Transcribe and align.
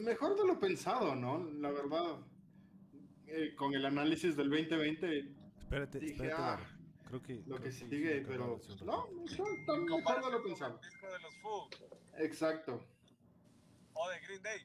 Mejor 0.00 0.36
de 0.36 0.46
lo 0.46 0.58
pensado, 0.58 1.14
¿no? 1.14 1.44
La 1.54 1.70
verdad, 1.70 2.18
eh, 3.26 3.54
con 3.56 3.74
el 3.74 3.84
análisis 3.84 4.36
del 4.36 4.50
2020. 4.50 5.34
Espérate, 5.58 5.98
dije, 5.98 6.12
espérate. 6.14 6.42
ah, 6.42 6.58
creo 7.08 7.22
que. 7.22 7.34
lo 7.34 7.42
creo 7.56 7.60
que 7.62 7.72
sigue, 7.72 8.20
pero 8.26 8.60
no, 8.84 9.06
mejor, 9.08 9.48
está 9.58 9.76
mejor 9.76 10.24
de 10.24 10.30
lo 10.30 10.42
pensado. 10.42 10.80
el 10.82 10.88
disco 10.90 11.06
de 11.06 11.18
los 11.20 11.34
Foo 11.38 11.68
Exacto. 12.18 12.86
o 13.94 14.08
de 14.10 14.20
Green 14.20 14.42
Day. 14.42 14.60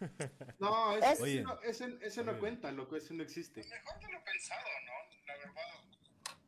No, 0.60 0.96
ese, 0.96 1.22
Oye. 1.22 1.42
no, 1.42 1.60
ese, 1.62 1.98
ese 2.02 2.22
no 2.22 2.38
cuenta, 2.38 2.70
loco, 2.70 2.94
ese 2.96 3.14
no 3.14 3.22
existe. 3.24 3.60
Mejor 3.64 4.00
de 4.00 4.12
lo 4.12 4.22
pensado, 4.24 4.62
¿no? 4.86 5.26
La 5.26 5.36
verdad. 5.38 6.38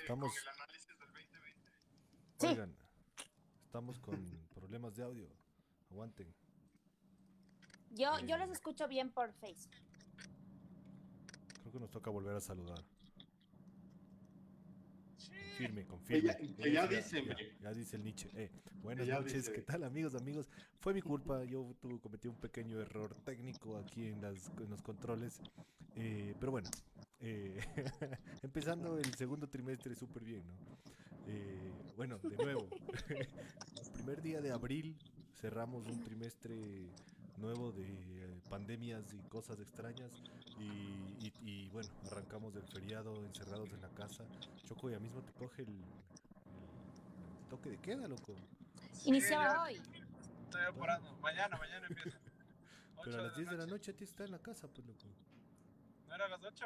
Estamos- 0.00 0.32
Con 0.32 0.42
el 0.42 0.48
análisis 0.48 0.86
del 0.88 0.98
2020. 0.98 1.70
Sí. 2.38 2.46
Oigan, 2.46 2.76
estamos 3.66 3.98
con 4.00 4.48
problemas 4.54 4.94
de 4.96 5.02
audio. 5.02 5.28
Aguanten. 5.90 6.34
Yo, 7.96 8.18
yo 8.26 8.36
los 8.36 8.50
escucho 8.50 8.86
bien 8.88 9.10
por 9.10 9.32
Facebook. 9.34 9.74
Creo 11.60 11.72
que 11.72 11.80
nos 11.80 11.90
toca 11.90 12.10
volver 12.10 12.36
a 12.36 12.40
saludar. 12.40 12.78
Confirme, 15.58 15.80
Que 15.82 15.86
confirme. 15.86 16.28
ya- 16.28 16.36
que 16.36 16.72
ya 16.72 16.86
dice, 16.86 17.24
ya, 17.24 17.36
ya 17.62 17.72
dice 17.72 17.96
el 17.96 18.04
Nietzsche. 18.04 18.28
Eh, 18.34 18.50
buenas 18.82 19.08
noches, 19.08 19.32
dice. 19.46 19.52
¿qué 19.54 19.62
tal 19.62 19.84
amigos, 19.84 20.14
amigos? 20.14 20.50
Fue 20.80 20.92
mi 20.92 21.00
culpa, 21.00 21.42
yo 21.44 21.74
tuve, 21.80 21.98
cometí 21.98 22.28
un 22.28 22.36
pequeño 22.36 22.78
error 22.80 23.14
técnico 23.24 23.78
aquí 23.78 24.06
en, 24.08 24.20
las, 24.20 24.50
en 24.58 24.68
los 24.68 24.82
controles. 24.82 25.40
Eh, 25.94 26.34
pero 26.38 26.52
bueno, 26.52 26.68
eh, 27.20 27.58
empezando 28.42 28.98
el 28.98 29.14
segundo 29.14 29.48
trimestre 29.48 29.94
súper 29.94 30.24
bien, 30.24 30.44
¿no? 30.46 30.54
Eh, 31.28 31.72
bueno, 31.96 32.18
de 32.18 32.36
nuevo, 32.36 32.68
el 33.08 33.90
primer 33.94 34.20
día 34.20 34.42
de 34.42 34.52
abril 34.52 34.94
cerramos 35.40 35.86
un 35.86 36.02
trimestre 36.04 36.90
nuevo 37.38 37.72
de 37.72 37.84
eh, 37.86 38.40
pandemias 38.48 39.12
y 39.14 39.18
cosas 39.28 39.58
extrañas 39.60 40.10
y, 40.58 40.64
y- 40.64 41.32
y, 41.42 41.68
bueno, 41.70 41.88
arrancamos 42.10 42.54
del 42.54 42.66
feriado 42.68 43.24
encerrados 43.24 43.70
en 43.72 43.80
la 43.82 43.88
casa. 43.90 44.24
Choco, 44.64 44.90
ya 44.90 44.98
mismo 44.98 45.22
te 45.22 45.32
coge 45.32 45.62
el, 45.62 45.68
el- 45.68 45.74
el 47.42 47.48
toque 47.48 47.70
de 47.70 47.78
queda, 47.78 48.08
loco. 48.08 48.34
Iniciaba 49.04 49.64
hoy. 49.64 49.80
Estoy 50.44 50.62
apurando. 50.68 51.16
Mañana, 51.18 51.56
mañana 51.58 51.86
empieza. 51.88 52.18
Pero 53.04 53.18
a 53.20 53.22
las 53.24 53.36
10 53.36 53.50
de 53.50 53.56
la 53.56 53.66
noche 53.66 53.90
a 53.92 53.94
ti 53.96 54.04
está 54.04 54.24
en 54.24 54.32
la 54.32 54.38
casa, 54.38 54.66
pues, 54.68 54.86
loco. 54.86 55.06
¿No 56.08 56.14
era 56.14 56.24
a 56.26 56.28
las 56.28 56.42
8? 56.42 56.64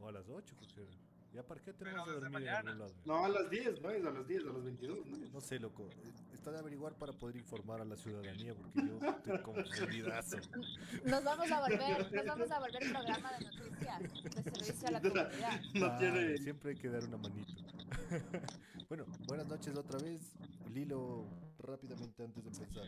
O 0.00 0.08
a 0.08 0.12
las 0.12 0.28
8, 0.28 0.54
creo 0.58 0.68
que 0.74 0.82
era. 0.82 1.05
Ya 1.36 1.42
para 1.42 1.60
qué 1.60 1.70
tenemos 1.74 2.06
que 2.06 2.12
dormir 2.12 2.26
en 2.28 2.32
mañana. 2.32 2.58
algún 2.70 2.78
lado. 2.78 2.94
No, 3.04 3.24
a 3.26 3.28
las 3.28 3.50
10, 3.50 3.82
¿no? 3.82 3.90
Es 3.90 4.06
a 4.06 4.10
las 4.10 4.26
10, 4.26 4.42
a 4.42 4.46
las 4.52 4.64
22, 4.64 5.06
¿no? 5.06 5.16
No 5.34 5.40
sé, 5.42 5.58
loco. 5.58 5.86
Está 6.32 6.50
de 6.50 6.58
averiguar 6.60 6.94
para 6.94 7.12
poder 7.12 7.36
informar 7.36 7.82
a 7.82 7.84
la 7.84 7.94
ciudadanía, 7.96 8.54
porque 8.54 8.80
yo 8.88 8.98
estoy 9.06 9.42
confundidazo. 9.42 10.38
Nos 11.04 11.24
vamos 11.24 11.50
a 11.52 11.60
volver, 11.60 12.12
nos 12.14 12.24
vamos 12.26 12.50
a 12.50 12.58
volver 12.58 12.90
programa 12.90 13.32
de 13.32 13.44
noticias, 13.44 14.02
de 14.34 14.42
servicio 14.50 14.88
a 14.88 14.90
la 14.92 15.00
comunidad. 15.02 15.60
No 15.74 15.86
Ah, 15.86 15.98
tiene. 15.98 16.38
Siempre 16.38 16.70
hay 16.70 16.76
que 16.78 16.88
dar 16.88 17.04
una 17.04 17.18
manito. 17.18 17.52
bueno, 18.88 19.04
buenas 19.26 19.46
noches 19.46 19.76
otra 19.76 19.98
vez. 19.98 20.22
Lilo, 20.72 21.26
rápidamente 21.58 22.24
antes 22.24 22.44
de 22.44 22.48
empezar. 22.64 22.86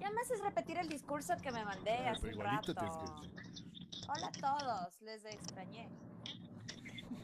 Ya 0.00 0.10
más 0.10 0.28
es 0.28 0.40
repetir 0.40 0.76
el 0.78 0.88
discurso 0.88 1.34
que 1.40 1.52
me 1.52 1.64
mandé 1.64 1.94
Claro, 1.94 2.16
hace 2.16 2.34
un 2.34 2.40
rato. 2.40 2.74
Hola 4.08 4.26
a 4.26 4.32
todos, 4.32 5.00
les 5.02 5.24
extrañé. 5.24 5.88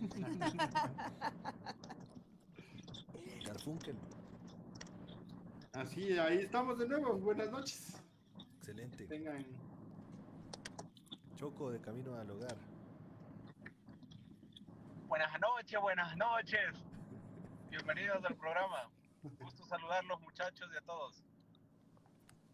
Garfunkel, 3.47 3.97
Así, 5.75 6.19
ahí 6.19 6.39
estamos 6.39 6.77
de 6.79 6.89
nuevo. 6.89 7.17
Buenas 7.19 7.51
noches. 7.53 8.03
excelente. 8.59 9.07
Tengan. 9.07 9.47
Choco 11.37 11.71
de 11.71 11.81
camino 11.81 12.17
al 12.17 12.29
hogar. 12.31 12.57
Buenas 15.07 15.41
noches, 15.41 15.81
buenas 15.81 16.17
noches. 16.17 16.75
Bienvenidos 17.71 18.25
al 18.25 18.35
programa. 18.37 18.91
Gusto 19.23 19.65
saludarlos, 19.67 20.21
muchachos, 20.21 20.69
y 20.75 20.77
a 20.77 20.81
todos. 20.81 21.25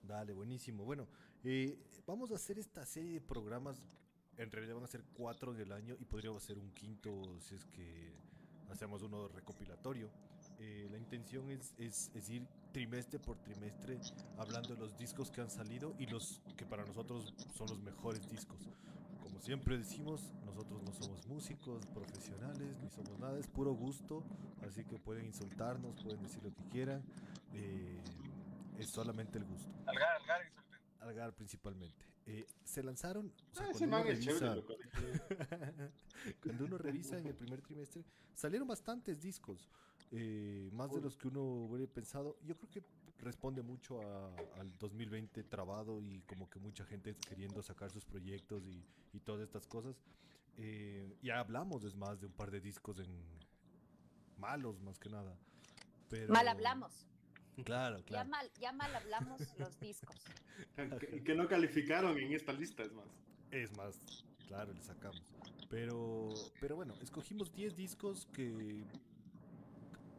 Dale, 0.02 0.34
buenísimo. 0.34 0.84
Bueno, 0.84 1.08
eh, 1.44 1.78
vamos 2.06 2.30
a 2.30 2.34
hacer 2.34 2.58
esta 2.58 2.84
serie 2.84 3.14
de 3.14 3.20
programas. 3.22 3.98
En 4.38 4.50
realidad 4.52 4.74
van 4.76 4.84
a 4.84 4.88
ser 4.88 5.02
cuatro 5.14 5.52
en 5.54 5.60
el 5.60 5.72
año 5.72 5.96
y 5.98 6.04
podríamos 6.04 6.42
hacer 6.42 6.58
un 6.58 6.70
quinto 6.72 7.10
si 7.40 7.54
es 7.56 7.64
que 7.66 8.14
hacemos 8.70 9.02
uno 9.02 9.28
recopilatorio. 9.28 10.10
Eh, 10.60 10.88
la 10.90 10.98
intención 10.98 11.50
es, 11.50 11.74
es- 11.78 12.10
es 12.14 12.28
ir 12.30 12.46
trimestre 12.72 13.18
por 13.18 13.38
trimestre 13.38 13.98
hablando 14.36 14.74
de 14.74 14.80
los 14.80 14.96
discos 14.96 15.30
que 15.30 15.40
han 15.40 15.50
salido 15.50 15.94
y 15.98 16.06
los 16.06 16.40
que 16.56 16.64
para 16.66 16.84
nosotros 16.84 17.34
son 17.56 17.68
los 17.68 17.80
mejores 17.82 18.28
discos. 18.30 18.68
Como 19.20 19.40
siempre 19.40 19.76
decimos, 19.78 20.32
nosotros 20.44 20.82
no 20.82 20.92
somos 20.92 21.26
músicos 21.26 21.84
profesionales 21.86 22.76
ni 22.82 22.90
somos 22.90 23.18
nada, 23.18 23.38
es 23.38 23.46
puro 23.48 23.72
gusto, 23.72 24.24
así 24.66 24.84
que 24.84 24.98
pueden 24.98 25.26
insultarnos, 25.26 26.00
pueden 26.02 26.22
decir 26.22 26.42
lo 26.42 26.52
que 26.54 26.62
quieran. 26.70 27.02
eh, 27.54 28.00
es 28.78 28.90
solamente 28.90 29.38
el 29.38 29.44
gusto. 29.44 29.68
Algar, 29.86 30.20
Algar, 30.20 30.46
insulten. 30.46 30.78
Algar 31.00 31.32
principalmente. 31.34 32.04
Eh, 32.30 32.46
se 32.62 32.82
lanzaron. 32.82 33.32
o 33.52 33.54
sea, 33.54 33.64
Ah, 33.66 33.70
ese 33.70 33.78
cuando, 33.88 33.96
uno 33.96 34.04
revisa, 34.04 34.30
chévere, 34.30 34.64
cuando 36.42 36.64
uno 36.66 36.78
revisa 36.78 37.18
en 37.18 37.26
el 37.26 37.34
primer 37.34 37.62
trimestre, 37.62 38.04
salieron 38.34 38.68
bastantes 38.68 39.20
discos. 39.20 39.68
eh, 40.10 40.70
más 40.72 40.90
de 40.90 41.00
los 41.02 41.16
que 41.16 41.28
uno 41.28 41.42
hubiera 41.42 41.90
pensado. 41.92 42.38
Yo 42.44 42.56
creo 42.56 42.70
que 42.70 42.82
responde 43.18 43.62
mucho 43.62 44.00
a- 44.00 44.34
al 44.58 44.76
2020 44.78 45.42
trabado 45.44 46.00
y 46.02 46.20
como 46.22 46.48
que 46.48 46.58
mucha 46.58 46.84
gente 46.86 47.14
queriendo 47.28 47.62
sacar 47.62 47.90
sus 47.90 48.04
proyectos 48.06 48.66
y, 48.66 48.82
y 49.12 49.20
todas 49.20 49.42
estas 49.42 49.66
cosas. 49.66 49.96
Eh, 50.56 51.16
ya 51.22 51.40
hablamos, 51.40 51.84
es 51.84 51.94
más, 51.94 52.20
de 52.20 52.26
un 52.26 52.32
par 52.32 52.50
de 52.50 52.60
discos 52.60 52.98
en 53.00 53.08
malos, 54.38 54.80
más 54.80 54.98
que 54.98 55.08
nada. 55.10 55.36
Pero- 56.08 56.32
Mal 56.32 56.48
hablamos. 56.48 57.06
Claro, 57.64 57.98
Ya 57.98 58.04
claro. 58.04 58.28
mal, 58.30 58.50
ya 58.60 58.72
mal 58.72 58.94
hablamos 58.94 59.40
los 59.58 59.78
discos. 59.80 60.16
Que, 61.00 61.22
que 61.22 61.34
no 61.34 61.48
calificaron 61.48 62.18
en 62.18 62.32
esta 62.32 62.52
lista, 62.52 62.82
es 62.82 62.92
más. 62.92 63.06
Es 63.50 63.76
más, 63.76 64.24
claro, 64.46 64.72
le 64.72 64.82
sacamos. 64.82 65.22
Pero, 65.68 66.28
pero 66.60 66.76
bueno, 66.76 66.94
escogimos 67.02 67.52
10 67.52 67.76
discos 67.76 68.26
que... 68.32 68.84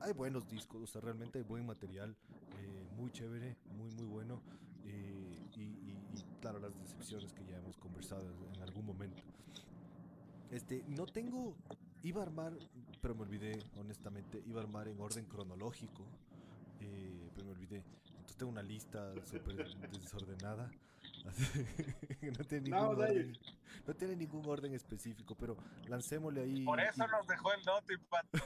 Hay 0.01 0.13
buenos 0.13 0.47
discos, 0.47 0.81
o 0.81 0.87
sea, 0.87 1.01
realmente 1.01 1.39
hay 1.39 1.43
buen 1.43 1.65
material, 1.65 2.15
eh, 2.57 2.87
muy 2.95 3.11
chévere, 3.11 3.57
muy, 3.75 3.91
muy 3.91 4.05
bueno. 4.05 4.41
eh, 4.85 5.35
y, 5.57 5.61
y- 5.61 5.97
y, 6.15 6.23
claro, 6.41 6.59
las 6.59 6.73
decepciones 6.79 7.33
que 7.33 7.43
ya 7.45 7.57
hemos 7.57 7.77
conversado 7.77 8.23
en 8.55 8.61
algún 8.61 8.85
momento. 8.85 9.21
Este, 10.51 10.83
no 10.87 11.05
tengo... 11.05 11.55
Iba 12.01 12.21
a 12.21 12.25
armar, 12.25 12.53
pero 13.01 13.13
me 13.13 13.23
olvidé, 13.23 13.59
honestamente, 13.75 14.41
iba 14.45 14.61
a 14.61 14.63
armar 14.63 14.87
en 14.87 15.01
orden 15.01 15.25
cronológico. 15.25 16.05
Pero 17.39 17.45
me 17.45 17.51
olvidé. 17.51 17.77
Entonces 18.09 18.35
tengo 18.37 18.51
una 18.51 18.61
lista 18.63 19.13
súper 19.25 19.55
desordenada. 19.91 20.69
así 21.27 21.43
no 22.37 22.43
tiene 22.45 22.69
ningún 22.69 22.79
orden. 22.87 23.37
No 23.87 23.93
tiene 23.95 24.15
ningún 24.15 24.45
orden 24.45 24.73
específico, 24.73 25.35
pero 25.35 25.57
lancémosle 25.87 26.41
ahí. 26.41 26.65
Por 26.65 26.79
eso 26.81 27.05
y- 27.05 27.11
nos 27.11 27.27
dejó 27.27 27.53
el 27.53 27.63
Doto 27.63 27.93
y 27.93 27.97
Pato. 27.97 28.39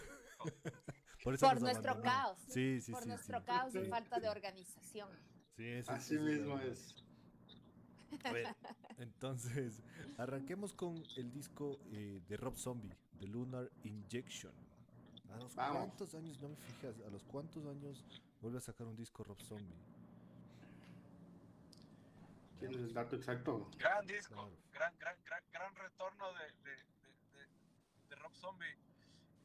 por 1.23 1.33
eso 1.33 1.45
Por 1.47 1.53
nos 1.55 1.63
nuestro 1.63 1.91
abandonó. 1.91 2.13
caos. 2.13 2.37
Sí, 2.49 2.81
sí, 2.81 2.91
Por 2.91 3.03
sí, 3.03 3.09
nuestro 3.09 3.39
sí. 3.39 3.45
caos 3.45 3.75
y 3.75 3.79
falta 3.85 4.19
de 4.19 4.29
organización. 4.29 5.09
Sí, 5.55 5.65
eso 5.67 5.91
Así 5.91 6.17
sí, 6.17 6.17
sí, 6.17 6.23
mismo 6.23 6.59
es. 6.59 6.95
Bueno, 8.29 8.49
entonces, 8.99 9.81
arranquemos 10.19 10.71
con 10.73 11.03
el 11.17 11.31
disco 11.31 11.79
eh, 11.91 12.21
de 12.27 12.37
Rob 12.37 12.55
Zombie, 12.57 12.95
The 13.19 13.25
Lunar 13.27 13.71
Injection. 13.83 14.53
¿A 15.31 15.37
los 15.37 15.55
Vamos. 15.55 15.77
cuántos 15.77 16.13
años, 16.13 16.39
no 16.39 16.49
me 16.49 16.55
fijas, 16.57 16.95
a 17.07 17.09
los 17.09 17.23
cuántos 17.23 17.65
años 17.65 18.05
vuelve 18.43 18.57
a 18.57 18.61
sacar 18.61 18.85
un 18.85 18.95
disco 18.97 19.23
Rob 19.23 19.39
Zombie? 19.39 19.73
¿Tienes 22.59 22.77
el 22.77 22.93
dato 22.93 23.15
exacto? 23.15 23.69
Gran 23.77 24.05
disco, 24.05 24.33
Claro. 24.35 24.57
gran, 24.73 24.97
gran, 24.99 25.15
gran, 25.23 25.43
gran 25.51 25.75
retorno 25.75 26.33
de, 26.33 26.51
de, 26.63 26.75
de, 26.75 27.37
de- 27.39 28.09
de 28.09 28.15
Rob 28.17 28.33
Zombie. 28.35 28.75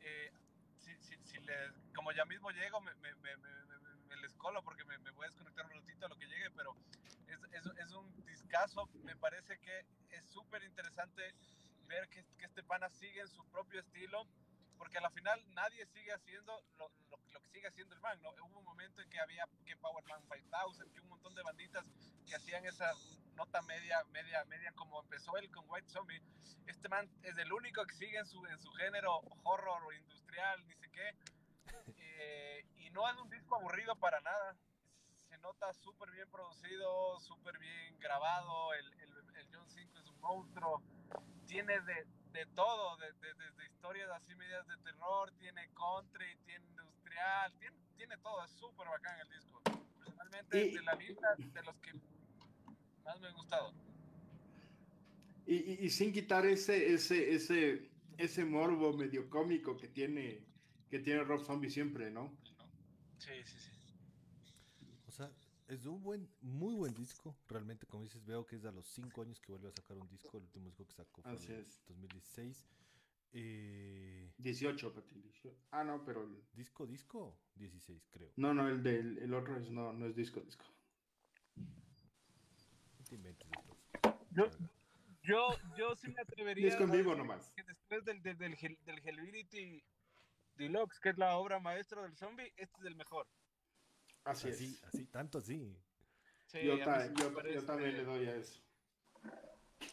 Eh, 0.00 0.32
si, 0.80 0.96
si, 0.96 1.16
si 1.24 1.38
le- 1.40 1.72
como 1.94 2.10
ya 2.10 2.24
mismo 2.24 2.50
llego, 2.50 2.80
me, 2.80 2.92
me, 2.96 3.14
me, 3.14 3.36
me, 3.36 3.48
me- 3.66 3.96
me 4.08 4.16
les 4.16 4.34
colo 4.34 4.62
porque 4.64 4.84
me, 4.84 4.98
me 4.98 5.10
voy 5.12 5.26
a 5.26 5.28
desconectar 5.28 5.64
un 5.66 5.72
ratito 5.74 6.06
a 6.06 6.08
lo 6.08 6.16
que 6.18 6.26
llegue, 6.26 6.50
pero 6.50 6.74
es, 7.28 7.38
es, 7.52 7.66
es 7.78 7.92
un 7.92 8.24
discazo. 8.26 8.88
Me 9.04 9.14
parece 9.14 9.58
que 9.60 9.86
es 10.10 10.24
súper 10.26 10.64
interesante 10.64 11.22
ver 11.86 12.08
que, 12.08 12.24
que 12.36 12.46
este 12.46 12.64
pana 12.64 12.88
sigue 12.90 13.20
en 13.20 13.28
su 13.28 13.44
propio 13.46 13.78
estilo, 13.80 14.26
porque 14.78 14.98
a 14.98 15.00
la 15.00 15.10
final 15.10 15.42
nadie 15.54 15.84
sigue 15.86 16.12
haciendo 16.12 16.52
lo, 16.78 16.88
lo, 17.10 17.19
lo 17.32 17.40
que 17.40 17.48
sigue 17.50 17.66
haciendo 17.66 17.94
el 17.94 18.00
man. 18.00 18.19
¿no? 18.22 18.30
Hubo 18.30 18.60
un 18.60 18.64
momento 18.64 19.02
en 19.02 19.10
que 19.10 19.20
había 19.20 19.44
que 19.66 19.76
Powerman 19.76 20.22
5000, 20.22 20.92
que 20.92 21.00
un 21.00 21.08
montón 21.08 21.34
de 21.34 21.42
banditas 21.42 21.84
que 22.26 22.36
hacían 22.36 22.64
esa 22.64 22.92
nota 23.34 23.60
media, 23.62 24.02
media, 24.10 24.44
media 24.46 24.72
como 24.72 25.00
empezó 25.00 25.36
él 25.36 25.50
con 25.50 25.64
White 25.69 25.88
Zombie. 25.88 26.22
Este 26.66 26.88
man 26.88 27.08
es 27.22 27.36
el 27.38 27.52
único 27.52 27.84
que 27.86 27.94
sigue 27.94 28.19
en 28.19 28.26
su, 28.26 28.44
en 28.46 28.58
su 28.58 28.70
género 28.72 29.20
horror 29.44 29.82
o 29.84 29.92
industrial, 29.92 30.66
ni 30.66 30.75
sé 30.75 30.88
qué. 30.90 31.14
Eh, 32.20 32.66
y 32.78 32.90
no 32.90 33.08
es 33.08 33.16
un 33.19 33.31
disco 33.31 33.54
aburrido 33.54 33.94
para 33.94 34.20
nada. 34.20 34.56
Se 35.28 35.38
nota 35.38 35.72
súper 35.74 36.10
bien 36.10 36.28
producido, 36.28 37.20
súper 37.20 37.56
bien 37.58 37.96
grabado. 38.00 38.74
El, 38.74 38.92
el, 38.94 39.36
el 39.36 39.48
John 39.52 39.69
5 39.69 39.98
es 40.00 40.08
un 40.08 40.20
monstruo. 40.20 40.82
Tiene 41.46 41.78
de, 41.82 42.06
de 42.32 42.46
todo, 42.54 42.96
de, 42.98 43.12
de- 43.12 43.34
desde 43.34 43.66
historias 43.66 44.08
así 44.10 44.34
medias 44.34 44.66
de 44.69 44.76
terror, 44.78 45.30
tiene 45.38 45.69
country, 45.75 46.36
tiene 46.46 46.66
industrial, 46.69 47.52
tiene, 47.58 47.76
tiene 47.96 48.16
todo. 48.19 48.44
Es 48.44 48.50
súper 48.52 48.86
bacán 48.88 49.19
el 49.20 49.28
disco. 49.30 49.60
Personalmente, 49.98 50.66
Y- 50.66 50.75
de 50.76 50.82
la 50.82 50.94
lista 50.94 51.34
de 51.36 51.62
los 51.62 51.76
que 51.76 51.92
más 53.04 53.20
me 53.20 53.28
han 53.28 53.34
gustado. 53.34 53.72
Y, 55.46 55.54
y- 55.56 55.78
y 55.86 55.90
sin 55.90 56.12
quitar 56.12 56.44
ese, 56.46 56.92
ese, 56.92 57.34
ese, 57.34 57.90
ese 58.19 58.44
morbo 58.44 58.92
medio 58.92 59.28
cómico 59.31 59.76
que 59.76 59.88
tiene, 59.88 60.44
que 60.90 60.98
tiene 60.98 61.24
Rob 61.24 61.42
Zombie 61.44 61.70
siempre, 61.70 62.10
¿no? 62.10 62.36
Sí, 63.19 63.32
sí, 63.44 63.58
sí. 63.58 63.68
Es 65.69 65.85
un 65.85 66.03
buen, 66.03 66.29
muy 66.41 66.75
buen 66.75 66.94
disco. 66.94 67.37
Realmente, 67.47 67.87
como 67.87 68.03
dices, 68.05 68.25
veo 68.25 68.47
que 68.47 68.56
es 68.56 68.65
a 68.65 68.73
los 68.73 68.87
5 68.88 69.20
años 69.23 69.38
que 69.41 69.53
vuelve 69.53 69.69
a 69.69 69.73
sacar 69.73 69.99
un 69.99 70.09
disco. 70.09 70.38
El 70.38 70.44
último 70.44 70.67
disco 70.67 70.87
que 70.87 70.94
sacó 70.94 71.23
fue 71.23 71.32
en 71.32 71.61
es. 71.61 71.82
2016. 71.87 72.67
Eh, 73.32 74.32
18, 74.38 74.94
Pati, 74.94 75.20
18. 75.20 75.55
Ah, 75.70 75.85
no, 75.85 76.03
pero 76.06 76.23
el- 76.25 76.43
disco, 76.55 76.87
disco, 76.87 77.38
16, 77.56 78.09
creo. 78.11 78.32
no, 78.37 78.55
no, 78.55 78.67
el 78.69 78.82
del 78.82 79.19
el 79.19 79.35
otro 79.35 79.59
es, 79.59 79.70
no, 79.70 79.93
no 79.93 80.06
es 80.06 80.17
disco, 80.17 80.41
disco. 80.41 80.65
No 81.56 83.05
te 83.06 83.15
inventes 83.17 83.47
después. 83.50 83.79
Yo, 84.31 84.47
yo, 85.23 85.49
yo 85.76 85.97
sí 85.97 86.09
me 86.11 86.23
atrevería 86.23 86.65
Disco 86.67 86.85
en 86.85 86.91
a 86.91 86.93
vivo 86.94 87.11
decir 87.11 87.26
nomás. 87.26 87.50
que 87.55 87.62
después 87.65 88.05
del, 88.06 88.23
del, 88.23 88.38
del, 88.38 88.55
Hell- 88.56 88.79
del 88.87 88.99
Hellbility 89.06 89.85
Deluxe, 90.56 90.99
que 91.00 91.11
es 91.11 91.19
la 91.19 91.37
obra 91.37 91.61
maestra 91.61 92.03
del 92.03 92.17
zombie, 92.17 92.53
este 92.56 92.81
es 92.81 92.87
el 92.87 92.97
mejor. 92.97 93.26
Así 94.25 94.49
Así, 94.50 94.65
es. 94.67 94.85
así, 94.85 95.05
tanto 95.06 95.38
así. 95.38 95.76
Sí, 96.47 96.65
Yo, 96.65 96.79
ta- 96.85 97.12
también 97.67 97.97
le 97.97 98.05
doy 98.05 98.26
a 98.26 98.37
eso. 98.37 98.61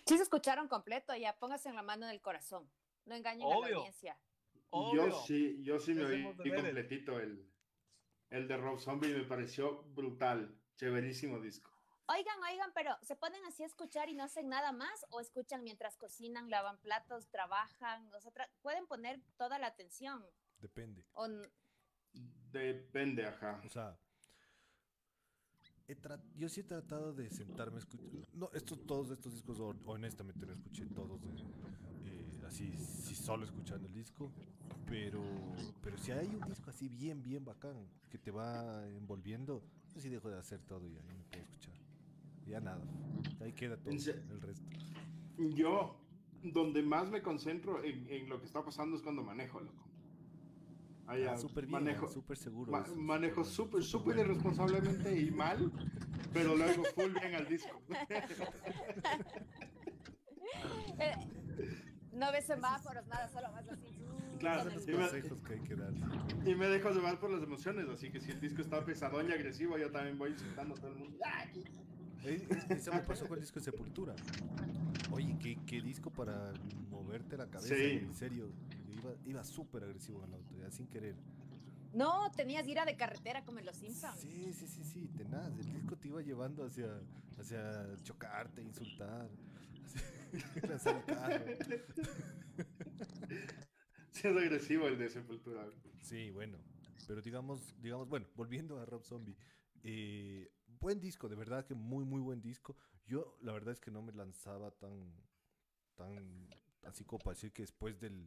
Sí 0.06 0.18
se 0.18 0.24
escucharon 0.24 0.68
completo, 0.68 1.16
ya 1.16 1.38
póngase 1.38 1.70
en 1.70 1.75
la 1.75 1.82
mano 1.84 2.08
del 2.08 2.22
corazón. 2.22 2.70
No 3.05 3.15
engañen 3.15 3.46
a 3.48 3.50
la 3.50 3.58
Obvio. 3.58 3.77
audiencia. 3.77 4.17
Obvio. 4.70 5.08
Yo 5.08 5.22
sí, 5.25 5.62
yo 5.63 5.79
sí 5.79 5.94
me 5.94 6.05
oí 6.05 6.24
completito 6.24 7.20
el, 7.20 7.48
el 8.29 8.48
de 8.48 8.58
Rob 8.58 8.79
Zombie 8.79 9.10
y 9.12 9.13
me 9.13 9.24
pareció 9.25 9.84
brutal. 9.84 10.58
Chéverísimo 10.77 11.39
disco. 11.39 11.72
Oigan, 12.08 12.38
oigan, 12.44 12.72
pero 12.75 12.96
¿se 13.01 13.15
ponen 13.15 13.44
así 13.46 13.63
a 13.63 13.65
escuchar 13.65 14.10
y 14.10 14.13
no 14.13 14.24
hacen 14.24 14.48
nada 14.50 14.72
más? 14.72 15.05
¿O 15.10 15.20
escuchan 15.22 15.63
mientras 15.63 15.98
cocinan, 15.98 16.50
lavan 16.50 16.77
platos, 16.79 17.27
trabajan? 17.29 18.13
O 18.13 18.20
sea, 18.20 18.32
tra- 18.34 18.50
pueden 18.62 18.86
poner 18.86 19.20
toda 19.38 19.58
la 19.60 19.67
atención. 19.67 20.24
Depende. 20.60 21.03
O 21.13 21.27
Depende, 22.51 23.25
ajá. 23.25 23.62
O 23.65 23.70
sea, 23.70 23.98
he 25.88 25.96
yo 26.38 26.50
sí 26.50 26.62
he 26.62 26.63
tratado 26.63 27.13
de 27.13 27.30
sentarme 27.30 27.77
a 27.77 27.80
escuchar. 27.80 28.10
No, 28.34 28.50
estos, 28.54 28.80
todos 28.86 29.12
estos 29.12 29.34
discos, 29.34 29.60
hon- 29.60 29.80
honestamente 29.86 30.46
no 30.46 30.54
escuché 30.54 30.86
todos 30.88 31.22
de, 31.22 31.30
eh, 32.10 32.25
así, 32.48 32.72
sí, 32.77 33.15
solo 33.15 33.46
escuchando 33.46 33.88
el 33.88 33.94
disco. 33.94 34.32
Pero, 34.88 35.22
pero 35.84 35.98
si 35.98 36.12
hay 36.12 36.27
un 36.27 36.42
disco 36.48 36.70
así 36.70 36.88
bien, 36.88 37.22
bien 37.24 37.44
bacán 37.44 37.75
que 38.10 38.18
te 38.18 38.32
va 38.32 38.88
envolviendo, 38.89 39.62
yo 39.94 40.01
sí 40.01 40.10
dejo 40.10 40.30
de 40.30 40.38
hacer 40.38 40.60
todo 40.62 40.88
y 40.88 40.94
ya 40.94 41.01
no 41.01 41.24
puedo 41.32 41.44
escuchar. 41.44 41.74
Ya 42.48 42.60
nada. 42.60 42.82
Ahí 43.42 43.54
queda 43.54 43.77
todo 43.77 43.92
el 43.92 44.42
resto. 44.42 44.65
Yo, 45.56 45.96
donde 46.44 46.84
más 46.84 47.10
me 47.10 47.22
concentro 47.22 47.84
en, 47.84 48.08
en 48.10 48.30
lo 48.30 48.39
que 48.39 48.46
está 48.46 48.63
pasando 48.63 48.96
es 48.96 49.01
cuando 49.01 49.24
manejo, 49.24 49.60
loco. 49.60 49.84
Allá, 51.07 51.33
Ah, 51.33 51.38
súper 51.38 51.65
bien, 51.67 51.71
manejo, 51.83 52.07
ah, 52.07 52.09
súper 52.13 52.35
seguro. 52.38 52.71
ma- 52.71 52.81
eso, 52.81 52.95
manejo 52.95 53.43
súper, 53.43 53.83
súper 53.83 54.17
irresponsablemente 54.17 55.19
y 55.21 55.29
mal, 55.31 55.71
pero 56.33 56.55
luego 56.55 56.83
full 56.95 57.12
bien 57.19 57.35
al 57.35 57.47
disco. 57.47 57.79
eh, 61.00 61.15
no 62.13 62.31
ves 62.31 62.45
semáforos, 62.45 63.05
nada, 63.07 63.27
solo 63.29 63.51
vas 63.51 63.67
así. 63.69 63.88
uh, 64.01 64.38
Claro, 64.39 64.69
Los 64.71 64.83
y 64.88 64.91
me- 64.91 64.97
consejos 64.97 65.41
que 65.43 65.53
hay 65.53 65.59
que 65.62 65.75
dar. 65.75 65.93
Y 66.45 66.55
me 66.55 66.67
dejo 66.67 66.89
llevar 66.91 67.19
por 67.19 67.29
las 67.29 67.43
emociones, 67.43 67.88
así 67.89 68.09
que 68.12 68.19
si 68.19 68.31
el 68.31 68.39
disco 68.41 68.62
está 68.62 68.83
pesadón 68.83 69.29
y 69.29 69.33
agresivo, 69.33 69.77
yo 69.77 69.91
también 69.91 70.17
voy 70.17 70.31
insultando 70.31 70.74
a 70.75 70.77
todo 70.77 70.91
el 70.91 70.97
mundo. 70.97 71.17
¡Ay! 71.24 71.63
Eh, 72.24 72.47
Eso 72.69 72.91
me 72.91 73.01
pasó 73.01 73.27
con 73.27 73.38
el 73.38 73.41
disco 73.41 73.59
de 73.59 73.65
Sepultura. 73.65 74.15
Oye, 75.12 75.38
¿qué, 75.39 75.57
qué 75.67 75.81
disco 75.81 76.09
para 76.09 76.51
moverte 76.89 77.38
la 77.38 77.45
cabeza, 77.47 77.75
Sí. 77.75 77.83
en 78.01 78.13
serio. 78.15 78.50
Iba, 79.05 79.15
iba 79.25 79.43
súper 79.43 79.83
agresivo 79.83 80.19
en 80.24 80.29
el 80.29 80.33
auto, 80.35 80.55
ya 80.57 80.71
sin 80.71 80.88
querer. 80.88 81.15
No, 81.93 82.29
tenías 82.31 82.67
ira 82.67 82.83
de 82.85 82.97
carretera 82.97 83.45
como 83.45 83.59
en 83.59 83.65
los 83.65 83.75
Simpsons. 83.77 84.19
Sí, 84.19 84.51
sí, 84.53 84.67
sí, 84.67 84.83
sí, 84.83 85.07
tenaz. 85.15 85.57
El 85.57 85.71
disco 85.71 85.95
te 85.95 86.09
iba 86.09 86.21
llevando 86.21 86.65
hacia, 86.65 87.00
hacia 87.39 87.95
chocarte, 88.03 88.62
insultar, 88.62 89.29
hacia 90.74 91.05
carro. 91.05 91.45
Sí, 94.12 94.29
es 94.29 94.38
agresivo 94.38 94.88
el 94.88 94.97
de 94.97 95.09
Sepultura. 95.09 95.67
Sí, 96.01 96.31
bueno. 96.31 96.57
Pero 97.05 97.21
digamos, 97.21 97.75
digamos, 97.81 98.07
bueno, 98.07 98.25
volviendo 98.35 98.79
a 98.79 98.85
Rob 98.85 99.03
Zombie. 99.03 99.35
eh, 99.83 100.50
buen 100.79 101.00
disco, 101.01 101.27
de 101.27 101.35
verdad 101.35 101.65
que 101.65 101.75
muy, 101.75 102.05
muy 102.05 102.21
buen 102.21 102.41
disco. 102.41 102.77
Yo, 103.05 103.38
la 103.41 103.51
verdad 103.51 103.74
es 103.74 103.81
que 103.81 103.91
no 103.91 104.01
me 104.01 104.13
lanzaba 104.13 104.71
tan, 104.71 105.13
tan, 105.95 106.47
así 106.83 107.03
como 107.03 107.19
para 107.19 107.35
decir 107.35 107.51
que 107.51 107.63
después 107.63 108.00
del, 108.00 108.25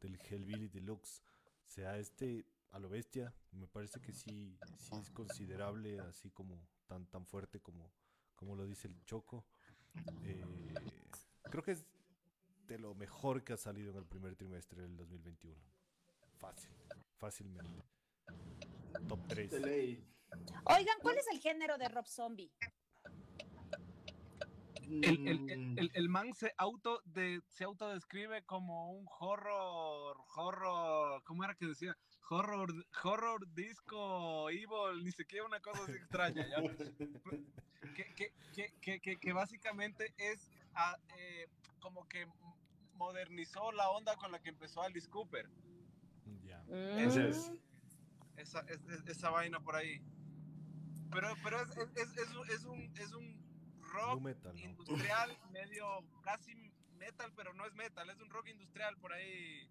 del 0.00 0.18
Hellbilly 0.18 0.68
Deluxe 0.68 1.22
sea 1.66 1.98
este 1.98 2.46
a 2.72 2.78
lo 2.78 2.88
bestia. 2.88 3.34
Me 3.52 3.66
parece 3.66 4.00
que 4.00 4.12
sí, 4.12 4.58
sí 4.78 4.96
es 5.00 5.10
considerable, 5.10 6.00
así 6.00 6.30
como 6.30 6.66
tan, 6.86 7.06
tan 7.06 7.26
fuerte 7.26 7.60
como, 7.60 7.92
como 8.34 8.56
lo 8.56 8.66
dice 8.66 8.88
el 8.88 9.04
Choco. 9.04 9.44
Eh, 10.24 10.44
creo 11.50 11.62
que 11.62 11.72
es 11.72 11.84
de 12.66 12.78
lo 12.78 12.94
mejor 12.94 13.42
que 13.42 13.52
ha 13.52 13.56
salido 13.56 13.90
en 13.90 13.96
el 13.96 14.06
primer 14.06 14.36
trimestre 14.36 14.82
del 14.82 14.96
2021. 14.96 15.60
Fácil, 16.38 16.70
fácilmente. 17.18 17.84
Top 19.08 19.20
3. 19.28 19.50
De 19.50 19.60
ley. 19.60 20.04
Oigan, 20.64 20.96
¿cuál 21.02 21.18
es 21.18 21.26
el 21.32 21.40
género 21.40 21.76
de 21.78 21.88
Rob 21.88 22.06
Zombie? 22.06 22.52
El, 24.90 25.28
el, 25.28 25.50
el, 25.50 25.58
Mm, 25.74 25.78
el- 25.78 25.90
el 25.94 26.08
man 26.08 26.34
se 26.34 26.52
auto 26.58 27.00
de, 27.04 27.40
se 27.48 27.64
autodescribe 27.64 28.42
como 28.44 28.90
un 28.92 29.06
horror, 29.20 30.16
horror, 30.36 31.22
¿cómo 31.24 31.44
era 31.44 31.54
que 31.54 31.66
decía? 31.66 31.96
Horror, 32.28 32.72
horror 33.04 33.46
disco, 33.54 34.50
evil, 34.50 35.04
ni 35.04 35.12
siquiera 35.12 35.44
una 35.46 35.60
cosa 35.60 35.82
así 35.84 35.92
extraña, 35.92 36.46
¿ya? 36.48 36.62
Que, 37.94 38.14
que, 38.14 38.32
que, 38.54 38.72
que, 38.80 39.00
que, 39.00 39.16
que 39.18 39.32
básicamente 39.32 40.12
es 40.18 40.50
ah, 40.74 40.96
eh, 41.16 41.46
como 41.80 42.06
que 42.08 42.26
modernizó 42.94 43.72
la 43.72 43.88
onda 43.90 44.16
con 44.16 44.30
la 44.32 44.40
que 44.40 44.50
empezó 44.50 44.82
Alice 44.82 45.08
Cooper. 45.08 45.48
Ya. 46.44 46.62
Mm, 46.68 46.98
esa, 48.36 48.60
es- 48.60 48.84
es- 48.88 49.06
esa 49.06 49.30
vaina 49.30 49.60
por 49.60 49.76
ahí. 49.76 50.00
Pero, 51.10 51.28
pero 51.42 51.60
es, 51.60 51.70
es, 51.96 51.96
es, 51.96 52.28
es 52.50 52.64
un, 52.64 52.80
es 52.96 53.12
un, 53.12 53.39
rock 53.92 54.20
metal, 54.22 54.54
¿no? 54.54 54.60
industrial, 54.60 55.36
medio 55.52 55.84
casi 56.22 56.54
metal, 56.98 57.32
pero 57.36 57.52
no 57.54 57.66
es 57.66 57.74
metal, 57.74 58.08
es 58.10 58.20
un 58.20 58.30
rock 58.30 58.48
industrial 58.48 58.96
por 58.98 59.12
ahí 59.12 59.68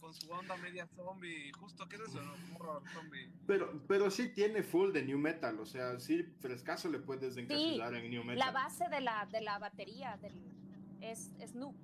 con 0.00 0.14
su 0.14 0.30
onda 0.30 0.56
media 0.56 0.86
zombie. 0.94 1.50
Justo, 1.58 1.88
¿qué 1.88 1.96
es 1.96 2.02
eso? 2.02 2.22
no? 2.22 2.32
Horror 2.56 2.82
zombie. 2.92 3.28
Pero, 3.46 3.82
pero 3.88 4.10
sí 4.10 4.28
tiene 4.28 4.62
full 4.62 4.92
de 4.92 5.02
new 5.04 5.18
metal, 5.18 5.58
o 5.58 5.66
sea, 5.66 5.98
sí 5.98 6.22
frescaso 6.40 6.88
le 6.88 7.00
puedes 7.00 7.36
encasillar 7.36 7.94
en 7.94 8.10
new 8.10 8.22
metal. 8.22 8.38
La 8.38 8.50
base 8.52 8.88
de 8.88 9.00
la, 9.00 9.26
de 9.26 9.40
la 9.40 9.58
batería 9.58 10.16
del, 10.18 10.34
es, 11.00 11.32
es 11.40 11.54
nu. 11.54 11.74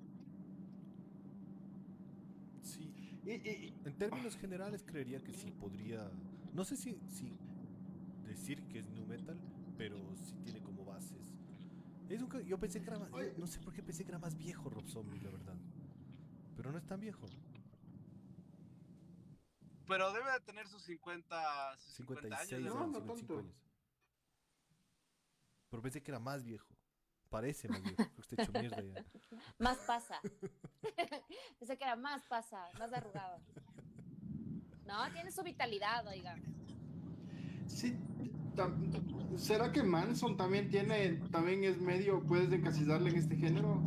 Sí, 2.63 2.89
Y, 3.25 3.31
y- 3.33 3.73
en 3.85 3.97
términos 3.97 4.37
generales 4.37 4.83
creería 4.83 5.19
que 5.23 5.33
sí 5.33 5.51
podría. 5.51 6.09
No 6.53 6.63
sé 6.63 6.77
si, 6.77 6.97
si 7.09 7.37
decir 8.25 8.61
que 8.69 8.79
es 8.79 8.87
nu 8.89 9.05
metal, 9.05 9.37
pero 9.77 9.97
sí 10.23 10.33
tiene. 10.43 10.64
Es 12.15 12.21
un 12.21 12.31
yo 12.45 12.57
pensé 12.57 12.81
que 12.81 12.87
era 12.87 12.97
más. 12.97 13.11
Oye. 13.11 13.33
no 13.37 13.45
sé 13.45 13.59
por 13.59 13.73
qué 13.73 13.83
pensé 13.83 14.05
que 14.05 14.11
era 14.11 14.19
más 14.19 14.37
viejo 14.37 14.69
Rob 14.69 14.87
Zombie, 14.87 15.19
la 15.19 15.29
verdad. 15.31 15.57
Pero 16.55 16.71
no 16.71 16.77
es 16.77 16.85
tan 16.85 17.01
viejo. 17.01 17.27
Pero 19.85 20.13
debe 20.13 20.31
de 20.31 20.39
tener 20.39 20.65
sus 20.69 20.81
50, 20.83 21.77
sus 21.77 21.93
50 21.95 22.21
56 22.21 22.53
años. 22.53 22.73
No, 22.73 22.79
¿no? 22.79 22.85
años, 22.85 23.05
no 23.05 23.15
55 23.17 23.33
tanto. 23.33 23.39
años. 23.39 23.55
Pero 25.69 25.81
pensé 25.81 26.01
que 26.01 26.11
era 26.11 26.19
más 26.19 26.45
viejo. 26.45 26.73
Parece 27.29 27.67
más 27.67 27.81
viejo. 27.83 27.97
Creo 27.97 28.13
que 28.15 28.21
está 28.21 28.43
hecho 28.43 28.51
mierda 28.53 28.81
ya. 28.81 29.05
Más 29.59 29.77
pasa. 29.79 30.21
Pensé 31.59 31.77
que 31.77 31.83
era 31.83 31.97
más 31.97 32.23
pasa, 32.27 32.69
más 32.79 32.93
arrugado. 32.93 33.41
No, 34.85 35.11
tiene 35.11 35.31
su 35.31 35.43
vitalidad, 35.43 36.07
oigan. 36.07 36.41
sí, 37.67 37.97
¿será 39.37 39.71
que 39.71 39.83
Manson 39.83 40.37
también 40.37 40.69
tiene, 40.69 41.13
también 41.31 41.63
es 41.63 41.79
medio, 41.79 42.23
puedes 42.25 42.51
encasillarle 42.51 43.09
en 43.11 43.17
este 43.17 43.35
género? 43.35 43.81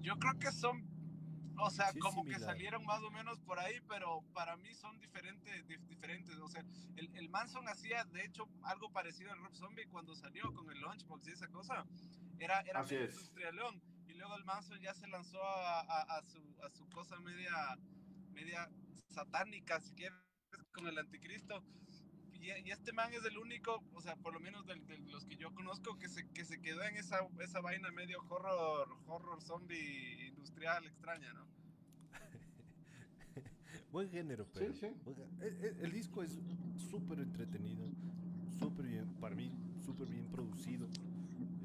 Yo 0.00 0.18
creo 0.18 0.38
que 0.38 0.50
son 0.52 0.86
O 1.60 1.70
sea, 1.70 1.90
Sí 1.92 1.98
como 1.98 2.22
que 2.24 2.34
similar. 2.34 2.50
salieron 2.54 2.84
más 2.86 3.02
o 3.02 3.10
menos 3.10 3.40
por 3.40 3.58
ahí, 3.58 3.74
pero 3.88 4.22
para 4.32 4.56
mí 4.56 4.72
son 4.74 4.96
diferentes, 5.00 5.66
dif- 5.66 5.84
diferentes. 5.88 6.36
O 6.38 6.48
sea, 6.48 6.64
el, 6.96 7.10
el 7.16 7.28
Manson 7.30 7.66
hacía, 7.68 8.04
de 8.04 8.24
hecho, 8.24 8.48
algo 8.62 8.90
parecido 8.92 9.32
al 9.32 9.40
Rob 9.40 9.54
Zombie 9.56 9.86
cuando 9.88 10.14
salió 10.14 10.54
con 10.54 10.70
el 10.70 10.78
Lunchbox 10.80 11.26
y 11.26 11.32
esa 11.32 11.48
cosa. 11.48 11.84
Era, 12.38 12.60
era 12.60 12.84
medio 12.84 13.04
industrialón. 13.06 13.82
Y 14.06 14.14
luego 14.14 14.36
el 14.36 14.44
Manson 14.44 14.78
ya 14.80 14.94
se 14.94 15.08
lanzó 15.08 15.42
a, 15.42 15.80
a- 15.80 16.18
a 16.18 16.22
su, 16.22 16.38
a 16.62 16.70
su 16.70 16.88
cosa 16.90 17.18
media, 17.20 17.52
media 18.32 18.70
satánica, 19.08 19.80
si 19.80 19.92
quieres, 19.94 20.16
con 20.72 20.86
el 20.86 20.96
anticristo. 20.96 21.64
Y, 22.40 22.50
y 22.68 22.70
este 22.70 22.92
man 22.92 23.12
es 23.12 23.24
el 23.24 23.36
único, 23.38 23.82
o 23.94 24.00
sea, 24.00 24.14
por 24.16 24.32
lo 24.32 24.40
menos 24.40 24.64
de, 24.66 24.74
de 24.76 24.98
los 25.10 25.24
que 25.26 25.36
yo 25.36 25.52
conozco, 25.54 25.98
que 25.98 26.08
se, 26.08 26.28
que 26.30 26.44
se 26.44 26.60
quedó 26.60 26.82
en 26.84 26.96
esa, 26.96 27.18
esa 27.40 27.60
vaina 27.60 27.90
medio 27.90 28.20
horror, 28.28 28.88
horror 29.06 29.42
zombie 29.42 30.28
industrial 30.28 30.84
extraña, 30.86 31.32
¿no? 31.34 31.46
Buen 33.92 34.08
género, 34.10 34.46
pero. 34.52 34.72
sí. 34.72 34.80
gé- 34.80 34.94
El, 35.40 35.64
el- 35.64 35.76
el 35.84 35.92
disco 35.92 36.22
es 36.22 36.38
súper 36.90 37.20
entretenido, 37.20 37.84
súper 38.58 38.86
bien, 38.86 39.06
para 39.20 39.34
mí, 39.34 39.50
súper 39.84 40.06
bien 40.08 40.26
producido. 40.30 40.86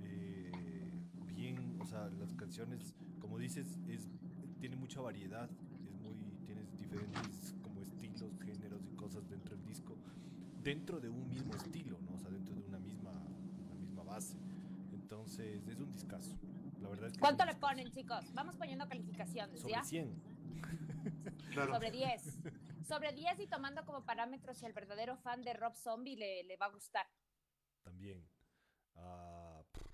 eh, 0.03 0.51
bien, 1.35 1.77
o 1.81 1.85
sea, 1.85 2.09
las 2.19 2.33
canciones, 2.35 2.95
como 3.19 3.37
dices, 3.37 3.77
es, 3.87 4.07
tiene 4.59 4.75
mucha 4.75 5.01
variedad. 5.01 5.49
Es 5.85 5.93
muy, 6.01 6.15
tienes 6.45 6.65
diferentes 6.77 7.53
como 7.61 7.81
estilos, 7.81 8.31
géneros 8.43 8.81
y 8.91 8.95
cosas 8.95 9.27
dentro 9.29 9.55
del 9.55 9.65
disco. 9.65 9.95
Dentro 10.63 10.99
de 10.99 11.09
un 11.09 11.27
mismo 11.29 11.53
estilo, 11.55 11.99
¿no? 12.01 12.13
O 12.13 12.19
sea, 12.19 12.29
dentro 12.29 12.55
de 12.55 12.61
una 12.61 12.79
misma, 12.79 13.11
una 13.11 13.75
misma 13.75 14.03
base. 14.03 14.37
Entonces, 14.93 15.67
es 15.67 15.79
un 15.79 15.91
discazo. 15.91 16.37
La 16.81 16.89
verdad 16.89 17.07
es 17.07 17.13
que. 17.13 17.19
¿Cuánto 17.19 17.45
le 17.45 17.55
ponen, 17.55 17.91
chicos? 17.91 18.33
Vamos 18.33 18.55
poniendo 18.55 18.87
calificaciones, 18.87 19.59
Sobre 19.61 19.73
¿ya? 19.73 19.83
100. 19.83 20.23
Claro. 21.51 21.73
Sobre 21.73 21.91
10. 21.91 22.39
Sobre 22.87 23.13
10 23.13 23.39
y 23.41 23.47
tomando 23.47 23.85
como 23.85 24.05
parámetros 24.05 24.57
si 24.57 24.65
el 24.65 24.73
verdadero 24.73 25.17
fan 25.17 25.43
de 25.43 25.53
Rob 25.53 25.75
Zombie 25.75 26.15
le, 26.15 26.43
le 26.43 26.57
va 26.57 26.67
a 26.67 26.69
gustar. 26.69 27.05
También. 27.83 28.27
Pff, 28.93 29.85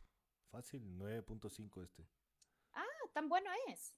fácil, 0.52 0.84
9.5 0.98 1.84
este. 1.84 2.08
Ah, 2.74 2.86
tan 3.14 3.28
bueno 3.28 3.50
es. 3.68 3.96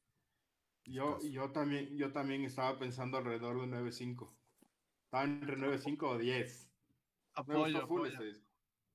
Yo, 0.86 1.20
yo, 1.22 1.51
también, 1.51 1.96
yo 1.98 2.12
también 2.12 2.44
estaba 2.44 2.80
pensando 2.80 3.18
alrededor 3.18 3.62
de 3.62 3.68
9.5. 3.68 4.34
Estaba 5.12 5.25
entre 5.25 5.58
9.5 5.58 6.03
o 6.08 6.18
10. 6.18 6.70
Me 6.70 6.72
Apoyo, 7.34 7.84
apoyo, 7.84 8.06
ese 8.06 8.24
disco. 8.24 8.46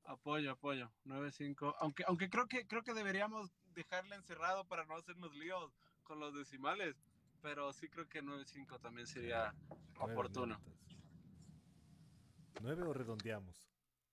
apoyo, 0.04 0.50
apoyo. 0.52 0.90
9-5. 1.04 1.74
Aunque, 1.78 2.04
aunque 2.06 2.30
creo 2.30 2.46
que 2.46 2.66
creo 2.66 2.82
que 2.82 2.94
deberíamos 2.94 3.52
dejarle 3.74 4.16
encerrado 4.16 4.64
para 4.64 4.86
no 4.86 4.94
hacernos 4.96 5.34
líos 5.34 5.70
con 6.04 6.18
los 6.18 6.34
decimales. 6.34 6.96
Pero 7.42 7.70
sí 7.74 7.90
creo 7.90 8.08
que 8.08 8.22
9-5 8.22 8.80
también 8.80 9.06
sería 9.06 9.52
Nueve, 9.98 10.14
oportuno. 10.14 10.56
nueve, 10.58 10.72
entonces. 10.80 12.62
Nueve 12.62 12.82
o 12.84 12.94
redondeamos. 12.94 13.68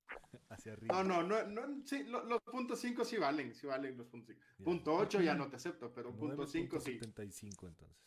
Hacia 0.49 0.73
arriba. 0.73 1.01
No, 1.03 1.23
no, 1.23 1.41
no, 1.47 1.67
no 1.67 1.85
sí, 1.85 2.03
lo- 2.03 2.25
los 2.25 2.41
puntos 2.41 2.81
5 2.81 3.05
sí 3.05 3.15
valen, 3.17 3.55
sí 3.55 3.65
valen 3.65 3.97
los 3.97 4.07
puntos 4.07 4.35
5. 4.35 4.41
Ya. 4.57 4.65
Punto 4.65 4.93
8 4.93 5.21
ya 5.21 5.35
no 5.35 5.47
te 5.47 5.55
acepto, 5.55 5.93
pero 5.93 6.13
punto 6.13 6.45
5 6.45 6.81
sí, 6.81 6.99
9.75 6.99 7.67
entonces. 7.69 7.97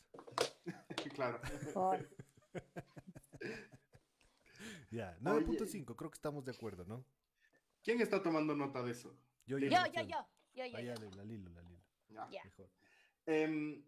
claro. 1.15 1.41
Ya, 4.97 5.15
Oye. 5.27 5.45
9.5, 5.47 5.95
creo 5.95 6.11
que 6.11 6.15
estamos 6.15 6.45
de 6.45 6.53
acuerdo, 6.53 6.85
¿no? 6.87 7.05
¿Quién 7.83 8.01
está 8.01 8.23
tomando 8.23 8.55
nota 8.55 8.83
de 8.83 8.93
eso? 8.93 9.15
Yo, 9.47 9.59
Yo, 9.59 9.69
Yo, 9.69 9.79
yo, 9.93 10.03
yo, 10.03 10.27
yo, 10.55 10.67
yo, 10.67 10.95
la 11.17 11.25
Lilo, 11.25 11.51
la 11.51 11.63
Lilo. 11.63 11.83
Ya. 12.09 12.43
Mejor. 12.45 12.71
Em, 13.27 13.85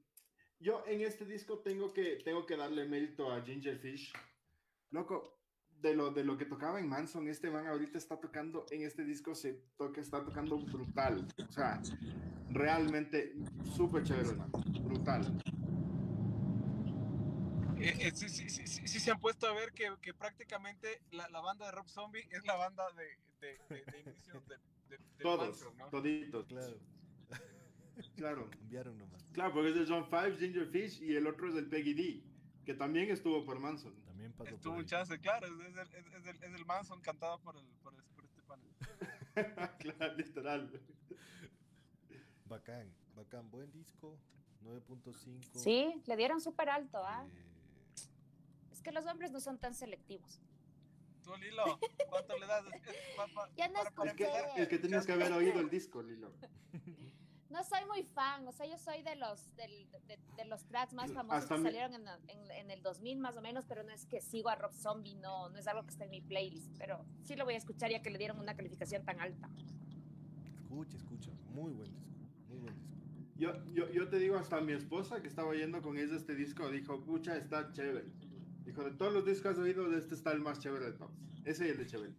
yo 0.60 0.84
en 0.86 1.00
este 1.00 1.24
disco 1.24 1.60
tengo 1.60 1.94
que, 1.94 2.16
tengo 2.16 2.44
que 2.44 2.56
darle 2.56 2.84
mérito 2.86 3.32
a 3.32 3.40
Ginger 3.40 3.78
Fish. 3.78 4.12
Loco, 4.90 5.38
de 5.80 5.94
lo, 5.94 6.10
de 6.10 6.24
lo 6.24 6.36
que 6.36 6.44
tocaba 6.44 6.78
en 6.78 6.88
Manson, 6.88 7.26
este 7.28 7.50
man 7.50 7.66
ahorita 7.66 7.96
está 7.96 8.20
tocando, 8.20 8.66
en 8.70 8.82
este 8.82 9.04
disco 9.04 9.34
se 9.34 9.54
toca, 9.76 10.00
está 10.00 10.22
tocando 10.22 10.58
brutal. 10.58 11.26
O 11.48 11.52
sea, 11.52 11.80
realmente 12.50 13.34
súper 13.74 14.02
chévere, 14.02 14.34
man. 14.34 14.50
Brutal. 14.82 15.40
Eh, 17.80 17.94
eh, 18.00 18.12
sí, 18.14 18.28
sí, 18.28 18.48
sí, 18.50 18.66
sí, 18.66 18.88
sí 18.88 19.00
se 19.00 19.10
han 19.10 19.20
puesto 19.20 19.46
a 19.46 19.52
ver 19.52 19.72
que, 19.72 19.94
que 20.02 20.12
prácticamente 20.14 21.00
la, 21.12 21.28
la 21.28 21.40
banda 21.40 21.66
de 21.66 21.72
Rob 21.72 21.88
Zombie 21.88 22.26
es 22.30 22.44
la 22.44 22.56
banda 22.56 22.84
de, 22.92 23.18
de, 23.40 23.58
de, 23.68 23.84
de 23.84 24.00
inicios 24.00 24.42
de, 24.48 24.58
Todos, 25.20 25.64
¿no? 25.76 25.88
toditos. 25.88 26.46
Claro, 26.46 26.78
Claro. 28.16 28.50
cambiaron 28.58 28.98
nomás. 28.98 29.22
Claro, 29.32 29.52
porque 29.54 29.68
es 29.70 29.74
de 29.76 29.86
John 29.86 30.06
Five, 30.08 30.36
Ginger 30.38 30.66
Fish 30.66 31.02
y 31.02 31.14
el 31.16 31.26
otro 31.26 31.48
es 31.48 31.54
el 31.56 31.68
Peggy 31.68 31.94
D, 31.94 32.22
que 32.64 32.74
también 32.74 33.10
estuvo 33.10 33.44
por 33.44 33.58
Manson. 33.60 33.94
También 34.04 34.32
pasó 34.32 34.54
Estuvo 34.54 34.72
por 34.74 34.82
un 34.82 34.86
chance, 34.86 35.18
claro, 35.20 35.46
es, 35.46 35.52
es 35.52 35.76
el, 35.76 36.14
es, 36.14 36.26
el, 36.26 36.36
es 36.42 36.54
el 36.54 36.64
Manson 36.66 37.00
cantado 37.00 37.38
por, 37.40 37.56
el, 37.56 37.64
por, 37.82 37.94
el- 37.94 38.02
por 38.14 38.24
este 38.24 38.42
panel. 38.42 38.72
claro, 39.78 40.14
literal. 40.16 40.80
Bacán, 42.46 42.92
bacán. 43.14 43.50
Buen 43.50 43.70
disco. 43.72 44.18
9.5. 44.64 45.40
Sí, 45.54 46.02
le 46.06 46.16
dieron 46.16 46.40
súper 46.40 46.68
alto, 46.68 46.98
¿ah? 47.04 47.24
Eh, 47.32 47.44
Es 48.78 48.82
que 48.84 48.92
los 48.92 49.04
hombres 49.06 49.32
no 49.32 49.40
son 49.40 49.58
tan 49.58 49.74
selectivos. 49.74 50.40
Tú, 51.24 51.34
Lilo, 51.36 51.64
¿cuánto 52.08 52.38
le 52.38 52.46
das? 52.46 52.64
Ya 53.56 53.66
no 53.66 53.80
Es 53.80 54.14
que, 54.14 54.30
es 54.56 54.68
que 54.68 54.78
tenías 54.78 55.04
que 55.04 55.10
haber 55.14 55.32
oído 55.32 55.58
el 55.58 55.68
disco, 55.68 56.00
Lilo. 56.00 56.30
No 57.50 57.64
soy 57.64 57.82
muy 57.86 58.02
fan, 58.02 58.46
o 58.46 58.52
sea, 58.52 58.66
yo 58.66 58.76
soy 58.76 59.02
de 59.02 59.16
los, 59.16 59.56
del- 59.56 59.88
de, 60.06 60.18
de 60.36 60.44
los 60.44 60.66
tracks 60.66 60.92
más 60.92 61.10
famosos 61.14 61.44
Hasta 61.44 61.56
que 61.56 61.62
salieron 61.62 61.94
en, 61.94 62.06
en- 62.28 62.50
en 62.50 62.70
el 62.70 62.82
2000 62.82 63.18
más 63.20 63.38
o 63.38 63.40
menos, 63.40 63.64
pero 63.66 63.82
no 63.82 63.90
es 63.90 64.04
que 64.04 64.20
sigo 64.20 64.50
a 64.50 64.54
Rob 64.54 64.74
Zombie, 64.74 65.14
no, 65.14 65.48
no 65.48 65.58
es 65.58 65.66
algo 65.66 65.82
que 65.84 65.88
está 65.88 66.04
en 66.04 66.10
mi 66.10 66.20
playlist, 66.20 66.70
pero 66.76 67.06
sí 67.24 67.36
lo 67.36 67.46
voy 67.46 67.54
a 67.54 67.56
escuchar 67.56 67.90
ya 67.90 68.02
que 68.02 68.10
le 68.10 68.18
dieron 68.18 68.38
una 68.38 68.54
calificación 68.54 69.02
tan 69.02 69.18
alta. 69.18 69.48
escucha, 70.54 70.98
escucha. 70.98 71.30
Muy 71.54 71.72
buen 71.72 71.90
disco. 71.90 72.10
Muy 72.50 72.58
buen 72.58 72.74
disco. 72.74 72.94
Yo, 73.36 73.64
yo, 73.72 73.88
yo 73.92 74.08
te 74.10 74.18
digo, 74.18 74.36
hasta 74.36 74.60
mi 74.60 74.74
esposa 74.74 75.22
que 75.22 75.28
estaba 75.28 75.54
yendo 75.54 75.80
con 75.80 75.96
ella 75.96 76.16
este 76.16 76.34
disco, 76.34 76.68
dijo, 76.68 77.00
pucha, 77.00 77.34
está 77.34 77.72
chévere. 77.72 78.04
Dijo, 78.68 78.84
de 78.84 78.90
todos 78.90 79.14
los 79.14 79.24
discos 79.24 79.42
que 79.44 79.48
has 79.48 79.58
oído, 79.58 79.96
este 79.96 80.14
está 80.14 80.30
el 80.30 80.40
más 80.40 80.58
chévere 80.58 80.84
de 80.84 80.92
todos. 80.92 81.10
Ese 81.42 81.66
y 81.66 81.70
el 81.70 81.78
de 81.78 81.86
Chevelle. 81.86 82.14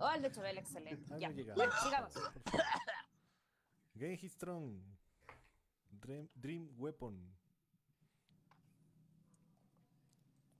Oh, 0.00 0.10
el 0.10 0.22
de 0.22 0.32
Chobel, 0.32 0.58
excelente. 0.58 1.20
Ya. 1.20 1.30
Bueno, 1.54 1.72
sigamos. 1.84 2.12
Genji 3.96 4.28
Strong. 4.28 4.82
Dream, 5.88 6.28
Dream 6.34 6.68
Weapon. 6.76 7.32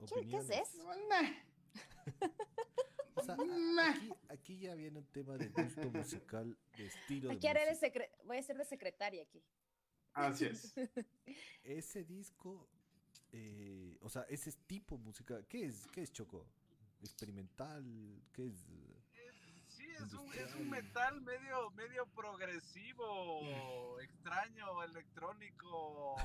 ¿Qué, 0.07 0.37
es 0.37 0.51
eso? 0.51 0.89
O 3.15 3.23
sea, 3.25 3.37
aquí, 3.91 4.13
aquí 4.29 4.59
ya 4.61 4.75
viene 4.77 5.01
un 5.01 5.07
tema 5.07 5.37
de 5.37 5.49
gusto 5.49 5.91
musical, 5.91 6.57
de 6.79 6.87
estilo 6.87 7.29
de 7.29 7.35
Aquí 7.35 7.49
haré 7.49 7.67
de 7.67 7.73
secre- 7.73 8.11
voy 8.25 8.39
a 8.39 8.43
ser 8.43 8.57
de 8.57 8.65
secretaria 8.65 9.23
aquí. 9.23 9.43
Así 10.15 10.47
es. 10.47 10.73
Ese 11.65 12.05
disco, 12.05 12.67
eh, 13.33 13.97
o 14.01 14.09
sea, 14.09 14.23
ese 14.29 14.53
tipo 14.67 14.97
de 14.97 15.05
música, 15.05 15.43
¿qué 15.49 15.65
es? 15.67 15.87
¿Qué 15.93 16.03
es 16.03 16.13
Choco? 16.13 16.47
¿Experimental? 17.03 17.85
¿Qué 18.33 18.47
es? 18.47 18.67
Sí, 19.69 19.87
es 19.89 20.13
un, 20.13 20.33
es 20.35 20.55
un 20.57 20.69
metal 20.69 21.21
medio, 21.23 21.71
medio 21.71 22.07
progresivo, 22.07 23.99
extraño, 24.01 24.83
electrónico, 24.83 26.17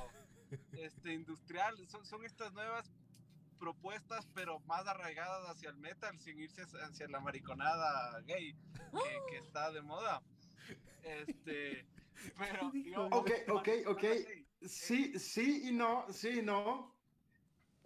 este, 0.74 1.14
industrial. 1.14 1.78
Son, 1.88 2.06
son 2.06 2.26
estas 2.26 2.52
nuevas 2.54 2.92
propuestas, 3.60 4.28
pero 4.34 4.60
más 4.62 4.86
arraigadas 4.88 5.48
hacia 5.50 5.70
el 5.70 5.78
metal, 5.78 6.20
sin 6.20 6.40
irse 6.40 6.64
hacia- 6.64 7.08
la 7.08 7.20
mariconada 7.20 8.20
gay 8.22 8.54
que, 8.74 9.20
que 9.32 9.38
está 9.38 9.72
de 9.72 9.82
moda. 9.82 10.22
Este, 11.04 11.86
pero 12.38 12.74
yo- 12.74 13.08
Ok, 13.12 13.32
ok, 13.50 13.70
ok. 13.88 14.02
Sí. 14.02 14.46
Sí, 14.68 15.20
sí 15.20 15.70
y 15.70 15.72
no, 15.72 16.12
sí 16.12 16.40
y 16.40 16.42
no. 16.42 16.95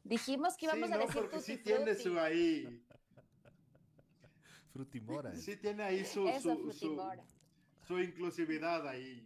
Dijimos 0.10 0.58
que 0.58 0.66
íbamos 0.66 0.88
sí, 0.90 0.94
a 0.94 0.98
no, 0.98 1.06
decir 1.06 1.22
porque 1.22 1.40
sí 1.40 1.58
tiene 1.58 1.94
su 1.96 2.20
ahí, 2.20 2.84
Frutimora. 4.74 5.36
sí 5.36 5.56
tiene 5.58 5.84
ahí 5.84 6.04
su, 6.06 6.28
Eso, 6.28 6.56
su, 6.56 6.56
su, 6.56 6.64
frutimora. 6.64 7.24
su 7.88 8.00
inclusividad 8.00 8.88
ahí. 8.88 9.26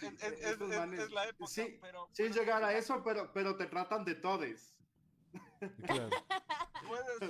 Es, 0.00 1.10
la 1.10 1.28
época, 1.28 1.46
sí, 1.50 1.78
pero 1.80 2.08
Sin 2.12 2.30
pero- 2.30 2.40
llegar 2.40 2.62
a 2.64 2.76
eso, 2.76 3.02
pero, 3.02 3.32
pero 3.32 3.56
te 3.56 3.66
tratan 3.66 4.04
de 4.04 4.14
todes. 4.14 4.74
Claro. 5.86 6.10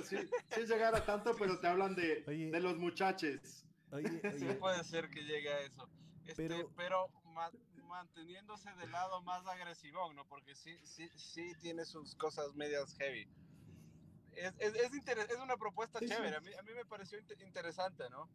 Sí, 0.03 0.17
sin 0.53 0.65
llegar 0.67 0.93
a 0.95 1.05
tanto, 1.05 1.35
pero 1.37 1.59
te 1.59 1.67
hablan 1.67 1.95
de, 1.95 2.23
Oye. 2.27 2.51
de 2.51 2.59
los 2.59 2.77
muchachos. 2.77 3.65
Oye, 3.91 4.21
Sí 4.37 4.45
puede 4.59 4.83
ser 4.83 5.09
que 5.09 5.21
llegue 5.23 5.49
a 5.49 5.59
eso. 5.61 5.89
Este, 6.25 6.47
Pero- 6.47 6.69
pero 6.75 7.09
ma- 7.23 7.51
manteniéndose 7.85 8.73
del 8.75 8.91
lado 8.91 9.21
más 9.23 9.45
agresivo, 9.47 10.11
¿no? 10.13 10.25
Porque 10.27 10.55
sí, 10.55 10.77
sí, 10.83 11.09
sí 11.15 11.53
tiene 11.61 11.85
sus 11.85 12.15
cosas 12.15 12.53
medias 12.55 12.93
heavy. 12.97 13.27
Es, 14.33 14.53
es, 14.59 14.73
es, 14.75 15.37
una 15.41 15.55
propuesta 15.57 15.99
Sí, 15.99 16.07
sí. 16.07 16.13
chévere, 16.13 16.35
A, 16.35 16.41
mí, 16.41 16.51
a 16.53 16.61
mí 16.63 16.71
me 16.75 16.85
pareció 16.85 17.17
inte- 17.19 17.41
interesante, 17.41 18.09
¿no? 18.09 18.29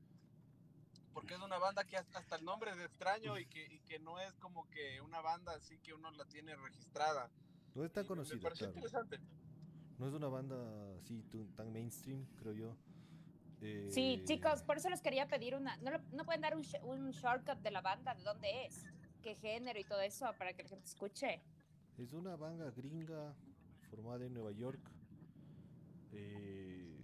porque 1.13 1.35
es 1.35 1.41
una 1.41 1.59
banda 1.59 1.83
que 1.85 1.97
hasta 1.97 2.21
hasta 2.21 2.37
el 2.37 2.45
nombre 2.45 2.71
es 2.71 2.79
extraño 2.79 3.37
y 3.37 3.45
que, 3.47 3.67
y 3.67 3.81
que 3.81 3.99
no 3.99 4.21
es 4.21 4.33
como 4.35 4.71
que 4.71 5.01
una 5.01 5.21
banda 5.21 5.53
así 5.57 5.77
que 5.81 5.93
uno 5.93 6.09
la 6.13 6.25
tiene 6.27 6.55
registrada. 6.55 7.29
No 7.75 7.85
es 7.85 7.93
tan 7.93 8.05
Y 8.05 8.07
conocida, 8.07 8.37
Me 8.37 8.43
pareció 8.43 8.67
claro. 8.73 8.79
interesante. 8.79 9.21
No 9.99 10.07
es 10.07 10.15
una 10.15 10.29
banda 10.29 10.57
así 10.99 11.21
tan 11.57 11.73
mainstream, 11.73 12.25
creo 12.37 12.53
yo. 12.55 12.77
Sí, 13.91 14.15
Eh, 14.21 14.25
chicos, 14.25 14.63
por 14.63 14.77
eso 14.79 14.89
les 14.89 15.03
quería 15.03 15.27
pedir 15.27 15.57
una. 15.57 15.77
¿No, 15.79 15.91
lo- 15.91 16.01
no 16.13 16.25
pueden 16.25 16.41
dar 16.43 16.55
un, 16.57 16.63
sh- 16.63 16.81
un 16.85 17.11
shortcut 17.11 17.59
de 17.59 17.71
la 17.73 17.81
banda? 17.83 18.15
¿De 18.15 18.23
dónde 18.23 18.67
es? 18.67 18.85
¿Qué 19.23 19.35
género 19.35 19.79
y 19.79 19.85
todo 19.85 20.01
eso 20.01 20.33
para 20.39 20.55
que 20.55 20.63
la 20.63 20.69
gente 20.71 20.87
escuche? 20.87 21.43
Es 21.99 22.15
una 22.15 22.37
banda 22.37 22.71
gringa 22.71 23.35
formada 23.91 24.25
en 24.25 24.33
Nueva 24.33 24.53
York. 24.53 24.81
Eh, 26.13 26.97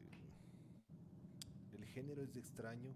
el 1.72 1.84
género 1.86 2.22
es 2.22 2.34
extraño. 2.36 2.94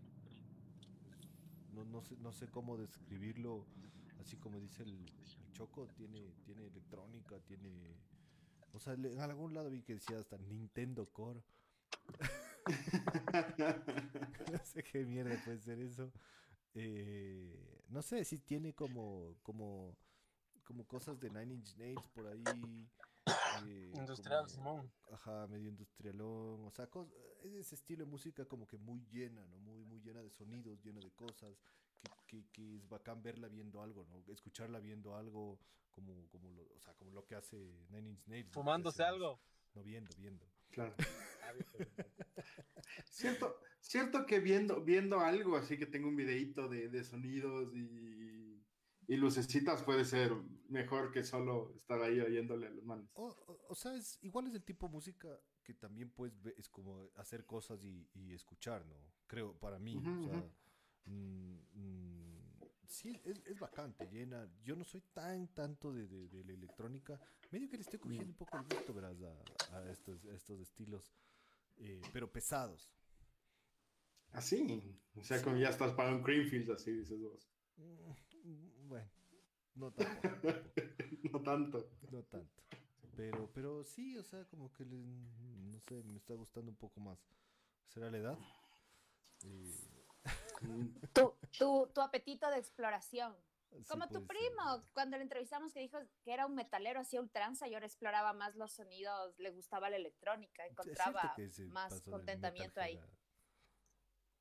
No, 1.75 1.85
no, 1.85 2.01
sé, 2.01 2.17
no 2.17 2.33
sé 2.33 2.49
cómo 2.49 2.79
describirlo. 2.79 3.67
Así 4.21 4.39
como 4.39 4.59
dice 4.59 4.85
el, 4.85 4.93
el 4.93 5.53
Choco, 5.53 5.87
tiene, 5.89 6.33
tiene 6.45 6.67
electrónica, 6.67 7.39
tiene... 7.41 7.99
O 8.73 8.79
sea, 8.79 8.95
en 8.95 9.21
algún 9.21 9.53
lado 9.53 9.71
vi 9.71 9.83
que 9.83 9.95
decía 9.95 10.19
hasta 10.19 10.39
Nintendo 10.39 11.11
Core. 11.11 11.43
no 14.53 14.65
sé 14.65 14.83
qué 14.83 15.05
mierda 15.05 15.37
puede 15.45 15.59
ser 15.59 15.79
eso. 15.81 16.11
Eh, 16.75 17.83
no 17.89 18.03
sé 18.03 18.25
si 18.25 18.39
tiene 18.39 18.75
como, 18.75 19.37
como, 19.43 19.97
como 20.65 20.87
cosas 20.87 21.19
de 21.21 21.31
Nine 21.31 21.55
Inch 21.55 21.77
Nails 21.77 22.07
por 22.09 22.27
ahí. 22.27 22.45
eh, 23.67 23.93
Industrial, 23.95 24.45
como- 24.47 24.49
Simón. 24.49 24.93
Ajá, 25.13 25.47
medio 25.49 25.69
industrialón. 25.69 26.65
O 26.67 26.71
sea, 26.71 26.89
ese 27.43 27.75
estilo 27.75 28.05
de 28.05 28.11
música 28.11 28.45
como 28.47 28.67
que 28.67 28.77
muy 28.77 29.01
llena, 29.11 29.45
¿no? 29.49 29.59
Muy, 29.59 29.85
muy 29.85 30.01
llena 30.01 30.23
de 30.23 30.31
sonidos, 30.31 30.81
llena 30.83 31.01
de 31.01 31.11
cosas. 31.13 31.57
Que, 32.01 32.11
que, 32.27 32.49
que 32.53 32.77
es 32.77 32.89
bacán 32.89 33.23
verla 33.23 33.49
viendo 33.49 33.83
algo, 33.83 34.07
¿no? 34.07 34.23
Escucharla 34.33 34.79
viendo 34.81 35.17
algo 35.17 35.59
como, 35.91 36.27
como, 36.29 36.49
lo, 36.51 36.63
o 36.75 36.81
sea, 36.81 36.95
como 36.95 37.11
lo 37.11 37.27
que 37.27 37.35
hace 37.35 37.57
Nine 37.91 38.09
Inch 38.11 38.27
Nails. 38.27 38.53
Fumándose 38.53 39.03
algo. 39.03 39.39
No, 39.75 39.83
viendo, 39.83 40.11
viendo. 40.17 40.47
Claro. 40.71 40.95
Cierto, 43.05 43.57
cierto 43.81 44.27
que 44.27 44.41
viendo, 44.41 44.83
viendo 44.83 45.21
algo 45.21 45.57
así 45.57 45.77
que 45.77 45.87
tengo 45.87 46.09
un 46.09 46.17
videíto 46.17 46.69
de, 46.69 46.89
de 46.89 47.05
sonidos 47.05 47.75
y, 47.75 48.63
y 49.07 49.17
lucecitas 49.17 49.83
puede 49.83 50.05
ser 50.05 50.33
mejor 50.69 51.11
que 51.13 51.25
solo 51.25 51.73
estar 51.75 52.01
ahí 52.03 52.21
oyéndole 52.21 52.69
a 52.69 52.71
los 52.71 52.85
manes. 52.85 53.11
O, 53.15 53.27
o, 53.27 53.67
o 53.69 53.75
sea, 53.75 53.95
es, 53.97 54.19
igual 54.23 54.47
es 54.47 54.55
el 54.55 54.65
tipo 54.65 54.87
de 54.87 54.93
música 54.93 55.29
que 55.63 55.75
también 55.75 56.11
puedes 56.11 56.41
ver, 56.43 56.55
es 56.57 56.69
como 56.69 57.11
hacer 57.17 57.45
cosas 57.45 57.85
y, 57.85 58.09
y 58.15 58.33
escuchar, 58.33 58.87
¿no? 58.87 58.97
Creo, 59.27 59.59
para 59.59 59.79
mí. 59.79 59.97
O 59.97 60.23
sea, 60.23 60.45
mm, 61.07 61.59
mm, 61.75 62.39
sí, 62.90 63.20
es, 63.24 63.40
es 63.46 63.59
bacante, 63.59 64.07
llena. 64.11 64.48
Yo 64.62 64.76
no 64.76 64.85
soy 64.85 65.00
tan 65.12 65.48
tanto 65.55 65.92
de, 65.92 66.07
de- 66.07 66.29
de 66.29 66.44
la 66.44 66.53
electrónica. 66.53 67.20
Medio 67.50 67.68
que 67.70 67.76
le 67.76 67.83
estoy 67.83 67.98
cogiendo 67.98 68.26
un 68.26 68.35
poco 68.37 68.57
el 68.59 68.64
gusto, 68.64 68.92
verás, 68.94 69.16
a, 69.22 69.76
a 69.79 69.90
estos, 69.90 70.24
a 70.26 70.35
estos 70.35 70.61
estilos, 70.61 71.12
eh, 71.79 72.00
pero 72.12 72.31
pesados. 72.31 72.90
Así, 74.33 74.83
o 75.16 75.24
sea, 75.24 75.42
como 75.42 75.57
ya 75.57 75.70
estás 75.70 75.92
para 75.92 76.14
un 76.14 76.22
Creamfield, 76.22 76.70
así 76.70 76.92
dices 76.92 77.20
vos. 77.20 77.48
Mm, 77.79 78.88
bueno, 78.88 79.11
no 79.74 79.92
tanto. 79.92 80.29
no 81.33 81.42
tanto. 81.42 81.90
No 82.12 82.22
tanto. 82.24 82.62
Pero, 83.16 83.50
pero 83.53 83.85
sí, 83.85 84.16
o 84.16 84.22
sea, 84.22 84.44
como 84.46 84.72
que 84.72 84.85
le- 84.85 85.05
no 85.72 85.81
sé, 85.81 86.03
me 86.05 86.16
está 86.18 86.35
gustando 86.35 86.70
un 86.70 86.76
poco 86.76 87.00
más. 87.00 87.18
¿Será 87.88 88.11
la 88.11 88.18
edad? 88.18 88.38
Eh, 89.44 90.00
Tu, 91.12 91.35
tu, 91.59 91.88
tu 91.94 92.01
apetito 92.01 92.49
de 92.51 92.59
exploración. 92.59 93.35
sí 93.70 93.85
Como 93.88 94.07
tu 94.09 94.25
puede 94.25 94.27
ser. 94.27 94.37
primo, 94.37 94.85
cuando 94.92 95.16
le 95.16 95.23
entrevistamos 95.23 95.73
que 95.73 95.81
dijo 95.81 95.99
que 96.23 96.33
era 96.33 96.46
un 96.46 96.55
metalero, 96.55 97.01
hacía 97.01 97.20
ultranza 97.20 97.66
y 97.68 97.75
ahora 97.75 97.87
exploraba 97.87 98.33
más 98.33 98.55
los 98.57 98.73
sonidos, 98.73 99.38
le 99.38 99.51
gustaba 99.51 99.90
la 99.90 99.96
electrónica, 99.96 100.66
encontraba 100.66 101.35
más 101.68 102.01
contentamiento 102.03 102.81
ahí. 102.81 102.94
metalhead 102.96 103.16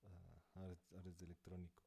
a- 0.04 0.08
a- 0.08 0.60
ahora 0.60 0.74
es- 0.74 0.92
ahora 0.92 1.10
es 1.10 1.18
de 1.18 1.26
electrónico. 1.26 1.84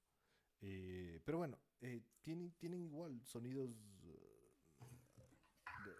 Eh, 0.60 1.20
pero 1.24 1.38
bueno, 1.38 1.58
eh, 1.80 2.02
tienen, 2.22 2.52
tienen 2.52 2.82
igual 2.82 3.20
sonidos 3.24 3.70
eh, 4.04 4.52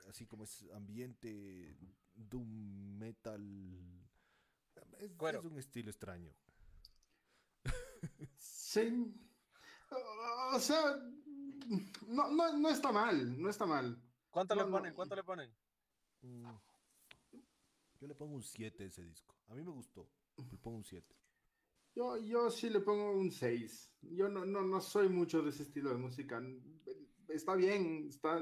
así 0.09 0.27
como 0.27 0.45
es 0.45 0.65
ambiente, 0.73 1.77
doom 2.15 2.97
metal. 2.99 4.09
Es 4.99 5.45
un 5.45 5.59
estilo 5.59 5.91
extraño. 5.91 6.33
Sí. 8.37 9.15
O 10.53 10.59
sea, 10.59 10.97
no, 12.09 12.31
no, 12.31 12.59
no 12.59 12.69
está 12.69 12.93
mal, 12.93 13.41
no 13.41 13.49
está 13.49 13.67
mal. 13.67 14.01
¿Cuánto 14.31 14.55
No, 14.55 14.65
le 14.65 14.71
ponen? 14.71 14.95
¿Cuánto 14.95 15.15
le 15.15 15.25
ponen? 15.25 15.55
Mm, 16.23 16.51
Yo 18.01 18.07
le 18.07 18.15
pongo 18.15 18.35
un 18.35 18.43
7 18.43 18.85
a 18.85 18.87
ese 18.87 19.03
disco. 19.05 19.37
A 19.49 19.55
mí 19.55 19.63
me 19.63 19.71
gustó. 19.71 20.09
Le 20.51 20.59
pongo 20.59 20.79
un 20.79 20.85
7. 20.85 21.15
Yo, 21.95 22.17
yo 22.17 22.51
sí 22.51 22.71
le 22.71 22.81
pongo 22.81 23.13
un 23.13 23.31
6. 23.31 23.93
Yo 24.03 24.29
no, 24.29 24.47
no, 24.47 24.63
no 24.63 24.81
soy 24.81 25.09
mucho 25.09 25.43
de 25.43 25.51
ese 25.51 25.65
estilo 25.65 25.91
de 25.91 25.97
música. 25.99 26.43
Está 27.29 27.55
bien, 27.55 28.07
está... 28.09 28.41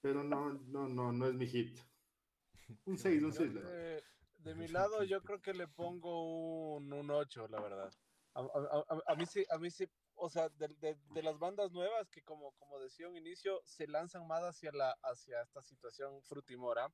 Pero 0.00 0.24
no, 0.24 0.52
no, 0.52 0.88
no, 0.88 1.12
no 1.12 1.26
es 1.26 1.34
mi 1.34 1.46
hit. 1.46 1.78
Un 2.84 2.98
6, 2.98 3.22
un 3.22 3.32
6. 3.32 3.52
Eh, 3.64 4.02
de 4.38 4.54
mi 4.54 4.68
lado, 4.68 5.02
yo 5.04 5.22
creo 5.22 5.40
que 5.40 5.54
le 5.54 5.68
pongo 5.68 6.76
un, 6.76 6.92
un 6.92 7.10
8, 7.10 7.48
la 7.48 7.60
verdad. 7.60 7.92
A, 8.36 8.40
a- 8.40 8.84
a- 8.88 9.12
a 9.12 9.14
mí 9.16 9.24
sí, 9.24 9.46
a 9.48 9.56
mí 9.56 9.70
sí, 9.70 9.88
o 10.14 10.28
sea, 10.28 10.50
de, 10.50 10.68
de- 10.68 10.98
de 11.14 11.22
las 11.22 11.38
bandas 11.38 11.72
nuevas 11.72 12.10
que 12.10 12.22
como, 12.22 12.52
como 12.58 12.78
decía 12.78 13.08
un 13.08 13.16
inicio, 13.16 13.62
se 13.64 13.86
lanzan 13.86 14.26
más 14.26 14.42
hacia, 14.42 14.72
la, 14.72 14.90
hacia 15.02 15.40
esta 15.40 15.62
situación 15.62 16.22
frutimora. 16.22 16.92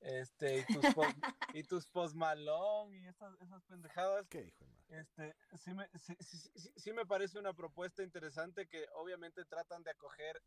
Este, 0.00 0.58
y 0.58 0.64
tus 0.66 0.92
post, 0.92 1.16
y 1.54 1.62
tus 1.62 1.86
post 1.86 2.14
Malone 2.16 2.96
y 2.98 3.06
estas, 3.06 3.40
esas 3.40 3.62
pendejadas, 3.64 4.28
¿Qué 4.28 4.42
hijo 4.42 4.64
de 4.64 4.70
madre? 4.72 5.00
este, 5.00 5.36
sí 5.56 5.72
me, 5.72 5.88
sí, 5.94 6.16
sí- 6.20 6.50
sí- 6.56 6.72
sí 6.76 6.92
me 6.92 7.06
parece 7.06 7.38
una 7.38 7.54
propuesta 7.54 8.02
interesante 8.02 8.66
que 8.66 8.86
obviamente 8.94 9.44
tratan 9.44 9.82
de 9.84 9.92
acoger 9.92 10.42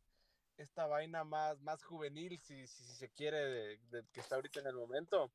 esta 0.57 0.85
vaina 0.85 1.23
más, 1.23 1.61
más 1.61 1.81
juvenil, 1.83 2.37
si, 2.39 2.67
si, 2.67 2.83
si 2.83 2.93
se 2.95 3.09
quiere, 3.09 3.37
de- 3.39 3.77
de- 3.89 4.07
que 4.11 4.19
está 4.19 4.35
ahorita 4.35 4.59
en 4.59 4.67
el 4.67 4.75
momento. 4.75 5.31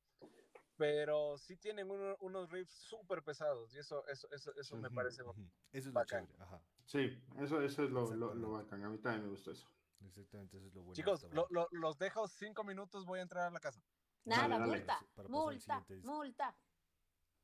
Pero 0.76 1.38
sí 1.38 1.56
tienen 1.56 1.88
uno- 1.90 2.16
unos 2.20 2.50
riffs 2.50 2.72
súper 2.74 3.22
pesados 3.22 3.72
y 3.74 3.78
eso, 3.78 4.04
eso, 4.08 4.28
eso, 4.32 4.52
eso 4.56 4.76
me 4.76 4.90
parece 4.90 5.22
ujú. 5.22 5.40
Eso 5.40 5.50
es 5.72 5.86
lo 5.86 5.92
bacán. 5.92 6.26
chévere. 6.26 6.42
Ajá. 6.42 6.60
Sí, 6.84 7.22
eso, 7.38 7.62
eso 7.62 7.84
es 7.84 7.90
lo, 7.90 8.12
lo, 8.14 8.50
bacán. 8.50 8.82
A 8.82 8.88
mí 8.90 8.98
también 8.98 9.22
me 9.24 9.30
gustó 9.30 9.52
eso. 9.52 9.68
Exactamente, 10.04 10.56
eso 10.58 10.66
es 10.66 10.74
lo 10.74 10.82
bueno. 10.82 10.94
Chicos, 10.94 11.26
lo- 11.30 11.68
los 11.70 11.98
dejo 11.98 12.26
cinco 12.28 12.64
minutos, 12.64 13.06
voy 13.06 13.20
a 13.20 13.22
entrar 13.22 13.46
a 13.46 13.50
la 13.50 13.60
casa. 13.60 13.80
Nada, 14.24 14.48
Dale, 14.48 14.58
dale. 14.60 14.76
multa, 14.78 15.06
Para 15.14 15.28
multa, 15.28 15.86
multa. 16.02 16.56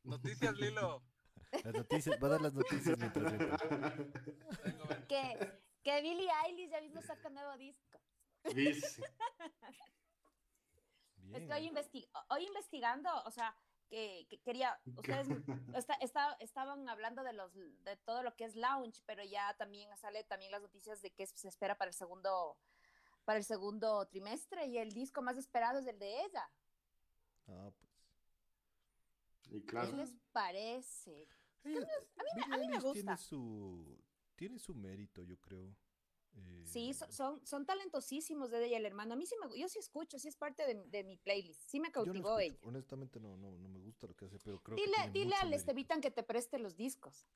Noticias, 0.03 0.57
Lilo. 0.57 1.03
Las 1.65 1.75
noticias, 1.75 2.17
va 2.23 2.27
a 2.27 2.31
dar 2.31 2.41
las 2.41 2.55
noticias 2.55 2.97
mientras. 2.99 3.33
Que, 5.09 5.61
que 5.83 6.01
Billie 6.03 6.29
Eilish 6.47 6.71
ya 6.71 6.81
mismo 6.81 7.01
saca 7.03 7.29
nuevo 7.29 7.57
disco. 7.57 8.01
Dice. 8.55 9.03
Bien. 11.31 11.43
Es 11.43 11.49
que 11.49 11.55
hoy, 11.55 11.69
investi- 11.69 12.09
hoy 12.29 12.47
investigando, 12.47 13.09
o 13.25 13.31
sea, 13.31 13.57
que, 13.89 14.27
que 14.29 14.39
quería, 14.41 14.79
ustedes 15.25 15.29
está- 15.75 15.95
está- 15.95 16.37
estaban 16.41 16.89
hablando 16.89 17.23
de 17.23 17.33
los 17.33 17.53
de 17.55 17.97
todo 18.05 18.23
lo 18.23 18.35
que 18.37 18.45
es 18.45 18.55
lounge, 18.57 19.03
pero 19.07 19.25
ya 19.25 19.55
también 19.57 19.89
sale 19.97 20.23
también 20.25 20.51
las 20.53 20.63
noticias 20.63 21.03
de 21.03 21.11
que 21.11 21.27
se 21.27 21.49
espera 21.49 21.77
para 21.77 21.89
el 21.91 21.95
segundo 21.95 22.57
para 23.25 23.39
el 23.39 23.45
segundo 23.45 24.07
trimestre 24.07 24.67
y 24.67 24.79
el 24.79 24.93
disco 24.93 25.23
más 25.23 25.37
esperado 25.37 25.79
es 25.79 25.87
el 25.87 25.99
de 25.99 26.25
ella. 26.25 26.51
Ah, 27.49 27.71
pues. 27.79 27.91
Y 29.51 29.61
¿Qué 29.61 29.67
claro. 29.67 29.93
les 29.97 30.15
parece? 30.33 31.27
A 31.65 31.69
mí 31.69 31.77
a 31.77 32.57
mí 32.57 32.69
me 32.69 32.77
Eilish 32.77 32.93
Tiene 32.93 33.13
gusta. 33.13 33.17
su, 33.19 34.01
tiene 34.37 34.59
su 34.59 34.75
mérito, 34.75 35.23
yo 35.23 35.37
creo. 35.39 35.77
Eh, 36.35 36.63
Sí, 36.65 36.95
so- 36.95 37.11
son, 37.11 37.45
son 37.45 37.67
talentosísimos 37.67 38.51
de 38.51 38.59
ella 38.59 38.67
y 38.69 38.75
el 38.75 38.87
hermano. 38.87 39.15
A 39.15 39.17
mí 39.17 39.27
sí 39.27 39.35
me, 39.43 39.59
yo 39.59 39.69
sí 39.69 39.79
escucho, 39.81 40.19
sí 40.19 40.29
es 40.29 40.37
parte 40.37 40.65
de, 40.67 40.75
de 40.87 41.05
mi 41.05 41.17
playlist. 41.17 41.61
Sí 41.69 41.81
me 41.81 41.89
yo 41.89 41.91
no 41.91 42.05
cautivó 42.05 42.39
escucho, 42.39 42.59
ella. 42.61 42.69
honestamente 42.69 43.19
no, 43.19 43.37
no, 43.37 43.59
no 43.59 43.69
me 43.69 43.81
gusta 43.81 44.07
lo 44.07 44.15
que 44.15 44.27
hace, 44.27 44.39
pero 44.39 44.63
creo 44.63 44.77
que 44.77 44.83
Dile, 44.83 44.97
tiene 44.97 45.13
dile 45.13 45.35
al. 45.35 45.53
Estevitan 45.55 46.01
que 46.01 46.11
te 46.11 46.23
preste 46.23 46.59
los 46.59 46.77
discos. 46.77 47.27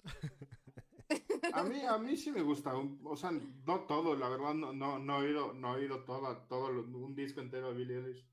A 1.53 1.63
mí, 1.63 1.81
a 1.83 1.99
mí 1.99 2.17
sí 2.17 2.31
me 2.33 2.43
gusta, 2.43 2.75
o 2.77 3.17
sea, 3.17 3.31
no 3.31 3.87
todo, 3.87 4.17
la 4.17 4.29
verdad, 4.29 4.55
no, 4.55 4.73
no, 4.73 4.99
no 4.99 5.21
he 5.23 5.27
oído, 5.27 5.53
no 5.53 5.75
he 5.77 5.81
oído 5.81 6.05
todo 6.05 6.71
lo- 6.73 6.83
un 6.99 7.15
disco 7.15 7.41
entero 7.41 7.69
de 7.69 7.75
Billie 7.79 7.97
Eilish, 7.99 8.27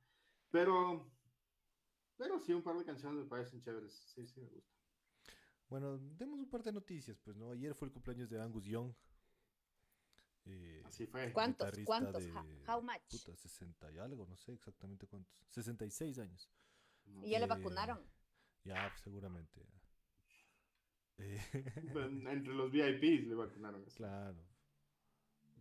pero, 0.49 1.11
pero 2.17 2.39
sí, 2.39 2.53
un 2.53 2.63
par 2.63 2.77
de 2.77 2.85
canciones 2.85 3.19
me 3.23 3.25
parecen 3.29 3.61
chéveres, 3.61 3.93
sí, 4.15 4.25
sí 4.25 4.39
me 4.39 4.47
gusta. 4.47 4.71
Bueno, 5.69 5.97
demos 5.99 6.39
un 6.39 6.49
par 6.49 6.63
de 6.63 6.71
noticias, 6.71 7.17
pues, 7.19 7.35
¿no? 7.37 7.51
Ayer 7.51 7.75
fue 7.75 7.87
el 7.87 7.93
cumpleaños 7.93 8.29
de 8.29 8.41
Angus 8.41 8.63
Young. 8.65 8.93
Así 10.91 11.05
fue. 11.07 11.31
¿Cuántos? 11.31 11.71
¿Cuántos? 11.85 12.21
de- 12.21 12.31
How- 12.67 12.81
much? 12.81 13.01
Puta, 13.09 13.35
60 13.35 13.91
y 13.91 13.97
algo, 13.97 14.25
no 14.27 14.35
sé 14.35 14.51
exactamente 14.51 15.07
cuántos. 15.07 15.33
66 15.49 16.19
años. 16.19 16.49
Y 17.23 17.29
ya 17.31 17.39
le 17.39 17.47
vacunaron. 17.47 18.05
Ya, 18.63 18.93
seguramente. 19.03 19.61
Eh, 21.17 21.39
Entre 21.85 22.51
los 22.53 22.71
VIPs 22.71 23.27
le 23.27 23.35
vacunaron. 23.35 23.83
así. 23.85 23.95
claro. 23.97 24.43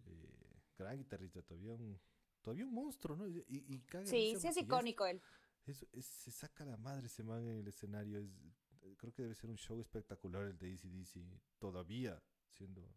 Eh, 0.07 0.63
gran 0.79 0.97
guitarrista, 0.97 1.43
todavía 1.43 1.75
un, 1.75 2.01
todavía 2.41 2.65
un 2.65 2.73
monstruo, 2.73 3.15
¿no? 3.15 3.29
Y, 3.29 3.45
y 3.47 3.81
caga 3.83 4.07
Sí, 4.07 4.37
sí 4.39 4.47
es 4.49 4.57
icónico 4.57 5.05
él. 5.07 5.21
Eso, 5.67 5.87
es- 5.93 6.07
se 6.07 6.31
saca 6.31 6.65
la 6.65 6.79
madre 6.79 7.07
ese 7.09 7.23
man 7.25 7.47
en 7.47 7.59
el 7.59 7.69
escenario. 7.69 8.19
Es, 8.21 8.31
creo 8.97 9.13
que 9.13 9.23
debe 9.23 9.35
ser 9.35 9.51
un 9.51 9.59
show 9.59 9.79
espectacular 9.83 10.45
el 10.47 10.57
de 10.57 10.73
ACDC. 10.73 11.21
Todavía 11.59 12.23
siendo. 12.53 12.89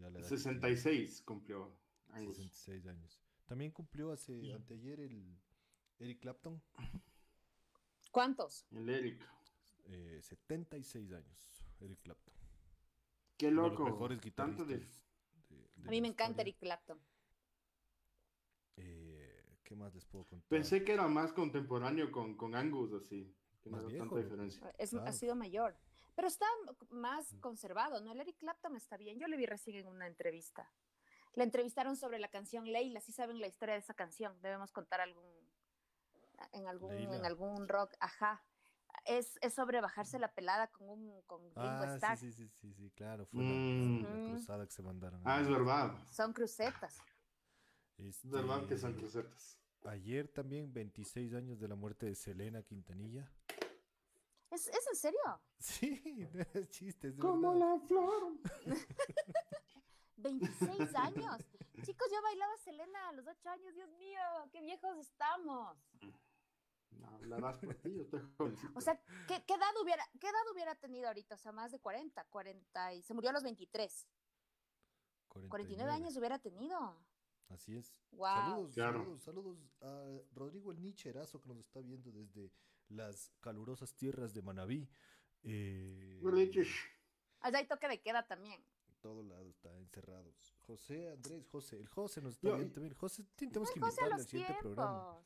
Ya 0.00 0.10
la 0.10 0.18
edad 0.18 0.28
que 0.28 0.36
tiene, 0.36 0.38
66 0.38 1.22
cumplió 1.22 1.76
Angus. 2.10 2.36
66 2.36 2.86
años. 2.86 3.20
También 3.46 3.70
cumplió 3.72 4.12
hace 4.12 4.52
anteayer 4.52 5.00
el 5.00 5.36
Eric 5.98 6.20
Clapton. 6.20 6.62
¿Cuántos? 8.10 8.66
El 8.72 8.88
Eric. 8.88 9.22
eh, 9.86 10.20
76 10.22 11.12
años. 11.12 11.64
Eric 11.80 12.00
Clapton. 12.02 12.34
Qué 13.36 13.48
Uno 13.48 13.62
de 13.64 13.68
loco. 13.70 13.82
los 13.84 13.92
mejores 13.92 14.20
guitarristas. 14.20 14.66
de... 14.68 14.78
de- 14.78 15.70
de 15.76 15.88
A 15.88 15.90
mí 15.90 16.00
me 16.00 16.08
encanta. 16.08 16.42
Eric 16.42 16.58
Clapton. 16.58 16.98
Eh, 18.76 19.56
¿Qué 19.64 19.74
más 19.76 19.94
les 19.94 20.04
puedo 20.04 20.24
contar? 20.24 20.48
Pensé 20.48 20.84
que 20.84 20.92
era 20.92 21.06
más 21.08 21.32
contemporáneo 21.32 22.10
con, 22.10 22.36
con 22.36 22.54
Angus, 22.54 22.92
así. 22.92 23.34
Que 23.62 23.70
no 23.70 23.76
Más 23.76 23.84
era 23.84 23.92
viejo, 23.92 24.06
tanta 24.14 24.22
diferencia. 24.22 24.74
Es, 24.78 24.90
Claro. 24.90 25.06
Ha 25.06 25.12
sido 25.12 25.36
mayor. 25.36 25.76
Pero 26.20 26.28
está 26.28 26.44
más 26.90 27.34
conservado, 27.40 28.02
¿no? 28.02 28.12
El 28.12 28.20
Eric 28.20 28.36
Clapton 28.36 28.76
está 28.76 28.98
bien. 28.98 29.18
Yo 29.18 29.26
le 29.26 29.38
vi 29.38 29.46
recién 29.46 29.76
en 29.78 29.86
una 29.86 30.06
entrevista. 30.06 30.70
Le 31.32 31.44
entrevistaron 31.44 31.96
sobre 31.96 32.18
la 32.18 32.28
canción 32.28 32.70
Leila. 32.70 33.00
Si 33.00 33.10
saben 33.10 33.40
la 33.40 33.46
historia 33.46 33.72
de 33.72 33.80
esa 33.80 33.94
canción. 33.94 34.38
Debemos 34.42 34.70
contar 34.70 35.00
algún 35.00 35.24
en 36.52 36.66
algún, 36.66 36.92
en 36.92 37.08
Leila. 37.10 37.26
algún 37.26 37.66
rock. 37.68 37.94
Ajá. 38.00 38.44
Es, 39.06 39.38
es 39.40 39.54
sobre 39.54 39.80
bajarse 39.80 40.18
la 40.18 40.30
pelada 40.34 40.66
con 40.66 40.90
un 40.90 41.22
con 41.22 41.40
Ah, 41.56 41.86
Starr. 41.94 42.18
sí, 42.18 42.30
sí, 42.32 42.48
sí, 42.48 42.54
sí, 42.60 42.74
sí, 42.74 42.90
claro. 42.90 43.24
Fue 43.24 43.42
la- 43.42 43.48
Mm. 43.48 44.02
la, 44.02 44.08
Ujú. 44.10 44.30
cruzada 44.34 44.66
que 44.66 44.72
se 44.72 44.82
mandaron. 44.82 45.22
Ah, 45.24 45.40
es 45.40 45.48
verdad. 45.48 45.94
Son 46.12 46.34
crucetas. 46.34 46.98
Es 47.96 48.28
verdad 48.28 48.66
que 48.66 48.76
son 48.76 48.90
Este, 48.90 49.00
crucetas. 49.04 49.58
Ayer 49.86 50.28
también 50.28 50.70
26 50.70 51.32
años 51.32 51.58
de 51.58 51.66
la 51.66 51.76
muerte 51.76 52.04
de 52.04 52.14
Selena 52.14 52.62
Quintanilla. 52.62 53.32
¿Es, 54.50 54.66
¿Es 54.68 54.86
en 54.88 54.96
serio? 54.96 55.20
Sí, 55.58 56.28
no 56.32 56.40
es 56.54 56.68
chiste, 56.70 57.14
Como 57.16 57.52
verdad. 57.52 57.74
la 57.74 57.80
flor. 57.86 58.32
26 60.16 60.94
años. 60.96 61.36
Chicos, 61.82 62.08
yo 62.12 62.22
bailaba 62.22 62.56
Selena 62.58 63.08
a 63.08 63.12
los 63.12 63.26
8 63.26 63.48
años. 63.50 63.74
Dios 63.74 63.88
mío, 63.92 64.20
qué 64.52 64.60
viejos 64.60 64.96
estamos. 64.98 65.76
No, 66.90 67.08
hablarás 67.08 67.56
por 67.58 67.74
ti, 67.76 67.94
yo 67.94 68.02
estoy 68.02 68.20
jovencito. 68.36 68.72
O 68.76 68.80
sea, 68.80 69.00
¿qué, 69.26 69.42
qué 69.46 69.54
edad 69.54 69.72
hubiera, 69.82 70.04
¿qué 70.20 70.26
edad 70.28 70.52
hubiera 70.52 70.74
tenido 70.74 71.06
ahorita? 71.08 71.36
O 71.36 71.38
sea, 71.38 71.52
más 71.52 71.70
de 71.72 71.78
40, 71.80 72.24
40 72.24 72.94
y 72.94 73.02
se 73.02 73.14
murió 73.14 73.30
a 73.30 73.32
los 73.32 73.42
23. 73.44 74.06
49 75.48 75.90
años 75.92 76.16
hubiera 76.16 76.38
tenido. 76.38 77.00
Así 77.48 77.76
es. 77.76 77.94
Wow. 78.10 78.26
Saludos, 78.28 78.74
Claro. 78.74 78.98
saludos, 78.98 79.22
saludos 79.22 79.58
a 79.80 80.04
Rodrigo 80.32 80.72
el 80.72 80.82
Nicherazo 80.82 81.40
que 81.40 81.48
nos 81.48 81.58
está 81.58 81.80
viendo 81.80 82.10
desde 82.12 82.52
las 82.90 83.32
calurosas 83.40 83.94
tierras 83.94 84.34
de 84.34 84.42
Manabí. 84.42 84.88
Eh. 85.42 86.20
Allá 87.40 87.58
hay 87.58 87.66
toque 87.66 87.88
de 87.88 88.00
queda 88.00 88.26
también. 88.26 88.62
todo 89.00 89.22
lado 89.22 89.48
está 89.48 89.74
encerrados. 89.78 90.54
José 90.66 91.08
Andrés, 91.10 91.46
José, 91.48 91.78
el 91.78 91.88
José 91.88 92.20
nos 92.20 92.34
está 92.34 92.54
viendo 92.54 92.74
también. 92.74 92.94
José, 92.94 93.24
tenemos 93.34 93.70
que 93.70 93.80
invitarle 93.80 94.14
al 94.14 94.26
siguiente 94.26 94.54
programa. 94.60 95.18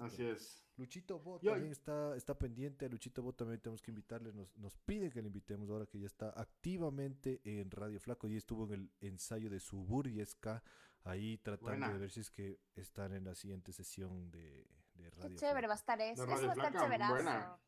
Así 0.00 0.22
es. 0.24 0.66
Luchito 0.76 1.18
Bot 1.18 1.42
Yo- 1.42 1.52
también 1.52 1.72
está, 1.72 2.14
está 2.16 2.36
pendiente. 2.36 2.84
A 2.84 2.88
Luchito 2.88 3.22
Bot 3.22 3.36
también 3.36 3.60
tenemos 3.60 3.80
que 3.80 3.90
invitarle. 3.90 4.32
Nos, 4.32 4.54
nos 4.58 4.76
pide 4.78 5.10
que 5.10 5.22
le 5.22 5.28
invitemos 5.28 5.70
ahora 5.70 5.86
que 5.86 5.98
ya 5.98 6.06
está 6.06 6.28
activamente 6.30 7.40
en 7.44 7.70
Radio 7.70 7.98
Flaco 7.98 8.28
y 8.28 8.36
estuvo 8.36 8.64
en 8.66 8.72
el 8.72 8.92
ensayo 9.00 9.48
de 9.48 9.60
Suburbiesca. 9.60 10.62
Ahí 11.04 11.38
tratando 11.38 11.70
Buena. 11.70 11.92
de 11.92 11.98
ver 11.98 12.10
si 12.10 12.20
es 12.20 12.30
que 12.30 12.60
están 12.74 13.14
en 13.14 13.24
la 13.24 13.34
siguiente 13.34 13.72
sesión 13.72 14.30
de, 14.30 14.66
de 14.98 15.10
Radio 15.10 15.30
Qué 15.30 15.36
chévere 15.36 15.66
va 15.66 15.74
a 15.74 15.76
estar 15.76 16.00
eso. 16.00 16.24
Eso 16.24 16.46
va 16.46 16.52
a 16.52 16.52
estar 16.52 16.72
chéverazo. 16.72 17.58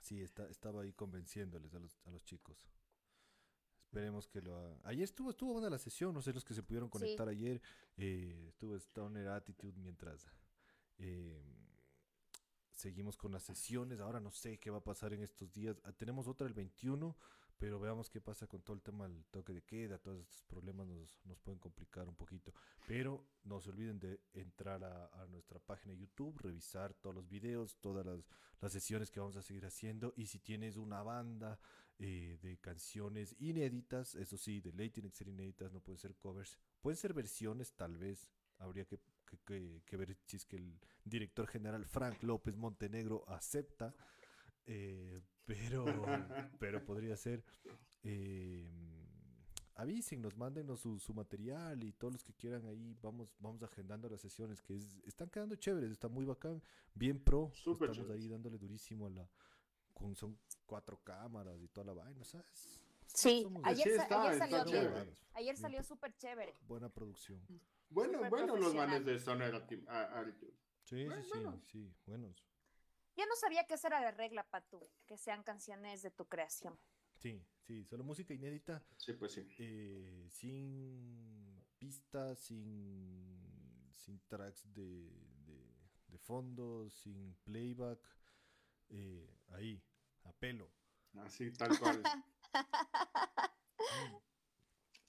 Sí, 0.00 0.22
está, 0.22 0.48
estaba 0.48 0.82
ahí 0.82 0.92
convenciéndoles 0.92 1.74
a 1.74 1.78
los, 1.78 2.00
a 2.06 2.10
los 2.10 2.24
chicos. 2.24 2.66
Esperemos 3.78 4.28
que 4.28 4.40
lo 4.42 4.56
haga. 4.56 4.76
Ayer 4.84 5.04
estuvo, 5.04 5.30
estuvo 5.30 5.52
buena 5.54 5.70
la 5.70 5.78
sesión, 5.78 6.12
no 6.14 6.20
sé 6.22 6.32
los 6.32 6.44
que 6.44 6.54
se 6.54 6.62
pudieron 6.62 6.88
Sí. 6.88 6.92
conectar 6.98 7.28
ayer. 7.28 7.60
eh, 7.96 8.46
estuvo 8.48 8.76
Stoner 8.76 9.28
Attitude 9.28 9.78
mientras 9.80 10.26
eh, 10.98 11.42
seguimos 12.72 13.16
con 13.16 13.32
las 13.32 13.42
sesiones. 13.42 14.00
Ahora 14.00 14.20
no 14.20 14.30
sé 14.30 14.58
qué 14.58 14.70
va 14.70 14.78
a 14.78 14.84
pasar 14.84 15.12
en 15.12 15.22
estos 15.22 15.52
días. 15.52 15.80
Ah, 15.84 15.92
tenemos 15.92 16.28
otra 16.28 16.46
el 16.46 16.54
21, 16.54 17.16
pero 17.58 17.80
veamos 17.80 18.08
qué 18.08 18.20
pasa 18.20 18.46
con 18.46 18.62
todo 18.62 18.74
el 18.76 18.82
tema 18.82 19.08
del 19.08 19.24
toque 19.26 19.52
de 19.52 19.62
queda. 19.62 19.98
Todos 19.98 20.20
estos 20.20 20.42
problemas 20.44 20.86
nos, 20.86 21.18
nos 21.24 21.38
pueden 21.40 21.58
complicar 21.58 22.08
un 22.08 22.14
poquito. 22.14 22.54
Pero 22.86 23.24
no 23.44 23.60
se 23.60 23.70
olviden 23.70 23.98
de 23.98 24.20
entrar 24.32 24.84
a, 24.84 25.26
nuestra 25.26 25.58
página 25.58 25.92
de 25.94 25.98
YouTube, 26.00 26.38
revisar 26.38 26.94
todos 26.94 27.14
los 27.16 27.28
videos, 27.28 27.76
todas 27.80 28.06
las, 28.06 28.24
las 28.60 28.72
sesiones 28.72 29.10
que 29.10 29.20
vamos 29.20 29.36
a 29.36 29.42
seguir 29.42 29.66
haciendo. 29.66 30.12
Y 30.16 30.26
si 30.26 30.38
tienes 30.38 30.76
una 30.76 31.02
banda 31.02 31.58
eh, 31.98 32.38
de 32.42 32.58
canciones 32.58 33.34
inéditas, 33.40 34.14
eso 34.14 34.36
sí, 34.36 34.60
de 34.60 34.72
ley 34.72 34.90
tienen 34.90 35.10
que 35.10 35.18
ser 35.18 35.28
inéditas, 35.28 35.72
no 35.72 35.80
pueden 35.80 35.98
ser 35.98 36.14
covers. 36.16 36.56
Pueden 36.80 36.96
ser 36.96 37.12
versiones, 37.12 37.72
tal 37.74 37.96
vez. 37.98 38.30
Habría 38.58 38.84
que, 38.84 38.98
que- 39.26 39.38
que- 39.44 39.82
que 39.84 39.96
ver 39.96 40.16
si 40.26 40.36
es 40.36 40.44
que 40.44 40.56
el 40.56 40.78
director 41.04 41.46
general 41.46 41.84
Frank 41.84 42.22
López 42.22 42.56
Montenegro 42.56 43.24
acepta. 43.28 43.94
Eh, 44.68 45.20
pero, 45.44 45.84
pero 46.60 46.84
podría 46.84 47.16
ser. 47.16 47.42
Eh, 48.02 48.70
avísennos, 49.74 50.36
mándenos 50.36 50.80
su, 50.80 50.98
su 50.98 51.14
material 51.14 51.82
y 51.84 51.92
todos 51.92 52.12
los 52.14 52.24
que 52.24 52.32
quieran 52.34 52.66
ahí, 52.66 52.96
vamos, 53.02 53.34
vamos 53.38 53.62
agendando 53.62 54.08
las 54.08 54.20
sesiones 54.20 54.60
que 54.62 54.76
es- 54.76 55.00
están 55.06 55.28
quedando 55.30 55.54
chéveres, 55.56 55.90
está 55.90 56.08
muy 56.08 56.24
bacán, 56.24 56.62
bien 56.94 57.18
pro, 57.22 57.50
Súper 57.54 57.90
estamos 57.90 58.10
ahí 58.10 58.18
chéveres. 58.22 58.30
dándole 58.30 58.58
durísimo 58.58 59.06
a 59.06 59.10
la, 59.10 59.30
con, 59.94 60.14
son 60.16 60.38
cuatro 60.66 61.00
cámaras 61.02 61.60
y 61.62 61.68
toda 61.68 61.86
la 61.86 61.92
vaina, 61.92 62.24
¿sabes? 62.24 62.80
Sí, 63.06 63.42
Somos- 63.44 63.62
ayer, 63.64 63.88
Sí 63.88 63.96
sa- 63.96 64.02
está, 64.02 64.22
ayer 64.22 64.38
salió 64.38 64.64
chévere. 64.64 65.14
Ayer 65.34 65.56
salió 65.56 65.82
súper 65.82 66.14
chévere. 66.16 66.54
Buena 66.66 66.88
producción. 66.88 67.40
Bueno, 67.90 68.14
Súper 68.14 68.30
bueno, 68.30 68.56
los 68.56 68.74
manes 68.74 69.04
de 69.04 69.14
Stoner 69.18 69.54
Atti- 69.54 69.86
a- 69.88 70.20
Attitude. 70.20 70.52
Sí, 70.82 71.04
Bueno, 71.06 71.22
sí, 71.22 71.30
sí, 71.32 71.38
bueno. 71.38 71.62
sí, 71.72 71.94
buenos. 72.06 72.47
Yo 73.18 73.26
no 73.26 73.34
sabía 73.34 73.64
que 73.64 73.74
esa 73.74 73.88
era 73.88 74.00
la 74.00 74.12
regla, 74.12 74.44
Patu, 74.48 74.80
que 75.04 75.18
sean 75.18 75.42
canciones 75.42 76.02
de 76.02 76.12
tu 76.12 76.26
creación. 76.28 76.78
Sí, 77.16 77.44
sí, 77.66 77.84
solo 77.84 78.04
música 78.04 78.32
inédita, 78.32 78.80
Sí, 78.96 79.12
pues 79.14 79.32
sí. 79.32 79.44
eh, 79.58 80.28
sin 80.30 81.64
pistas, 81.78 82.38
sin, 82.38 83.90
sin 83.92 84.20
tracks 84.28 84.72
de, 84.72 85.10
de, 85.46 85.74
de 86.06 86.18
fondo, 86.18 86.88
sin 86.90 87.34
playback, 87.42 87.98
eh, 88.90 89.28
ahí, 89.48 89.82
a 90.22 90.32
pelo. 90.32 90.70
Así, 91.16 91.50
tal 91.52 91.76
cual. 91.80 92.00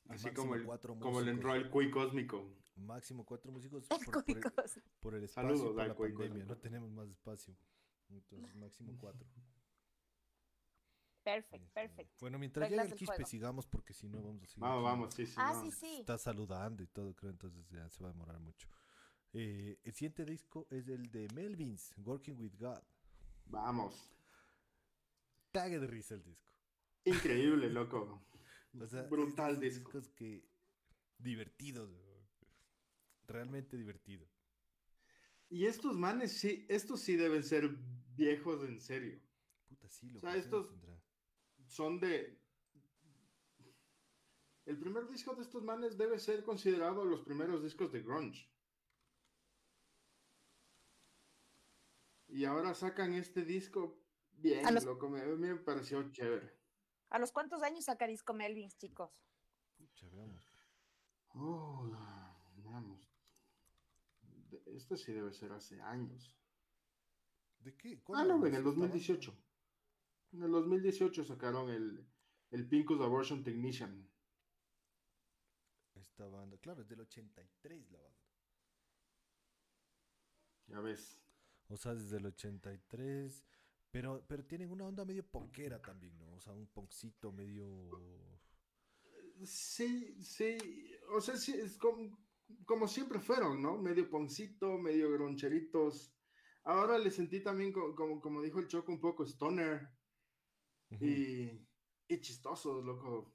Así 0.10 0.32
como 0.34 0.56
el, 0.56 0.64
como 0.66 0.96
músicos. 0.96 1.28
entró 1.28 1.52
al 1.52 1.70
Cui 1.70 1.92
Cósmico. 1.92 2.56
Máximo 2.76 3.26
cuatro 3.26 3.52
músicos 3.52 3.86
El 3.92 4.06
por, 4.06 4.24
por 4.24 4.38
el, 4.38 4.42
por 5.02 5.14
el 5.16 5.24
espacio, 5.26 5.50
Saludos 5.58 5.76
la 5.76 5.94
Cuico, 5.94 6.20
pandemia, 6.22 6.46
no 6.46 6.58
tenemos 6.58 6.90
más 6.92 7.10
espacio. 7.10 7.56
Entonces, 8.10 8.56
máximo 8.56 8.96
cuatro. 8.98 9.28
Perfecto, 11.24 11.56
Este, 11.58 11.74
perfecto. 11.74 12.16
Bueno, 12.22 12.40
mientras 12.40 12.68
Reglas 12.70 12.86
llega 12.86 12.94
el 12.94 13.00
Quispe, 13.00 13.16
juego. 13.16 13.30
sigamos 13.30 13.68
porque 13.68 13.94
si 13.94 14.08
no 14.08 14.22
vamos 14.24 14.44
a 14.44 14.48
seguir. 14.48 14.62
Vamos, 14.62 14.78
aquí. 14.78 14.84
vamos, 14.86 15.14
sí, 15.14 15.26
sí. 15.28 15.34
Ah, 15.38 15.62
sí, 15.62 15.72
sí. 15.72 15.98
Está 16.00 16.18
saludando 16.18 16.82
y 16.82 16.88
todo, 16.88 17.14
creo, 17.16 17.32
entonces 17.32 17.68
ya 17.70 17.88
se 17.90 18.02
va 18.04 18.10
a 18.10 18.14
demorar 18.14 18.40
mucho. 18.40 18.68
Eh, 19.34 19.80
el 19.84 19.94
siguiente 19.94 20.26
disco 20.26 20.66
es 20.72 20.88
el 20.88 21.12
de 21.12 21.28
Melvins, 21.36 21.94
Working 21.98 22.40
with 22.40 22.54
God. 22.58 22.82
Vamos. 23.46 24.10
Cague 25.52 25.80
de 25.80 25.88
risa 25.88 26.16
el 26.16 26.24
disco. 26.24 26.52
Increíble, 27.06 27.70
loco. 27.70 28.24
O 28.80 28.88
sea, 28.88 29.04
Brutal 29.04 29.60
disco. 29.60 29.92
discos 29.92 30.10
que 30.10 30.48
divertidos, 31.18 31.92
realmente 33.28 33.78
divertido. 33.78 34.28
Y 35.50 35.66
estos 35.66 35.96
manes, 35.96 36.32
sí, 36.34 36.66
estos 36.70 37.02
sí 37.02 37.16
deben 37.16 37.44
ser 37.44 37.76
viejos 38.20 38.62
en 38.68 38.80
serio. 38.82 39.20
Puta, 39.70 39.88
sí, 39.90 40.10
lo 40.10 40.20
sea, 40.20 40.36
estos- 40.36 40.70
Son 41.68 42.00
de... 42.00 42.38
El 44.66 44.78
primer 44.78 45.08
disco 45.08 45.34
de 45.36 45.42
estos 45.42 45.64
manes 45.64 45.98
debe 45.98 46.20
ser 46.20 46.44
considerado 46.44 47.04
los 47.06 47.22
primeros 47.22 47.64
discos 47.64 47.92
de 47.92 48.02
grunge. 48.04 48.52
Y 52.28 52.46
ahora 52.46 52.74
sacan 52.76 53.14
este 53.14 53.44
disco 53.44 54.00
bien, 54.34 54.66
A 54.66 54.72
los- 54.72 54.84
loco. 54.86 55.10
Me, 55.10 55.26
me 55.26 55.56
pareció 55.56 56.12
chévere. 56.12 56.56
¿A 57.10 57.18
los 57.18 57.32
cuántos 57.32 57.64
años 57.64 57.86
saca 57.86 58.06
disco 58.06 58.34
Melvins, 58.34 58.78
chicos? 58.78 59.10
Pucha, 59.78 60.08
veamos. 60.10 60.48
Oh, 61.30 61.90
veamos. 62.58 63.10
Este 64.68 64.98
sí 64.98 65.12
debe 65.14 65.34
ser 65.34 65.52
hace 65.54 65.82
años. 65.82 66.36
¿De 67.60 67.76
qué? 67.76 68.02
Ah, 68.14 68.24
no, 68.24 68.46
en 68.46 68.54
el 68.54 68.60
Esta 68.60 68.72
2018. 68.72 69.38
En 70.34 70.44
el 70.44 70.52
2018 70.52 71.24
sacaron 71.24 71.70
el, 71.70 72.08
el 72.52 72.68
Pincus 72.68 73.02
Abortion 73.02 73.44
Technician. 73.44 74.10
Esta 75.96 76.28
banda, 76.28 76.58
claro, 76.58 76.82
es 76.82 76.88
del 76.88 77.02
83 77.02 77.92
la 77.92 78.00
banda. 78.00 78.20
Ya 80.68 80.80
ves. 80.80 81.20
O 81.68 81.78
sea, 81.78 81.94
desde 81.94 82.18
el 82.18 82.26
83. 82.28 83.44
Pero, 83.92 84.24
pero 84.28 84.46
tienen 84.46 84.72
una 84.72 84.86
onda 84.86 85.04
medio 85.04 85.26
ponquera 85.26 85.82
también, 85.82 86.18
¿no? 86.18 86.34
O 86.34 86.40
sea, 86.40 86.54
un 86.54 86.68
poncito 86.68 87.32
medio. 87.32 87.90
Sí, 89.44 90.16
sí. 90.22 90.58
O 91.12 91.22
sea, 91.22 91.36
sí, 91.38 91.54
es 91.54 91.78
como, 91.78 92.18
como 92.66 92.88
siempre 92.88 93.20
fueron, 93.20 93.62
¿no? 93.62 93.78
Medio 93.78 94.10
poncito, 94.10 94.78
medio 94.78 95.12
groncheritos. 95.12 96.14
Ahora 96.70 97.00
le 97.00 97.10
sentí 97.10 97.42
también, 97.42 97.72
co- 97.74 97.96
como, 97.96 98.22
como 98.22 98.44
dijo 98.44 98.60
el 98.60 98.68
Choco, 98.68 98.92
un 98.92 99.00
poco 99.02 99.24
stoner 99.26 99.90
y, 101.02 101.66
y 102.08 102.22
chistosos, 102.22 102.86
loco. 102.86 103.34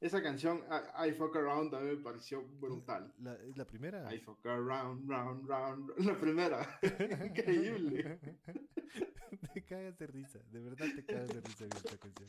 Esa 0.00 0.22
canción, 0.22 0.64
I, 0.70 1.10
I 1.10 1.12
Fuck 1.12 1.36
Around, 1.36 1.74
a 1.74 1.80
mí 1.80 1.88
me 1.88 1.96
pareció 2.02 2.42
brutal. 2.42 3.12
La, 3.18 3.34
es 3.34 3.54
la 3.58 3.66
primera. 3.66 4.14
I 4.14 4.18
Fuck 4.20 4.46
Around, 4.46 5.10
round, 5.10 5.46
round, 5.46 5.90
la 5.98 6.18
primera. 6.18 6.80
Increíble. 7.26 8.18
te 9.52 9.62
cagas 9.66 9.98
de 9.98 10.06
risa, 10.06 10.38
de 10.50 10.60
verdad 10.60 10.86
te 10.94 11.04
cagas 11.04 11.28
de 11.28 11.40
risa 11.42 11.68
con 11.68 11.76
esta 11.76 11.98
canción. 11.98 12.28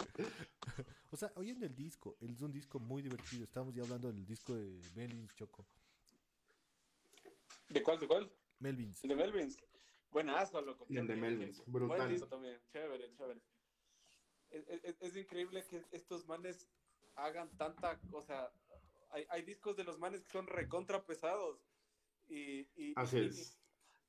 o 1.11 1.15
sea, 1.15 1.31
oyendo 1.35 1.65
el 1.65 1.73
disco, 1.75 2.17
es 2.19 2.41
un 2.41 2.51
disco 2.51 2.77
muy 2.77 3.01
divertido. 3.01 3.45
Estamos 3.45 3.73
ya 3.73 3.83
hablando 3.83 4.11
del 4.11 4.25
disco 4.25 4.53
de 4.53 4.81
Melvins 4.97 5.33
Choco. 5.35 5.65
¿De 7.69 7.81
cuál, 7.81 7.99
de 8.01 8.07
cuál? 8.07 8.29
Melvins. 8.59 9.01
El 9.03 9.09
de 9.11 9.15
Melvins. 9.15 9.57
Buenazo, 10.11 10.61
loco. 10.61 10.85
El 10.89 11.07
de 11.07 11.13
qué- 11.15 11.61
brutal. 11.67 11.97
Buen 11.97 12.09
disco 12.09 12.27
también. 12.27 12.59
Chévere, 12.71 13.13
chévere. 13.15 13.41
Es, 14.49 14.67
es- 14.83 14.97
es 15.01 15.15
increíble 15.15 15.65
que 15.67 15.83
estos 15.91 16.25
manes 16.27 16.67
hagan 17.15 17.55
tanta, 17.57 17.99
o 18.11 18.21
sea, 18.21 18.51
hay, 19.11 19.25
hay 19.29 19.41
discos 19.43 19.75
de 19.75 19.83
los 19.83 19.99
manes 19.99 20.23
que 20.23 20.31
son 20.31 20.47
recontra 20.47 21.05
pesados. 21.05 21.59
Y, 22.27 22.61
y, 22.75 22.93
Así 22.95 23.17
y- 23.17 23.25
es. 23.27 23.59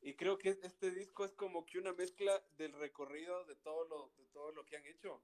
y 0.03 0.15
creo 0.15 0.39
que 0.39 0.51
este 0.63 0.91
disco 0.91 1.25
es 1.25 1.35
como 1.35 1.65
que 1.67 1.79
una 1.79 1.93
mezcla 1.93 2.43
del 2.57 2.73
recorrido 2.73 3.45
de 3.45 3.57
todo 3.57 3.87
lo, 3.89 4.13
de 4.17 4.25
todo 4.27 4.53
lo 4.53 4.65
que 4.65 4.77
han 4.77 4.87
hecho. 4.87 5.23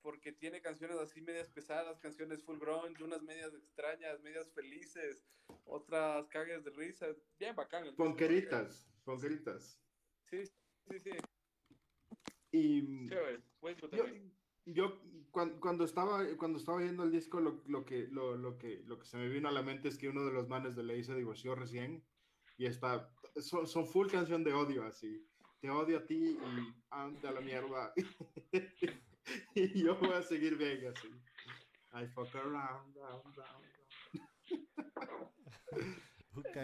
Porque 0.00 0.32
tiene 0.32 0.60
canciones 0.62 0.96
así 0.98 1.20
medias 1.20 1.50
pesadas, 1.50 1.98
canciones 1.98 2.44
full 2.44 2.58
grunge, 2.60 3.02
unas 3.02 3.22
medias 3.22 3.52
extrañas, 3.54 4.20
medias 4.20 4.48
felices, 4.52 5.24
otras 5.64 6.28
cagas 6.28 6.62
de 6.64 6.70
risa. 6.70 7.08
Bien 7.38 7.54
bacán. 7.56 7.94
Ponqueritas, 7.96 8.88
ponqueritas. 9.04 9.80
Sí, 10.30 10.44
sí, 10.90 10.98
sí. 11.00 11.10
Y 12.52 13.08
Chévere. 13.08 13.42
Yo, 14.66 15.00
cuando, 15.30 15.58
cuando 15.60 15.84
estaba 15.84 16.24
cuando 16.36 16.58
estaba 16.58 16.78
viendo 16.78 17.02
el 17.02 17.10
disco 17.10 17.40
lo, 17.40 17.62
lo 17.66 17.84
que 17.86 18.06
lo, 18.08 18.36
lo 18.36 18.58
que 18.58 18.82
lo 18.84 18.98
que 18.98 19.06
se 19.06 19.16
me 19.16 19.28
vino 19.28 19.48
a 19.48 19.52
la 19.52 19.62
mente 19.62 19.88
es 19.88 19.96
que 19.96 20.08
uno 20.08 20.24
de 20.24 20.32
los 20.32 20.48
manes 20.48 20.76
de 20.76 20.82
ley 20.82 21.02
se 21.02 21.14
divorció 21.14 21.54
recién 21.54 22.06
y 22.58 22.66
está 22.66 23.14
son, 23.36 23.66
son 23.66 23.86
full 23.86 24.08
canción 24.08 24.44
de 24.44 24.52
odio 24.52 24.84
así 24.84 25.26
te 25.60 25.70
odio 25.70 25.98
a 25.98 26.06
ti 26.06 26.38
y 26.38 26.74
anda 26.90 27.30
a 27.30 27.32
la 27.32 27.40
mierda 27.40 27.94
y 29.54 29.82
yo 29.82 29.96
voy 29.98 30.12
a 30.12 30.22
seguir 30.22 30.56
bien 30.58 30.86
así 30.86 31.08
I 31.92 32.06
fuck 32.06 32.34
around 32.34 32.94
round 32.94 33.36
round 33.36 33.66
cagas. 33.72 35.32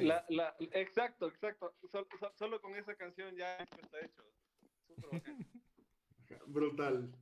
La, 0.02 0.24
la, 0.28 0.54
exacto, 0.72 1.26
exacto. 1.28 1.74
Sol- 1.90 2.06
sol- 2.18 2.32
solo 2.36 2.60
con 2.60 2.74
esa 2.76 2.94
canción 2.94 3.34
ya 3.36 3.56
está 3.56 4.00
hecho. 4.00 4.22
Súper 4.86 5.10
bacán. 5.10 5.36
round. 6.28 6.42
brutal 6.46 7.12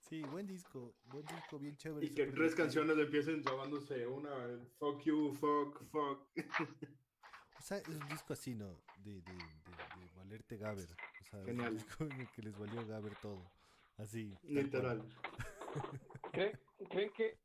Sí, 0.00 0.22
buen 0.22 0.46
disco, 0.46 0.94
buen 1.04 1.24
disco, 1.26 1.58
bien 1.58 1.76
chévere. 1.76 2.04
y 2.06 2.10
que 2.14 2.26
tres 2.26 2.54
canciones 2.54 2.98
empiecen 2.98 3.42
llamándose 3.42 4.06
una 4.06 4.58
fuck 4.78 5.00
you 5.04 5.32
fuck 5.34 5.82
fuck 5.90 6.28
O 7.58 7.62
sea, 7.64 7.78
es 7.78 7.88
un 7.88 8.08
disco 8.08 8.32
así, 8.32 8.54
¿no? 8.56 8.82
De, 8.96 9.20
de, 9.22 9.32
de, 9.32 10.00
de 10.00 10.08
valerte 10.16 10.56
Gaber. 10.56 10.84
O 11.20 11.24
sea, 11.24 11.38
es 11.40 11.46
un 11.46 11.46
Genial. 11.46 11.74
disco 11.74 12.04
en 12.04 12.12
el 12.20 12.28
que 12.32 12.42
les 12.42 12.58
valió 12.58 12.84
Gaber 12.86 13.14
todo. 13.22 13.52
Así. 13.98 14.36
literal 14.42 15.02
¿Creen, 16.32 16.58
creen 16.90 17.12
que 17.12 17.38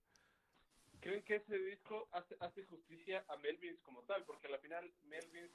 creen 1.08 1.24
que 1.24 1.36
ese 1.36 1.58
disco 1.58 2.10
hace, 2.12 2.36
hace 2.42 2.64
justicia 2.66 3.24
a 3.30 3.38
Melvins 3.38 3.80
como 3.82 4.04
tal? 4.04 4.26
Porque 4.26 4.48
al 4.48 4.60
final 4.60 4.92
Melvins 5.04 5.54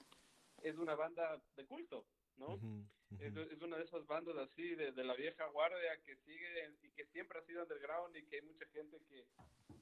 es 0.63 0.79
una 0.79 0.95
banda 0.95 1.43
de 1.57 1.67
culto, 1.67 2.07
¿no? 2.39 2.55
Ujú, 2.55 2.87
ujú. 3.11 3.23
Es, 3.23 3.37
es 3.37 3.61
una 3.61 3.77
de 3.77 3.85
esas 3.85 4.07
bandas 4.07 4.35
así 4.39 4.75
de, 4.75 4.93
de 4.93 5.05
la 5.05 5.15
vieja 5.15 5.45
guardia 5.49 6.01
que 6.07 6.17
sigue 6.17 6.71
y 6.83 6.89
que 6.93 7.05
siempre 7.05 7.39
ha 7.39 7.43
sido 7.43 7.63
underground 7.65 8.17
y 8.17 8.25
que 8.25 8.37
hay 8.37 8.43
mucha 8.43 8.65
gente 8.69 8.99
que, 9.11 9.27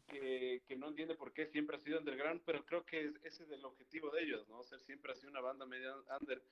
que, 0.09 0.63
que 0.67 0.77
no 0.77 0.89
entiende 0.89 1.15
por 1.15 1.33
qué 1.33 1.47
siempre 1.47 1.77
ha 1.77 1.81
sido 1.81 2.01
underground, 2.01 2.43
pero 2.45 2.67
creo 2.67 2.85
que 2.85 3.05
es- 3.05 3.15
ese 3.23 3.45
es 3.45 3.51
el 3.51 3.65
objetivo 3.65 4.11
de 4.11 4.25
ellos, 4.25 4.49
¿no? 4.49 4.65
Ser 4.65 4.81
siempre 4.81 5.13
así 5.13 5.27
una 5.27 5.41
banda 5.41 5.67
media 5.67 5.95
under. 6.21 6.43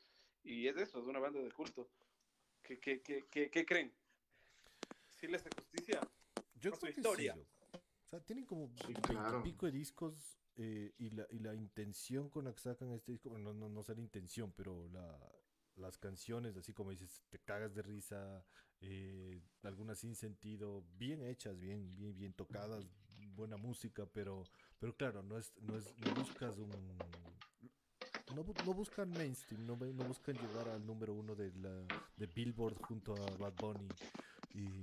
Y 0.45 0.69
es 0.69 0.77
eso, 0.77 1.01
es 1.01 1.05
una 1.07 1.19
banda 1.19 1.41
de 1.41 1.51
culto. 1.51 1.89
¿Qué, 2.63 2.79
qué, 2.79 3.01
qué, 3.03 3.51
qué, 3.51 3.67
creen? 3.67 3.93
¿Sí 5.11 5.27
les 5.27 5.41
hace 5.45 5.51
justicia? 5.57 6.07
Yo 6.61 6.71
su 6.71 6.81
creo 6.81 6.93
que 6.95 7.01
historia. 7.01 7.33
sí, 7.35 7.39
loco. 7.41 7.58
O 8.09 8.11
sea, 8.11 8.21
tienen 8.21 8.47
como 8.47 8.71
Sí, 8.87 8.95
20 8.95 9.01
claro. 9.03 9.43
pico 9.43 9.67
de 9.67 9.73
discos 9.73 10.41
eh, 10.57 10.95
y, 10.97 11.11
la, 11.11 11.27
y 11.31 11.41
la 11.41 11.55
intención 11.55 12.31
con 12.31 12.47
la 12.47 12.55
que 12.55 12.61
sacan 12.61 12.91
este 12.93 13.13
disco, 13.13 13.29
bueno, 13.29 13.53
no, 13.53 13.61
no, 13.61 13.69
no 13.69 13.83
sé 13.85 13.95
la 13.95 14.01
intención, 14.01 14.51
pero 14.57 14.89
la, 14.89 15.19
las 15.77 15.99
canciones, 15.99 16.57
así 16.57 16.73
como 16.73 16.91
dices, 16.91 17.23
te 17.29 17.39
cagas 17.39 17.75
de 17.75 17.83
risa, 17.83 18.43
eh, 18.81 19.43
algunas 19.63 19.99
sin 19.99 20.15
sentido, 20.17 20.87
bien 20.97 21.23
hechas, 21.23 21.59
bien, 21.59 21.95
bien, 21.97 22.17
bien 22.17 22.33
tocadas, 22.33 22.87
buena 23.37 23.59
música, 23.59 24.07
pero, 24.07 24.43
pero 24.79 24.97
claro, 24.97 25.23
no 25.23 25.37
es, 25.37 25.53
no 25.61 25.77
es, 25.77 25.95
no 25.99 26.15
buscas 26.15 26.57
un 26.57 26.71
no, 28.35 28.45
no 28.65 28.75
buscan 28.75 29.11
mainstream, 29.11 29.67
no, 29.67 29.77
no 29.77 30.05
buscan 30.05 30.35
llegar 30.37 30.69
al 30.71 30.85
número 30.87 31.13
uno 31.13 31.35
de, 31.35 31.53
la, 31.57 31.87
de 32.17 32.27
Billboard 32.27 32.77
junto 32.87 33.15
a 33.15 33.37
Bad 33.37 33.55
Bunny 33.55 33.89
y 34.55 34.81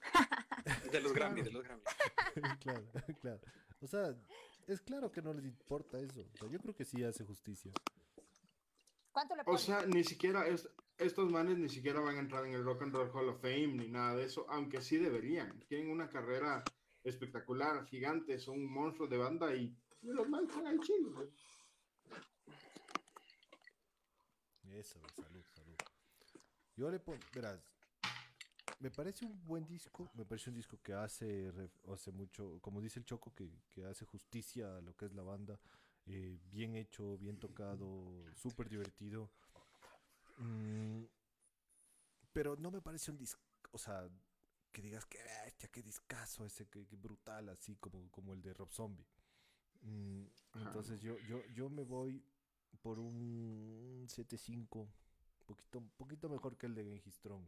De 0.92 1.00
los 1.00 1.12
Grammy, 1.12 1.42
de 1.42 1.50
los 1.50 1.62
Grammy. 1.64 1.82
claro, 2.60 2.84
claro. 3.20 3.40
O 3.80 3.86
sea, 3.86 4.14
es 4.66 4.80
claro 4.80 5.10
que 5.10 5.22
no 5.22 5.32
les 5.34 5.44
importa 5.44 5.98
eso. 5.98 6.20
O 6.34 6.36
sea, 6.38 6.48
yo 6.48 6.58
creo 6.60 6.74
que 6.74 6.84
sí 6.84 7.02
hace 7.02 7.24
justicia. 7.24 7.72
¿Cuánto 9.10 9.34
le 9.36 9.42
O 9.46 9.58
sea, 9.58 9.84
ni 9.86 10.04
siquiera 10.04 10.46
es- 10.46 10.68
estos 10.98 11.30
manes 11.30 11.58
ni 11.58 11.68
siquiera 11.68 12.00
van 12.00 12.16
a 12.16 12.20
entrar 12.20 12.46
en 12.46 12.54
el 12.54 12.64
Rock 12.64 12.82
and 12.82 12.94
Roll 12.94 13.10
Hall 13.12 13.28
of 13.30 13.40
Fame 13.40 13.66
ni 13.74 13.88
nada 13.88 14.14
de 14.14 14.24
eso, 14.24 14.46
aunque 14.48 14.80
sí 14.80 14.96
deberían. 14.98 15.58
Tienen 15.68 15.90
una 15.90 16.08
carrera 16.08 16.62
espectacular, 17.02 17.84
gigante, 17.86 18.38
son 18.38 18.60
un 18.60 18.72
monstruo 18.72 19.08
de 19.08 19.16
banda 19.18 19.54
y 19.54 19.76
los 20.02 20.28
manes 20.28 20.48
están 20.50 20.66
ahí 20.66 20.78
chilos. 20.80 21.14
güey. 21.14 21.28
Eso, 24.78 24.98
salud, 25.14 25.44
salud. 25.54 25.76
Yo 26.76 26.90
le 26.90 26.98
pongo, 26.98 27.18
verás, 27.34 27.60
me 28.82 28.90
parece 28.90 29.24
un 29.24 29.44
buen 29.44 29.64
disco, 29.64 30.10
me 30.14 30.24
parece 30.24 30.50
un 30.50 30.56
disco 30.56 30.76
que 30.82 30.92
hace, 30.92 31.52
hace 31.92 32.10
mucho, 32.10 32.58
como 32.60 32.80
dice 32.80 32.98
el 32.98 33.04
Choco, 33.04 33.32
que, 33.32 33.48
que 33.70 33.84
hace 33.84 34.04
justicia 34.04 34.76
a 34.76 34.80
lo 34.80 34.96
que 34.96 35.04
es 35.04 35.14
la 35.14 35.22
banda, 35.22 35.58
eh, 36.06 36.36
bien 36.50 36.74
hecho, 36.74 37.16
bien 37.16 37.38
tocado, 37.38 38.24
súper 38.34 38.68
divertido. 38.68 39.30
Mm, 40.38 41.04
pero 42.32 42.56
no 42.56 42.72
me 42.72 42.80
parece 42.80 43.12
un 43.12 43.18
disco, 43.18 43.40
o 43.70 43.78
sea, 43.78 44.08
que 44.72 44.82
digas 44.82 45.06
que 45.06 45.22
bestia, 45.22 45.68
qué 45.70 45.82
discazo 45.84 46.44
ese, 46.44 46.66
que, 46.66 46.84
que 46.84 46.96
brutal, 46.96 47.50
así 47.50 47.76
como, 47.76 48.10
como 48.10 48.34
el 48.34 48.42
de 48.42 48.52
Rob 48.52 48.72
Zombie. 48.72 49.06
Mm, 49.82 50.24
entonces 50.56 51.00
yo, 51.00 51.16
yo, 51.28 51.40
yo 51.54 51.70
me 51.70 51.84
voy 51.84 52.20
por 52.80 52.98
un 52.98 54.08
7.5, 54.08 54.88
poquito, 55.46 55.78
un 55.78 55.90
poquito 55.90 56.28
mejor 56.28 56.56
que 56.56 56.66
el 56.66 56.74
de 56.74 56.82
Genghis 56.82 57.14
Strong. 57.14 57.44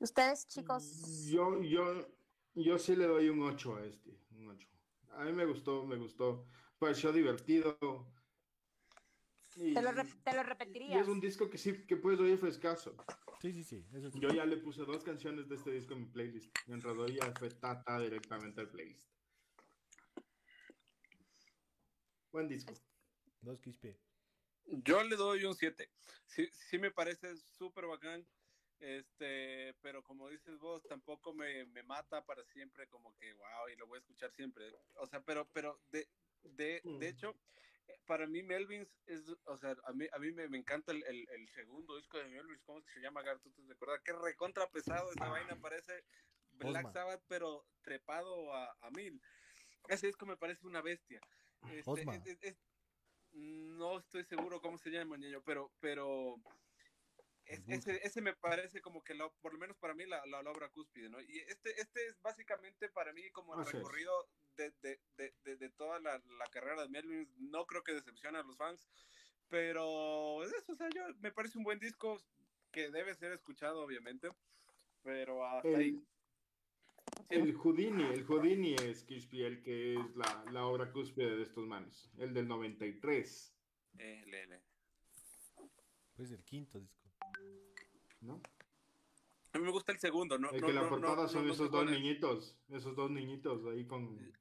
Ustedes, 0.00 0.46
chicos, 0.46 1.26
Yo, 1.26 1.60
yo, 1.62 2.08
yo 2.54 2.78
sí 2.78 2.94
le 2.94 3.06
doy 3.06 3.28
un 3.28 3.42
8 3.42 3.76
a 3.76 3.84
este, 3.84 4.16
un 4.30 4.48
8. 4.48 4.68
A 5.10 5.24
mí 5.24 5.32
me 5.32 5.44
gustó, 5.44 5.84
me 5.84 5.96
gustó, 5.96 6.46
pareció 6.78 7.12
divertido. 7.12 7.76
Y, 9.56 9.74
te 9.74 9.82
lo, 9.82 9.90
te 9.90 10.32
lo 10.34 10.40
y 10.40 10.44
repetirías. 10.44 11.02
es 11.02 11.08
un 11.08 11.20
disco 11.20 11.50
que 11.50 11.58
sí, 11.58 11.84
que 11.84 11.96
puedes 11.96 12.20
oír 12.20 12.38
frescaso. 12.38 12.96
Sí, 13.40 13.52
sí, 13.52 13.64
sí, 13.64 13.84
eso 13.92 14.10
sí. 14.10 14.20
Yo 14.20 14.28
ya 14.30 14.46
le 14.46 14.56
puse 14.58 14.82
dos 14.82 15.02
canciones 15.02 15.48
de 15.48 15.56
este 15.56 15.72
disco 15.72 15.94
en 15.94 16.00
mi 16.00 16.06
playlist. 16.06 16.56
Mientras 16.66 16.96
doy 16.96 17.16
ya 17.16 17.32
fue 17.36 17.50
tata 17.50 17.98
directamente 17.98 18.60
al 18.60 18.68
playlist. 18.68 19.08
Buen 22.30 22.48
disco. 22.48 22.72
Dos 23.40 23.60
quispe. 23.60 23.98
Yo 24.66 25.02
le 25.02 25.16
doy 25.16 25.44
un 25.44 25.54
7. 25.54 25.90
Sí, 26.26 26.48
sí 26.52 26.78
me 26.78 26.90
parece 26.90 27.36
súper 27.36 27.86
bacán. 27.86 28.26
Este, 28.80 29.74
pero 29.82 30.02
como 30.02 30.28
dices 30.28 30.58
vos, 30.58 30.82
tampoco 30.84 31.34
me, 31.34 31.64
me 31.66 31.82
mata 31.82 32.24
para 32.24 32.44
siempre, 32.44 32.86
como 32.88 33.14
que 33.16 33.32
wow, 33.32 33.68
y 33.72 33.76
lo 33.76 33.86
voy 33.86 33.96
a 33.96 34.00
escuchar 34.00 34.30
siempre. 34.32 34.72
O 34.96 35.06
sea, 35.06 35.20
pero, 35.22 35.48
pero 35.52 35.80
de, 35.90 36.08
de, 36.42 36.80
de 36.84 36.98
Mm. 36.98 37.02
hecho, 37.02 37.34
para 38.06 38.26
mí 38.26 38.42
Melvins 38.42 38.88
es, 39.06 39.24
o 39.46 39.58
sea, 39.58 39.76
a 39.84 39.92
mí, 39.92 40.06
a 40.12 40.18
mí 40.18 40.32
me, 40.32 40.48
me 40.48 40.58
encanta 40.58 40.92
el, 40.92 41.02
el, 41.04 41.28
el, 41.30 41.48
segundo 41.48 41.96
disco 41.96 42.18
de 42.18 42.28
Melvins, 42.28 42.62
¿cómo 42.62 42.78
es 42.78 42.84
que 42.84 42.92
se 42.94 43.00
llama, 43.00 43.22
Garto? 43.22 43.50
¿Tú 43.50 43.66
te 43.66 43.72
acuerdas? 43.72 44.00
Qué 44.04 44.12
recontra 44.12 44.70
pesado 44.70 45.10
esa 45.10 45.28
vaina, 45.28 45.56
parece 45.56 46.04
Black 46.52 46.86
Osma. 46.86 46.92
Sabbath, 46.92 47.22
pero 47.28 47.66
trepado 47.82 48.54
a, 48.54 48.76
a 48.80 48.90
mil. 48.90 49.20
Ese 49.88 50.06
disco 50.06 50.24
me 50.26 50.36
parece 50.36 50.66
una 50.66 50.82
bestia. 50.82 51.20
Este, 51.70 52.38
es- 52.42 52.56
no 53.32 53.98
estoy 53.98 54.24
seguro 54.24 54.60
cómo 54.60 54.78
se 54.78 54.90
llama, 54.90 55.16
ñaño, 55.16 55.42
pero, 55.44 55.70
pero 55.80 56.36
es- 57.48 57.62
ese, 57.68 58.00
ese 58.06 58.20
me 58.20 58.34
parece 58.34 58.80
como 58.80 59.02
que, 59.02 59.14
la- 59.14 59.28
por 59.40 59.52
lo 59.52 59.58
menos 59.58 59.76
para 59.78 59.94
mí, 59.94 60.04
la, 60.06 60.24
la, 60.26 60.42
la 60.42 60.50
obra 60.50 60.68
cúspide, 60.70 61.08
¿no? 61.08 61.20
Y 61.20 61.38
este, 61.48 61.80
este 61.80 62.06
es 62.06 62.20
básicamente 62.22 62.88
para 62.90 63.12
mí 63.12 63.28
como 63.30 63.54
el 63.54 63.60
recorrido 63.72 64.28
de, 64.56 64.70
de, 64.82 65.00
de, 65.16 65.34
de, 65.44 65.56
de 65.56 65.70
toda 65.70 65.98
la, 66.00 66.18
la 66.38 66.46
carrera 66.50 66.82
de 66.82 66.88
Melvin. 66.88 67.28
No 67.38 67.66
creo 67.66 67.82
que 67.82 67.92
decepcione 67.94 68.38
a 68.38 68.42
los 68.42 68.56
fans, 68.56 68.88
pero 69.48 70.42
es 70.44 70.52
eso, 70.52 70.72
o 70.72 70.74
sea, 70.74 70.88
yo, 70.90 71.02
me 71.20 71.32
parece 71.32 71.58
un 71.58 71.64
buen 71.64 71.78
disco 71.78 72.20
que 72.70 72.90
debe 72.90 73.14
ser 73.14 73.32
escuchado, 73.32 73.82
obviamente, 73.82 74.28
pero 75.02 75.46
hasta 75.46 75.68
ahí. 75.78 76.02
El, 77.30 77.48
el 77.48 77.54
Houdini, 77.54 78.02
el 78.12 78.24
Houdini 78.26 78.74
es 78.74 79.02
Kishpi, 79.04 79.42
el 79.42 79.62
que 79.62 79.94
es 79.94 80.16
la, 80.16 80.44
la 80.52 80.66
obra 80.66 80.92
cúspide 80.92 81.36
de 81.36 81.42
estos 81.42 81.66
manes, 81.66 82.10
el 82.18 82.34
del 82.34 82.46
93, 82.46 83.54
Eh, 83.98 84.22
lele. 84.26 84.60
Pues 86.14 86.30
el 86.32 86.44
quinto 86.44 86.78
disco. 86.80 86.97
¿No? 88.20 88.40
A 89.52 89.58
mí 89.58 89.64
me 89.64 89.70
gusta 89.70 89.92
el 89.92 89.98
segundo, 89.98 90.38
¿no? 90.38 90.50
El 90.50 90.60
no, 90.60 90.66
que 90.66 90.72
la 90.72 90.82
no, 90.82 90.88
portada 90.88 91.22
no, 91.22 91.28
son 91.28 91.42
no, 91.42 91.48
no 91.48 91.54
esos 91.54 91.70
dos 91.70 91.86
niñitos, 91.86 92.56
esos 92.68 92.94
dos 92.94 93.10
niñitos 93.10 93.64
ahí 93.66 93.86
con, 93.86 94.32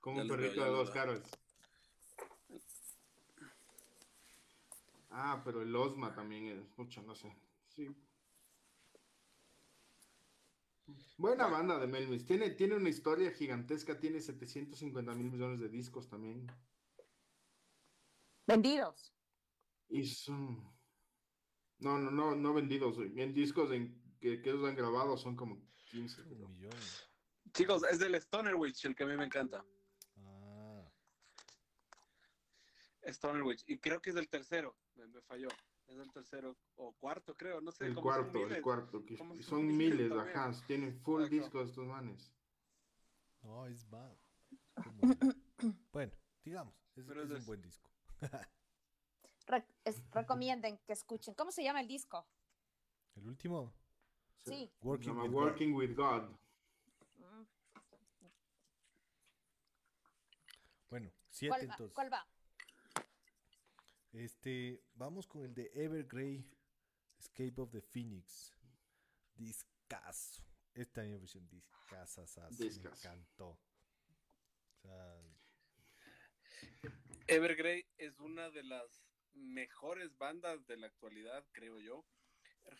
con 0.00 0.16
Ya 0.16 0.22
un 0.22 0.28
perrito 0.28 0.64
de 0.64 0.70
dos 0.70 0.90
caras. 0.90 1.22
Ah, 5.10 5.40
pero 5.44 5.62
el 5.62 5.74
Osma 5.74 6.14
también 6.14 6.46
es 6.46 6.78
mucho, 6.78 7.02
no 7.02 7.14
sé. 7.14 7.34
Sí. 7.68 7.88
Buena 11.16 11.46
banda 11.46 11.78
de 11.78 11.86
Melvis. 11.86 12.26
Tiene, 12.26 12.50
tiene 12.50 12.76
una 12.76 12.90
historia 12.90 13.30
gigantesca, 13.30 13.98
tiene 13.98 14.20
750 14.20 15.14
mil 15.14 15.30
millones 15.30 15.60
de 15.60 15.68
discos 15.68 16.08
también. 16.08 16.46
Vendidos. 18.46 19.14
Y 19.88 20.04
son... 20.04 20.75
No, 21.78 21.98
no, 21.98 22.10
no, 22.10 22.34
no 22.34 22.54
vendidos. 22.54 22.98
En 22.98 23.34
discos 23.34 23.70
en 23.72 23.94
que, 24.20 24.40
que 24.40 24.50
ellos 24.50 24.66
han 24.68 24.74
grabado 24.76 25.16
son 25.16 25.36
como 25.36 25.60
15. 25.90 26.22
Un 26.22 26.28
creo. 26.34 26.48
millón. 26.48 26.72
Chicos, 27.52 27.82
es 27.90 27.98
del 27.98 28.14
Stoner 28.16 28.54
Witch 28.54 28.84
el 28.86 28.94
que 28.94 29.04
a 29.04 29.06
mí 29.06 29.16
me 29.16 29.24
encanta. 29.24 29.64
Ah, 30.18 30.82
Stoner 33.02 33.42
Witch. 33.42 33.62
Y 33.66 33.78
creo 33.78 34.00
que 34.00 34.10
es 34.10 34.16
del 34.16 34.28
tercero. 34.28 34.76
Me, 34.94 35.06
me 35.06 35.20
falló. 35.22 35.48
Es 35.86 35.96
del 35.96 36.10
tercero 36.10 36.56
o 36.74 36.92
cuarto, 36.94 37.34
creo. 37.34 37.60
No 37.60 37.70
sé. 37.70 37.86
El 37.86 37.94
son 37.94 38.02
cuarto, 38.02 38.46
el 38.48 38.60
cuarto. 38.62 39.04
que- 39.04 39.16
son 39.16 39.40
son 39.42 39.76
miles 39.76 40.08
también. 40.08 40.36
ajá. 40.36 40.66
Tienen 40.66 40.98
full 41.00 41.22
Ajá. 41.22 41.30
discos 41.30 41.68
estos 41.68 41.86
manes. 41.86 42.32
no, 43.42 43.66
es 43.66 43.88
bad. 43.88 44.16
¿Cómo? 44.82 45.14
bueno, 45.92 46.12
digamos, 46.44 46.74
es, 46.96 47.04
Pero 47.06 47.22
es 47.22 47.30
es 47.30 47.38
un 47.40 47.46
buen 47.46 47.62
disco. 47.62 47.88
Re- 49.46 49.64
es- 49.84 50.02
recomienden 50.10 50.78
que 50.86 50.92
escuchen. 50.92 51.34
¿Cómo 51.34 51.50
se 51.52 51.62
llama 51.62 51.80
el 51.80 51.88
disco? 51.88 52.26
El 53.14 53.26
último, 53.28 53.72
Sí. 54.44 54.70
Working 54.82 55.04
Se 55.04 55.10
llama 55.10 55.22
with 55.24 55.30
God. 55.32 55.42
Working 55.42 55.74
with 55.74 55.94
God. 55.96 56.22
Mm, 57.18 57.44
Bueno, 60.90 61.12
siete 61.28 61.50
¿Cuál 61.50 61.60
va? 61.68 61.72
entonces. 61.72 61.94
¿Cuál 61.94 62.12
va? 62.12 62.26
Este, 64.12 64.82
vamos 64.94 65.26
con 65.26 65.42
el 65.42 65.54
de 65.54 65.70
Evergrey 65.74 66.48
Escape 67.18 67.60
of 67.60 67.70
the 67.72 67.80
Phoenix. 67.82 68.52
Discaso. 69.34 70.42
Esta 70.74 71.02
es 71.02 71.08
mi 71.10 71.18
versión. 71.18 71.48
Me 71.50 72.90
encantó. 72.90 73.48
O 73.48 74.78
sea, 74.82 75.20
Evergrey 77.26 77.86
es 77.98 78.18
una 78.20 78.48
de 78.50 78.62
las 78.62 79.05
mejores 79.36 80.16
bandas 80.18 80.66
de 80.66 80.76
la 80.76 80.86
actualidad, 80.88 81.44
creo 81.52 81.78
yo. 81.80 82.04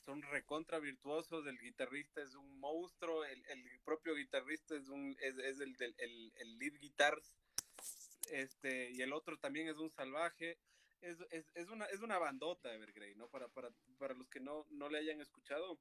Son 0.05 0.21
recontra 0.23 0.81
virtuosos, 0.81 1.47
el 1.47 1.59
guitarrista 1.61 2.21
es 2.21 2.35
un 2.35 2.59
monstruo, 2.59 3.25
el, 3.25 3.45
el 3.47 3.81
propio 3.85 4.15
guitarrista 4.17 4.75
es 4.75 4.89
un 4.89 5.17
es, 5.21 5.61
el, 5.61 5.77
del- 5.77 5.95
el, 5.99 6.33
el 6.37 6.59
lead 6.59 6.73
guitar, 6.81 7.17
este, 8.31 8.91
y 8.91 9.03
el 9.03 9.13
otro 9.13 9.39
también 9.39 9.69
es 9.69 9.77
un 9.77 9.91
salvaje. 9.91 10.59
Es, 11.03 11.19
es, 11.31 11.45
es 11.55 11.69
una, 11.69 11.85
es 11.87 12.01
una 12.01 12.19
bandota 12.19 12.73
Evergrey, 12.75 13.15
¿no? 13.15 13.29
Para, 13.29 13.49
para, 13.49 13.71
para 13.99 14.15
los 14.15 14.29
que 14.29 14.41
no, 14.41 14.67
no 14.71 14.89
le 14.89 14.99
hayan 14.99 15.21
escuchado, 15.21 15.79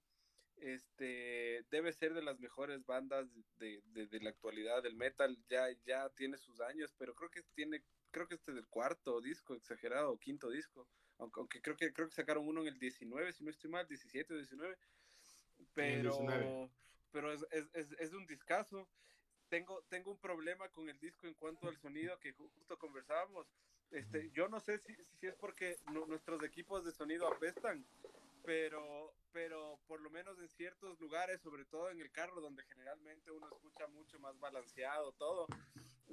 este, 0.58 1.64
debe 1.72 1.94
ser 1.94 2.14
de 2.14 2.22
las 2.22 2.40
mejores 2.40 2.86
bandas 2.86 3.28
de, 3.58 3.82
de, 3.88 4.08
de 4.08 4.20
la 4.20 4.30
actualidad 4.30 4.84
del 4.84 4.96
metal, 4.96 5.38
ya, 5.50 5.66
ya 5.86 6.10
tiene 6.12 6.38
sus 6.38 6.60
años, 6.62 6.94
pero 6.98 7.16
creo 7.16 7.30
que 7.30 7.42
tiene 7.56 7.82
creo 8.16 8.30
que 8.30 8.36
este 8.36 8.52
es 8.54 8.58
el 8.58 8.68
cuarto 8.68 9.20
disco, 9.20 9.54
exagerado, 9.56 10.10
o 10.14 10.18
quinto 10.18 10.50
disco, 10.50 10.88
aunque, 11.18 11.42
aunque 11.42 11.62
creo 11.62 11.76
que 11.76 11.92
creo 11.92 12.08
que 12.08 12.14
sacaron 12.16 12.48
uno 12.48 12.62
en 12.62 12.68
el 12.68 12.80
19, 12.80 13.34
si 13.34 13.44
no 13.44 13.50
estoy 13.52 13.70
mal, 13.70 13.86
17 13.90 14.34
o 14.34 14.38
19, 14.38 14.78
pero 15.74 16.12
19. 16.16 16.72
pero 17.12 17.34
es, 17.34 17.46
es, 17.52 17.68
es, 17.74 17.92
es 18.00 18.14
un 18.14 18.26
discazo. 18.26 18.88
Tengo, 19.50 19.84
tengo 19.90 20.12
un 20.12 20.18
problema 20.20 20.70
con 20.70 20.88
el 20.90 20.98
disco 20.98 21.28
en 21.28 21.34
cuanto 21.34 21.68
al 21.68 21.78
sonido 21.78 22.18
que 22.20 22.34
ju- 22.34 22.50
justo 22.54 22.78
conversábamos. 22.80 23.48
Este, 23.92 24.32
yo 24.32 24.48
no 24.48 24.62
sé 24.62 24.80
si, 24.80 24.96
si 25.20 25.28
es 25.28 25.36
porque 25.36 25.78
nu- 25.92 26.06
nuestros 26.08 26.42
equipos 26.44 26.86
de 26.86 26.94
sonido 26.94 27.28
apestan, 27.28 27.86
pero, 28.46 29.14
pero 29.34 29.78
por 29.88 30.00
lo 30.00 30.10
menos 30.10 30.40
en 30.40 30.48
ciertos 30.50 30.98
lugares, 31.02 31.42
sobre 31.42 31.66
todo 31.66 31.90
en 31.90 32.00
el 32.00 32.12
carro, 32.12 32.40
donde 32.40 32.64
generalmente 32.64 33.30
uno 33.32 33.48
escucha 33.50 33.88
mucho 33.88 34.20
más 34.20 34.40
balanceado 34.40 35.12
todo, 35.14 35.48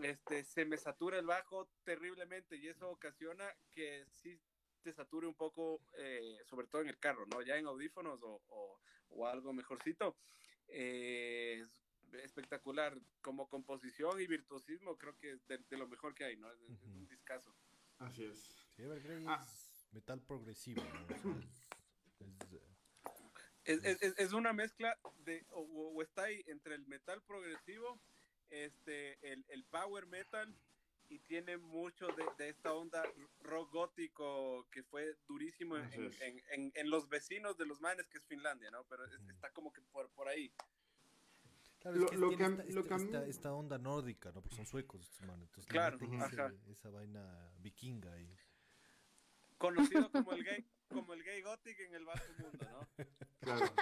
este, 0.03 0.45
se 0.45 0.65
me 0.65 0.77
satura 0.79 1.19
el 1.19 1.27
bajo 1.27 1.69
terriblemente 1.85 2.57
y 2.57 2.69
eso 2.69 2.89
ocasiona 2.91 3.49
que 3.75 4.05
sí 4.11 4.41
te 4.83 4.93
sature 4.93 5.27
un 5.27 5.35
poco, 5.35 5.81
eh, 5.99 6.39
sobre 6.45 6.67
todo 6.67 6.83
en 6.83 6.89
el 6.89 6.99
carro, 6.99 7.25
¿no? 7.27 7.41
Ya 7.43 7.57
en 7.57 7.67
audífonos 7.67 8.21
o, 8.23 8.43
o, 8.49 8.81
o 9.11 9.27
algo 9.27 9.53
mejorcito. 9.53 10.17
Eh, 10.69 11.61
es 11.61 11.85
espectacular 12.25 12.99
como 13.21 13.49
composición 13.49 14.21
y 14.21 14.27
virtuosismo, 14.27 14.97
creo 14.99 15.17
que 15.19 15.33
es 15.33 15.47
de, 15.47 15.59
de 15.59 15.77
lo 15.77 15.87
mejor 15.89 16.15
que 16.15 16.25
hay, 16.25 16.37
¿no? 16.37 16.51
Es, 16.53 16.61
es 16.63 16.71
Ujú. 16.83 16.91
un 16.99 17.09
discazo. 17.09 17.55
Así 17.99 18.25
es. 18.25 18.39
sí, 18.75 18.83
Evergrey 18.83 19.25
Ah. 19.29 19.41
es 19.47 19.87
metal 19.93 20.21
progresivo. 20.23 20.83
¿no? 20.83 21.07
Es- 21.09 21.25
es, 21.25 22.43
Es, 23.65 23.85
es, 23.85 24.03
es- 24.03 24.19
es 24.19 24.33
una 24.33 24.53
mezcla 24.53 24.99
de, 25.19 25.47
o, 25.51 25.61
o 25.63 26.03
está 26.03 26.25
ahí 26.25 26.43
entre 26.49 26.75
el 26.75 26.85
metal 26.87 27.23
progresivo, 27.23 28.01
este, 28.53 29.19
el, 29.33 29.45
el 29.49 29.65
power 29.65 30.07
metal 30.07 30.55
y 31.09 31.19
tiene 31.21 31.57
mucho 31.59 32.07
de, 32.09 32.25
de 32.39 32.49
esta 32.51 32.73
onda 32.73 33.03
rock 33.41 33.73
gótico 33.73 34.67
que 34.71 34.83
fue 34.85 35.17
durísimo 35.27 35.77
en, 35.77 35.93
en- 36.21 36.43
en- 36.51 36.73
en 36.75 36.91
los 36.91 37.09
vecinos 37.09 37.57
de 37.59 37.67
los 37.67 37.81
manes, 37.81 38.07
que 38.09 38.19
es 38.19 38.25
Finlandia, 38.27 38.71
¿no? 38.71 38.85
Pero 38.85 39.05
es- 39.05 39.21
está 39.29 39.51
como 39.53 39.73
que 39.73 39.81
por, 39.93 40.09
por 40.11 40.29
ahí. 40.29 40.53
Claro, 41.81 41.97
Lo- 41.99 42.05
es 42.07 42.11
que 42.13 42.17
lo 42.19 42.29
tiene 42.29 42.37
que 42.39 42.45
a- 42.45 42.49
esta, 42.49 42.63
lo 42.75 42.81
esta- 42.81 42.89
que 42.89 42.95
a 42.95 42.99
mí- 42.99 43.05
esta- 43.05 43.27
esta 43.27 43.53
onda 43.55 43.79
nórdica, 43.79 44.31
¿no? 44.33 44.41
Porque 44.41 44.57
son 44.57 44.67
suecos 44.67 45.03
estos 45.03 45.21
manes. 45.27 45.49
Entonces 45.49 45.67
Claro, 45.71 45.99
ese- 46.01 46.71
esa 46.71 46.91
vaina 46.91 47.51
vikinga 47.59 48.13
ahí. 48.13 48.35
Conocido 49.59 50.11
como 50.11 50.33
el 50.33 50.45
gay, 50.45 50.65
como 50.93 51.13
el 51.15 51.23
gay 51.25 51.43
gothic 51.43 51.79
en 51.81 51.95
el 51.95 52.05
bajo 52.05 52.33
mundo, 52.39 52.67
¿no? 52.71 53.05
Claro. 53.41 53.75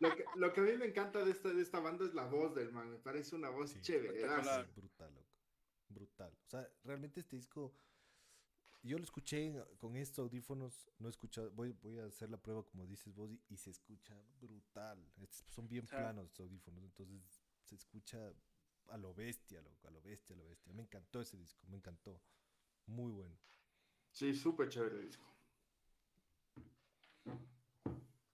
lo, 0.00 0.14
que, 0.16 0.24
lo 0.34 0.52
que 0.52 0.60
a 0.60 0.64
mí 0.64 0.76
me 0.76 0.86
encanta 0.86 1.24
de 1.24 1.30
esta, 1.30 1.48
de 1.52 1.62
esta 1.62 1.80
banda 1.80 2.04
es 2.04 2.14
la 2.14 2.26
voz 2.26 2.54
del 2.54 2.72
man. 2.72 2.90
Me 2.90 2.98
parece 2.98 3.34
una 3.34 3.48
voz 3.50 3.70
Sí. 3.70 3.80
chévere. 3.80 4.20
Brutal, 4.76 5.14
loco. 5.14 5.30
Brutal. 5.88 6.32
O 6.46 6.48
sea, 6.50 6.68
realmente 6.84 7.20
este 7.20 7.36
disco, 7.36 7.74
yo 8.82 8.98
lo 8.98 9.04
escuché 9.04 9.54
con 9.78 9.96
estos 9.96 10.24
audífonos, 10.24 10.90
no 10.98 11.08
he 11.08 11.10
escuchado, 11.10 11.50
voy, 11.52 11.72
voy 11.72 11.98
a 11.98 12.06
hacer 12.06 12.30
la 12.30 12.36
prueba 12.36 12.64
como 12.64 12.86
dices 12.86 13.14
vos 13.14 13.30
y, 13.30 13.40
y 13.48 13.56
se 13.56 13.70
escucha 13.70 14.14
brutal. 14.40 15.10
Estos 15.20 15.44
son 15.54 15.68
bien 15.68 15.86
Sí. 15.86 15.94
planos 15.96 16.26
estos 16.26 16.44
audífonos, 16.44 16.84
entonces 16.84 17.22
se 17.64 17.76
escucha 17.76 18.32
a 18.88 18.98
lo 18.98 19.14
bestia, 19.14 19.62
loco, 19.62 19.88
a 19.88 19.90
lo 19.90 20.02
bestia, 20.02 20.34
a 20.34 20.38
lo 20.38 20.44
bestia. 20.46 20.72
Me 20.74 20.82
encantó 20.82 21.20
ese 21.20 21.36
disco, 21.38 21.66
me 21.68 21.76
encantó. 21.76 22.20
Muy 22.86 23.12
bueno. 23.12 23.38
Sí, 24.14 24.32
súper 24.32 24.68
chévere 24.68 24.94
el 24.94 25.06
disco. 25.06 25.28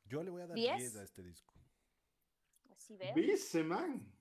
Yo 0.05 0.23
le 0.23 0.31
voy 0.31 0.43
a 0.43 0.47
dar 0.47 0.55
¿Diez? 0.55 0.79
10 0.79 0.97
a 0.97 1.03
este 1.05 1.23
disco. 1.23 1.55
Así 2.71 2.95
veo. 2.97 3.15
¿Viste, 3.15 3.65
man? 3.65 4.13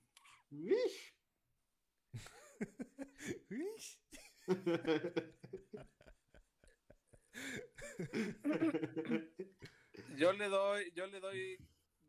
Yo 10.16 10.32
le 10.32 10.48
doy, 10.48 10.90
yo 10.94 11.06
le 11.08 11.20
doy, 11.20 11.58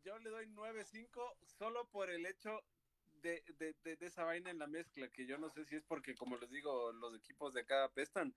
yo 0.02 0.18
le 0.18 0.30
doy 0.30 0.46
9.5 0.46 1.36
solo 1.44 1.90
por 1.90 2.08
el 2.08 2.24
hecho 2.24 2.64
de, 3.20 3.44
de, 3.58 3.76
de, 3.84 3.96
de 3.96 4.06
esa 4.06 4.24
vaina 4.24 4.50
en 4.50 4.58
la 4.58 4.66
mezcla, 4.66 5.10
que 5.10 5.26
yo 5.26 5.36
no 5.36 5.50
sé 5.50 5.66
si 5.66 5.76
es 5.76 5.84
porque, 5.84 6.14
como 6.14 6.38
les 6.38 6.50
digo, 6.50 6.90
los 6.92 7.14
equipos 7.14 7.52
de 7.52 7.60
acá 7.60 7.84
apestan, 7.84 8.34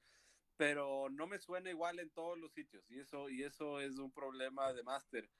pero 0.57 1.09
no 1.09 1.27
me 1.27 1.39
suena 1.39 1.69
igual 1.69 1.99
en 1.99 2.11
todos 2.11 2.37
los 2.37 2.53
sitios, 2.53 2.89
y 2.89 2.99
eso, 2.99 3.29
y 3.29 3.43
eso 3.43 3.79
es 3.79 3.97
un 3.97 4.11
problema 4.11 4.73
de 4.73 4.83
máster, 4.83 5.31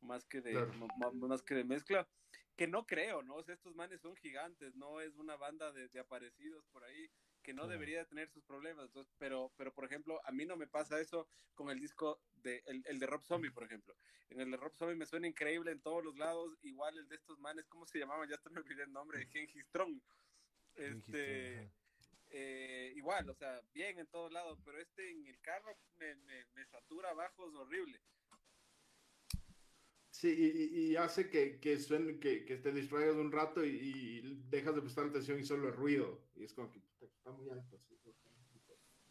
más 0.00 0.26
que 0.26 0.40
de, 0.40 0.52
Claro. 0.52 0.72
más, 0.96 1.14
más 1.14 1.42
que 1.42 1.54
de 1.54 1.64
mezcla, 1.64 2.08
que 2.56 2.66
no 2.68 2.86
creo, 2.86 3.22
¿no? 3.22 3.36
O 3.36 3.42
sea, 3.42 3.54
estos 3.54 3.74
manes 3.74 4.00
son 4.00 4.16
gigantes, 4.16 4.74
no 4.76 5.00
es 5.00 5.16
una 5.16 5.36
banda 5.36 5.72
de, 5.72 5.88
de 5.88 6.00
aparecidos 6.00 6.66
por 6.68 6.84
ahí, 6.84 7.10
que 7.42 7.52
no 7.52 7.62
Claro. 7.62 7.72
debería 7.72 7.98
de 7.98 8.06
tener 8.06 8.30
sus 8.30 8.44
problemas, 8.44 8.86
entonces, 8.86 9.14
pero, 9.18 9.52
pero 9.56 9.74
por 9.74 9.84
ejemplo, 9.84 10.20
a 10.24 10.32
mí 10.32 10.46
no 10.46 10.56
me 10.56 10.66
pasa 10.66 11.00
eso 11.00 11.28
con 11.54 11.68
el 11.70 11.78
disco 11.78 12.22
de, 12.34 12.62
el, 12.66 12.82
el 12.86 12.98
de 12.98 13.06
Rob 13.06 13.22
Zombie, 13.22 13.50
por 13.50 13.64
ejemplo. 13.64 13.96
En 14.30 14.40
el 14.40 14.50
de 14.50 14.56
Rob 14.56 14.74
Zombie 14.74 14.96
me 14.96 15.06
suena 15.06 15.28
increíble 15.28 15.70
en 15.72 15.82
todos 15.82 16.02
los 16.02 16.16
lados, 16.16 16.56
igual 16.62 16.96
el 16.98 17.08
de 17.08 17.16
estos 17.16 17.38
manes, 17.38 17.68
¿cómo 17.68 17.86
se 17.86 17.98
llamaban? 17.98 18.28
Ya 18.28 18.36
hasta 18.36 18.50
me 18.50 18.60
olvidé 18.60 18.84
el 18.84 18.92
nombre, 18.92 19.18
de 19.18 19.26
Genghis 19.26 19.66
Strong. 19.66 20.00
Este, 20.74 21.58
Ajá. 21.58 21.74
Eh, 22.34 22.92
igual, 22.96 23.28
o 23.30 23.34
sea, 23.34 23.62
bien 23.72 23.98
en 23.98 24.08
todos 24.08 24.32
lados, 24.32 24.58
pero 24.64 24.80
este 24.80 25.10
en 25.12 25.26
el 25.26 25.40
carro 25.40 25.78
me, 25.96 26.14
me, 26.16 26.46
me 26.54 26.66
satura 26.66 27.12
bajos 27.14 27.54
horrible. 27.54 28.00
Sí, 30.10 30.28
y, 30.92 30.96
hace 30.96 31.28
que, 31.28 31.58
que, 31.60 31.78
suene, 31.78 32.18
que, 32.20 32.44
que 32.44 32.56
te 32.58 32.72
distraigas 32.72 33.16
un 33.16 33.32
rato 33.32 33.64
y, 33.64 33.68
y 33.70 34.20
dejas 34.48 34.74
de 34.74 34.80
prestar 34.82 35.06
atención 35.06 35.40
y 35.40 35.44
solo 35.44 35.68
el 35.68 35.74
ruido. 35.74 36.20
Y 36.36 36.44
es 36.44 36.54
como 36.54 36.70
que 36.70 36.80
está 37.00 37.32
muy 37.32 37.50
alto. 37.50 37.78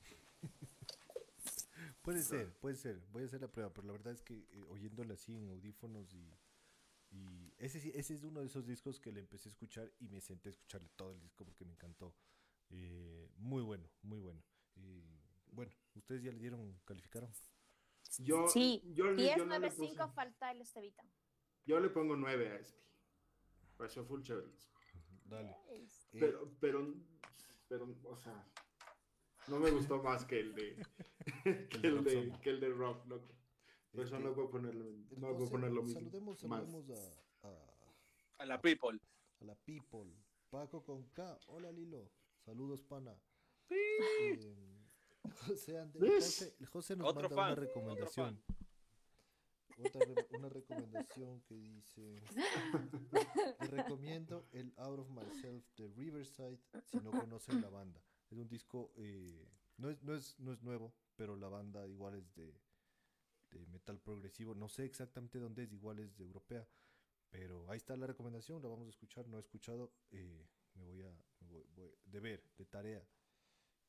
sí, 0.02 0.16
Puede 2.02 2.24
ser, 2.24 2.54
puede 2.60 2.76
ser. 2.76 3.02
Voy 3.12 3.24
a 3.24 3.26
hacer 3.26 3.42
la 3.42 3.52
prueba, 3.52 3.74
pero 3.74 3.88
la 3.88 3.94
verdad 3.94 4.14
es 4.14 4.22
que 4.22 4.36
eh, 4.52 4.64
oyéndole 4.70 5.14
así 5.14 5.36
en 5.36 5.50
audífonos 5.50 6.14
y, 6.14 6.38
y 7.12 7.54
ese, 7.60 7.80
sí- 7.80 7.92
ese 7.96 8.16
es 8.16 8.24
uno 8.24 8.42
de 8.42 8.48
esos 8.48 8.66
discos 8.68 9.00
que 9.00 9.12
le 9.14 9.22
empecé 9.22 9.50
a 9.50 9.52
escuchar 9.54 9.92
y 10.00 10.10
me 10.10 10.22
senté 10.22 10.50
a 10.50 10.52
escucharle 10.54 10.90
todo 10.96 11.14
el 11.14 11.22
disco 11.22 11.46
porque 11.46 11.66
me 11.66 11.74
encantó. 11.74 12.16
Eh, 12.76 13.30
muy 13.38 13.62
bueno, 13.62 13.88
muy 14.02 14.20
bueno. 14.20 14.42
Eh, 14.78 15.22
bueno, 15.52 15.72
¿ustedes 15.96 16.24
ya 16.24 16.32
le 16.32 16.40
dieron, 16.40 16.80
calificaron? 16.86 17.32
Yo, 18.20 18.48
Sí, 18.48 18.82
yo, 18.96 19.06
le- 19.12 19.16
10, 19.24 19.38
yo 19.38 19.46
no 19.46 19.54
le 19.54 19.60
9, 19.70 19.76
5 19.76 20.04
puse- 20.06 20.14
falta 20.14 20.52
el 20.52 20.62
Estevita. 20.62 21.04
yo 21.66 21.80
le 21.80 21.90
pongo 21.90 22.16
9 22.16 22.50
a 22.50 22.56
este. 22.58 22.82
Pareció 23.78 24.04
full 24.06 24.22
chévere. 24.24 24.48
Dale. 25.26 25.56
Eh, 25.70 25.88
Pero, 26.20 26.52
pero, 26.60 26.94
pero, 27.68 27.96
o 28.06 28.18
sea, 28.18 28.48
no 29.48 29.60
me 29.60 29.72
gustó 29.72 30.02
más 30.02 30.26
que 30.26 30.40
el 30.40 30.54
de, 30.56 30.76
que 31.70 31.88
el 31.88 31.98
Rob 31.98 32.04
de, 32.06 32.40
que 32.42 32.50
el 32.50 32.60
de 32.60 32.70
Rock, 32.70 33.06
loco. 33.08 33.28
Por 33.92 34.02
eso 34.06 34.16
este, 34.16 34.28
no 34.28 34.34
puedo 34.34 34.50
ponerlo, 34.50 34.86
no 34.86 35.06
puedo 35.20 35.32
entonces, 35.32 35.50
poner 35.52 35.72
lo 35.72 35.84
mismo. 35.84 36.00
Saludemos, 36.00 36.44
más. 36.46 36.62
saludemos 36.72 36.90
a, 37.44 37.48
a- 37.48 38.44
A 38.44 38.46
la 38.46 38.60
People. 38.62 39.00
a 39.42 39.46
la 39.46 39.56
people. 39.56 40.12
Paco 40.50 40.84
con 40.84 41.04
K. 41.10 41.40
Hola 41.48 41.72
Lilo. 41.72 42.12
Saludos, 42.46 42.82
pana. 42.84 43.16
Eh, 43.70 44.38
José. 45.48 45.88
José, 46.00 46.56
José 46.72 46.96
nos 46.96 47.10
Otro 47.10 47.30
manda 47.30 47.36
fan, 47.36 47.52
una 47.54 47.56
recomendación. 47.56 48.44
Otra 49.86 50.02
re- 50.06 50.28
una 50.38 50.50
recomendación 50.50 51.42
que 51.42 51.56
dice: 51.56 52.22
Le 53.62 53.68
recomiendo 53.68 54.48
el 54.52 54.74
Out 54.78 55.00
of 55.00 55.10
Myself 55.10 55.66
de 55.78 55.88
Riverside 55.90 56.60
si 56.86 56.98
no 56.98 57.12
conocen 57.12 57.62
la 57.62 57.70
banda. 57.70 58.02
Es 58.30 58.38
un 58.38 58.48
disco, 58.48 58.92
eh, 58.98 59.48
no, 59.78 59.90
es, 59.90 60.04
no, 60.04 60.14
es, 60.16 60.40
no 60.40 60.52
es 60.52 60.62
nuevo, 60.62 60.94
pero 61.16 61.36
la 61.36 61.48
banda 61.48 61.88
igual 61.88 62.16
es 62.16 62.34
de, 62.36 62.54
de 63.52 63.66
metal 63.68 64.00
progresivo. 64.00 64.54
No 64.54 64.68
sé 64.70 64.86
exactamente 64.86 65.40
dónde 65.40 65.64
es, 65.64 65.72
igual 65.72 66.00
es 66.00 66.16
de 66.18 66.24
europea. 66.24 66.68
Pero 67.30 67.68
ahí 67.72 67.78
está 67.78 67.96
la 67.98 68.06
recomendación, 68.06 68.62
la 68.62 68.70
vamos 68.70 68.86
a 68.88 68.92
escuchar. 68.92 69.28
No 69.28 69.38
he 69.38 69.40
escuchado, 69.40 69.92
eh, 70.12 70.46
me 70.76 70.84
voy 70.84 71.02
a 71.02 71.12
voy- 71.54 71.66
voy- 71.76 71.96
de 72.06 72.20
ver, 72.20 72.44
de 72.58 72.66
tarea. 72.66 73.08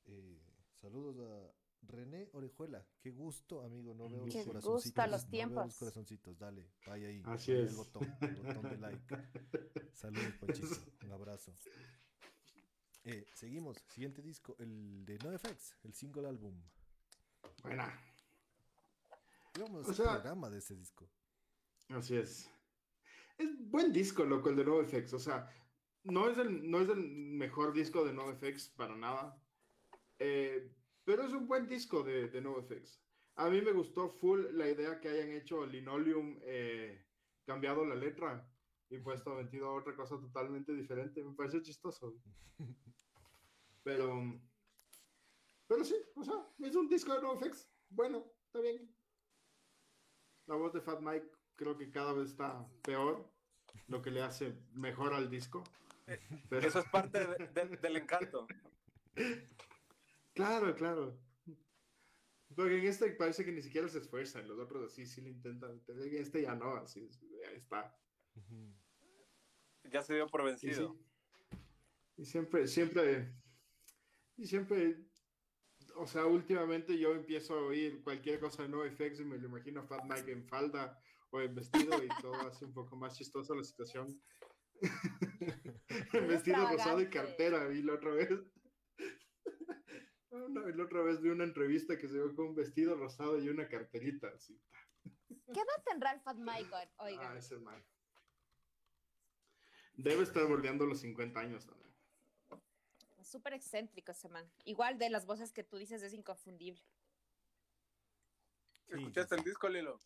Eh, 0.04 0.40
saludos 0.74 1.16
a 1.18 1.54
René 1.86 2.28
Orejuela. 2.32 2.86
Qué 3.00 3.10
gusto, 3.10 3.62
amigo. 3.62 3.94
No 3.94 4.08
veo 4.08 4.24
los 4.26 4.34
corazoncitos. 4.46 4.94
no 5.06 5.48
veo 5.50 5.64
los 5.66 5.76
corazoncitos. 5.78 6.38
Dale, 6.38 6.70
vaya 6.86 7.08
ahí. 7.08 7.22
Así 7.26 7.52
es. 7.52 7.70
El 7.70 7.76
botón, 7.76 8.16
el 8.20 8.34
botón 8.36 8.62
de 8.70 8.78
like. 8.78 9.04
Saludos, 9.92 10.32
Panchito. 10.40 10.76
Un 11.04 11.12
abrazo. 11.12 11.54
Eh, 13.04 13.26
seguimos. 13.34 13.76
Siguiente 13.88 14.22
disco, 14.22 14.56
el 14.58 15.04
de 15.04 15.18
NoFX, 15.18 15.76
el 15.82 15.92
single 15.94 16.26
álbum. 16.28 16.54
Buena. 17.62 17.92
Vamos 19.58 19.86
a 19.86 19.90
hacer 19.90 20.04
sea- 20.06 20.14
programa 20.14 20.50
de 20.50 20.58
ese 20.58 20.74
disco. 20.74 21.08
Así 21.90 22.16
es. 22.16 22.50
Es 23.38 23.48
buen 23.70 23.92
disco, 23.92 24.24
loco, 24.24 24.48
el 24.48 24.56
de 24.56 24.64
NoFX. 24.64 25.12
O 25.14 25.18
sea, 25.18 25.48
no 26.04 26.28
es 26.28 26.38
el, 26.38 26.70
no 26.70 26.80
es 26.80 26.88
el 26.88 27.00
mejor 27.00 27.72
disco 27.72 28.04
de 28.04 28.12
NoFX 28.12 28.68
para 28.70 28.94
nada. 28.94 29.40
Eh, 30.18 30.70
pero 31.04 31.24
es 31.24 31.32
un 31.32 31.46
buen 31.46 31.66
disco 31.68 32.02
de, 32.02 32.28
de 32.28 32.40
NoFX. 32.40 33.02
A 33.36 33.50
mí 33.50 33.60
me 33.60 33.72
gustó 33.72 34.08
full 34.08 34.46
la 34.52 34.68
idea 34.68 35.00
que 35.00 35.08
hayan 35.08 35.30
hecho 35.32 35.66
Linoleum, 35.66 36.38
eh, 36.42 37.04
cambiado 37.44 37.84
la 37.84 37.96
letra 37.96 38.48
y 38.90 38.98
puesto 38.98 39.34
metido 39.34 39.68
a 39.68 39.74
otra 39.74 39.96
cosa 39.96 40.20
totalmente 40.20 40.72
diferente. 40.72 41.24
Me 41.24 41.34
parece 41.34 41.62
chistoso. 41.62 42.14
Pero, 43.82 44.40
pero 45.66 45.84
sí, 45.84 45.94
o 46.14 46.24
sea, 46.24 46.48
es 46.58 46.74
un 46.74 46.88
disco 46.88 47.12
de 47.12 47.20
NoFX. 47.20 47.68
Bueno, 47.90 48.24
está 48.46 48.60
bien. 48.60 48.90
La 50.46 50.54
voz 50.56 50.72
de 50.72 50.80
Fat 50.80 51.00
Mike 51.00 51.30
creo 51.54 51.76
que 51.76 51.90
cada 51.90 52.14
vez 52.14 52.30
está 52.30 52.66
peor, 52.82 53.30
lo 53.88 54.00
que 54.00 54.10
le 54.10 54.22
hace 54.22 54.58
mejor 54.72 55.12
al 55.12 55.28
disco. 55.28 55.64
Eso 56.50 56.78
es 56.80 56.88
parte 56.90 57.26
de- 57.26 57.48
de- 57.48 57.76
del 57.76 57.96
encanto. 57.96 58.46
Claro, 60.34 60.74
claro. 60.74 61.18
Porque 62.54 62.78
en 62.78 62.84
este 62.86 63.10
parece 63.12 63.44
que 63.44 63.52
ni 63.52 63.62
siquiera 63.62 63.88
se 63.88 63.98
esfuerzan, 63.98 64.46
los 64.46 64.58
otros 64.58 64.92
así 64.92 65.06
sí 65.06 65.20
lo 65.22 65.28
intentan. 65.28 65.82
En 65.88 66.14
este 66.16 66.42
ya 66.42 66.54
no, 66.54 66.76
así 66.76 67.08
ahí 67.48 67.56
está. 67.56 67.96
Ya 69.84 70.02
se 70.02 70.14
dio 70.14 70.26
por 70.28 70.42
Y, 70.42 70.44
vencido. 70.44 70.94
sí. 70.94 71.58
Y 72.16 72.24
siempre, 72.24 72.68
siempre, 72.68 73.34
y 74.36 74.46
siempre, 74.46 75.04
o 75.96 76.06
sea, 76.06 76.26
últimamente 76.26 76.96
yo 76.98 77.12
empiezo 77.12 77.54
a 77.54 77.62
oír 77.66 78.02
cualquier 78.02 78.38
cosa 78.38 78.62
de 78.62 78.68
NoFX 78.68 79.20
y 79.20 79.24
me 79.24 79.36
lo 79.38 79.48
imagino 79.48 79.80
a 79.80 79.84
Fat 79.86 80.04
Mike 80.04 80.30
en 80.30 80.46
falda 80.46 80.96
o 81.30 81.40
en 81.40 81.54
vestido 81.56 82.02
y 82.04 82.08
todo 82.22 82.34
hace 82.46 82.66
un 82.66 82.72
poco 82.72 82.94
más 82.96 83.16
chistosa 83.16 83.54
la 83.56 83.64
situación. 83.64 84.20
vestido 86.28 86.68
rosado 86.68 87.00
y 87.00 87.08
cartera, 87.10 87.66
vi 87.66 87.82
la 87.82 87.94
otra 87.94 88.10
vez. 88.10 88.30
Una- 90.30 90.66
la 90.66 90.84
otra 90.84 91.02
vez 91.02 91.20
vi 91.20 91.28
una 91.28 91.44
entrevista 91.44 91.96
que 91.96 92.08
se 92.08 92.18
ve 92.18 92.34
con 92.34 92.48
un 92.48 92.54
vestido 92.54 92.96
rosado 92.96 93.38
y 93.38 93.48
una 93.48 93.68
carterita 93.68 94.28
así. 94.28 94.60
¿Qué 95.46 95.60
edad 95.60 95.84
tendrá 95.84 96.12
el 96.12 96.20
Fat 96.20 96.36
Mike? 96.36 96.70
Ah, 96.98 97.36
ese 97.38 97.54
es 97.54 97.60
mal. 97.60 97.84
Debe 99.96 100.22
estar 100.24 100.44
bordeando 100.46 100.86
los 100.86 101.00
50 101.00 101.38
años 101.38 101.66
también. 101.66 101.94
es 103.18 103.28
súper 103.28 103.52
excéntrico 103.54 104.10
ese 104.12 104.28
man. 104.28 104.50
Igual 104.64 104.98
de 104.98 105.08
las 105.10 105.24
voces 105.24 105.52
que 105.52 105.62
tú 105.62 105.76
dices 105.76 106.02
es 106.02 106.12
inconfundible. 106.12 106.82
Sí, 108.88 108.94
¿Escuchaste 108.94 109.36
el 109.36 109.44
disco, 109.44 109.68
Lilo? 109.68 110.00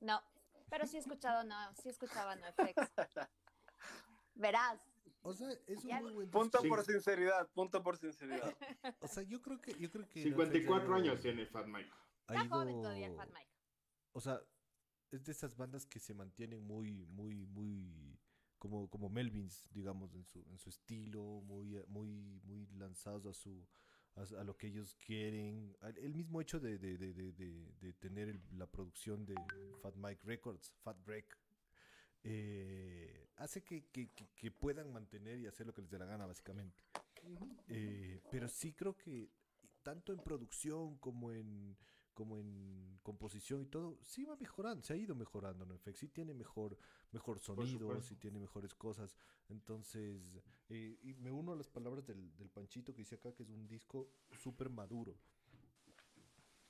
No, 0.00 0.22
pero 0.70 0.86
sí 0.86 0.96
he 0.96 1.00
escuchado, 1.00 1.42
no, 1.44 1.74
sí 1.74 1.88
escuchaba 1.88 2.36
NoFX. 2.36 2.74
Verás, 4.34 4.80
O 5.24 5.32
sea, 5.34 5.50
es 5.68 5.84
un 5.84 5.88
Ya- 5.90 6.00
muy 6.00 6.12
buen 6.14 6.30
Punto 6.30 6.58
disco. 6.60 6.74
por 6.76 6.84
sinceridad, 6.84 7.48
punto 7.52 7.80
por 7.82 7.96
sinceridad. 7.96 8.56
O 9.00 9.06
sea, 9.06 9.22
yo 9.22 9.40
creo 9.40 9.60
que 9.60 9.72
yo 9.78 9.88
creo 9.90 10.08
que 10.08 10.20
54 10.22 10.88
NoFX 10.88 10.90
ha 10.90 10.96
años 10.96 11.20
tiene 11.20 11.46
Fat 11.46 11.66
Mike. 11.68 11.90
ha 12.26 12.34
está 12.42 12.48
joven 12.48 12.68
ido- 12.74 12.82
todavía 12.82 13.12
Fat 13.14 13.28
Mike. 13.32 13.50
O 14.14 14.20
sea, 14.20 14.40
es 15.12 15.22
de 15.24 15.30
esas 15.32 15.56
bandas 15.56 15.86
que 15.86 16.00
se 16.00 16.12
mantienen 16.14 16.66
muy, 16.66 17.06
muy, 17.06 17.46
muy 17.46 18.18
como, 18.58 18.88
como 18.90 19.08
Melvins, 19.10 19.68
digamos, 19.72 20.12
en 20.14 20.24
su, 20.24 20.44
en 20.50 20.58
su 20.58 20.70
estilo, 20.70 21.22
muy, 21.42 21.80
muy, 21.86 22.40
muy 22.44 22.66
lanzados 22.76 23.26
a 23.26 23.32
su 23.32 23.64
a, 24.16 24.22
a 24.40 24.44
lo 24.44 24.56
que 24.56 24.66
ellos 24.66 24.94
quieren. 24.96 25.76
El 25.96 26.14
mismo 26.14 26.40
hecho 26.40 26.58
de, 26.60 26.78
de, 26.78 26.98
de, 26.98 27.14
de, 27.14 27.32
de- 27.32 27.72
de 27.80 27.92
tener 27.94 28.28
el- 28.28 28.42
la 28.58 28.66
producción 28.66 29.24
de 29.24 29.34
Fat 29.82 29.94
Mike 29.96 30.22
Records, 30.24 30.72
Fat 30.82 30.96
Break, 31.04 31.38
eh, 32.24 33.28
hace 33.42 33.62
que, 33.62 33.86
que, 33.86 34.10
que- 34.10 34.28
que 34.34 34.50
puedan 34.50 34.92
mantener 34.92 35.38
y 35.40 35.46
hacer 35.46 35.66
lo 35.66 35.72
que 35.74 35.82
les 35.82 35.90
dé 35.90 35.98
la 35.98 36.06
gana, 36.06 36.26
básicamente. 36.26 36.82
Eh, 37.68 38.20
pero 38.30 38.48
sí 38.48 38.72
creo 38.74 38.96
que 38.96 39.30
tanto 39.82 40.12
en 40.12 40.20
producción 40.20 40.98
como 40.98 41.32
en 41.32 41.76
como 42.14 42.36
en 42.38 42.98
composición 43.02 43.62
y 43.62 43.66
todo, 43.66 43.98
sí 44.02 44.24
va 44.26 44.36
mejorando, 44.36 44.82
se 44.84 44.92
ha 44.92 44.96
ido 44.96 45.14
mejorando, 45.14 45.64
¿no? 45.64 45.78
sí 45.94 46.08
tiene 46.08 46.34
mejor, 46.34 46.76
mejor 47.10 47.40
sonido, 47.40 48.02
sí 48.02 48.16
tiene 48.16 48.38
mejores 48.38 48.74
cosas. 48.74 49.16
Entonces, 49.48 50.20
eh, 50.68 50.98
y 51.02 51.14
me 51.14 51.30
uno 51.30 51.52
a 51.52 51.56
las 51.56 51.68
palabras 51.68 52.04
del, 52.06 52.36
del 52.36 52.50
Panchito 52.50 52.92
que 52.94 53.00
dice 53.02 53.14
acá 53.14 53.32
que 53.34 53.44
es 53.44 53.48
un 53.48 53.66
disco 53.66 54.10
súper 54.42 54.68
maduro. 54.68 55.16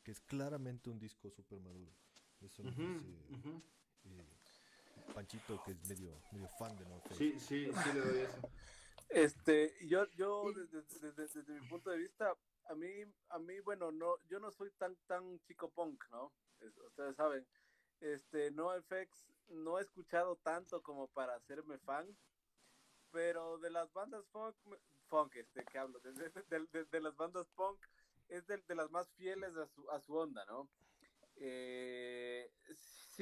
Que 0.02 0.10
es 0.12 0.20
claramente 0.20 0.90
un 0.90 0.98
disco 0.98 1.30
súper 1.30 1.60
maduro. 1.60 1.92
Eso 2.40 2.62
nos 2.64 2.76
Ujú, 2.76 2.82
dice, 2.82 3.06
eh, 4.04 4.26
Panchito, 5.14 5.62
que 5.64 5.72
es 5.72 5.88
medio, 5.88 6.20
medio 6.32 6.48
fan 6.58 6.76
de 6.78 6.84
NoFX. 6.86 7.16
Sí, 7.16 7.38
sí, 7.40 7.70
sí 7.72 7.92
le 7.92 8.00
doy 8.00 8.18
eso. 8.20 8.40
Este, 9.08 9.74
yo, 9.86 10.06
yo 10.12 10.52
desde, 10.52 10.82
desde- 11.00 11.28
desde 11.40 11.60
mi 11.60 11.68
punto 11.68 11.90
de 11.90 11.98
vista, 11.98 12.34
a 12.68 12.74
mí, 12.74 12.88
a 13.28 13.38
mí, 13.38 13.60
bueno, 13.60 13.92
no, 13.92 14.16
yo 14.28 14.40
no 14.40 14.50
soy 14.50 14.70
tan, 14.78 14.96
tan 15.06 15.38
chico 15.40 15.70
punk, 15.70 16.02
¿no? 16.10 16.32
Es- 16.60 16.76
ustedes 16.78 17.14
saben, 17.16 17.46
este, 18.00 18.50
NoFX 18.52 19.10
no 19.48 19.78
he 19.78 19.82
escuchado 19.82 20.36
tanto 20.36 20.82
como 20.82 21.08
para 21.08 21.34
hacerme 21.34 21.78
fan, 21.78 22.06
pero 23.10 23.58
de 23.58 23.68
las 23.70 23.92
bandas 23.92 24.24
funk, 24.28 24.56
funk, 25.08 25.36
este, 25.36 25.62
que 25.66 25.78
hablo, 25.78 26.00
de, 26.00 26.12
de- 26.12 26.30
de- 26.30 26.66
de- 26.72 26.84
de 26.84 27.00
las 27.00 27.14
bandas 27.16 27.46
punk, 27.54 27.78
es 28.28 28.46
de, 28.46 28.56
de 28.66 28.74
las 28.74 28.90
más 28.90 29.10
fieles 29.12 29.54
a 29.56 29.66
su, 29.66 29.90
a 29.90 30.00
su 30.00 30.16
onda, 30.16 30.42
¿no? 30.46 30.70
Eh, 31.36 32.50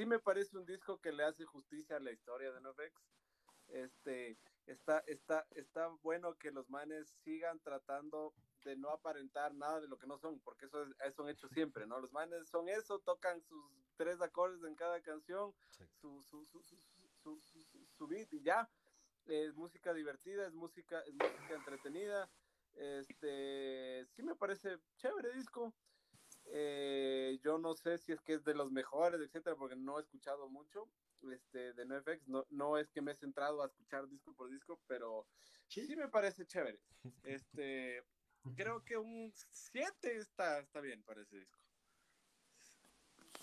sí 0.01 0.07
me 0.07 0.19
parece 0.19 0.57
un 0.57 0.65
disco 0.65 0.99
que 0.99 1.11
le 1.11 1.23
hace 1.23 1.45
justicia 1.45 1.97
a 1.97 1.99
la 1.99 2.11
historia 2.11 2.51
de 2.51 2.59
NoFX. 2.59 3.13
Este, 3.67 4.39
está, 4.65 5.03
está, 5.05 5.47
está 5.51 5.89
bueno 6.01 6.35
que 6.39 6.49
los 6.51 6.71
manes 6.71 7.11
sigan 7.23 7.59
tratando 7.61 8.33
de 8.63 8.75
no 8.75 8.89
aparentar 8.89 9.53
nada 9.53 9.79
de 9.79 9.87
lo 9.87 9.99
que 9.99 10.07
no 10.07 10.17
son, 10.17 10.41
porque 10.41 10.65
eso 10.65 10.81
es, 10.81 10.95
eso 11.05 11.21
han 11.21 11.29
hecho 11.29 11.47
siempre, 11.49 11.85
¿no? 11.85 11.99
Los 11.99 12.11
manes 12.11 12.49
son 12.49 12.67
eso, 12.67 12.99
tocan 12.99 13.41
sus 13.43 13.93
tres 13.95 14.21
acordes 14.21 14.63
en 14.63 14.73
cada 14.75 15.03
canción, 15.03 15.53
su, 15.93 16.23
su, 16.23 16.45
su, 16.47 16.63
su, 16.63 16.81
su, 16.81 17.39
su- 17.39 17.61
su- 17.61 17.85
su 17.85 18.07
beat 18.07 18.33
y 18.33 18.41
ya. 18.43 18.71
Es 19.25 19.53
música 19.55 19.93
divertida, 19.93 20.47
es 20.47 20.53
música, 20.55 21.01
es 21.01 21.13
música 21.13 21.53
entretenida. 21.53 22.31
Este, 22.73 24.07
sí 24.07 24.23
me 24.23 24.35
parece 24.35 24.79
chévere 24.95 25.31
disco. 25.33 25.75
Eh, 26.53 27.39
yo 27.43 27.57
no 27.57 27.73
sé 27.75 27.97
si 27.97 28.11
es 28.11 28.21
que 28.21 28.33
es 28.33 28.43
de 28.43 28.53
los 28.53 28.71
mejores, 28.71 29.21
etcétera, 29.21 29.55
porque 29.55 29.77
no 29.77 29.97
he 29.97 30.01
escuchado 30.01 30.49
mucho 30.49 30.89
este, 31.31 31.73
de 31.73 31.85
NoFX. 31.85 32.27
No, 32.27 32.45
no 32.49 32.77
es 32.77 32.89
que 32.91 33.01
me 33.01 33.13
he 33.13 33.15
centrado 33.15 33.63
a 33.63 33.67
escuchar 33.67 34.07
disco 34.09 34.33
por 34.33 34.49
disco, 34.49 34.81
pero 34.85 35.27
sí, 35.67 35.87
me 35.95 36.09
parece 36.09 36.45
chévere. 36.45 36.79
Este, 37.23 38.03
creo 38.55 38.83
que 38.83 38.97
un 38.97 39.31
7 39.33 40.17
está, 40.17 40.59
está 40.59 40.81
bien 40.81 41.01
para 41.03 41.21
ese 41.21 41.37
disco. 41.37 41.59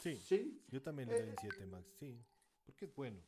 Sí, 0.02 0.16
Sí, 0.16 0.62
yo 0.68 0.82
también 0.82 1.09
le 1.09 1.20
doy 1.20 1.30
un 1.30 1.36
7, 1.40 1.66
Max, 1.66 1.86
sí. 1.98 2.22
Porque 2.66 2.84
es 2.84 2.94
bueno, 2.94 3.20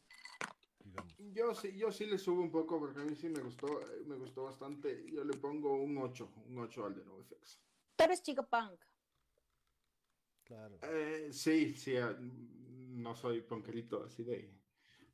digamos. 0.85 1.17
yo 1.19 1.55
sí, 1.55 1.77
yo 1.77 1.91
sí 1.91 2.05
le 2.05 2.19
subo 2.19 2.43
un 2.43 2.51
poco 2.51 2.79
porque 2.79 3.01
a 3.01 3.05
mí 3.05 3.17
sí 3.17 3.31
me 3.31 3.41
gustó, 3.41 3.81
eh, 3.81 4.03
me 4.07 4.17
gustó 4.17 4.45
bastante. 4.45 5.11
Yo 5.11 5.25
le 5.25 5.37
pongo 5.39 5.75
un 5.83 5.97
8, 5.97 6.31
un 6.47 6.59
8 6.59 6.85
al 6.85 6.95
de 6.95 7.05
NoFX. 7.07 7.59
Pero 7.97 8.13
es 8.13 8.23
chico 8.23 8.47
punk. 8.47 8.90
Claro. 10.51 10.79
Eh, 10.83 11.29
sí, 11.33 11.75
sí, 11.77 11.97
ah, 11.97 12.17
no 12.19 13.15
soy 13.15 13.41
punkerito 13.43 14.03
así 14.05 14.25
de... 14.25 14.53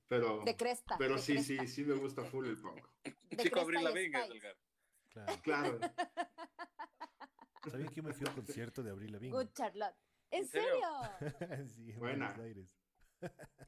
Pero, 0.09 0.43
De 0.45 0.57
cresta. 0.57 0.97
pero 0.99 1.17
de 1.17 1.21
sí, 1.21 1.35
cresta. 1.35 1.63
sí, 1.67 1.69
sí 1.69 1.85
me 1.85 1.95
gusta 1.95 2.25
full 2.25 2.47
el 2.47 2.57
punk. 2.57 2.87
De 3.05 3.37
Chico 3.37 3.61
Abril 3.61 3.87
es 3.87 3.91
Spice. 3.93 4.29
Delgar. 4.29 4.57
Claro. 5.43 5.43
Claro, 5.43 5.81
¿Sabían 7.71 7.89
que 7.91 7.97
yo 7.97 8.03
me 8.03 8.13
fui 8.15 8.27
a 8.27 8.31
un 8.31 8.37
concierto 8.37 8.83
de 8.83 8.91
Abril 8.91 9.13
Lavigne? 9.13 9.37
Good 9.37 9.53
Charlotte. 9.53 9.97
¿En 10.31 10.41
¿En 10.43 10.49
serio? 10.49 10.89
sí, 11.75 11.91
en 11.91 11.99
Buena. 11.99 12.27
Buenos 12.29 12.39
Aires. 12.39 12.69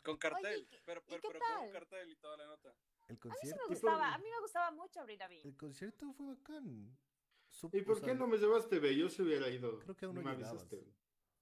Con 0.03 0.17
cartel, 0.17 0.63
¿y 0.63 0.67
qué- 0.67 0.81
pero, 0.87 1.03
pero, 1.05 1.21
pero 1.21 1.39
con 1.41 1.67
un 1.67 1.73
cartel 1.73 2.11
y 2.11 2.17
toda 2.17 2.37
la 2.39 2.47
nota. 2.47 2.69
El 2.69 2.77
A 2.77 3.11
mí 3.13 3.17
sí 3.17 3.19
concierto, 3.19 3.63
me 3.65 3.69
gustaba, 3.75 4.15
a 4.15 4.19
mí 4.19 4.25
me 4.31 4.41
gustaba 4.41 4.71
mucho 4.71 5.01
Avril 5.01 5.19
Lavigne. 5.19 5.43
el 5.51 5.57
concierto 5.57 6.13
fue 6.13 6.27
bacán. 6.35 6.97
Sup- 7.51 7.75
¿y 7.75 7.81
o 7.81 7.85
por 7.85 7.99
sea, 7.99 8.09
qué 8.09 8.15
no 8.15 8.27
me 8.27 8.37
llevaste, 8.39 8.79
ve? 8.79 8.95
Yo 8.97 9.09
se 9.09 9.23
hubiera 9.23 9.49
ido. 9.49 9.79
Creo 9.81 9.97
que 9.97 10.05
aún 10.07 10.15
no 10.17 10.23
me 10.23 10.31
llegabas. 10.37 10.63
avisaste. 10.63 10.85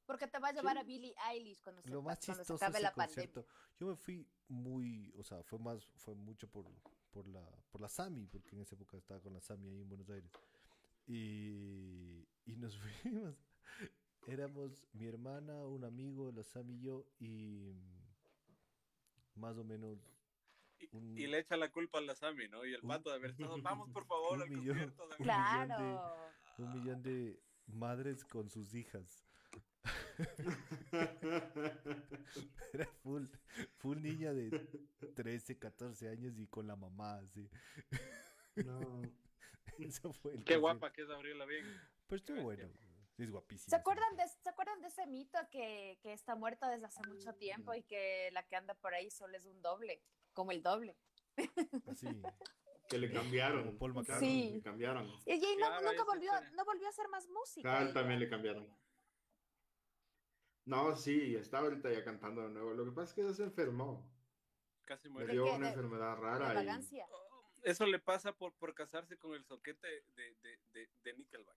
Porque 0.07 0.27
te 0.29 0.39
va 0.39 0.49
a 0.49 0.53
llevar 0.53 0.75
Sí. 0.77 0.81
a 0.81 0.85
Billie 0.85 1.15
Eilish 1.31 1.61
cuando 1.63 1.83
se, 1.83 1.91
Lo 1.91 2.01
más 2.03 2.19
cuando 2.19 2.35
se 2.35 2.41
chistoso 2.41 2.55
acabe 2.65 2.79
ese 2.79 2.83
la 2.83 2.95
pandemia. 2.95 3.33
concierto. 3.33 3.47
Yo 3.79 3.87
me 3.89 3.97
fui 3.97 4.27
muy, 4.49 5.13
o 5.19 5.25
sea, 5.25 5.43
fue 5.43 5.59
más, 5.59 5.85
fue 5.97 6.15
mucho 6.15 6.49
por, 6.49 6.65
por 7.11 7.27
la, 7.27 7.45
por 7.71 7.81
la 7.81 7.89
Sami, 7.89 8.27
porque 8.27 8.55
en 8.55 8.63
esa 8.63 8.75
época 8.77 8.97
estaba 8.97 9.21
con 9.21 9.33
la 9.35 9.41
Sami 9.41 9.69
ahí 9.69 9.81
en 9.81 9.89
Buenos 9.89 10.09
Aires. 10.11 10.31
Y, 11.07 12.27
y 12.45 12.57
nos 12.57 12.77
fuimos. 13.05 13.37
Éramos 14.27 14.85
mi 14.93 15.07
hermana, 15.07 15.65
un 15.67 15.85
amigo, 15.85 16.33
la 16.33 16.43
Sami 16.43 16.75
y 16.75 16.81
yo, 16.81 17.07
y 17.21 17.75
más 19.35 19.57
o 19.57 19.65
menos 19.65 19.99
Y, 20.79 20.89
Un- 20.97 21.17
y 21.19 21.27
le 21.27 21.39
echa 21.39 21.57
la 21.57 21.71
culpa 21.71 21.99
a 21.99 22.03
la 22.03 22.15
Sami, 22.15 22.49
¿no? 22.49 22.65
Y 22.65 22.75
el 22.75 22.81
un- 22.83 22.89
pato 22.89 23.11
de 23.11 23.17
haber 23.17 23.31
estado, 23.31 23.57
vamos 23.63 23.89
por 23.91 24.05
favor 24.07 24.41
al 24.43 24.51
millón. 24.51 24.77
concierto. 24.79 25.09
de 25.09 25.23
Un 25.23 25.31
Avril". 25.31 25.69
millón 25.69 25.69
de- 25.69 25.77
Claro. 25.77 26.17
un 26.59 26.73
millón 26.73 27.03
de 27.03 27.41
madres 27.67 28.25
con 28.25 28.49
sus 28.51 28.75
hijas. 28.75 29.26
Era 32.73 32.87
full, 33.03 33.25
full 33.79 34.01
niña 34.03 34.33
de 34.33 34.51
13, 35.15 35.59
14 35.59 36.09
años 36.09 36.39
y 36.39 36.47
con 36.47 36.67
la 36.67 36.77
mamá, 36.77 37.19
así. 37.19 37.49
no. 38.57 39.03
Qué 39.77 39.85
Eso 39.87 40.13
fue 40.13 40.33
el 40.33 40.39
concierto. 40.39 40.61
guapa 40.61 40.93
que 40.93 41.03
es 41.03 41.11
Abril 41.11 41.39
Lavigne. 41.39 41.71
Pero 42.07 42.17
estuvo 42.17 42.43
bueno. 42.43 42.69
Es 43.19 43.31
guapísima. 43.31 43.71
¿Se 43.71 43.77
acuerdan, 43.77 44.15
de, 44.17 44.29
¿Se 44.29 44.49
acuerdan 44.51 44.81
de 44.83 44.89
ese 44.89 45.07
mito 45.07 45.39
que, 45.51 45.99
que 46.03 46.13
está 46.13 46.35
muerta 46.35 46.69
desde 46.69 46.85
hace 46.87 47.01
mucho 47.09 47.33
tiempo 47.35 47.73
y 47.75 47.83
que 47.83 48.29
la 48.33 48.43
que 48.43 48.57
anda 48.57 48.75
por 48.75 48.93
ahí 48.95 49.11
solo 49.11 49.37
es 49.39 49.47
un 49.47 49.63
doble? 49.63 50.03
Como 50.35 50.53
el 50.53 50.63
doble. 50.63 50.97
Así. 51.87 52.09
Que 52.89 52.99
le 52.99 53.11
cambiaron. 53.11 53.77
Paul 53.79 53.95
McCartney. 53.95 54.53
Le 54.53 54.63
cambiaron. 54.63 55.09
Y, 55.27 55.33
y 55.33 55.57
no- 55.57 55.67
Claro, 55.67 55.91
nunca 55.91 56.05
volvió, 56.05 56.31
no 56.55 56.65
volvió 56.65 56.87
a 56.87 56.91
hacer 56.91 57.09
más 57.09 57.27
música. 57.29 57.93
También 57.93 58.21
le 58.21 58.29
cambiaron. 58.29 58.65
No, 60.67 60.97
sí, 60.97 61.35
está 61.37 61.61
ahorita 61.61 61.93
ya 61.93 62.05
cantando 62.05 62.43
de 62.43 62.51
nuevo. 62.51 62.75
Lo 62.75 62.85
que 62.85 62.91
pasa 62.91 63.09
es 63.11 63.15
que 63.15 63.21
ella 63.23 63.33
se 63.33 63.45
enfermó. 63.45 64.05
Casi 64.85 65.09
Le 65.09 65.15
muere. 65.15 65.33
dio 65.33 65.45
qué? 65.45 65.51
una 65.53 65.67
De- 65.67 65.73
enfermedad 65.73 66.17
De 66.17 66.21
rara. 66.23 66.53
y- 66.53 66.57
vagancia. 66.57 67.07
Eso 67.63 67.87
le 67.87 67.99
pasa 67.99 68.33
por, 68.33 68.53
por 68.55 68.75
casarse 68.75 69.17
con 69.17 69.35
el 69.35 69.45
soquete 69.45 69.87
de, 70.15 70.37
de, 70.43 70.59
de, 70.73 70.89
de 71.03 71.15
Nickelback. 71.15 71.57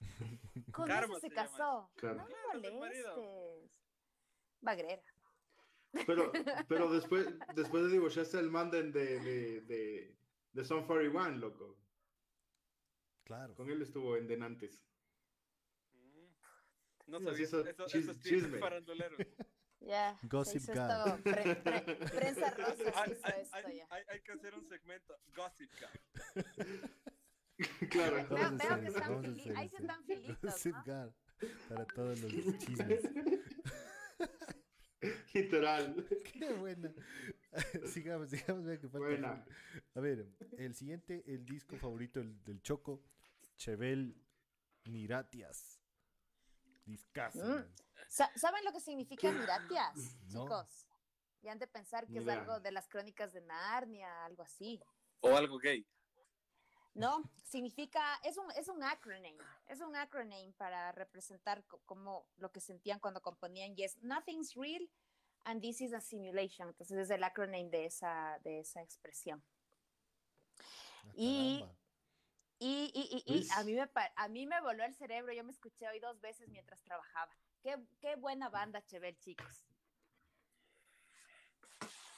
Con 0.72 0.86
Karma 0.86 1.14
eso 1.16 1.20
se 1.20 1.30
casó. 1.30 1.90
Claro. 1.96 2.26
No 2.52 2.60
me 2.60 2.70
molestes. 2.70 3.70
Bagrera. 4.60 5.02
Pero, 6.06 6.32
pero 6.68 6.90
después, 6.90 7.26
después 7.54 7.84
de 7.84 7.90
divorciarse 7.90 8.38
el 8.38 8.50
manden 8.50 8.92
de, 8.92 9.20
de, 9.20 9.60
de, 9.62 10.16
de 10.52 10.64
Son 10.64 10.86
41, 10.86 11.36
loco. 11.38 11.78
Claro. 13.24 13.54
Con 13.54 13.70
él 13.70 13.80
estuvo 13.82 14.16
en 14.16 14.26
Denantes. 14.26 14.82
No 17.06 17.20
sabía 17.20 17.44
eso- 17.44 17.60
eso, 17.60 17.70
eso, 17.70 17.86
chis- 17.86 18.02
esos 18.02 18.20
chismes 18.20 18.42
chisme. 18.44 18.58
faranduleros. 18.58 19.18
Ya. 19.80 20.16
se 20.20 20.26
Gossip 20.28 20.62
Girl. 20.66 20.78
esto. 20.90 21.18
Pre- 21.24 21.56
pre- 21.56 21.96
prensa 22.06 22.50
rosa 22.56 22.76
se 22.76 22.92
Hay, 22.98 23.12
hizo 23.12 23.26
hay- 23.26 23.42
esto 23.42 23.56
hay- 23.56 23.76
ya. 23.76 23.86
hay- 23.90 24.04
hay 24.08 24.20
que 24.22 24.32
hacer 24.32 24.54
un 24.54 24.68
segmento. 24.68 25.18
Gossip 25.34 25.70
Girl. 25.74 26.00
claro. 27.90 28.16
Veo, 28.16 28.28
veo 28.28 28.80
que 28.80 28.86
están 28.86 29.24
hacer 29.26 29.56
ahí 29.56 29.66
eso. 29.66 29.76
están 29.78 30.04
filitos, 30.04 30.38
Gossip 30.42 30.74
¿no? 30.74 30.84
Girl, 30.84 31.14
Para 31.68 31.86
todos 31.86 32.20
los 32.20 32.30
chismes. 32.58 33.02
Literal. 35.34 36.06
Qué 36.32 36.52
buena. 36.54 36.94
sigamos, 37.92 38.30
sigamos. 38.30 38.64
vea 38.64 38.78
que 38.78 38.88
falta 38.88 39.06
Buena. 39.06 39.44
A 39.94 40.00
ver, 40.00 40.28
el 40.58 40.74
siguiente, 40.74 41.24
el 41.26 41.44
disco 41.44 41.76
favorito 41.76 42.20
el- 42.20 42.42
del 42.44 42.62
Choco, 42.62 43.02
Chevel 43.56 44.16
Niratias. 44.84 45.80
Discazo. 46.84 47.38
Mm. 47.44 47.64
¿Saben 48.08 48.64
lo 48.64 48.72
que 48.72 48.80
significa 48.80 49.30
miratias, 49.30 49.94
No. 50.32 50.42
chicos? 50.44 50.86
Y 51.40 51.48
han 51.48 51.58
de 51.58 51.66
pensar 51.66 52.06
que 52.06 52.18
es 52.18 52.28
algo 52.28 52.60
de 52.60 52.70
las 52.72 52.88
crónicas 52.88 53.32
de 53.32 53.40
Narnia, 53.40 54.24
algo 54.24 54.42
así. 54.42 54.80
O 55.20 55.36
algo 55.36 55.58
gay. 55.58 55.86
No, 56.94 57.22
significa, 57.42 58.16
es 58.22 58.36
un, 58.36 58.50
es 58.52 58.68
un 58.68 58.82
acronym, 58.84 59.38
es 59.66 59.80
un 59.80 59.96
acronym 59.96 60.52
para 60.52 60.92
representar 60.92 61.64
co- 61.66 61.80
como 61.86 62.26
lo 62.36 62.52
que 62.52 62.60
sentían 62.60 63.00
cuando 63.00 63.22
componían 63.22 63.74
Yes, 63.74 63.96
nothing's 64.02 64.54
real 64.54 64.86
and 65.44 65.62
this 65.62 65.80
is 65.80 65.94
a 65.94 66.00
simulation. 66.02 66.68
Entonces 66.68 66.98
es 66.98 67.10
el 67.10 67.24
acronym 67.24 67.70
de 67.70 67.86
esa, 67.86 68.38
de 68.44 68.60
esa 68.60 68.82
expresión. 68.82 69.42
Ah, 71.04 71.12
Y- 71.14 71.60
caramba. 71.60 71.78
Y, 72.64 72.92
y, 72.94 73.24
y, 73.26 73.38
y 73.40 73.48
a, 73.56 73.64
mí 73.64 73.74
me, 73.74 73.88
a 74.14 74.28
mí 74.28 74.46
me 74.46 74.60
voló 74.60 74.84
el 74.84 74.94
cerebro, 74.94 75.32
yo 75.32 75.42
me 75.42 75.50
escuché 75.50 75.88
hoy 75.88 75.98
dos 75.98 76.20
veces 76.20 76.48
mientras 76.48 76.80
trabajaba. 76.84 77.34
Qué, 77.60 77.76
qué 78.00 78.14
buena 78.14 78.50
banda, 78.50 78.84
Chevel, 78.86 79.18
chicos. 79.18 79.64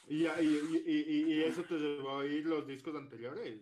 Y, 0.07 0.27
y, 0.27 0.29
y, 0.29 1.05
y, 1.09 1.33
y 1.33 1.43
eso 1.45 1.63
te 1.63 1.75
llevó 1.79 2.11
a 2.11 2.17
oír 2.17 2.45
los 2.45 2.67
discos 2.67 2.95
anteriores. 2.95 3.59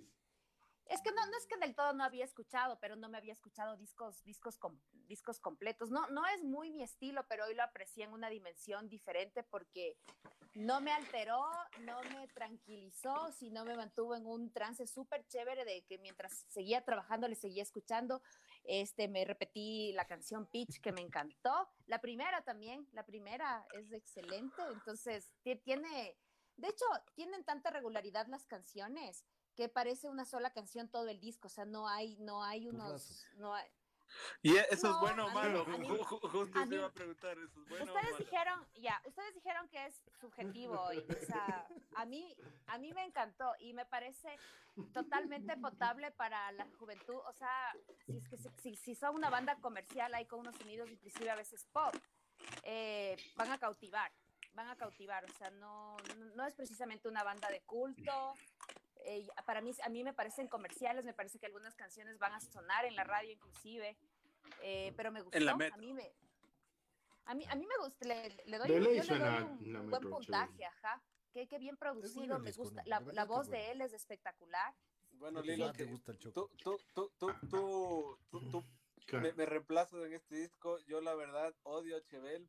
Es 0.86 1.00
que 1.00 1.10
no, 1.12 1.24
no 1.26 1.36
es 1.38 1.46
que 1.46 1.56
del 1.56 1.74
todo 1.74 1.92
no 1.94 2.04
había 2.04 2.24
escuchado, 2.24 2.78
pero 2.80 2.96
no 2.96 3.08
me 3.08 3.16
había 3.16 3.32
escuchado 3.32 3.76
discos, 3.76 4.22
discos, 4.24 4.58
com- 4.58 4.78
discos 5.06 5.40
completos. 5.40 5.90
No, 5.90 6.06
no 6.08 6.26
es 6.26 6.42
muy 6.44 6.70
mi 6.70 6.82
estilo, 6.82 7.24
pero 7.28 7.46
hoy 7.46 7.54
lo 7.54 7.62
aprecié 7.62 8.04
en 8.04 8.12
una 8.12 8.28
dimensión 8.28 8.88
diferente 8.88 9.42
porque 9.42 9.96
no 10.54 10.80
me 10.82 10.92
alteró, 10.92 11.46
no 11.80 11.98
me 12.14 12.28
tranquilizó, 12.28 13.32
sino 13.32 13.64
me 13.64 13.74
mantuvo 13.74 14.14
en 14.16 14.26
un 14.26 14.52
trance 14.52 14.86
súper 14.86 15.26
chévere 15.28 15.64
de 15.64 15.82
que 15.86 15.96
mientras 15.98 16.44
seguía 16.48 16.84
trabajando 16.84 17.26
le 17.26 17.36
seguía 17.36 17.62
escuchando. 17.62 18.20
Este, 18.64 19.08
me 19.08 19.24
repetí 19.24 19.92
la 19.92 20.06
canción 20.06 20.46
Pitch 20.46 20.80
que 20.80 20.92
me 20.92 21.00
encantó. 21.00 21.70
La 21.86 22.00
primera 22.00 22.42
también, 22.44 22.86
la 22.92 23.04
primera 23.06 23.66
es 23.72 23.90
excelente. 23.92 24.62
Entonces, 24.72 25.32
ti- 25.42 25.56
tiene, 25.56 26.16
De 26.56 26.68
hecho, 26.68 26.84
tienen 27.14 27.44
tanta 27.44 27.70
regularidad 27.70 28.26
las 28.26 28.44
canciones 28.46 29.24
que 29.56 29.68
parece 29.68 30.08
una 30.08 30.24
sola 30.24 30.52
canción 30.52 30.88
todo 30.88 31.08
el 31.08 31.20
disco, 31.20 31.48
o 31.48 31.50
sea, 31.50 31.64
no 31.64 31.88
hay, 31.88 32.16
no 32.18 32.42
hay 32.42 32.68
unos, 32.68 33.26
no 33.36 33.54
hay, 33.54 33.66
¿Y 34.42 34.56
eso 34.56 34.66
es 34.72 34.82
No, 34.82 35.00
bueno 35.00 35.26
o 35.26 35.30
malo? 35.30 35.64
mí- 35.64 35.86
Ju- 35.88 36.00
ju- 36.04 36.30
Justo 36.30 36.66
mí- 36.66 36.76
iba 36.76 36.86
a 36.86 36.92
preguntar, 36.92 37.38
¿eso 37.38 37.62
es 37.62 37.68
bueno 37.68 37.84
o 37.92 37.94
ustedes 37.96 38.12
malo? 38.12 38.24
dijeron, 38.24 38.68
ya, 38.74 39.00
ustedes 39.06 39.34
dijeron 39.34 39.68
que 39.70 39.86
es 39.86 40.02
subjetivo, 40.20 40.92
y, 40.92 40.98
o 40.98 41.26
sea, 41.26 41.66
a 41.96 42.04
mí, 42.04 42.36
a 42.66 42.76
mí 42.78 42.92
me 42.92 43.04
encantó 43.04 43.54
y 43.58 43.72
me 43.72 43.86
parece 43.86 44.38
totalmente 44.92 45.56
potable 45.56 46.10
para 46.12 46.52
la 46.52 46.66
juventud, 46.78 47.16
o 47.26 47.32
sea, 47.32 47.72
si 48.06 48.16
es 48.18 48.28
que 48.28 48.36
se- 48.36 48.50
si, 48.60 48.76
si 48.76 48.94
son 48.94 49.14
una 49.14 49.30
banda 49.30 49.56
comercial 49.60 50.12
ahí 50.14 50.26
con 50.26 50.40
unos 50.40 50.56
sonidos 50.56 50.90
inclusive 50.90 51.30
a 51.30 51.34
veces 51.34 51.66
pop, 51.72 51.94
eh, 52.64 53.16
van 53.36 53.50
a 53.50 53.58
cautivar, 53.58 54.12
van 54.54 54.68
a 54.68 54.76
cautivar, 54.76 55.24
o 55.24 55.32
sea, 55.38 55.50
no, 55.52 55.96
no, 56.18 56.24
no 56.36 56.46
es 56.46 56.54
precisamente 56.54 57.08
una 57.08 57.22
banda 57.22 57.48
de 57.50 57.62
culto. 57.62 58.34
Eh, 59.04 59.26
para 59.46 59.60
mí, 59.60 59.72
a 59.82 59.88
mí 59.88 60.04
me 60.04 60.12
parecen 60.14 60.48
comerciales, 60.48 61.04
me 61.04 61.14
parece 61.14 61.38
que 61.38 61.46
algunas 61.46 61.74
canciones 61.74 62.18
van 62.18 62.32
a 62.32 62.40
sonar 62.40 62.84
en 62.84 62.94
la 62.96 63.04
radio 63.04 63.30
inclusive, 63.32 63.96
eh, 64.62 64.92
pero 64.96 65.10
me 65.12 65.20
gustó. 65.22 65.36
En 65.38 65.44
la 65.46 65.52
a 65.52 65.76
mí 65.78 65.92
me, 65.92 66.12
a 67.24 67.34
mí, 67.34 67.44
a 67.48 67.54
mí 67.54 67.66
me 67.66 67.76
gusta, 67.84 68.06
le, 68.06 68.28
le 68.46 68.58
doy, 68.58 68.68
yo 68.68 68.78
le 68.78 68.98
doy 68.98 69.10
un 69.10 69.18
la 69.72 69.80
buen 69.80 69.90
metro, 69.90 70.10
puntaje, 70.10 70.48
chévere. 70.52 70.66
ajá. 70.66 71.02
Qué, 71.32 71.46
qué 71.48 71.58
bien 71.58 71.76
producido, 71.78 72.38
me 72.38 72.48
disco, 72.48 72.64
gusta, 72.64 72.82
la, 72.84 73.00
la 73.00 73.24
voz 73.24 73.48
de 73.48 73.70
él 73.70 73.80
es 73.80 73.92
espectacular. 73.94 74.74
Bueno, 75.12 75.40
Lilo, 75.40 75.72
te 75.72 75.84
gusta 75.84 76.12
el 76.12 76.18
tú, 76.18 76.30
choco. 76.32 76.50
tú, 76.62 76.78
tú, 76.94 77.10
tú, 77.18 77.32
tú, 77.48 78.18
tú, 78.30 78.50
tú 78.50 78.64
Claro. 79.06 79.24
me, 79.26 79.32
me 79.32 79.46
reemplazas 79.46 80.04
en 80.04 80.12
este 80.12 80.36
disco. 80.36 80.78
Yo, 80.86 81.00
la 81.00 81.14
verdad, 81.14 81.54
odio 81.64 81.96
a 81.96 82.02
Chevel. 82.02 82.48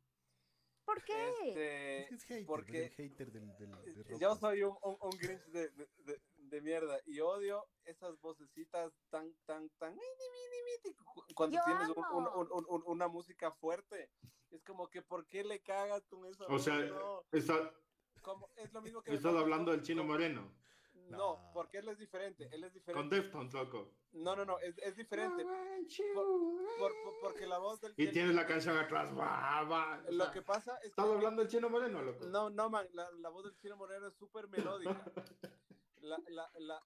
¿Por 0.84 1.02
qué? 1.02 1.30
Este, 1.46 2.02
Es 2.02 2.08
que 2.08 2.14
es 2.14 2.24
hater, 2.24 2.46
porque- 2.46 2.84
es 2.84 2.94
hater 2.94 3.32
del, 3.32 3.56
del, 3.56 3.70
de 3.72 3.90
Eh, 3.90 4.04
rock, 4.04 4.20
Yo 4.20 4.36
soy 4.36 4.62
un, 4.64 4.76
un, 4.82 4.96
un 5.00 5.10
Grinch 5.18 5.44
de, 5.46 5.70
de, 5.70 5.88
de- 6.04 6.20
de 6.48 6.60
mierda 6.60 7.00
y 7.06 7.20
odio 7.20 7.66
esas 7.84 8.20
vocecitas 8.20 8.92
tan, 9.10 9.34
tan, 9.46 9.68
tan. 9.78 9.96
cu- 11.14 11.24
Cuando 11.34 11.56
Yo 11.56 11.62
tienes 11.64 11.88
un- 11.88 12.26
un- 12.26 12.48
un- 12.52 12.66
un- 12.68 12.82
una 12.86 13.08
música 13.08 13.50
fuerte, 13.52 14.10
es 14.50 14.62
como 14.64 14.88
que, 14.88 15.02
¿por 15.02 15.26
qué 15.26 15.44
le 15.44 15.60
cagas 15.60 16.06
con 16.06 16.24
eso? 16.26 16.46
O 16.48 16.58
sea, 16.58 16.78
no, 16.80 17.24
está- 17.32 17.72
como- 18.22 18.48
es 18.56 18.72
lo 18.72 18.82
mismo 18.82 19.02
que. 19.02 19.14
estás 19.14 19.34
hablando 19.34 19.70
con- 19.70 19.76
del 19.76 19.82
chino 19.86 20.02
con- 20.02 20.08
moreno. 20.08 20.54
No, 21.10 21.18
No. 21.36 21.50
porque 21.52 21.78
él 21.78 21.88
es 21.88 21.98
diferente. 21.98 22.48
Él 22.50 22.64
es 22.64 22.70
Con 22.72 23.10
diferente. 23.10 23.16
Deftones, 23.16 23.52
loco. 23.52 23.90
No, 24.12 24.34
no, 24.36 24.44
no, 24.46 24.58
es, 24.60 24.78
es 24.78 24.96
diferente. 24.96 25.44
por- 26.14 26.92
por- 27.02 27.20
porque 27.20 27.46
la 27.46 27.58
voz 27.58 27.80
del. 27.80 27.92
Y 27.98 28.04
del- 28.04 28.12
tienes 28.14 28.34
la 28.34 28.46
canción 28.46 28.76
atrás. 28.78 29.12
Va. 29.16 30.02
O 30.08 30.12
Lo 30.12 30.24
sea, 30.24 30.32
que 30.32 30.40
pasa 30.42 30.74
es 30.76 30.80
que. 30.82 30.86
¿Estás 30.88 31.06
hablando 31.06 31.42
del 31.42 31.50
chino 31.50 31.68
moreno, 31.68 32.00
loco? 32.00 32.24
No, 32.26 32.48
no, 32.48 32.70
man, 32.70 32.88
la, 32.92 33.10
la 33.18 33.28
voz 33.28 33.44
del 33.44 33.56
chino 33.58 33.76
moreno 33.76 34.06
es 34.06 34.14
súper 34.14 34.48
melódica. 34.48 34.86
La, 36.04 36.18
la, 36.28 36.50
la, 36.58 36.82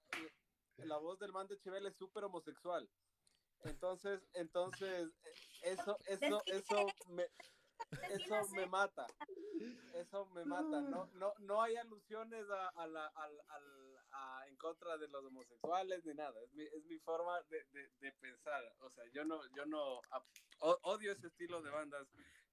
la 0.79 0.97
voz 0.99 1.19
del 1.19 1.33
man 1.33 1.49
de 1.49 1.59
Chevel 1.59 1.87
es 1.87 1.97
súper 1.97 2.25
homosexual. 2.25 2.89
Entonces, 3.65 4.21
entonces, 4.35 5.09
eh, 5.25 5.35
eso, 5.63 5.99
eso, 6.07 6.41
eso 6.47 6.87
me, 7.09 7.25
eso 8.11 8.49
me 8.55 8.67
mata. 8.67 9.07
Eso 9.95 10.27
me 10.27 10.45
mata. 10.45 10.81
No, 10.81 11.07
no, 11.15 11.35
no 11.41 11.61
hay 11.63 11.75
alusiones 11.77 12.49
a, 12.49 12.69
a 12.69 12.87
la, 12.87 13.07
al- 13.09 13.41
a- 14.13 14.47
en 14.49 14.57
contra 14.57 14.97
de 14.97 15.09
los 15.09 15.25
homosexuales 15.25 16.05
ni 16.05 16.15
nada. 16.15 16.41
Es 16.45 16.53
mi, 16.55 16.63
es 16.65 16.85
mi 16.85 16.99
forma 17.01 17.43
de, 17.51 17.65
de- 17.73 17.91
de 17.99 18.13
pensar. 18.13 18.63
O 18.81 18.91
sea, 18.91 19.05
yo 19.13 19.25
no, 19.25 19.41
yo 19.57 19.67
no 19.67 20.01
a- 20.13 20.25
odio 20.83 21.11
ese 21.13 21.27
estilo 21.27 21.61
de 21.61 21.71
bandas. 21.71 22.07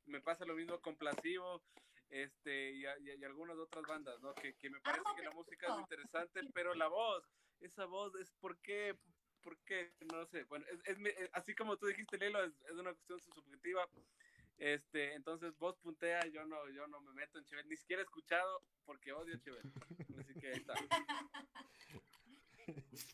Me 0.05 0.21
pasa 0.21 0.45
lo 0.45 0.55
mismo 0.55 0.79
con 0.81 0.95
Placebo 0.97 1.61
este, 2.09 2.71
y, 2.71 2.85
a- 2.85 2.97
y 2.99 3.09
a- 3.09 3.15
y 3.15 3.23
algunas 3.23 3.57
otras 3.57 3.83
bandas, 3.87 4.19
¿no? 4.21 4.33
Que, 4.35 4.53
que 4.55 4.69
me 4.69 4.79
parece 4.81 5.03
que 5.15 5.23
la 5.23 5.31
música 5.31 5.67
es 5.73 5.79
interesante, 5.79 6.41
pero 6.53 6.73
la 6.75 6.87
voz, 6.87 7.23
esa 7.61 7.85
voz 7.85 8.13
es 8.15 8.31
por 8.39 8.57
qué, 8.59 8.95
por 9.41 9.57
qué, 9.59 9.91
no 10.11 10.25
sé. 10.27 10.43
Bueno, 10.45 10.65
es, 10.71 10.79
es 10.85 10.97
eh, 11.05 11.29
así 11.33 11.53
como 11.55 11.77
tú 11.77 11.87
dijiste, 11.87 12.17
Lilo, 12.17 12.43
es, 12.43 12.53
es 12.65 12.71
una 12.73 12.93
cuestión 12.93 13.19
subjetiva. 13.21 13.87
Este, 14.57 15.13
entonces 15.15 15.57
vos 15.57 15.75
puntea, 15.79 16.25
yo 16.27 16.45
no, 16.45 16.69
yo 16.69 16.87
no 16.87 17.01
me 17.01 17.11
meto 17.13 17.37
en 17.37 17.43
Chevel, 17.45 17.67
ni 17.67 17.75
siquiera 17.75 18.01
he 18.01 18.05
escuchado 18.05 18.61
porque 18.85 19.11
odio 19.11 19.37
Chevel. 19.39 19.61
Así 20.17 20.33
que 20.39 20.47
ahí 20.47 20.53
está. 20.59 20.73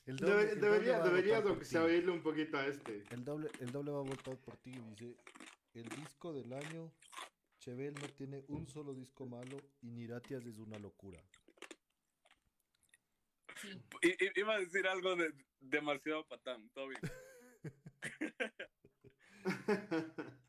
El 0.06 0.18
Debe- 0.18 0.32
doble- 0.32 0.50
el 0.52 0.60
doble 0.62 0.72
debería, 0.72 1.00
deberías 1.02 1.76
oírle 1.76 2.12
un 2.12 2.22
poquito 2.24 2.58
a 2.58 2.66
este. 2.68 3.04
El 3.10 3.26
doble, 3.26 3.50
el 3.60 3.72
doble 3.72 3.92
va 3.92 4.00
a 4.00 4.04
votar 4.04 4.38
por 4.38 4.56
ti. 4.58 4.72
Dice: 4.72 5.16
El 5.74 5.90
disco 5.90 6.32
del 6.34 6.54
año. 6.54 6.90
Chevel 7.62 7.94
no 7.94 8.08
tiene 8.10 8.44
un 8.48 8.68
solo 8.68 8.96
disco 8.96 9.28
malo 9.28 9.56
y 9.82 9.92
Niratias 9.92 10.44
es 10.48 10.58
una 10.58 10.80
locura. 10.80 11.24
Sí. 13.62 13.68
I- 14.02 14.40
iba 14.40 14.56
a 14.56 14.60
decir 14.60 14.88
algo 14.88 15.16
de 15.16 15.32
demasiado 15.60 16.28
patán, 16.28 16.68
bien. 16.88 17.02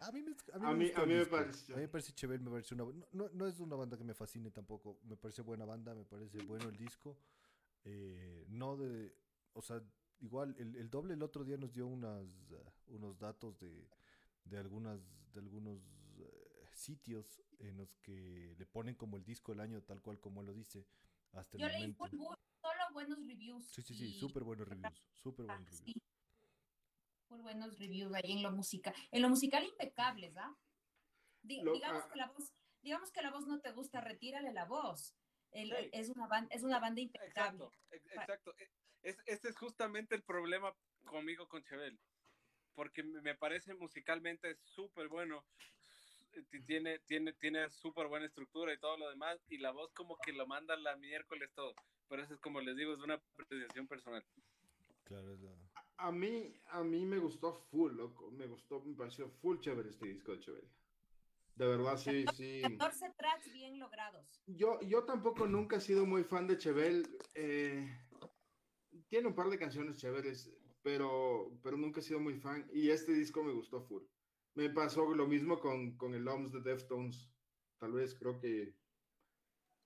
A 0.00 0.12
mí, 0.12 0.22
me, 0.22 0.32
a 0.52 0.70
A 0.70 0.74
mí- 0.74 0.92
a 0.94 1.06
me 1.06 1.24
pareció. 1.26 1.74
A 1.74 1.78
mí 1.78 1.82
me 1.84 1.88
parece 1.88 2.12
Chevel, 2.12 2.40
me 2.42 2.50
parece 2.50 2.74
una. 2.74 2.84
No, 2.84 3.06
no, 3.12 3.28
no 3.32 3.46
es 3.46 3.58
una 3.58 3.74
banda 3.74 3.96
que 3.96 4.04
me 4.04 4.12
fascine 4.14 4.50
tampoco. 4.50 4.98
Me 5.04 5.16
parece 5.16 5.40
buena 5.42 5.64
banda, 5.64 5.94
me 5.94 6.04
parece 6.04 6.42
bueno 6.44 6.68
el 6.68 6.76
disco. 6.76 7.18
Eh, 7.84 8.44
no 8.48 8.76
de. 8.76 9.14
O 9.54 9.62
sea, 9.62 9.82
igual, 10.20 10.54
el, 10.58 10.76
el 10.76 10.90
doble 10.90 11.14
el 11.14 11.22
otro 11.22 11.42
día 11.42 11.56
nos 11.56 11.72
dio 11.72 11.86
unas, 11.86 12.26
eh, 12.52 12.62
unos 12.88 13.18
datos 13.18 13.58
de, 13.60 13.88
de, 14.44 14.58
algunas, 14.58 15.00
de 15.32 15.40
algunos 15.40 15.80
sitios 16.74 17.42
en 17.58 17.76
los 17.76 17.94
que 17.96 18.54
le 18.58 18.66
ponen 18.66 18.94
como 18.94 19.16
el 19.16 19.24
disco 19.24 19.52
del 19.52 19.60
año, 19.60 19.82
tal 19.82 20.00
cual 20.02 20.18
como 20.20 20.40
él 20.40 20.46
lo 20.48 20.52
dice, 20.54 20.86
hasta 21.32 21.56
el 21.56 21.62
Yo 21.62 21.68
leí 21.68 21.92
momento. 21.92 22.38
solo 22.60 22.84
buenos 22.92 23.18
reviews. 23.26 23.66
Sí, 23.68 23.82
sí, 23.82 23.94
sí, 23.94 24.06
y- 24.16 24.18
súper 24.20 24.44
buenos 24.44 24.66
reviews. 24.68 25.08
Súper 25.14 25.46
Ah, 25.48 25.54
buenos 25.54 25.70
reviews. 25.70 25.94
sí. 25.94 26.02
Buenos 27.28 27.78
reviews 27.78 28.14
ahí 28.14 28.32
en 28.32 28.42
lo 28.42 28.52
musical. 28.52 28.94
En 29.10 29.22
lo 29.22 29.28
musical 29.28 29.64
impecables, 29.64 30.36
¿ah? 30.36 30.56
Lo- 31.42 31.72
digamos 31.72 32.04
ah. 32.04 32.08
que 32.12 32.18
la 32.18 32.26
voz, 32.28 32.52
digamos 32.82 33.10
que 33.10 33.22
la 33.22 33.30
voz 33.30 33.46
no 33.46 33.60
te 33.60 33.72
gusta, 33.72 34.00
retírale 34.00 34.52
la 34.52 34.64
voz. 34.66 35.14
El- 35.50 35.70
Sí. 35.70 35.90
es 35.92 36.08
una 36.10 36.26
banda, 36.26 36.54
es 36.54 36.62
una 36.62 36.78
banda 36.80 37.00
impecable. 37.00 37.64
Exacto, 37.64 37.72
ex- 37.90 38.06
exacto. 38.06 38.54
E- 38.58 38.70
Es, 39.02 39.18
este 39.26 39.50
es 39.50 39.56
justamente 39.58 40.14
el 40.14 40.22
problema 40.22 40.74
conmigo 41.04 41.46
con 41.46 41.62
Chevel. 41.64 41.98
Porque 42.74 43.02
me 43.02 43.20
me 43.20 43.34
parece 43.34 43.74
musicalmente 43.74 44.56
súper 44.62 45.08
bueno. 45.08 45.44
Ti- 46.42 46.62
Tiene, 46.62 46.98
tiene, 47.00 47.32
tiene 47.34 47.70
súper 47.70 48.08
buena 48.08 48.26
estructura 48.26 48.72
y 48.74 48.78
todo 48.78 48.96
lo 48.98 49.08
demás. 49.10 49.38
Y 49.48 49.58
la 49.58 49.70
voz 49.70 49.92
como 49.92 50.16
que 50.18 50.32
lo 50.32 50.46
manda 50.46 50.76
la 50.76 50.96
miércoles 50.96 51.50
todo. 51.54 51.74
Pero 52.08 52.22
eso 52.22 52.34
es 52.34 52.40
como 52.40 52.60
les 52.60 52.76
digo, 52.76 52.92
es 52.92 53.00
una 53.00 53.14
apreciación 53.14 53.86
personal. 53.86 54.24
Claro, 55.04 55.32
es 55.34 55.40
la- 55.40 55.54
A 55.96 56.10
mí, 56.10 56.52
a 56.70 56.82
mí 56.82 57.04
me 57.06 57.18
gustó 57.18 57.52
full, 57.70 57.94
loco. 57.94 58.30
Me 58.30 58.46
gustó, 58.46 58.80
me 58.80 58.94
pareció 58.94 59.28
full 59.28 59.58
chévere 59.60 59.90
este 59.90 60.06
disco 60.08 60.32
de 60.32 60.40
Chevel. 60.40 60.68
De 61.56 61.66
verdad, 61.68 61.96
sí, 61.96 62.24
sí. 62.34 62.60
14 62.62 63.10
tracks 63.16 63.52
bien 63.52 63.78
logrados. 63.78 64.42
Yo, 64.46 64.80
yo 64.80 65.04
tampoco 65.04 65.46
nunca 65.46 65.76
he 65.76 65.80
sido 65.80 66.04
muy 66.04 66.24
fan 66.24 66.46
de 66.48 66.58
Chevel. 66.58 67.06
eh, 67.34 67.88
tiene 69.08 69.28
un 69.28 69.34
par 69.34 69.48
de 69.48 69.58
canciones 69.58 69.98
chéveres, 69.98 70.50
pero, 70.82 71.52
pero 71.62 71.76
nunca 71.76 72.00
he 72.00 72.02
sido 72.02 72.18
muy 72.18 72.34
fan. 72.34 72.68
Y 72.72 72.90
este 72.90 73.12
disco 73.12 73.42
me 73.44 73.52
gustó 73.52 73.80
full. 73.82 74.02
Me 74.54 74.70
pasó 74.70 75.14
lo 75.14 75.26
mismo 75.26 75.58
con, 75.60 75.96
con 75.96 76.14
el 76.14 76.26
OMS 76.26 76.52
de 76.52 76.60
Deftones. 76.60 77.28
Tal 77.78 77.92
vez 77.92 78.14
creo 78.14 78.38
que, 78.38 78.76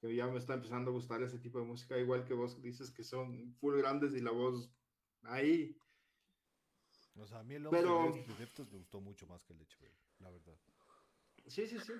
que 0.00 0.14
ya 0.14 0.26
me 0.26 0.38
está 0.38 0.54
empezando 0.54 0.90
a 0.90 0.94
gustar 0.94 1.22
ese 1.22 1.38
tipo 1.38 1.58
de 1.58 1.64
música, 1.64 1.98
igual 1.98 2.24
que 2.24 2.34
vos 2.34 2.60
dices 2.62 2.90
que 2.90 3.02
son 3.02 3.54
full 3.54 3.76
grandes 3.78 4.14
y 4.14 4.20
la 4.20 4.30
voz 4.30 4.70
ahí. 5.22 5.76
O 7.16 7.26
sea, 7.26 7.40
a 7.40 7.44
mí 7.44 7.54
el 7.54 7.66
Pero- 7.70 7.98
hombre 7.98 8.24
de 8.26 8.34
Deftones 8.34 8.72
me 8.72 8.78
gustó 8.78 9.00
mucho 9.00 9.26
más 9.26 9.42
que 9.44 9.52
el 9.54 9.58
de 9.58 9.66
la 10.20 10.30
verdad. 10.30 10.58
Sí, 11.46 11.66
sí, 11.66 11.78
sí. 11.78 11.92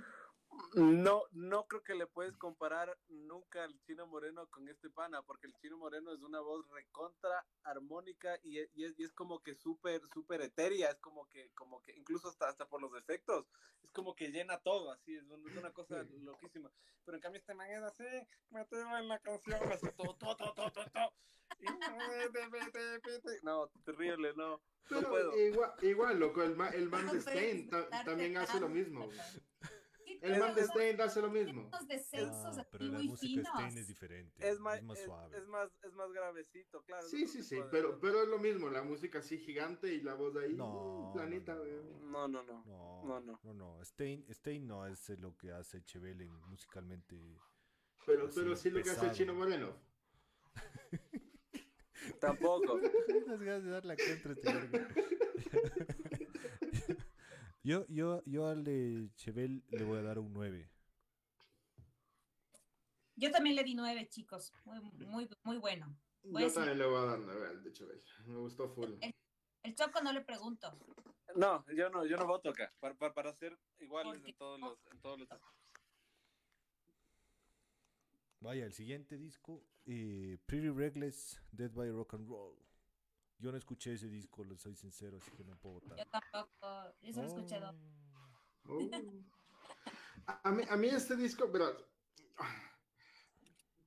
No, 0.75 1.23
no 1.33 1.67
creo 1.67 1.83
que 1.83 1.95
le 1.95 2.07
puedes 2.07 2.37
comparar 2.37 2.97
nunca 3.09 3.65
al 3.65 3.79
Chino 3.83 4.07
Moreno 4.07 4.47
con 4.49 4.69
este 4.69 4.91
pana, 4.91 5.23
porque 5.23 5.47
el 5.47 5.55
Chino 5.55 5.77
Moreno 5.79 6.13
es 6.13 6.21
una 6.21 6.41
voz 6.41 6.69
recontra 6.71 7.47
armónica 7.63 8.39
y 8.43 8.59
es, 8.59 8.71
y 8.75 8.85
es, 8.85 8.95
y 8.99 9.05
es 9.05 9.13
como 9.13 9.43
que 9.43 9.55
súper, 9.55 10.03
súper 10.13 10.43
etérea, 10.43 10.91
es 10.91 10.99
como 11.01 11.29
que, 11.29 11.51
como 11.55 11.83
que, 11.83 11.93
incluso 11.97 12.29
hasta, 12.29 12.49
hasta 12.49 12.67
por 12.69 12.81
los 12.83 12.95
efectos, 12.97 13.47
es 13.83 13.91
como 13.93 14.15
que 14.15 14.31
llena 14.31 14.59
todo, 14.59 14.91
así, 14.93 15.17
es, 15.17 15.25
un- 15.31 15.49
es 15.49 15.57
una 15.57 15.73
cosa 15.73 15.97
loquísima. 16.23 16.71
Pero 17.05 17.17
en 17.17 17.23
cambio 17.23 17.41
este 17.41 17.55
man 17.55 17.71
es 17.71 17.83
así, 17.83 18.05
meteo 18.51 18.97
en 18.99 19.09
la 19.09 19.19
canción, 19.21 19.61
así, 19.73 19.87
todo, 19.97 20.15
todo, 20.17 20.37
todo, 20.37 20.53
todo, 20.55 20.71
todo, 20.73 20.85
todo. 20.93 21.13
Y- 21.61 21.67
No, 23.43 23.69
terrible, 23.85 24.35
no, 24.35 24.51
no 24.51 24.61
Pero 24.89 25.09
puedo. 25.09 25.37
igual, 25.39 25.73
igual, 25.83 26.19
loco, 26.21 26.43
el, 26.43 26.57
ma- 26.57 26.69
el 26.71 26.89
man 26.89 27.07
No 27.07 27.13
de 27.15 27.21
Stein 27.21 27.71
también 28.05 28.37
hace 28.37 28.61
lo 28.61 28.69
mismo. 28.69 29.09
Sí, 30.21 30.27
El 30.27 30.41
man 30.41 30.55
de 30.55 30.65
Stein 30.65 31.01
hace 31.01 31.21
lo 31.21 31.31
mismo. 31.31 31.71
descensos 31.87 32.59
Ah, 32.59 32.67
pero 32.71 32.85
la 32.87 32.99
muy 32.99 33.09
música 33.09 33.41
de. 33.41 33.47
Stein 33.47 33.79
es 33.79 33.87
diferente. 33.87 34.49
Es 34.49 34.59
más, 34.59 34.81
suave. 35.05 35.39
es 35.39 35.47
más, 35.47 35.71
es 35.83 35.93
más 35.95 36.13
gravecito, 36.13 36.83
claro. 36.83 37.07
Sí, 37.07 37.27
sí, 37.27 37.43
sí, 37.43 37.61
pero, 37.71 37.99
pero 38.01 38.23
es 38.23 38.29
lo 38.29 38.39
mismo, 38.39 38.69
la 38.69 38.83
música 38.83 39.21
así 39.21 39.39
gigante 39.39 39.93
y 39.95 40.01
la 40.01 40.15
voz 40.15 40.37
ahí, 40.37 40.55
No, 40.55 41.11
uh, 41.11 41.13
planeta, 41.13 41.55
no, 41.55 42.29
no. 42.29 42.29
No, 42.29 42.29
no, 42.29 43.23
no. 43.23 43.41
No, 43.45 43.55
No, 43.55 43.85
Stein, 43.85 44.27
Stein 44.33 44.67
no 44.67 44.87
es 44.87 45.09
lo 45.21 45.37
que 45.37 45.53
hace 45.53 45.85
Chevelle 45.85 46.29
musicalmente 46.49 47.17
Pero, 48.05 48.27
Así, 48.27 48.41
pero 48.41 48.57
sí 48.57 48.71
lo 48.71 48.83
que 48.83 48.91
hace. 48.91 49.13
Chino 49.13 49.35
Moreno. 49.35 49.77
Tampoco. 52.21 52.79
Las 53.27 53.41
ganas 53.41 53.65
de 53.65 53.71
dar 53.71 53.85
la 53.85 53.97
contra 53.97 54.33
este. 54.33 54.87
yo, 57.63 57.87
yo, 57.89 58.23
yo 58.25 58.47
al 58.47 58.65
de 58.65 59.11
Chevel 59.17 59.63
le 59.69 59.85
voy 59.85 59.99
a 59.99 60.03
dar 60.03 60.19
un 60.19 60.33
9. 60.33 60.71
Yo 63.17 63.31
también 63.33 63.57
le 63.57 63.65
di 63.65 63.75
nueve, 63.75 64.09
chicos. 64.09 64.53
Muy, 64.65 64.81
muy, 65.07 65.29
muy 65.43 65.57
bueno. 65.59 65.99
Voy 66.23 66.43
Yo 66.43 66.49
decir- 66.49 66.55
también 66.55 66.79
le 66.79 66.87
voy 66.87 66.99
a 66.99 67.07
dar 67.07 67.19
nueve 67.19 67.49
al 67.49 67.63
de 67.65 67.73
Chevelle. 67.73 68.03
Me 68.27 68.37
gustó 68.37 68.69
full. 68.69 68.93
El 69.63 69.75
Choco 69.75 70.01
no 70.03 70.13
le 70.13 70.21
pregunto. 70.21 70.79
No, 71.35 71.65
yo 71.75 71.91
no, 71.91 72.07
yo 72.07 72.17
no 72.17 72.27
voto 72.27 72.51
acá. 72.51 72.73
Para, 72.79 72.95
para, 72.95 73.13
para 73.13 73.33
ser 73.35 73.59
iguales 73.81 74.23
en 74.25 74.35
todos 74.37 74.61
los, 74.61 74.79
en 74.93 75.01
todos 75.01 75.19
los. 75.19 75.29
Vaya, 78.41 78.65
el 78.67 78.73
siguiente 78.73 79.19
disco, 79.19 79.65
eh, 79.85 80.39
Pretty 80.47 80.69
Reckless, 80.69 81.43
Dead 81.51 81.73
by 81.73 81.91
Rock 81.91 82.15
and 82.15 82.29
Roll. 82.29 82.57
Yo 83.39 83.53
no 83.53 83.59
escuché 83.59 83.93
ese 83.93 84.09
disco, 84.09 84.45
les 84.45 84.61
soy 84.61 84.75
sincero, 84.75 85.19
así 85.19 85.31
que 85.31 85.45
no 85.45 85.57
puedo 85.59 85.75
votar. 85.81 85.97
Yo 85.99 86.05
tampoco. 86.07 86.95
Yo 87.03 87.13
solo 87.13 87.27
escuché 87.29 87.61
dos. 87.61 87.77
Oh. 88.65 88.79
Uh. 88.85 89.25
A, 90.27 90.51
mí, 90.51 90.63
a 90.69 90.77
mí 90.77 90.89
este 90.89 91.17
disco, 91.17 91.49
pero 91.51 91.75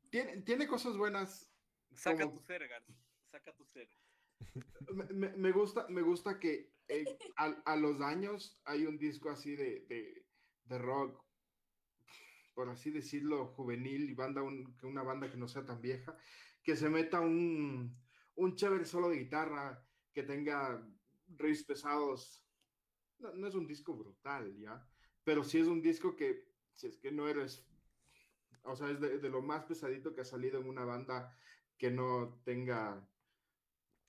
tiene, 0.10 0.41
tiene 0.41 0.68
cosas 0.68 0.97
buenas. 0.97 1.52
Saca 1.93 2.24
Como- 2.26 2.39
tu 2.39 2.45
ser. 2.45 2.70
Saca 3.30 3.54
tu 3.54 3.66
ser. 3.66 3.89
Me, 4.93 5.06
me- 5.06 5.38
me 5.38 5.52
gusta, 5.52 5.88
me 5.89 6.02
gusta 6.02 6.39
que 6.39 6.74
eh, 6.88 7.06
a, 7.38 7.45
a 7.66 7.76
los 7.76 8.02
años 8.02 8.60
hay 8.66 8.86
un 8.86 8.97
disco 8.97 9.30
así 9.30 9.56
de, 9.56 9.82
de, 9.88 10.26
de 10.66 10.78
rock, 10.78 11.24
por 12.54 12.70
así 12.70 12.89
decirlo, 12.91 13.47
juvenil 13.47 14.10
y 14.10 14.14
banda, 14.14 14.41
un- 14.41 14.76
que 14.78 14.86
una 14.88 15.04
banda 15.04 15.30
que 15.30 15.38
no 15.38 15.47
sea 15.47 15.66
tan 15.66 15.80
vieja, 15.82 16.18
que 16.64 16.76
se 16.76 16.89
meta 16.89 17.20
un, 17.22 17.95
un 18.36 18.56
chévere 18.56 18.86
solo 18.86 19.10
de 19.10 19.18
guitarra, 19.18 19.86
que 20.14 20.24
tenga 20.24 20.86
riffs 21.28 21.64
pesados. 21.64 22.46
No, 23.20 23.34
no 23.34 23.48
es 23.48 23.56
un 23.56 23.68
disco 23.68 23.96
brutal, 23.96 24.58
¿ya? 24.58 24.86
Pero 25.24 25.44
sí 25.44 25.60
es 25.60 25.68
un 25.68 25.82
disco 25.82 26.16
que, 26.16 26.52
si 26.74 26.88
es 26.88 26.98
que 26.98 27.12
no 27.12 27.28
eres, 27.28 27.68
o 28.64 28.76
sea, 28.76 28.90
es 28.90 29.00
de, 29.00 29.20
de 29.20 29.30
lo 29.30 29.42
más 29.42 29.66
pesadito 29.66 30.14
que 30.14 30.22
ha 30.22 30.26
salido 30.26 30.60
en 30.60 30.68
una 30.68 30.86
banda 30.86 31.38
que 31.78 31.92
no 31.92 32.42
tenga 32.44 33.08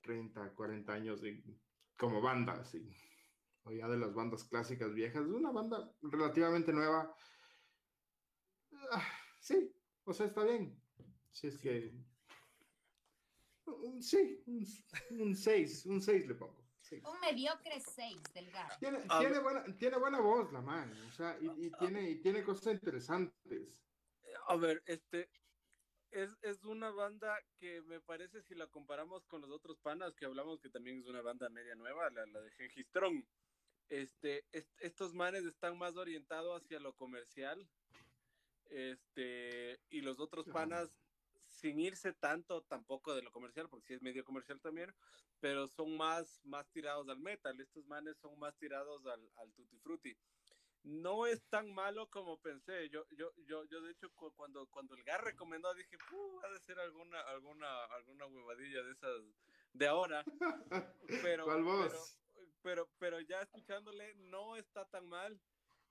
30, 0.01 0.53
40 0.53 0.93
años 0.93 1.21
de, 1.21 1.43
como 1.97 2.21
banda, 2.21 2.53
así. 2.53 2.95
O 3.63 3.71
ya 3.71 3.87
de 3.87 3.97
las 3.97 4.13
bandas 4.13 4.43
clásicas 4.43 4.93
viejas. 4.93 5.25
Es 5.25 5.31
una 5.31 5.51
banda 5.51 5.95
relativamente 6.01 6.73
nueva. 6.73 7.15
Ah, 8.91 9.07
sí, 9.39 9.73
o 10.03 10.13
sea, 10.13 10.25
está 10.27 10.43
bien. 10.43 10.81
Si 11.31 11.47
es 11.47 11.57
que. 11.57 11.93
Un- 13.65 14.01
Sí, 14.03 14.41
un 15.11 15.35
6, 15.35 15.85
un 15.85 16.01
6 16.01 16.27
le 16.27 16.35
pongo. 16.35 16.61
Un 17.05 17.19
mediocre 17.21 17.79
seis 17.79 18.21
del 18.35 18.51
gato. 18.51 18.75
Tiene, 18.79 18.99
A 19.09 19.19
tiene, 19.19 19.39
buena, 19.39 19.63
tiene 19.77 19.97
buena 19.97 20.19
voz 20.19 20.51
la 20.53 20.61
man, 20.61 20.91
o 21.07 21.11
sea, 21.13 21.35
y, 21.41 21.65
y 21.65 21.71
tiene, 21.71 22.07
y 22.11 22.21
tiene 22.21 22.43
cosas 22.43 22.73
interesantes. 22.73 23.67
A 24.47 24.55
ver, 24.57 24.83
este. 24.85 25.29
Es, 26.11 26.37
es 26.43 26.63
una 26.63 26.91
banda 26.91 27.35
que 27.57 27.81
me 27.81 27.99
parece, 27.99 28.43
si 28.43 28.53
la 28.53 28.67
comparamos 28.67 29.25
con 29.25 29.41
los 29.41 29.49
otros 29.49 29.79
panas 29.79 30.13
que 30.13 30.25
hablamos, 30.25 30.59
que 30.59 30.69
también 30.69 30.99
es 30.99 31.07
una 31.07 31.23
banda 31.23 31.49
media 31.49 31.73
nueva, 31.73 32.07
la, 32.11 32.27
la 32.27 32.41
de 32.41 32.51
Genghis 32.51 32.85
Strong. 32.89 33.23
Este, 33.89 34.45
est- 34.51 34.69
estos 34.77 35.15
manes 35.15 35.43
están 35.45 35.75
más 35.79 35.95
orientados 35.95 36.61
hacia 36.61 36.79
lo 36.79 36.93
comercial. 36.95 37.67
Este, 38.69 39.79
y 39.89 40.01
los 40.01 40.19
otros 40.19 40.47
Ajá. 40.47 40.53
panas, 40.53 40.89
sin 41.63 41.79
irse 41.79 42.13
tanto 42.13 42.61
tampoco 42.63 43.15
de 43.15 43.21
lo 43.23 43.31
comercial, 43.31 43.69
porque 43.69 43.87
sí 43.87 43.93
es 43.95 44.01
medio 44.01 44.25
comercial 44.25 44.59
también, 44.61 44.93
pero 45.39 45.67
son 45.67 45.95
más, 45.97 46.41
más 46.43 46.69
tirados 46.69 47.07
al 47.09 47.19
metal. 47.19 47.59
Estos 47.61 47.85
manes 47.85 48.17
son 48.19 48.37
más 48.37 48.57
tirados 48.57 49.05
al, 49.07 49.31
al 49.37 49.53
tutti 49.53 49.79
frutti 49.79 50.17
no 50.83 51.25
es 51.27 51.47
tan 51.47 51.73
malo 51.73 52.09
como 52.09 52.41
pensé. 52.41 52.89
Yo, 52.89 53.05
yo, 53.11 53.31
yo, 53.47 53.65
yo 53.65 53.81
de 53.81 53.91
hecho, 53.91 54.11
cu- 54.13 54.33
cuando, 54.35 54.67
cuando 54.69 54.95
el 54.95 55.03
GAR 55.03 55.23
recomendó, 55.23 55.73
dije, 55.73 55.97
"Puh, 56.09 56.41
ha 56.43 56.49
de 56.49 56.59
ser 56.59 56.79
alguna, 56.79 57.21
alguna, 57.21 57.85
alguna 57.85 58.25
huevadilla 58.27 58.83
de 58.83 58.91
esas 58.91 59.21
de 59.73 59.87
ahora. 59.87 60.27
Pero, 61.21 61.45
¿Cuál 61.45 61.63
voz? 61.63 61.91
pero, 61.91 62.53
pero, 62.61 62.91
pero 62.99 63.21
ya 63.21 63.41
escuchándole, 63.41 64.15
no 64.15 64.55
está 64.57 64.85
tan 64.89 65.07
mal. 65.07 65.41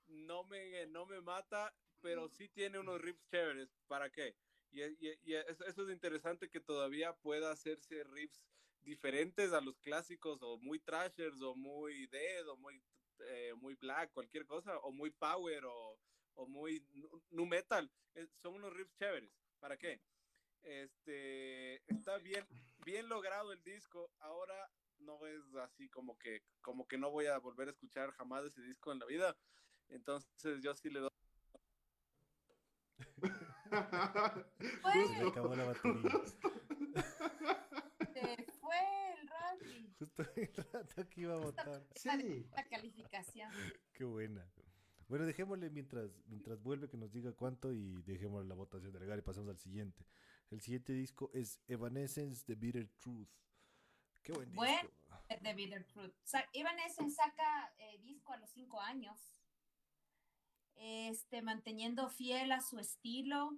No 0.07 0.43
me, 0.45 0.85
no 0.87 1.05
me 1.05 1.21
mata, 1.21 1.73
pero 2.01 2.27
sí 2.29 2.49
tiene 2.49 2.79
unos 2.79 3.01
riffs 3.01 3.25
chéveres. 3.25 3.69
¿Para 3.87 4.11
qué? 4.11 4.42
Y, 4.73 4.81
y- 4.83 5.19
y 5.23 5.35
eso, 5.35 5.65
eso 5.65 5.83
es 5.87 5.93
interesante 5.93 6.49
que 6.49 6.59
todavía 6.59 7.13
pueda 7.13 7.51
hacerse 7.51 8.03
riffs 8.05 8.43
diferentes 8.81 9.53
a 9.53 9.61
los 9.61 9.79
clásicos 9.79 10.39
o 10.41 10.57
muy 10.57 10.79
trashers 10.79 11.41
o 11.41 11.55
muy 11.55 12.07
dead 12.07 12.47
o 12.49 12.57
muy 12.57 12.83
eh, 13.29 13.53
muy 13.55 13.75
black, 13.75 14.11
cualquier 14.11 14.45
cosa, 14.47 14.77
o 14.79 14.91
muy 14.91 15.11
power 15.11 15.63
o, 15.65 15.99
o 16.33 16.47
muy 16.47 16.85
nu- 16.93 17.23
nu 17.29 17.45
metal. 17.45 17.89
Eh, 18.15 18.27
son 18.41 18.55
unos 18.55 18.73
riffs 18.73 18.95
chéveres. 18.95 19.31
¿Para 19.59 19.77
qué? 19.77 20.01
Este 20.63 21.75
está 21.91 22.17
bien, 22.19 22.47
bien 22.85 23.09
logrado 23.09 23.53
el 23.53 23.63
disco. 23.63 24.11
Ahora 24.19 24.71
no 24.99 25.25
es 25.27 25.43
así 25.61 25.89
como 25.89 26.17
que, 26.17 26.43
como 26.61 26.87
que 26.87 26.97
no 26.97 27.11
voy 27.11 27.27
a 27.27 27.37
volver 27.39 27.67
a 27.69 27.71
escuchar 27.71 28.11
jamás 28.13 28.45
ese 28.45 28.61
disco 28.63 28.91
en 28.91 28.99
la 28.99 29.05
vida. 29.05 29.37
Entonces 29.89 30.61
yo 30.63 30.73
sí 30.75 30.89
le 30.89 31.01
doy. 31.01 31.09
Se 33.81 35.23
le 35.23 35.29
acabó 35.29 35.55
la 35.55 35.63
batería. 35.65 36.11
Se 38.13 38.45
fue 38.59 39.13
el 39.13 39.27
Rodri. 39.27 39.93
Justo 39.99 40.23
el 40.35 40.53
rato 40.71 41.09
que 41.09 41.21
iba 41.21 41.33
a 41.35 41.37
votar. 41.37 41.83
Sí. 41.95 42.45
La 42.55 42.63
calificación. 42.67 43.51
Qué 43.93 44.03
buena. 44.03 44.45
Bueno, 45.07 45.25
dejémosle 45.25 45.69
mientras, 45.69 46.09
mientras 46.27 46.61
vuelve 46.61 46.89
que 46.89 46.97
nos 46.97 47.11
diga 47.11 47.33
cuánto 47.33 47.71
y 47.73 48.01
dejémosle 48.03 48.47
la 48.47 48.55
votación 48.55 48.91
de 48.93 48.99
legal 48.99 49.19
y 49.19 49.21
pasamos 49.21 49.49
al 49.49 49.59
siguiente. 49.59 50.05
El 50.49 50.61
siguiente 50.61 50.93
disco 50.93 51.29
es 51.33 51.59
Evanescence 51.67 52.43
The 52.45 52.55
Bitter 52.55 52.87
Truth. 52.99 53.27
Qué 54.21 54.31
buen 54.31 54.49
disco. 54.49 54.61
Bueno. 54.63 54.89
The 55.41 55.53
Bitter 55.53 55.83
Truth. 55.85 56.13
Sa- 56.23 56.47
Evanescence 56.53 57.15
saca 57.15 57.73
eh, 57.77 57.99
disco 58.03 58.31
a 58.33 58.37
los 58.37 58.49
cinco 58.51 58.79
años. 58.79 59.17
Este, 60.75 61.41
manteniendo 61.41 62.09
fiel 62.09 62.51
a 62.51 62.61
su 62.61 62.79
estilo. 62.79 63.57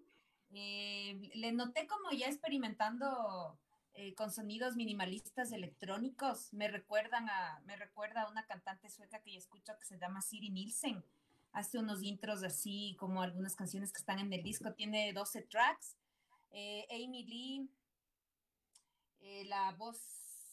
Eh, 0.54 1.32
le 1.36 1.52
noté 1.52 1.88
como 1.88 2.12
ya 2.12 2.28
experimentando 2.28 3.58
eh, 3.98 4.14
con 4.14 4.30
sonidos 4.30 4.76
minimalistas 4.76 5.54
electrónicos. 5.54 6.54
Me 6.54 6.68
recuerdan 6.68 7.30
a, 7.30 7.62
me 7.66 7.78
recuerda 7.78 8.24
a 8.24 8.30
una 8.30 8.46
cantante 8.46 8.90
sueca 8.90 9.20
que 9.20 9.32
yo 9.32 9.40
escucho 9.40 9.78
que 9.80 9.86
se 9.86 9.98
llama 9.98 10.22
Siri 10.22 10.50
Nielsen. 10.50 11.02
Hace 11.54 11.80
unos 11.80 12.04
intros 12.04 12.44
así 12.44 12.98
como 13.00 13.22
algunas 13.22 13.56
canciones 13.56 13.94
que 13.94 14.00
están 14.00 14.20
en 14.20 14.34
el 14.34 14.44
disco. 14.44 14.74
Tiene 14.74 15.14
12 15.14 15.44
tracks. 15.44 15.96
Eh, 16.52 16.86
Amy 16.92 17.24
Lee, 17.24 17.70
eh, 19.22 19.46
la 19.46 19.72
voz 19.74 19.98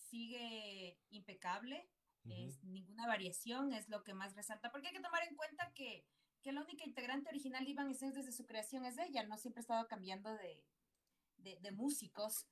sigue 0.08 0.96
impecable. 1.10 1.88
Ujú. 2.24 2.34
es 2.34 2.62
ninguna 2.62 3.08
variación, 3.08 3.72
es 3.72 3.88
lo 3.88 4.04
que 4.04 4.14
más 4.14 4.36
resalta, 4.36 4.70
porque 4.70 4.86
hay 4.86 4.94
que 4.94 5.00
tomar 5.00 5.24
en 5.24 5.34
cuenta 5.34 5.72
que, 5.74 6.04
que 6.42 6.52
la 6.52 6.60
única 6.62 6.84
integrante 6.84 7.30
original 7.30 7.64
de 7.64 7.70
Ivan 7.70 7.90
Essence 7.90 8.18
desde 8.18 8.32
su 8.32 8.46
creación 8.46 8.84
es 8.84 8.98
ella, 8.98 9.22
no 9.24 9.38
siempre 9.38 9.60
ha 9.60 9.62
estado 9.62 9.88
cambiando 9.88 10.34
de, 10.34 10.62
de, 11.38 11.72
músicos, 11.72 12.46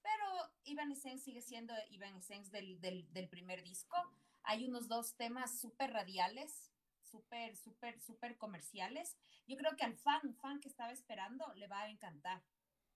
pero 0.00 0.24
Ivan 0.64 0.92
Essence 0.92 1.24
sigue 1.24 1.42
siendo 1.42 1.74
Ivan 1.90 2.16
Essence 2.16 2.50
del, 2.50 2.80
del, 2.80 3.28
primer 3.28 3.62
disco. 3.62 3.96
Hay 4.44 4.64
unos 4.64 4.88
dos 4.88 5.14
temas 5.16 5.60
súper 5.60 5.92
radiales, 5.92 6.72
súper, 7.02 7.56
súper, 7.56 8.00
súper 8.00 8.36
comerciales. 8.36 9.16
Yo 9.46 9.56
creo 9.56 9.76
que 9.76 9.84
al 9.84 9.96
fan, 9.96 10.34
fan 10.34 10.60
que 10.60 10.68
estaba 10.68 10.92
esperando, 10.92 11.52
le 11.54 11.68
va 11.68 11.82
a 11.82 11.90
encantar. 11.90 12.42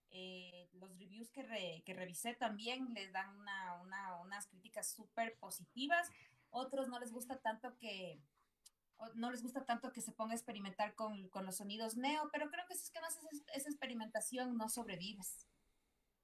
Eh, 0.09 0.69
los 0.73 0.97
reviews 0.97 1.29
que, 1.31 1.43
re- 1.43 1.83
que 1.85 1.93
revisé 1.93 2.33
también 2.33 2.93
les 2.93 3.11
dan 3.11 3.29
una, 3.37 3.81
una- 3.81 4.15
unas 4.21 4.47
críticas 4.47 4.89
súper 4.91 5.37
positivas. 5.37 6.09
Otros 6.49 6.87
no 6.87 6.99
les 6.99 7.11
gusta 7.11 7.39
tanto 7.39 7.77
que 7.77 8.21
no 9.15 9.31
les 9.31 9.41
gusta 9.43 9.65
tanto 9.65 9.91
que 9.91 10.01
se 10.01 10.11
ponga 10.11 10.33
a 10.33 10.35
experimentar 10.35 10.95
con, 10.95 11.29
con 11.29 11.45
los 11.45 11.57
sonidos 11.57 11.97
neo, 11.97 12.29
pero 12.31 12.49
creo 12.49 12.65
que 12.67 12.75
si 12.75 12.83
es 12.83 12.91
que 12.91 12.99
no 12.99 13.07
haces 13.07 13.23
es- 13.31 13.43
esa 13.53 13.69
experimentación 13.69 14.57
no 14.57 14.69
sobrevives. 14.69 15.47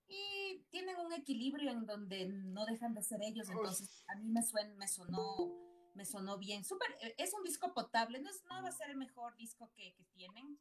Y 0.07 0.65
tienen 0.69 0.97
un 0.99 1.13
equilibrio 1.13 1.71
en 1.71 1.85
donde 1.85 2.27
no 2.27 2.65
dejan 2.65 2.93
de 2.93 3.01
ser 3.03 3.21
ellos, 3.23 3.49
entonces 3.49 4.03
a 4.07 4.15
mí 4.15 4.25
me, 4.29 4.41
suen- 4.41 4.75
me 4.75 4.87
sonó 4.87 5.59
me 5.95 6.05
sonó 6.05 6.39
bien. 6.39 6.63
Súper, 6.63 6.87
eh, 7.01 7.13
es 7.19 7.33
un 7.35 7.43
disco 7.43 7.71
potable, 7.73 8.19
no, 8.19 8.27
es, 8.29 8.43
no 8.49 8.63
va 8.63 8.69
a 8.69 8.71
ser 8.71 8.89
el 8.89 8.97
mejor 8.97 9.35
disco 9.35 9.71
que, 9.75 9.93
que 9.93 10.03
tienen. 10.05 10.59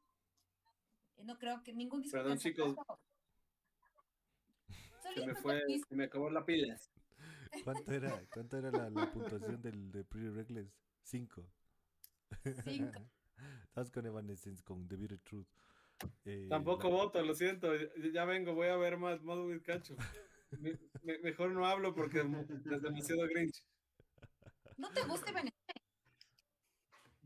Eh, 1.16 1.24
No 1.24 1.38
creo 1.38 1.62
que 1.62 1.72
ningún 1.72 2.02
disco. 2.02 2.18
Perdón, 2.18 2.36
chicos. 2.38 2.74
Se 5.14 5.26
me 5.26 5.34
fue, 5.34 5.62
se 5.88 5.94
me 5.96 6.04
acabó 6.04 6.28
la 6.30 6.44
pila. 6.44 6.78
¿Cuánto 7.64 7.92
era, 7.92 8.22
cuánto 8.32 8.58
era 8.58 8.70
la, 8.70 8.90
la 8.90 9.10
puntuación 9.12 9.60
del 9.62 9.90
de 9.90 10.04
Pretty 10.04 10.28
Reckless? 10.28 10.68
Cinco. 11.02 11.46
Cinco. 12.64 13.11
Estás 13.68 13.90
con 13.90 14.07
Evanescence, 14.07 14.62
con 14.62 14.86
The 14.88 14.97
Bitter 14.97 15.18
Truth. 15.20 15.47
Eh, 16.24 16.47
Tampoco 16.49 16.88
la- 16.88 16.95
voto, 16.95 17.22
lo 17.22 17.34
siento. 17.34 17.72
Ya 18.12 18.24
vengo, 18.24 18.55
voy 18.55 18.68
a 18.68 18.76
ver 18.76 18.97
más 18.99 19.22
Modo 19.22 19.47
Bizcacho. 19.47 19.97
Me- 20.61 20.78
me- 21.03 21.18
mejor 21.20 21.51
no 21.53 21.66
hablo 21.66 21.95
porque 21.95 22.18
es 22.20 22.82
demasiado 22.82 23.22
grinch. 23.28 23.64
¿No 24.76 24.90
te 24.90 25.03
gusta 25.03 25.30
Evanescence? 25.30 25.57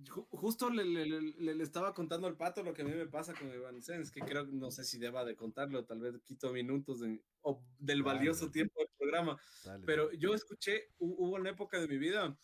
Ju- 0.08 0.28
Justo 0.30 0.70
le, 0.70 0.84
le- 0.84 1.06
le- 1.06 1.54
le 1.54 1.62
estaba 1.64 1.92
contando 1.94 2.26
al 2.28 2.36
pato 2.36 2.62
lo 2.62 2.72
que 2.74 2.82
a 2.82 2.84
mí 2.84 2.92
me 2.92 3.06
pasa 3.06 3.32
con 3.34 3.50
Evanescence, 3.50 4.12
que 4.12 4.20
creo, 4.20 4.44
no 4.46 4.70
sé 4.70 4.84
si 4.84 4.98
deba 4.98 5.24
de 5.24 5.34
contarlo, 5.34 5.84
tal 5.84 6.00
vez 6.00 6.20
quito 6.22 6.52
minutos 6.52 7.00
de- 7.00 7.20
o 7.42 7.64
del 7.78 8.02
valioso 8.02 8.42
dale. 8.42 8.52
tiempo 8.52 8.78
del 8.80 8.88
programa. 8.96 9.40
dale, 9.64 9.84
Pero 9.86 10.06
dale. 10.06 10.18
yo 10.18 10.34
escuché, 10.34 10.90
hu- 10.98 11.16
hubo 11.18 11.34
una 11.36 11.50
época 11.50 11.80
de 11.80 11.88
mi 11.88 11.96
vida 11.98 12.36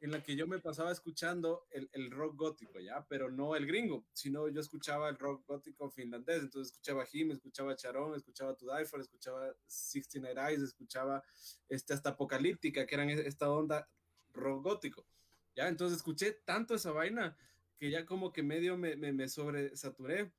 en 0.00 0.10
la 0.12 0.22
que 0.22 0.34
yo 0.34 0.46
me 0.46 0.58
pasaba 0.58 0.90
escuchando 0.90 1.66
el, 1.70 1.90
el 1.92 2.10
rock 2.10 2.34
gótico, 2.36 2.80
¿ya? 2.80 3.06
Pero 3.06 3.30
no 3.30 3.54
el 3.54 3.66
gringo, 3.66 4.06
sino 4.14 4.48
yo 4.48 4.60
escuchaba 4.60 5.10
el 5.10 5.18
rock 5.18 5.46
gótico 5.46 5.90
finlandés, 5.90 6.42
entonces 6.42 6.72
escuchaba 6.72 7.06
Him, 7.12 7.32
escuchaba 7.32 7.76
Charon, 7.76 8.14
escuchaba 8.14 8.56
To 8.56 8.66
Die 8.74 8.86
For, 8.86 9.00
escuchaba 9.00 9.54
69 9.66 10.40
Eyes, 10.48 10.62
escuchaba 10.62 11.22
este, 11.68 11.92
hasta 11.92 12.10
Apocalíptica, 12.10 12.86
que 12.86 12.94
eran 12.94 13.10
e- 13.10 13.26
esta 13.26 13.50
onda 13.50 13.88
rock 14.32 14.64
gótico, 14.64 15.06
¿ya? 15.54 15.68
Entonces 15.68 15.98
escuché 15.98 16.32
tanto 16.32 16.74
esa 16.74 16.92
vaina 16.92 17.36
que 17.76 17.90
ya 17.90 18.06
como 18.06 18.32
que 18.32 18.42
medio 18.42 18.78
me, 18.78 18.96
me, 18.96 19.12
me 19.12 19.28
sobresaturé. 19.28 20.32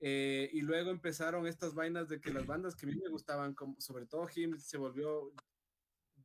Eh, 0.00 0.50
y 0.52 0.62
luego 0.62 0.90
empezaron 0.90 1.46
estas 1.46 1.74
vainas 1.74 2.08
de 2.08 2.20
que 2.20 2.32
las 2.32 2.44
bandas 2.44 2.74
que 2.74 2.86
a 2.86 2.88
mí 2.88 2.96
me 2.96 3.08
gustaban, 3.08 3.54
como, 3.54 3.80
sobre 3.80 4.04
todo 4.04 4.28
Him, 4.34 4.58
se 4.58 4.76
volvió 4.76 5.32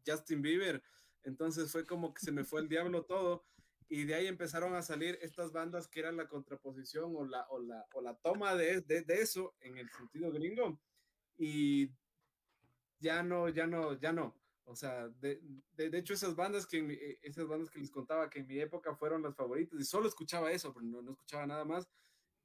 Justin 0.05 0.41
Bieber. 0.41 0.82
Entonces 1.24 1.72
fue 1.72 1.86
como 1.86 2.13
que 2.13 2.22
se 2.22 2.32
me 2.32 2.43
fue 2.43 2.61
el 2.61 2.70
diablo 2.70 3.03
todo. 3.03 3.45
Y 3.89 4.03
de 4.03 4.15
ahí 4.15 4.28
empezaron 4.28 4.76
a 4.76 4.82
salir 4.82 5.18
estas 5.22 5.51
bandas 5.51 5.88
que 5.88 6.01
eran 6.01 6.18
la 6.18 6.28
contraposición 6.28 7.13
o 7.15 7.26
la, 7.26 7.47
o 7.49 7.59
la, 7.59 7.86
o 7.93 8.01
la 8.01 8.15
toma 8.15 8.55
de, 8.55 8.82
de, 8.82 9.01
de 9.01 9.22
eso 9.22 9.55
en 9.61 9.78
el 9.78 9.89
sentido 9.91 10.32
gringo. 10.32 10.80
Y 11.38 11.91
ya 12.99 13.24
no, 13.24 13.49
ya 13.49 13.68
no, 13.68 13.93
ya 13.99 14.11
no. 14.11 14.36
O 14.65 14.76
sea, 14.76 15.07
de, 15.07 15.41
de, 15.78 15.97
hecho 15.97 16.13
esas 16.13 16.36
bandas 16.36 16.68
que 16.68 16.80
eh, 16.80 17.20
esas 17.24 17.47
bandas 17.47 17.70
que 17.70 17.80
les 17.80 17.89
contaba 17.89 18.30
que 18.30 18.39
en 18.39 18.47
mi 18.47 18.59
época 18.59 18.95
fueron 18.95 19.22
las 19.24 19.34
favoritas 19.34 19.80
y 19.80 19.86
solo 19.86 20.09
escuchaba 20.09 20.51
eso, 20.51 20.74
pero 20.74 20.86
no, 20.86 21.01
no 21.01 21.11
escuchaba 21.11 21.47
nada 21.47 21.63
más, 21.63 21.88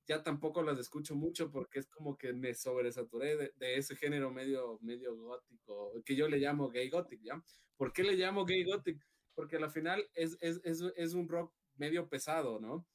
ya 0.06 0.22
tampoco 0.22 0.62
las 0.62 0.78
escucho 0.78 1.14
mucho 1.14 1.50
porque 1.50 1.78
es 1.78 1.88
como 1.88 2.16
que 2.16 2.32
me 2.32 2.54
sobresaturé 2.54 3.36
de, 3.36 3.52
de 3.56 3.76
ese 3.76 3.96
género 3.96 4.30
medio, 4.30 4.78
medio 4.80 5.16
gótico, 5.16 5.92
que 6.04 6.16
yo 6.16 6.28
le 6.28 6.38
llamo 6.38 6.68
gay 6.70 6.88
gothic, 6.90 7.20
¿ya? 7.22 7.42
¿Por 7.76 7.92
qué 7.92 8.02
le 8.02 8.14
llamo 8.16 8.44
gay 8.44 8.64
gothic? 8.64 9.04
Porque 9.34 9.56
al 9.56 9.70
final 9.70 10.08
es, 10.14 10.36
es, 10.40 10.60
es, 10.64 10.82
es 10.96 11.14
un 11.14 11.28
rock 11.28 11.54
medio 11.76 12.08
pesado, 12.08 12.60
¿no? 12.60 12.86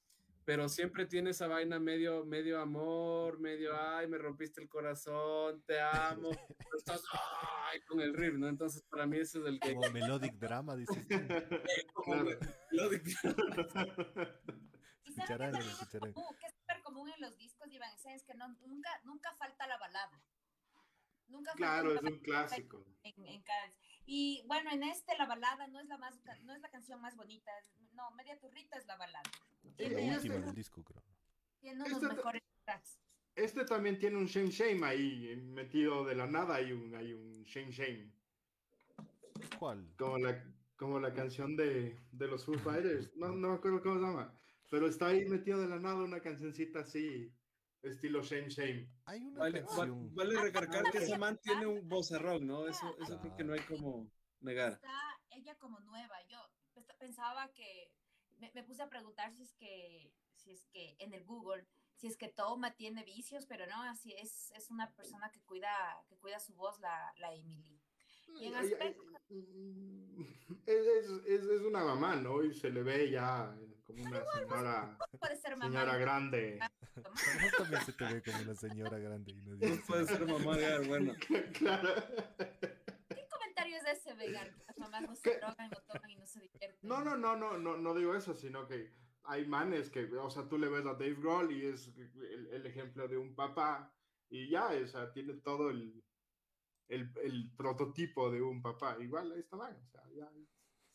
Pero 0.46 0.70
siempre 0.70 1.06
tiene 1.06 1.32
esa 1.32 1.48
vaina 1.48 1.78
medio, 1.78 2.24
medio 2.26 2.62
amor, 2.62 3.38
medio, 3.40 3.76
ay, 3.78 4.08
me 4.08 4.18
rompiste 4.18 4.62
el 4.62 4.70
corazón, 4.70 5.62
te 5.66 5.78
amo, 5.82 6.30
pero 6.30 6.30
estás, 6.78 7.04
ay, 7.70 7.82
con 7.82 8.00
el 8.00 8.14
riff, 8.14 8.36
¿no? 8.36 8.48
Entonces 8.48 8.82
para 8.90 9.06
mí 9.08 9.18
ese 9.18 9.40
es 9.40 9.46
el 9.46 9.60
gay 9.60 9.76
Como 9.76 9.92
melodic 9.92 10.36
drama, 10.36 10.76
dices 10.78 11.06
tú. 11.08 11.16
como 11.94 12.24
Claro. 12.24 12.40
melodic. 12.72 13.04
¿Y 13.08 13.12
saben 15.12 15.28
Escucharán, 15.56 15.56
escucharán. 15.56 16.14
Que 16.14 16.48
es 16.48 16.54
en 17.18 17.22
los 17.22 17.38
discos 17.38 17.70
de 17.70 17.76
Evanescence, 17.76 18.26
que 18.26 18.34
no, 18.36 18.48
nunca, 18.66 18.90
nunca 19.04 19.34
falta 19.36 19.68
la 19.68 19.78
balada. 19.78 20.22
Nunca 21.28 21.52
falta 21.52 21.58
Claro, 21.58 21.96
es 21.96 22.02
un 22.04 22.20
clásico. 22.20 22.86
en, 23.04 23.26
en 23.28 23.42
cada- 23.44 23.74
Y 24.06 24.44
bueno, 24.48 24.72
en 24.72 24.84
este 24.84 25.18
la 25.18 25.26
balada 25.26 25.68
no 25.68 25.80
es 25.82 25.88
la 25.88 25.98
más 25.98 26.18
no 26.44 26.54
es 26.56 26.62
la 26.62 26.70
canción 26.70 27.02
más 27.02 27.16
bonita, 27.18 27.52
es- 27.60 27.74
no, 27.94 28.10
media 28.12 28.40
turrita 28.40 28.78
es 28.78 28.86
la 28.86 28.96
balada. 28.96 29.30
La 29.64 29.76
Tiene, 29.76 30.08
en 30.08 30.14
última 30.16 30.36
este- 30.36 30.46
del 30.46 30.56
disco, 30.56 30.84
creo. 30.84 31.04
tiene 31.60 31.84
unos 31.84 32.02
este- 32.02 32.16
mejores 32.16 32.44
tracks. 32.64 33.00
Este 33.36 33.66
también 33.66 34.00
tiene 34.00 34.18
un 34.18 34.26
shame 34.26 34.50
shame 34.50 34.86
ahí 34.88 35.36
metido 35.36 36.06
de 36.06 36.16
la 36.16 36.26
nada. 36.28 36.56
Hay 36.56 36.72
un, 36.72 36.96
hay 36.96 37.14
un 37.14 37.44
shame 37.44 37.72
shame. 37.72 38.12
¿Cuál? 39.60 39.94
Como 39.98 40.18
la, 40.18 40.44
como 40.76 41.00
la 41.00 41.14
canción 41.14 41.56
de, 41.56 42.00
de 42.12 42.28
los 42.28 42.46
Foo 42.46 42.58
Fighters. 42.58 43.16
No, 43.16 43.28
no 43.30 43.50
me 43.50 43.56
acuerdo 43.56 43.82
cómo 43.82 43.96
se 43.96 44.02
llama. 44.02 44.34
Pero 44.70 44.88
está 44.88 45.08
ahí 45.08 45.26
metido 45.26 45.60
de 45.62 45.68
la 45.68 45.80
nada 45.80 45.96
una 46.04 46.20
cancioncita 46.20 46.80
así, 46.80 47.32
estilo 47.82 48.22
shame 48.22 48.50
shame. 48.50 48.90
Hay 49.06 49.22
una 49.26 49.40
Vale, 49.40 49.62
va- 49.62 49.68
canción. 49.68 50.14
vale 50.16 50.42
recalcar 50.42 50.84
que 50.92 50.98
ese 50.98 51.18
man 51.18 51.40
tiene 51.42 51.66
un 51.66 51.90
rock, 51.90 52.42
¿no? 52.42 52.68
Eso, 52.68 52.96
eso 53.02 53.20
creo 53.20 53.36
que 53.36 53.44
no 53.44 53.54
hay 53.54 53.62
como 53.62 54.12
negar. 54.42 54.74
Está 54.74 55.20
ella 55.30 55.56
como 55.58 55.80
nueva. 55.80 56.16
Yo 56.28 56.40
pens- 56.76 56.98
pensaba 57.00 57.52
que 57.54 57.92
me, 58.38 58.52
me 58.54 58.64
puse 58.64 58.84
a 58.84 58.90
preguntar 58.90 59.34
si 59.34 59.44
es 59.44 59.54
que 59.54 60.12
si 60.36 60.52
es 60.52 60.66
que 60.68 60.96
en 61.00 61.14
el 61.14 61.24
Google 61.26 61.66
si 61.96 62.06
es 62.06 62.16
que 62.16 62.28
Toma 62.28 62.76
tiene 62.76 63.04
vicios, 63.04 63.48
pero 63.48 63.66
no, 63.66 63.82
así 63.84 64.14
es 64.14 64.52
es 64.52 64.70
una 64.70 64.92
persona 64.94 65.32
que 65.32 65.42
cuida 65.42 65.72
que 66.08 66.18
cuida 66.18 66.40
su 66.40 66.54
voz 66.54 66.80
la 66.80 67.12
la 67.18 67.34
Emily. 67.34 67.77
Y 68.36 68.46
en 68.46 68.56
aspecto- 68.56 69.04
Es, 70.66 70.86
es- 70.86 71.10
es- 71.26 71.44
es 71.46 71.62
una 71.62 71.84
mamá, 71.84 72.16
¿no? 72.16 72.44
Y 72.44 72.54
se 72.54 72.70
le 72.70 72.84
ve 72.84 73.10
ya 73.12 73.54
como 73.86 74.04
una 74.04 74.22
señora, 74.34 74.98
Puede 75.20 75.36
ser 75.38 75.52
mamá. 75.58 75.66
señora 75.72 75.98
grande. 75.98 76.60
También 77.58 77.82
se 77.86 77.94
te 77.94 78.04
ve 78.06 78.22
como 78.24 78.40
una 78.42 78.56
señora 78.56 78.98
grande. 79.00 79.32
Y 79.32 79.36
no 79.36 79.82
puede 79.88 80.06
ser 80.08 80.26
mamá 80.26 80.58
de 80.58 80.88
bueno. 80.88 81.14
claro. 81.58 81.94
¿Qué 83.10 83.28
comentario 83.30 83.78
es 83.78 83.86
ese, 84.00 84.14
vegan? 84.16 84.54
Que 84.56 84.64
Las 84.68 84.78
mamás 84.78 85.02
no 85.04 85.16
se 85.16 85.22
¿Qué? 85.22 85.38
drogan, 85.40 85.70
no 85.70 85.78
toman 85.94 86.10
y 86.10 86.16
no 86.18 86.26
se 86.28 86.40
divierten. 86.42 86.80
No, 86.82 87.04
no, 87.04 87.16
no, 87.18 87.36
no, 87.36 87.58
no, 87.58 87.78
no 87.78 87.94
digo 87.96 88.16
eso, 88.16 88.34
sino 88.34 88.68
que 88.68 88.94
hay 89.24 89.46
manes 89.46 89.90
que, 89.90 90.06
o 90.06 90.30
sea, 90.30 90.48
tú 90.48 90.58
le 90.58 90.70
ves 90.70 90.86
a 90.86 90.94
Dave 90.94 91.16
Grohl 91.16 91.52
y 91.52 91.66
es 91.66 91.88
el, 91.98 92.48
el 92.52 92.66
ejemplo 92.66 93.08
de 93.08 93.18
un 93.18 93.36
papá 93.36 93.94
y 94.30 94.50
ya, 94.50 94.68
o 94.70 94.88
sea, 94.88 95.12
tiene 95.14 95.34
todo 95.36 95.70
el, 95.70 96.02
el, 96.90 97.12
el 97.24 97.52
prototipo 97.56 98.32
de 98.32 98.42
un 98.42 98.62
papá. 98.62 98.98
Igual 99.00 99.32
ahí 99.32 99.40
está 99.40 99.58
man, 99.58 99.76
o 99.76 99.88
sea, 99.90 100.04
ya 100.16 100.30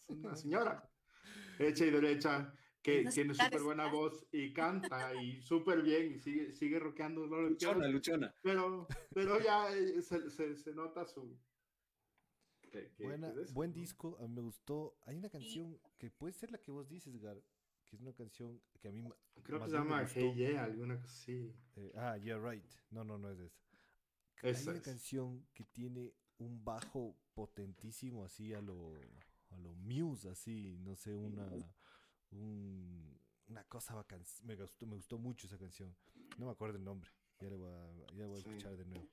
es 0.09 0.17
una 0.17 0.35
señora 0.37 0.89
hecha 1.59 1.85
y 1.87 1.91
derecha 1.91 2.55
que 2.83 3.05
tiene 3.15 3.33
súper 3.35 3.63
buena 3.63 3.87
voz 3.87 4.27
y 4.33 4.53
canta 4.53 5.15
y 5.23 5.41
súper 5.43 5.83
bien 5.83 6.13
y 6.13 6.19
sigue, 6.19 6.53
sigue 6.53 6.79
rockeando. 6.81 7.27
Luchona, 7.27 7.87
luchona. 7.89 8.35
Pero, 8.43 8.89
pero 9.15 9.39
ya 9.41 9.73
eh, 9.73 10.03
se, 10.03 10.29
se, 10.31 10.57
se 10.57 10.75
nota 10.75 11.07
su... 11.07 11.39
que- 12.71 12.91
que- 12.97 13.05
Buena, 13.05 13.29
que 13.31 13.37
de 13.37 13.43
eso, 13.45 13.55
buen 13.55 13.73
disco, 13.73 14.17
a 14.19 14.23
mí 14.27 14.35
me 14.35 14.41
gustó. 14.41 14.97
Hay 15.07 15.17
una 15.17 15.29
canción 15.31 15.79
que 15.99 16.11
puede 16.11 16.33
ser 16.33 16.51
la 16.51 16.59
que 16.59 16.73
vos 16.73 16.89
dices, 16.89 17.17
Gar, 17.21 17.41
que 17.87 17.95
es 17.97 18.03
una 18.03 18.13
canción 18.15 18.61
que 18.81 18.89
a 18.89 18.93
mí... 18.93 19.05
Creo 19.45 19.61
más 19.61 19.71
que 19.71 19.77
se 19.77 19.77
llama. 19.77 20.07
Hey 20.15 20.33
Yeah, 20.35 20.65
alguna 20.65 20.97
cosa 21.01 21.13
así. 21.15 21.55
eh, 21.77 21.93
ah, 21.95 22.17
yeah, 22.19 22.37
right. 22.39 22.65
No, 22.91 23.05
no, 23.05 23.17
no 23.17 23.31
es 23.31 23.39
esa. 23.39 23.61
Hay 24.43 24.51
Esa 24.51 24.71
una 24.71 24.79
es. 24.79 24.85
canción 24.85 25.47
que 25.55 25.65
tiene 25.65 26.13
un 26.39 26.65
bajo 26.65 27.17
potentísimo, 27.35 28.25
así 28.25 28.53
a 28.53 28.61
lo, 28.61 28.95
a 29.51 29.57
lo 29.59 29.73
Muse, 29.75 30.29
así, 30.29 30.77
no 30.81 30.97
sé, 30.97 31.15
una, 31.17 31.49
un- 32.31 33.19
una 33.49 33.65
cosa 33.65 33.95
bacán. 33.95 34.25
Me 34.45 34.57
gustó, 34.57 34.87
me 34.87 34.97
gustó 34.97 35.19
mucho 35.19 35.47
esa 35.47 35.59
canción. 35.59 35.95
No 36.39 36.47
me 36.47 36.53
acuerdo 36.53 36.77
el 36.79 36.85
nombre. 36.85 37.11
Ya 37.41 37.49
le 37.51 37.57
voy 37.57 37.71
a, 37.71 38.13
ya 38.15 38.23
la 38.23 38.27
voy 38.27 38.39
a 38.41 38.43
Sí. 38.43 38.49
escuchar 38.51 38.77
de 38.77 38.85
nuevo. 38.87 39.09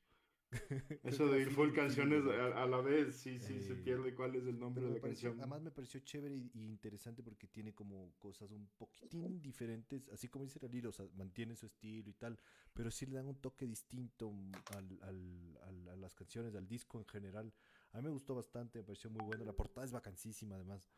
Eso 1.04 1.28
de 1.28 1.42
ir 1.42 1.52
full 1.52 1.72
canciones 1.74 2.24
a, 2.26 2.64
a 2.64 2.66
la 2.66 2.82
vez, 2.82 3.16
sí, 3.16 3.40
sí, 3.40 3.62
se 3.62 3.74
Eh, 3.74 3.82
pierde 3.84 4.16
cuál 4.16 4.36
es 4.36 4.48
el 4.48 4.60
nombre 4.60 4.84
de 4.86 4.96
la 4.96 5.02
pareció- 5.02 5.30
canción. 5.30 5.40
además 5.42 5.62
me 5.62 5.72
pareció 5.72 6.00
chévere 6.00 6.36
y, 6.36 6.50
y 6.56 6.66
interesante 6.66 7.22
porque 7.22 7.48
tiene 7.48 7.74
como 7.74 8.14
cosas 8.18 8.50
un 8.52 8.68
poquitín 8.78 9.42
diferentes, 9.42 10.10
así 10.10 10.28
como 10.28 10.46
dice 10.46 10.58
Ralil, 10.60 10.88
o 10.88 10.92
sea, 10.92 11.06
mantiene 11.16 11.56
su 11.56 11.68
estilo 11.68 12.10
y 12.10 12.14
tal, 12.14 12.40
pero 12.74 12.90
sí 12.90 13.06
le 13.06 13.16
dan 13.18 13.28
un 13.28 13.36
toque 13.40 13.68
distinto 13.68 14.34
al, 14.76 15.00
al- 15.04 15.58
al- 15.68 15.90
a 15.90 15.96
las 15.96 16.16
canciones, 16.16 16.56
al 16.56 16.68
disco 16.68 16.98
en 17.00 17.06
general. 17.06 17.54
A 17.94 17.98
mí 17.98 18.04
me 18.06 18.10
gustó 18.10 18.34
bastante, 18.34 18.80
me 18.80 18.86
pareció 18.86 19.10
muy 19.12 19.24
bueno. 19.26 19.46
La 19.46 19.54
portada 19.54 19.86
es 19.86 19.92
vacancísima 19.92 20.56
además. 20.56 20.90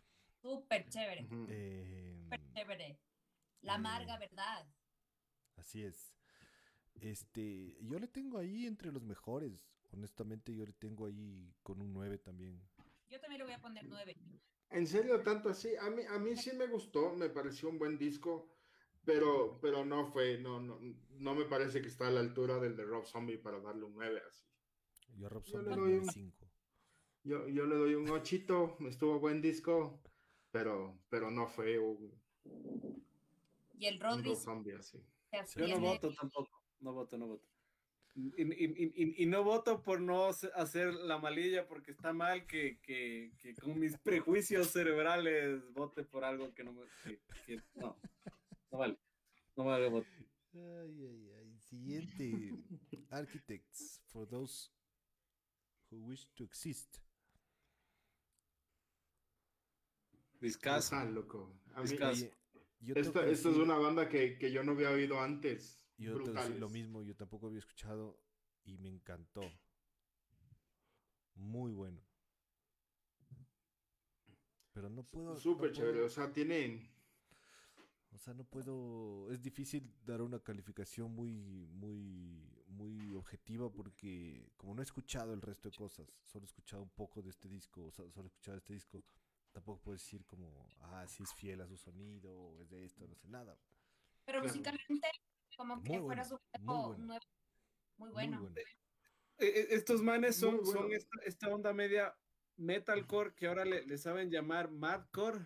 Súper 0.42 0.88
chévere. 0.88 1.28
Eh, 1.50 2.24
súper 2.24 2.42
chévere. 2.54 3.00
La 3.62 3.76
amarga 3.76 4.18
verdad. 4.18 4.66
así 5.58 5.84
es. 5.84 6.14
Este, 7.00 7.78
yo 7.82 8.00
le 8.00 8.08
tengo 8.08 8.38
ahí 8.38 8.66
entre 8.66 8.92
los 8.92 9.04
mejores. 9.04 9.68
Honestamente, 9.92 10.56
yo 10.56 10.66
le 10.66 10.74
tengo 10.74 11.06
ahí 11.06 11.54
con 11.64 11.82
un 11.82 11.94
9 11.94 12.18
también. 12.18 12.62
Yo 13.10 13.20
también 13.20 13.40
le 13.40 13.46
voy 13.46 13.54
a 13.54 13.60
poner 13.62 13.86
nueve. 13.88 14.16
En 14.70 14.88
serio, 14.88 15.22
tanto 15.22 15.50
así. 15.50 15.76
A 15.76 15.90
mí, 15.90 16.04
a 16.08 16.18
mí 16.18 16.36
sí 16.38 16.52
me 16.56 16.68
gustó, 16.68 17.14
me 17.14 17.30
pareció 17.30 17.68
un 17.70 17.78
buen 17.78 17.98
disco, 17.98 18.50
pero, 19.04 19.60
pero 19.62 19.84
no 19.84 20.06
fue, 20.06 20.38
no, 20.38 20.62
no, 20.62 20.80
no 21.10 21.36
me 21.36 21.44
parece 21.46 21.82
que 21.82 21.90
está 21.90 22.08
a 22.08 22.12
la 22.12 22.22
altura 22.22 22.58
del 22.60 22.78
de 22.78 22.86
Rob 22.86 23.06
Zombie 23.06 23.38
para 23.38 23.60
darle 23.60 23.84
un 23.84 23.96
9 23.96 24.22
así. 24.30 24.46
Yo 25.18 25.26
a 25.26 25.30
Rob 25.30 25.46
Zombie 25.46 25.70
le 25.72 25.76
le 25.76 25.82
doy 25.82 25.94
un- 25.98 26.06
5. 26.10 26.48
Yo, 27.24 27.48
yo 27.50 27.66
le 27.66 27.76
doy 27.76 27.96
un 27.96 28.10
8, 28.10 28.78
estuvo 28.88 29.20
buen 29.20 29.42
disco, 29.42 30.02
pero, 30.52 30.98
pero 31.10 31.30
no 31.30 31.48
fue 31.48 31.78
un, 31.80 32.14
Y 33.78 33.88
el 33.88 33.96
un 33.96 34.02
Rodri 34.02 34.30
Rob 34.30 34.38
Zombie 34.38 34.74
así. 34.74 35.04
Yo 35.58 35.68
no 35.68 35.80
voto 35.82 36.14
tampoco. 36.14 36.61
No 36.82 36.94
voto, 36.94 37.18
no 37.18 37.28
voto. 37.28 37.48
Y, 38.14 38.28
y- 38.42 38.94
y- 38.98 39.24
y- 39.24 39.26
no 39.26 39.42
voto 39.44 39.82
por 39.82 40.02
no 40.02 40.26
hace- 40.26 40.52
hacer 40.54 40.94
la 40.94 41.18
malilla 41.18 41.66
porque 41.68 41.92
está 41.92 42.12
mal 42.12 42.46
que, 42.46 42.78
que- 42.82 43.32
que 43.38 43.56
con 43.56 43.80
mis 43.80 43.98
prejuicios 43.98 44.68
cerebrales 44.72 45.64
vote 45.74 46.04
por 46.04 46.26
algo 46.26 46.54
que 46.54 46.64
no 46.66 46.74
me... 46.74 46.82
que- 47.06 47.22
que 47.46 47.62
no, 47.76 47.98
no 48.72 48.78
vale. 48.78 48.98
No 49.56 49.64
vale 49.64 49.88
voto. 49.90 50.10
Ay, 50.54 51.06
ay, 51.06 51.32
ay. 51.40 51.58
Siguiente. 51.60 52.52
Architects 53.12 54.02
for 54.08 54.28
those 54.28 54.70
who 55.90 55.98
wish 56.00 56.28
to 56.36 56.44
exist. 56.44 56.98
Discaso. 60.42 60.90
Total, 60.96 61.14
loco. 61.14 61.54
A 61.76 61.82
mí- 61.84 61.90
Discaso. 61.90 62.26
Oye, 62.26 62.94
esta, 63.00 63.26
esta 63.28 63.50
es 63.50 63.56
una 63.58 63.78
banda 63.78 64.10
que, 64.10 64.38
que 64.38 64.52
yo 64.52 64.64
no 64.64 64.72
había 64.72 64.90
oído 64.90 65.22
antes. 65.22 65.78
Yo 66.02 66.14
te 66.14 66.20
voy 66.20 66.30
a 66.30 66.34
decir 66.34 66.56
Brutales. 66.56 66.60
lo 66.60 66.70
mismo, 66.70 67.04
yo 67.04 67.16
tampoco 67.16 67.48
había 67.48 67.60
escuchado 67.60 68.20
y 68.64 68.78
me 68.78 68.90
encantó. 68.90 69.42
Muy 71.36 71.72
bueno. 71.74 72.02
Pero 74.74 74.90
no 74.90 75.04
puedo. 75.04 75.34
no 75.34 75.40
Súper 75.40 75.72
chévere. 75.72 75.94
puedo- 75.94 76.06
O 76.08 76.10
sea, 76.10 76.32
tienen. 76.32 76.90
O 78.14 78.18
sea, 78.18 78.34
no 78.34 78.44
puedo. 78.44 79.32
Es 79.32 79.42
difícil 79.42 79.94
dar 80.06 80.22
una 80.22 80.40
calificación 80.40 81.14
muy, 81.14 81.68
muy, 81.68 82.64
muy 82.68 83.14
objetiva 83.16 83.72
porque 83.72 84.52
como 84.58 84.74
no 84.74 84.82
he 84.82 84.84
escuchado 84.84 85.34
el 85.34 85.42
resto 85.42 85.70
de 85.70 85.76
cosas, 85.78 86.20
solo 86.26 86.44
he 86.46 86.48
escuchado 86.48 86.84
un 86.84 86.90
poco 86.90 87.22
de 87.22 87.30
este 87.30 87.48
disco, 87.48 87.86
o 87.86 87.92
sea, 87.92 88.10
solo 88.12 88.26
he 88.26 88.28
escuchado 88.28 88.58
este 88.58 88.74
disco, 88.74 89.04
tampoco 89.52 89.82
puedo 89.82 89.96
decir 89.98 90.26
como, 90.26 90.68
ah, 90.82 91.06
si 91.08 91.24
es 91.24 91.34
fiel 91.34 91.62
a 91.62 91.68
su 91.68 91.78
sonido, 91.78 92.34
o 92.34 92.62
es 92.62 92.70
de 92.70 92.84
esto, 92.86 93.08
no 93.08 93.16
sé 93.16 93.28
nada. 93.30 93.58
Pero 94.26 94.40
Claro. 94.40 94.44
musicalmente, 94.48 95.08
como 95.62 95.84
que 95.84 95.90
Muy 95.92 96.00
fuera 96.00 96.24
bueno, 96.24 96.26
su 96.26 96.36
muy 96.60 96.66
nuevo, 96.66 96.88
bueno. 96.88 97.06
nuevo- 97.06 97.26
muy 97.98 98.08
Muy 98.10 98.14
bueno. 98.14 98.42
bueno. 98.42 98.56
Eh, 99.38 99.46
eh, 99.48 99.68
Estos 99.72 100.02
manes 100.02 100.36
son, 100.36 100.56
Muy 100.56 100.64
bueno. 100.66 100.82
son 100.82 100.92
esta, 100.94 101.18
esta 101.24 101.50
onda 101.50 101.72
media 101.74 102.16
metalcore 102.58 103.34
que 103.36 103.48
ahora 103.48 103.64
le, 103.66 103.86
le 103.86 103.98
saben 103.98 104.30
llamar 104.32 104.72
madcore, 104.72 105.46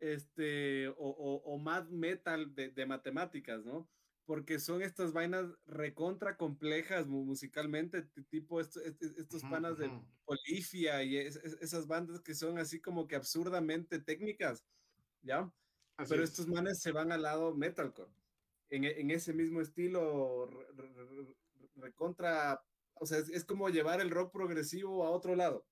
este, 0.00 0.88
o, 0.88 0.94
o, 0.98 1.34
o 1.44 1.58
mad 1.58 1.88
metal 1.88 2.54
de, 2.54 2.70
de 2.70 2.86
matemáticas, 2.86 3.64
¿no? 3.64 3.88
Porque 4.24 4.58
son 4.58 4.82
estas 4.82 5.12
vainas 5.12 5.46
recontra 5.66 6.36
complejas 6.36 7.06
mu- 7.06 7.24
musicalmente, 7.24 8.02
tipo 8.30 8.60
esto- 8.60 8.80
est- 8.80 9.02
est- 9.02 9.18
estos 9.18 9.42
panas 9.42 9.76
de. 9.78 9.90
Polifia 10.24 11.02
y 11.02 11.18
es- 11.18 11.36
es- 11.36 11.58
esas 11.60 11.86
bandas 11.86 12.20
que 12.20 12.34
son 12.34 12.58
así 12.58 12.80
como 12.80 13.06
que 13.06 13.16
absurdamente 13.16 13.98
técnicas, 13.98 14.64
¿ya? 15.22 15.52
Así 15.98 16.10
Pero 16.10 16.24
es. 16.24 16.30
estos 16.30 16.48
manes 16.48 16.80
se 16.80 16.92
van 16.92 17.12
al 17.12 17.22
lado 17.22 17.54
metalcore. 17.54 18.10
En, 18.74 18.84
en 18.84 19.10
ese 19.10 19.32
mismo 19.32 19.60
estilo, 19.60 20.46
re- 20.46 20.66
re- 20.74 20.92
re- 21.06 21.36
recontra. 21.76 22.64
O 22.94 23.06
sea, 23.06 23.18
es, 23.18 23.28
es 23.30 23.44
como 23.44 23.68
llevar 23.68 24.00
el 24.00 24.10
rock 24.10 24.32
progresivo 24.32 25.04
a 25.04 25.10
otro 25.10 25.36
lado. 25.36 25.66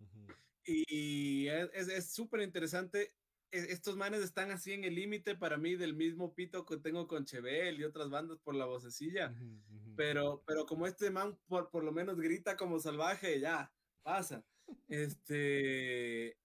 Ujú. 0.00 0.26
Y 0.64 1.48
es 1.48 1.88
es 1.88 2.12
súper 2.12 2.40
interesante. 2.42 3.14
E- 3.50 3.72
Estos 3.72 3.96
manes 3.96 4.22
están 4.22 4.50
así 4.50 4.72
en 4.72 4.84
el 4.84 4.94
límite 4.94 5.36
para 5.36 5.56
mí 5.58 5.76
del 5.76 5.94
mismo 5.94 6.34
pito 6.34 6.64
que 6.64 6.76
tengo 6.78 7.06
con 7.06 7.24
Chebel 7.24 7.78
y 7.80 7.84
otras 7.84 8.10
bandas 8.10 8.38
por 8.40 8.54
la 8.54 8.66
vocecilla. 8.66 9.30
Ujú, 9.30 9.44
ujú. 9.44 9.94
Pero, 9.96 10.42
pero 10.46 10.64
como 10.66 10.86
este 10.86 11.10
man 11.10 11.38
por, 11.46 11.70
por 11.70 11.84
lo 11.84 11.92
menos 11.92 12.18
grita 12.20 12.56
como 12.56 12.78
salvaje, 12.80 13.40
ya, 13.40 13.72
pasa. 14.02 14.44
Este, 14.88 16.38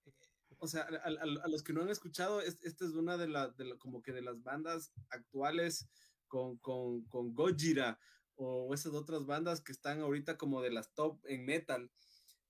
o 0.60 0.68
sea, 0.68 0.82
a, 0.84 1.08
a- 1.10 1.44
a 1.44 1.48
los 1.48 1.64
que 1.64 1.74
no 1.74 1.82
han 1.82 1.90
escuchado, 1.90 2.42
es- 2.42 2.60
esta 2.64 2.86
es 2.86 2.92
una 2.92 3.18
de 3.18 3.28
las, 3.28 3.58
la- 3.60 3.78
como 3.78 4.02
que 4.02 4.14
de 4.14 4.22
las 4.22 4.42
bandas 4.44 4.92
actuales 5.10 5.88
con, 6.28 6.58
con, 6.58 7.04
con 7.06 7.34
Gojira 7.34 8.00
o 8.36 8.74
esas 8.74 8.94
otras 8.94 9.26
bandas 9.26 9.62
que 9.62 9.72
están 9.72 10.00
ahorita 10.02 10.38
como 10.38 10.62
de 10.62 10.72
las 10.72 10.94
top 10.94 11.20
en 11.26 11.46
metal, 11.46 11.92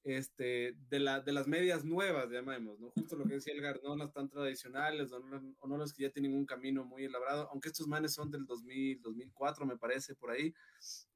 este, 0.03 0.73
de, 0.89 0.99
la, 0.99 1.19
de 1.19 1.33
las 1.33 1.47
medias 1.47 1.83
nuevas, 1.83 2.29
llamemos, 2.29 2.79
¿no? 2.79 2.91
Justo 2.91 3.17
lo 3.17 3.25
que 3.25 3.35
decía 3.35 3.53
Elgar, 3.53 3.81
no 3.83 3.95
las 3.95 4.13
tan 4.13 4.29
tradicionales 4.29 5.11
o 5.11 5.19
no, 5.19 5.55
o 5.59 5.67
no 5.67 5.77
las 5.77 5.91
que 5.91 6.03
ya 6.03 6.09
tienen 6.11 6.33
un 6.33 6.45
camino 6.45 6.85
muy 6.85 7.03
elaborado, 7.05 7.49
aunque 7.51 7.69
estos 7.69 7.87
manes 7.87 8.13
son 8.13 8.31
del 8.31 8.45
2000, 8.45 9.01
2004, 9.01 9.65
me 9.65 9.77
parece, 9.77 10.15
por 10.15 10.31
ahí. 10.31 10.53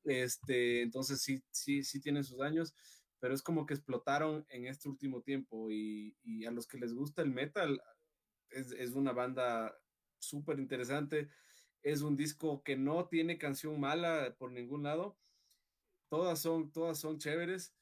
Este, 0.04 0.82
entonces 0.82 1.22
sí, 1.22 1.42
sí, 1.52 1.84
sí 1.84 2.00
tienen 2.02 2.24
sus 2.24 2.42
años, 2.42 2.74
pero 3.22 3.34
es 3.34 3.42
como 3.42 3.66
que 3.66 3.76
explotaron 3.76 4.46
en 4.50 4.66
este 4.66 4.90
último 4.90 5.22
tiempo 5.22 5.72
y, 5.72 6.18
y 6.24 6.46
a 6.46 6.52
los 6.52 6.68
que 6.68 6.78
les 6.78 6.94
gusta 6.94 7.22
el 7.22 7.30
metal, 7.30 7.82
es, 8.50 8.72
es 8.74 8.92
una 8.92 9.14
banda 9.14 9.74
súper 10.20 10.60
interesante. 10.60 11.30
Es 11.84 12.02
un 12.02 12.16
disco 12.16 12.64
que 12.64 12.76
no 12.76 13.08
tiene 13.08 13.38
canción 13.38 13.80
mala 13.80 14.36
por 14.38 14.52
ningún 14.52 14.84
lado. 14.84 15.18
Todas 16.10 16.40
son, 16.40 16.72
todas 16.72 17.00
son 17.00 17.20
chéveres, 17.20 17.74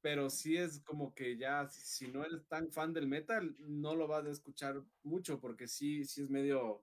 pero 0.00 0.30
sí 0.30 0.56
es 0.56 0.80
como 0.80 1.14
que 1.14 1.36
ya, 1.36 1.68
si, 1.68 2.08
no 2.08 2.24
eres 2.24 2.46
tan 2.48 2.72
fan 2.72 2.92
del 2.94 3.06
metal, 3.06 3.54
no 3.58 3.94
lo 3.94 4.08
vas 4.08 4.24
a 4.24 4.30
escuchar 4.30 4.82
mucho 5.02 5.40
porque 5.40 5.68
sí, 5.68 6.04
sí 6.04 6.22
es 6.22 6.30
medio, 6.30 6.82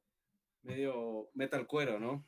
medio 0.62 1.30
metal 1.34 1.66
cuero, 1.66 2.00
¿no? 2.00 2.28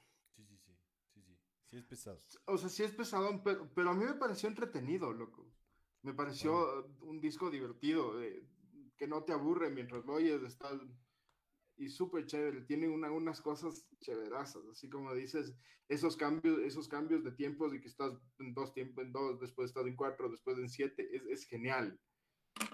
Sí, 1.70 1.78
es 1.78 1.86
pesado. 1.86 2.20
O 2.46 2.58
sea, 2.58 2.70
sí 2.70 2.84
es 2.84 2.92
pesadón, 2.92 3.44
pero, 3.44 3.70
pero 3.74 3.92
a 3.92 3.94
mí 3.94 4.04
me 4.04 4.16
pareció 4.16 4.50
entretenido, 4.50 5.14
loco. 5.14 5.52
Me 6.02 6.14
pareció 6.14 6.80
uh, 6.80 7.06
un 7.06 7.20
disco 7.22 7.50
divertido, 7.50 8.22
eh, 8.22 8.44
que 8.98 9.08
no 9.08 9.24
te 9.24 9.34
aburre 9.34 9.70
mientras 9.70 10.06
lo 10.06 10.14
oyes, 10.14 10.42
está 10.44 10.72
y 11.80 11.90
súper 11.90 12.26
chévere, 12.26 12.62
tiene 12.62 12.90
una, 12.90 13.10
unas 13.10 13.42
cosas 13.42 13.88
chéverazas, 14.02 14.66
así 14.70 14.90
como 14.90 15.14
dices, 15.14 15.56
esos 15.88 16.18
cambios, 16.18 16.60
esos 16.60 16.90
cambios 16.90 17.24
de 17.24 17.32
tiempos 17.32 17.72
de 17.72 17.80
que 17.80 17.88
estás 17.88 18.14
en 18.40 18.54
dos 18.54 18.74
tiempos, 18.74 19.06
en 19.06 19.14
dos, 19.14 19.40
después 19.40 19.70
estás 19.70 19.88
en 19.88 19.96
cuatro, 19.96 20.30
después 20.30 20.58
en 20.58 20.68
siete, 20.68 21.08
es, 21.16 21.24
es 21.28 21.46
genial. 21.46 21.98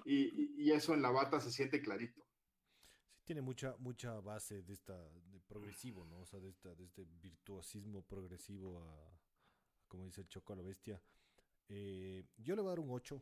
Y, 0.05 0.23
y, 0.23 0.55
y 0.57 0.71
eso 0.71 0.95
en 0.95 1.03
la 1.03 1.11
bata 1.11 1.39
se 1.39 1.51
siente 1.51 1.81
clarito. 1.81 2.24
Tiene 3.25 3.41
mucha, 3.41 3.75
mucha 3.79 4.19
base 4.21 4.61
de 4.61 4.73
esta, 4.73 4.97
de 5.09 5.39
progresivo, 5.41 6.05
¿no? 6.05 6.19
O 6.19 6.25
sea, 6.25 6.39
de, 6.39 6.49
esta, 6.49 6.73
de 6.75 6.85
este 6.85 7.05
virtuosismo 7.05 8.03
progresivo 8.03 8.79
a, 8.79 9.19
como 9.87 10.05
dice 10.05 10.21
el 10.21 10.29
Choco 10.29 10.53
a 10.53 10.55
la 10.55 10.61
bestia. 10.61 11.01
Eh, 11.67 12.23
yo 12.37 12.55
le 12.55 12.61
voy 12.61 12.69
a 12.69 12.71
dar 12.71 12.79
un 12.79 12.91
8. 12.91 13.21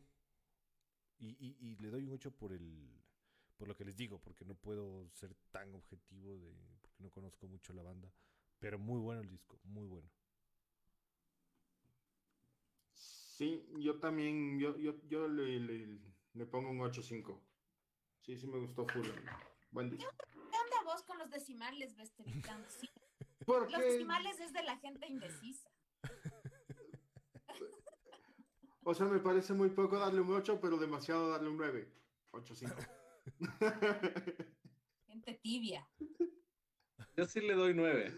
Y, 1.20 1.28
y, 1.40 1.58
y 1.60 1.76
le 1.78 1.90
doy 1.90 2.04
un 2.04 2.14
8 2.14 2.32
por 2.32 2.52
el 2.52 3.02
por 3.58 3.68
lo 3.68 3.76
que 3.78 3.86
les 3.86 3.96
digo, 3.96 4.20
porque 4.20 4.44
no 4.44 4.56
puedo 4.56 5.10
ser 5.12 5.34
tan 5.52 5.74
objetivo 5.76 6.38
de, 6.38 6.54
porque 6.82 7.02
no 7.02 7.10
conozco 7.10 7.48
mucho 7.48 7.72
la 7.72 7.84
banda. 7.84 8.12
Pero 8.60 8.78
muy 8.78 9.00
bueno 9.00 9.22
el 9.22 9.30
disco, 9.30 9.60
muy 9.64 9.88
bueno. 9.88 10.10
Sí, 12.94 13.66
yo 13.80 14.00
también, 14.00 14.60
yo, 14.60 14.78
yo, 14.78 14.96
yo 15.08 15.28
le, 15.28 15.60
le, 15.60 16.00
le 16.34 16.46
pongo 16.46 16.70
un 16.70 16.80
8-5. 16.80 17.40
Sí, 18.22 18.38
sí 18.38 18.48
me 18.48 18.60
gustó 18.60 18.86
full. 18.88 19.08
Buen 19.74 19.90
disco. 19.90 20.10
¿Qué 20.32 20.38
onda 20.40 20.84
vos 20.86 21.04
con 21.04 21.18
los 21.18 21.30
decimales, 21.32 21.96
Bestericán? 21.96 22.64
Sí, 22.70 22.88
¿Por 23.46 23.70
Los 23.72 23.82
decimales 23.82 24.40
es 24.40 24.54
de 24.54 24.64
la 24.64 24.78
gente 24.78 25.08
indecisa. 25.08 25.70
O 28.86 28.94
sea, 28.94 29.06
me 29.06 29.20
parece 29.20 29.54
muy 29.54 29.70
poco 29.70 29.98
darle 29.98 30.20
un 30.20 30.30
8, 30.34 30.60
pero 30.60 30.76
demasiado 30.76 31.30
darle 31.30 31.48
un 31.48 31.56
9. 31.56 31.88
8-5. 32.34 32.90
Gente 35.08 35.40
tibia. 35.42 35.90
Yo 37.16 37.24
sí 37.26 37.40
le 37.40 37.54
doy 37.54 37.74
nueve. 37.74 38.14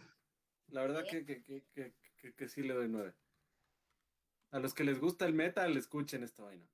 La 0.69 0.81
verdad 0.81 1.03
que, 1.07 1.23
que, 1.23 1.43
que, 1.43 1.63
que, 1.71 1.93
que- 2.17 2.33
que 2.33 2.47
sí 2.49 2.63
le 2.63 2.73
doy 2.73 2.87
nueve. 2.89 3.13
A 4.49 4.57
los 4.57 4.73
que 4.73 4.83
les 4.83 4.99
gusta 4.99 5.25
el 5.27 5.33
metal, 5.35 5.77
escuchen 5.77 6.23
esta 6.23 6.41
vaina. 6.41 6.67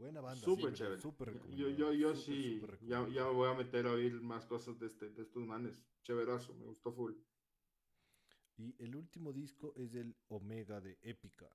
Buena 0.00 0.22
banda. 0.22 0.42
Súper 0.42 0.70
sí, 0.70 0.76
chévere. 0.78 0.98
Súper 0.98 1.40
Yo, 1.50 1.68
yo, 1.68 1.92
yo 1.92 2.16
súper, 2.16 2.34
sí, 2.34 2.58
súper 2.58 2.78
ya, 2.80 3.06
ya 3.08 3.24
me 3.24 3.32
voy 3.32 3.50
a 3.50 3.54
meter 3.54 3.86
a 3.86 3.92
oír 3.92 4.14
más 4.22 4.46
cosas 4.46 4.78
de, 4.78 4.86
este, 4.86 5.10
de 5.10 5.22
estos 5.22 5.44
manes. 5.44 5.84
Chéverazo, 6.02 6.54
me 6.54 6.64
gustó 6.64 6.90
full. 6.90 7.12
Y 8.56 8.74
el 8.82 8.96
último 8.96 9.30
disco 9.30 9.74
es 9.76 9.94
el 9.94 10.16
Omega 10.28 10.80
de 10.80 10.98
Épica. 11.02 11.50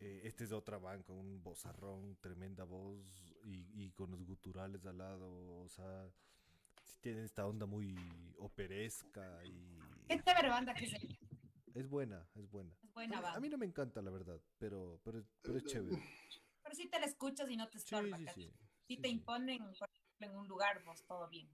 Eh, 0.00 0.20
este 0.24 0.44
es 0.44 0.50
de 0.50 0.56
otra 0.56 0.76
banda, 0.76 1.04
con 1.06 1.16
un 1.16 1.42
vozarrón, 1.42 2.16
tremenda 2.20 2.64
voz 2.64 3.34
y, 3.42 3.66
y 3.72 3.90
con 3.92 4.10
los 4.10 4.22
guturales 4.26 4.84
al 4.84 4.98
lado. 4.98 5.26
O 5.56 5.68
sea, 5.70 6.06
sí 6.82 6.98
tiene 7.00 7.24
esta 7.24 7.46
onda 7.46 7.64
muy 7.64 7.96
operesca 8.38 9.42
y 9.46 9.78
Qué 10.06 10.22
chévere 10.22 10.50
banda 10.50 10.74
que 10.74 10.84
es 10.84 10.92
ella. 11.02 11.18
Es 11.74 11.88
buena, 11.88 12.28
es 12.34 12.48
buena. 12.50 12.72
Es 12.82 12.92
buena 12.92 13.18
A 13.34 13.40
mí 13.40 13.48
no 13.48 13.58
me 13.58 13.66
encanta, 13.66 14.00
la 14.00 14.10
verdad, 14.10 14.40
pero, 14.58 15.00
pero, 15.04 15.18
es- 15.18 15.26
pero 15.42 15.58
es 15.58 15.64
chévere. 15.64 15.96
Pero 16.62 16.74
sí 16.74 16.88
te 16.88 16.98
la 16.98 17.06
escuchas 17.06 17.50
y 17.50 17.56
no 17.56 17.68
te 17.68 17.78
estorba. 17.78 18.16
sí. 18.32 18.50
Si 18.86 18.96
sí, 18.96 19.02
te 19.02 19.08
sí. 19.08 19.14
imponen, 19.14 19.58
por 19.78 19.88
ejemplo, 19.90 20.26
en 20.26 20.36
un 20.36 20.48
lugar, 20.48 20.82
vos 20.84 21.04
todo 21.04 21.28
bien. 21.28 21.48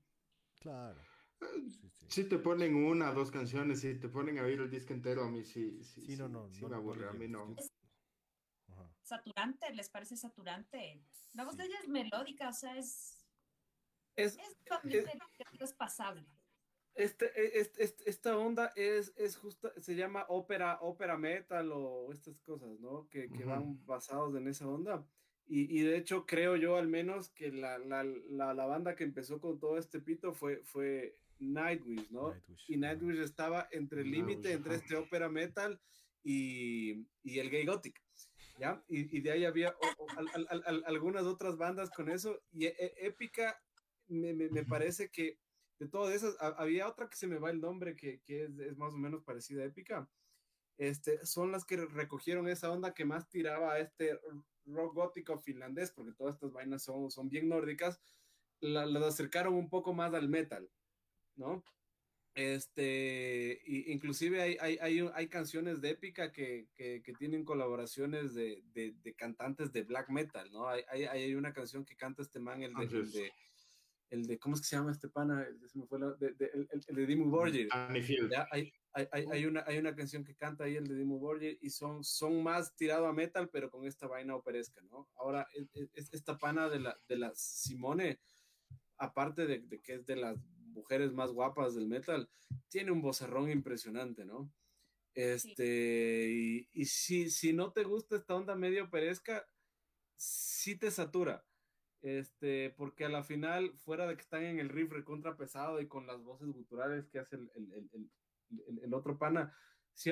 Claro. 0.61 1.01
Sí, 1.41 1.89
sí. 1.91 2.07
Si 2.11 2.25
te 2.29 2.39
ponen 2.39 2.75
una, 2.75 3.12
dos 3.12 3.31
canciones, 3.31 3.81
si 3.81 3.99
te 3.99 4.09
ponen 4.09 4.39
a 4.39 4.43
oír 4.43 4.61
el 4.61 4.71
disco 4.71 4.93
entero, 4.93 5.25
a 5.25 5.31
mí 5.31 5.43
sí, 5.43 5.83
sí, 5.83 6.03
Sí, 6.03 6.16
no, 6.16 6.29
no, 6.29 6.53
sí 6.53 6.61
no, 6.62 6.68
me 6.68 6.77
aburre, 6.77 7.09
a 7.09 7.12
mí 7.12 7.29
no. 7.29 7.55
Yo- 7.57 7.64
Ajá. 8.68 8.95
Saturante, 9.03 9.73
¿les 9.75 9.89
parece 9.89 10.16
saturante? 10.16 11.03
La 11.33 11.45
voz 11.45 11.55
Sí. 11.55 11.59
de 11.62 11.64
ella 11.66 11.79
es 11.83 11.89
melódica, 11.89 12.51
o 12.51 12.53
sea, 12.53 12.77
es. 12.77 13.16
Es, 14.16 14.37
Es, 14.37 14.57
es 15.61 15.73
pasable. 15.73 16.27
Este, 16.95 17.30
este- 17.59 17.84
este- 17.84 18.11
esta 18.11 18.36
onda 18.36 18.72
es, 18.76 19.12
es 19.16 19.36
justa, 19.36 19.72
se 19.80 19.95
llama 19.95 20.24
ópera, 20.28 20.78
ópera 20.80 21.16
metal 21.16 21.70
o 21.72 22.12
estas 22.12 22.41
cosas, 22.41 22.78
¿no? 22.80 23.09
Que, 23.09 23.28
que 23.30 23.45
van 23.45 23.84
basados 23.86 24.34
en 24.36 24.49
esa 24.49 24.68
onda. 24.68 25.07
Y, 25.47 25.78
y 25.80 25.82
de 25.82 25.97
hecho 25.97 26.26
creo 26.26 26.55
yo 26.57 26.76
al 26.76 26.86
menos 26.88 27.30
que 27.30 27.51
la, 27.51 27.78
la, 27.78 28.05
la, 28.05 28.55
la 28.55 28.66
banda 28.66 28.95
que 28.95 29.03
empezó 29.05 29.41
con 29.41 29.59
todo 29.59 29.78
este 29.78 30.01
pito 30.01 30.32
fue, 30.32 30.62
fue 30.64 31.16
Nightwish, 31.41 32.11
¿no? 32.11 32.28
Nightwish, 32.30 32.64
Y. 32.70 32.76
Nightwish 32.76 33.18
estaba 33.20 33.68
entre 33.72 34.03
el 34.03 34.11
límite 34.11 34.53
entre 34.53 34.74
este 34.76 34.97
ópera 34.97 35.28
metal 35.28 35.80
y, 36.22 37.07
y 37.22 37.38
el 37.38 37.51
gay 37.51 37.64
gothic, 37.64 38.01
¿ya? 38.59 38.84
Y, 38.88 39.16
y 39.16 39.20
de 39.22 39.32
ahí 39.32 39.45
había 39.45 39.70
o- 39.70 40.05
o- 40.05 40.11
al- 40.16 40.28
al- 40.34 40.47
al- 40.51 40.62
al- 40.66 40.84
algunas 40.86 41.24
otras 41.24 41.57
bandas 41.57 41.91
con 41.91 42.11
eso, 42.11 42.41
y 42.53 42.66
e- 42.66 42.76
e- 42.78 43.07
Épica 43.07 43.59
me, 44.09 44.34
me- 44.34 44.51
me 44.51 44.64
parece 44.64 45.09
que 45.11 45.38
de 45.81 45.89
todas 45.89 46.14
esas, 46.14 46.37
ha- 46.41 46.55
había 46.62 46.87
otra 46.87 47.09
que 47.09 47.16
se 47.16 47.26
me 47.26 47.39
va 47.41 47.51
el 47.51 47.61
nombre 47.61 47.97
que, 47.97 48.20
que 48.20 48.45
es, 48.45 48.57
es 48.61 48.76
más 48.76 48.93
o 48.93 48.99
menos 48.99 49.24
parecida 49.24 49.62
a 49.62 49.66
Épica, 49.66 50.09
este, 50.78 51.26
son 51.26 51.51
las 51.51 51.64
que 51.64 51.76
recogieron 51.78 52.49
esa 52.49 52.70
onda 52.70 52.95
que 52.95 53.05
más 53.05 53.28
tiraba 53.28 53.72
a 53.72 53.78
este 53.81 54.18
rock 54.66 54.95
gótico 54.95 55.39
finlandés, 55.41 55.91
porque 55.91 56.12
todas 56.12 56.35
estas 56.37 56.53
vainas 56.53 56.85
son, 56.85 57.11
son 57.11 57.28
bien 57.28 57.49
nórdicas, 57.49 58.01
la- 58.61 58.87
las 58.87 59.03
acercaron 59.03 59.55
un 59.55 59.68
poco 59.68 59.93
más 59.93 60.14
al 60.14 60.28
metal, 60.28 60.70
¿no? 61.35 61.64
Este, 62.35 63.61
y 63.66 63.91
inclusive 63.93 64.41
hay, 64.41 64.57
hay, 64.61 64.78
hay, 64.81 65.01
hay 65.14 65.28
canciones 65.28 65.81
de 65.81 65.91
épica 65.91 66.31
que, 66.33 66.68
que, 66.74 67.03
que 67.03 67.12
tienen 67.14 67.45
colaboraciones 67.45 68.35
de, 68.35 68.62
de, 68.72 68.93
de 69.03 69.14
cantantes 69.14 69.72
de 69.72 69.83
black 69.83 70.09
metal, 70.11 70.51
¿no? 70.53 70.68
Hay, 70.68 70.83
hay, 70.89 71.05
hay 71.05 71.35
una 71.35 71.53
canción 71.53 71.85
que 71.85 71.97
canta 71.97 72.22
este 72.22 72.39
man, 72.39 72.62
el 72.62 72.72
de, 73.12 73.33
el 74.11 74.26
de, 74.26 74.38
¿cómo 74.38 74.54
es 74.56 74.61
que 74.61 74.66
se 74.68 74.76
llama 74.76 74.90
este 74.92 75.08
pana? 75.08 75.46
Se 75.68 75.78
me 75.78 75.86
fue 75.86 75.98
la- 76.00 76.12
de, 76.14 76.32
de- 76.32 76.50
el, 76.52 76.68
el- 76.88 76.96
de 76.96 77.06
Dimmu 77.06 77.30
Borgir. 77.30 77.68
Hay, 78.50 78.72
hay, 78.92 79.08
hay, 79.12 79.24
hay 79.30 79.46
una, 79.46 79.62
hay 79.66 79.78
una 79.78 79.94
canción 79.94 80.24
que 80.24 80.34
canta 80.34 80.64
ahí 80.64 80.74
el 80.76 80.86
de 80.88 80.96
Dimmu 80.96 81.18
Borgir 81.18 81.58
y 81.62 81.70
son, 81.70 82.02
son 82.04 82.42
más 82.42 82.74
tirado 82.74 83.06
a 83.06 83.12
metal, 83.12 83.48
pero 83.50 83.70
con 83.70 83.86
esta 83.86 84.06
vaina 84.08 84.34
operesca, 84.36 84.82
¿no? 84.82 85.08
Ahora, 85.14 85.46
es, 85.54 85.90
es- 85.94 86.12
esta 86.12 86.36
pana 86.38 86.68
de 86.68 86.80
la, 86.80 87.00
de 87.08 87.16
la 87.16 87.32
Simone, 87.34 88.20
aparte 88.96 89.46
de, 89.46 89.61
de 89.61 89.80
que 89.80 89.94
es 89.94 90.06
de 90.06 90.16
las 90.16 90.36
mujeres 90.72 91.12
más 91.12 91.30
guapas 91.32 91.74
del 91.74 91.86
metal, 91.86 92.28
tiene 92.68 92.90
un 92.90 93.00
vocerrón 93.02 93.50
impresionante, 93.50 94.24
¿no? 94.24 94.52
Este, 95.14 96.28
y, 96.30 96.68
y 96.72 96.84
si, 96.84 97.30
si 97.30 97.52
no 97.52 97.72
te 97.72 97.82
gusta 97.84 98.16
esta 98.16 98.34
onda 98.34 98.54
medio 98.54 98.84
operesca, 98.84 99.46
sí 100.16 100.76
te 100.78 100.90
satura. 100.90 101.44
Este, 102.03 102.70
porque 102.70 103.05
a 103.05 103.09
la 103.11 103.22
final, 103.22 103.76
fuera 103.76 104.07
de 104.07 104.14
que 104.16 104.22
están 104.22 104.42
en 104.44 104.59
el 104.59 104.70
riff 104.70 104.90
recontra 104.90 105.36
pesado 105.36 105.80
y 105.80 105.88
con 105.88 106.07
las 106.07 106.22
voces 106.22 106.48
guturales 106.48 107.07
que 107.09 107.18
hace 107.18 107.36
el, 107.36 107.51
el, 107.55 107.90
el, 107.92 108.78
el- 108.84 108.94
otro 108.94 109.18
pana, 109.18 109.55
sí, 109.92 110.11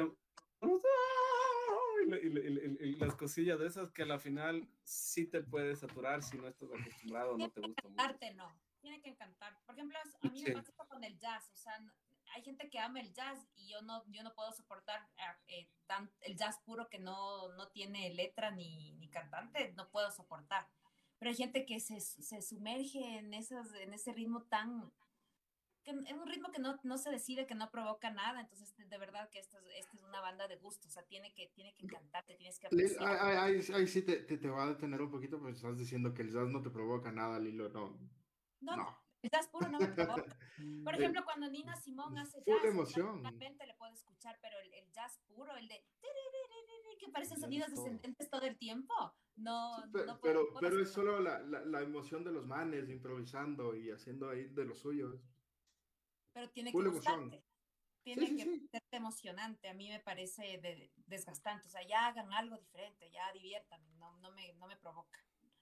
y, 2.11 2.27
y 2.27 2.89
y 2.89 2.97
las 2.97 3.15
cosillas 3.17 3.59
de 3.59 3.67
esas 3.67 3.91
que 3.91 4.03
a 4.03 4.07
la 4.07 4.19
final 4.19 4.69
sí 4.83 5.27
te 5.27 5.43
puede 5.43 5.77
saturar 5.77 6.23
si 6.23 6.39
no 6.39 6.47
estás 6.49 6.69
acostumbrado 6.71 7.37
no 7.37 7.51
te 7.51 7.61
gusta 7.61 7.89
mucho. 7.89 8.03
Arte 8.03 8.35
no, 8.35 8.59
tiene 8.81 9.01
que 9.03 9.11
encantar. 9.11 9.59
Por 9.67 9.75
ejemplo, 9.75 9.99
a 9.99 10.29
mí 10.31 10.39
Sí. 10.39 10.45
me 10.47 10.53
pasa 10.53 10.73
con 10.89 11.05
el 11.05 11.19
jazz, 11.19 11.51
o 11.53 11.57
sea, 11.57 11.75
hay 12.35 12.43
gente 12.43 12.69
que 12.71 12.79
ama 12.79 13.01
el 13.01 13.13
jazz 13.13 13.49
y 13.55 13.71
yo 13.71 13.83
no, 13.83 14.05
yo 14.11 14.23
no 14.23 14.35
puedo 14.35 14.53
soportar 14.53 15.09
ah, 15.19 15.39
eh, 15.49 15.69
tan- 15.87 16.11
el 16.21 16.37
jazz 16.37 16.61
puro 16.65 16.89
que 16.89 16.99
no, 16.99 17.53
no 17.55 17.69
tiene 17.71 18.13
letra 18.15 18.51
ni, 18.51 18.93
ni 18.93 19.09
cantante, 19.11 19.73
no 19.73 19.91
puedo 19.91 20.11
soportar. 20.11 20.69
Pero 21.19 21.31
hay 21.31 21.37
gente 21.37 21.67
que 21.67 21.81
se, 21.81 22.01
se 22.01 22.43
sumerge 22.43 23.19
en, 23.19 23.35
esas, 23.35 23.73
en 23.75 23.93
ese 23.93 24.13
ritmo 24.13 24.43
tan... 24.43 24.93
Que 25.85 25.93
es 25.93 26.13
un 26.13 26.27
ritmo 26.27 26.51
que 26.53 26.61
no, 26.61 26.79
no 26.83 26.99
se 26.99 27.11
decide, 27.11 27.47
que 27.47 27.55
no 27.55 27.71
provoca 27.71 28.11
nada, 28.11 28.41
entonces 28.41 28.75
de, 28.77 28.99
verdad 28.99 29.31
que 29.31 29.39
esta 29.39 29.59
es, 29.59 29.65
esta 29.79 29.97
es 29.97 30.03
una 30.03 30.21
banda 30.21 30.47
de 30.47 30.57
gusto, 30.57 30.87
o 30.87 30.91
sea, 30.91 31.03
tiene 31.05 31.33
que, 31.33 31.49
tiene 31.55 31.73
que 31.75 31.85
encantarte, 31.87 32.35
tienes 32.35 32.59
que 32.59 32.67
apreciar. 32.67 33.09
Ahí, 33.39 33.63
ahí- 33.73 33.87
sí 33.87 34.03
te, 34.03 34.17
te, 34.17 34.37
te 34.37 34.49
va 34.51 34.65
a 34.65 34.69
detener 34.69 35.01
un 35.01 35.11
poquito, 35.11 35.39
porque 35.39 35.57
estás 35.57 35.79
diciendo 35.79 36.13
que 36.13 36.23
el 36.23 36.31
jazz 36.33 36.49
no 36.49 36.61
te 36.63 36.69
provoca 36.71 37.11
nada, 37.11 37.39
Lilo. 37.39 37.71
No, 37.71 37.97
No, 38.61 38.77
no. 38.77 39.08
El 39.23 39.31
jazz 39.31 39.49
puro 39.49 39.69
no 39.69 39.79
me 39.79 39.89
provoca. 39.89 40.37
Por 40.85 40.95
ejemplo, 40.95 41.23
cuando 41.25 41.49
Nina 41.51 41.75
Simón 41.77 42.17
hace 42.19 42.43
jazz, 42.47 42.65
emoción. 42.65 43.23
realmente 43.23 43.67
le 43.67 43.75
puedo 43.75 43.93
escuchar, 43.93 44.39
pero 44.41 44.59
el, 44.61 44.73
el 44.75 44.91
jazz 44.93 45.19
puro, 45.27 45.57
el 45.57 45.69
de 45.69 45.85
que 46.99 47.09
parecen 47.11 47.39
sonidos 47.41 47.71
descendentes 47.71 48.29
todo 48.29 48.43
el 48.43 48.59
tiempo, 48.59 48.93
no, 49.37 49.77
Sí, 49.85 49.91
pe- 49.93 49.99
no 50.07 50.19
puedo- 50.19 50.21
pero, 50.21 50.47
puedo 50.49 50.61
pero 50.61 50.83
es 50.83 50.91
solo 50.93 51.21
la, 51.21 51.39
la, 51.41 51.61
la 51.65 51.81
emoción 51.81 52.25
de 52.25 52.33
los 52.33 52.45
manes 52.45 52.89
improvisando 52.91 53.77
y 53.77 53.91
haciendo 53.91 54.29
ahí 54.31 54.45
de 54.49 54.65
lo 54.65 54.75
suyo. 54.75 55.21
pero 56.33 56.51
tiene 56.51 56.73
que 56.73 56.79
gustarte. 56.79 57.45
Tiene 58.03 58.27
sí, 58.27 58.37
que 58.37 58.43
sí. 58.45 58.69
ser 58.71 58.83
emocionante. 58.93 59.69
A 59.69 59.75
mí 59.75 59.89
me 59.89 60.01
parece 60.01 60.43
de- 60.59 60.91
desgastante. 61.07 61.67
O 61.67 61.71
sea, 61.71 61.87
ya 61.87 62.07
hagan 62.09 62.33
algo 62.33 62.57
diferente, 62.57 63.11
ya 63.11 63.31
diviértanme, 63.33 63.93
no, 63.97 64.17
no, 64.19 64.33
me, 64.33 64.55
no 64.55 64.67
me 64.67 64.77
provoca. 64.77 65.19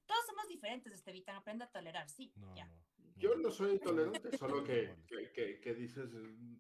Todos 0.06 0.24
somos 0.26 0.46
diferentes, 0.48 0.92
Estevitan, 0.92 1.36
aprende 1.36 1.64
a 1.64 1.70
tolerar, 1.70 2.08
sí, 2.08 2.32
No, 2.36 2.54
ya. 2.54 2.66
no. 2.66 2.95
Yo 3.18 3.34
no 3.36 3.50
soy 3.50 3.72
intolerante, 3.72 4.36
solo 4.36 4.62
que, 4.64 4.94
que, 5.06 5.32
que, 5.32 5.60
que 5.60 5.74
dices 5.74 6.10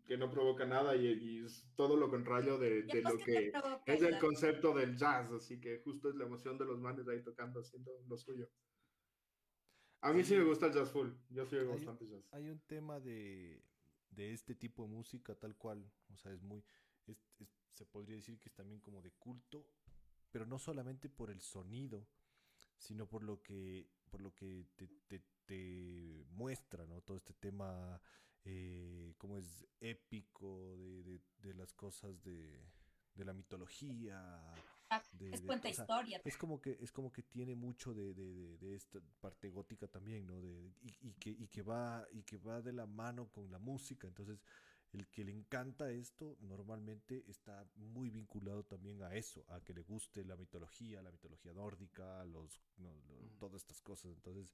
que 0.06 0.16
no 0.16 0.30
provoca 0.30 0.64
nada 0.64 0.96
y, 0.96 1.06
y 1.06 1.44
es 1.44 1.66
todo 1.76 1.96
lo 1.96 2.08
contrario 2.08 2.56
de, 2.58 2.82
lo 2.82 2.88
¿qué 2.88 3.02
te 3.02 3.24
que 3.24 3.52
es 3.92 4.02
el 4.02 4.18
concepto 4.18 4.72
del 4.74 4.96
jazz, 4.96 5.30
así 5.32 5.60
que 5.60 5.80
justo 5.80 6.08
es 6.08 6.14
la 6.16 6.24
emoción 6.24 6.56
de 6.56 6.64
los 6.64 6.78
manes 6.80 7.06
ahí 7.08 7.22
tocando, 7.22 7.60
haciendo 7.60 7.92
lo 8.08 8.16
suyo. 8.16 8.48
A 10.00 10.12
mí 10.12 10.22
sí 10.24 10.34
me 10.36 10.44
gusta 10.44 10.66
el 10.66 10.72
jazz 10.72 10.90
full, 10.90 11.08
yo 11.30 11.44
sí 11.46 11.56
oigo 11.56 11.72
Hay- 11.72 11.76
bastante 11.78 12.06
jazz. 12.08 12.24
Hay 12.32 12.48
un 12.48 12.60
tema 12.60 13.00
de, 13.00 13.62
de 14.10 14.32
este 14.32 14.54
tipo 14.54 14.82
de 14.84 14.88
música 14.88 15.34
tal 15.34 15.56
cual, 15.56 15.90
o 16.12 16.16
sea, 16.16 16.32
es 16.32 16.40
muy, 16.42 16.64
es- 17.06 17.26
es- 17.38 17.48
se 17.74 17.84
podría 17.84 18.16
decir 18.16 18.38
que 18.38 18.48
es 18.48 18.54
también 18.54 18.80
como 18.80 19.02
de 19.02 19.10
culto, 19.12 19.66
pero 20.30 20.46
no 20.46 20.58
solamente 20.58 21.08
por 21.10 21.30
el 21.30 21.40
sonido, 21.40 22.06
sino 22.78 23.06
por 23.08 23.22
lo 23.24 23.42
que, 23.42 23.88
por 24.16 24.22
lo 24.22 24.34
que 24.34 24.64
te, 24.76 24.88
te- 25.08 25.22
te 25.44 26.24
muestra, 26.30 26.86
¿no? 26.86 27.02
Todo 27.02 27.18
este 27.18 27.34
tema, 27.34 28.00
eh, 28.44 29.12
como 29.18 29.36
es 29.36 29.66
épico 29.78 30.74
de, 30.78 31.02
de- 31.02 31.20
de 31.42 31.52
las 31.54 31.74
cosas 31.74 32.22
de, 32.22 32.64
de 33.14 33.24
la 33.26 33.34
mitología. 33.34 34.40
De- 35.12 35.30
es 35.34 35.40
de- 35.42 35.46
cuenta 35.46 35.68
o 35.68 35.72
sea, 35.74 35.84
historia. 35.84 36.22
es 36.24 36.36
como 36.38 36.62
que 36.62 36.78
es 36.80 36.90
como 36.92 37.12
que 37.12 37.22
tiene 37.24 37.54
mucho 37.54 37.92
de, 37.92 38.14
de- 38.14 38.74
esta 38.74 39.00
parte 39.20 39.50
gótica 39.50 39.86
también 39.88 40.26
no 40.26 40.40
de, 40.40 40.72
y, 40.80 41.08
y 41.08 41.12
que 41.14 41.30
y 41.30 41.48
que 41.48 41.62
va 41.62 42.06
y 42.12 42.22
que 42.22 42.36
va 42.38 42.62
de 42.62 42.72
la 42.72 42.86
mano 42.86 43.28
con 43.28 43.50
la 43.50 43.58
música 43.58 44.06
entonces 44.06 44.40
el 44.96 45.06
que 45.08 45.24
le 45.24 45.32
encanta 45.32 45.90
esto 45.90 46.36
normalmente 46.40 47.24
está 47.28 47.64
muy 47.76 48.10
vinculado 48.10 48.64
también 48.64 49.02
a 49.02 49.14
eso 49.14 49.44
a 49.48 49.60
que 49.60 49.74
le 49.74 49.82
guste 49.82 50.24
la 50.24 50.36
mitología 50.36 51.02
la 51.02 51.10
mitología 51.12 51.52
nórdica 51.52 52.24
los 52.24 52.60
no, 52.78 52.90
lo- 53.08 53.16
Mm. 53.20 53.38
todas 53.38 53.62
estas 53.62 53.80
cosas 53.80 54.12
entonces 54.12 54.50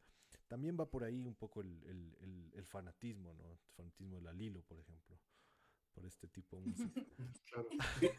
también 0.48 0.77
va 0.78 0.90
por 0.90 1.05
ahí 1.05 1.27
un 1.27 1.35
poco 1.35 1.60
el, 1.60 1.82
el- 1.85 2.16
el- 2.20 2.51
el 2.55 2.64
fanatismo 2.66 3.35
no 3.35 3.51
el 3.52 3.59
fanatismo 3.77 4.16
de 4.16 4.23
la 4.23 4.32
Lilo 4.32 4.62
por 4.62 4.78
ejemplo 4.81 5.19
por 5.94 6.06
este 6.06 6.27
tipo 6.28 6.56
de 6.56 6.62
música 6.66 7.01
Claro. 7.44 7.69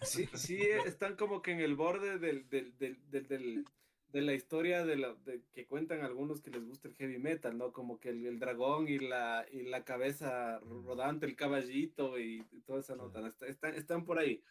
Sí, 0.04 0.30
sí, 0.36 0.58
están 0.86 1.16
como 1.16 1.42
que 1.42 1.52
en 1.52 1.60
el 1.60 1.76
borde 1.76 2.20
del, 2.20 2.48
del, 2.50 2.78
del, 2.78 3.10
del- 3.10 3.28
del- 3.28 3.66
de 4.14 4.22
la 4.22 4.34
historia 4.34 4.86
de 4.86 4.96
la, 4.96 5.14
de- 5.26 5.44
que 5.54 5.66
cuentan 5.66 6.02
algunos 6.02 6.42
que 6.42 6.52
les 6.52 6.64
gusta 6.64 6.88
el 6.88 6.96
heavy 6.96 7.18
metal, 7.18 7.58
¿no? 7.58 7.74
Como 7.74 8.00
que 8.00 8.10
el, 8.10 8.26
el 8.26 8.40
dragón 8.40 8.88
y 8.88 9.00
la, 9.00 9.46
y 9.52 9.64
la 9.64 9.84
cabeza 9.84 10.60
rodante, 10.60 11.26
el 11.26 11.36
caballito 11.36 12.18
y, 12.20 12.46
y 12.52 12.62
toda 12.62 12.80
esa 12.80 12.96
nota. 12.96 13.20
Claro. 13.20 13.28
Está- 13.28 13.48
están, 13.48 13.76
están 13.76 14.06
por 14.06 14.20
ahí, 14.20 14.42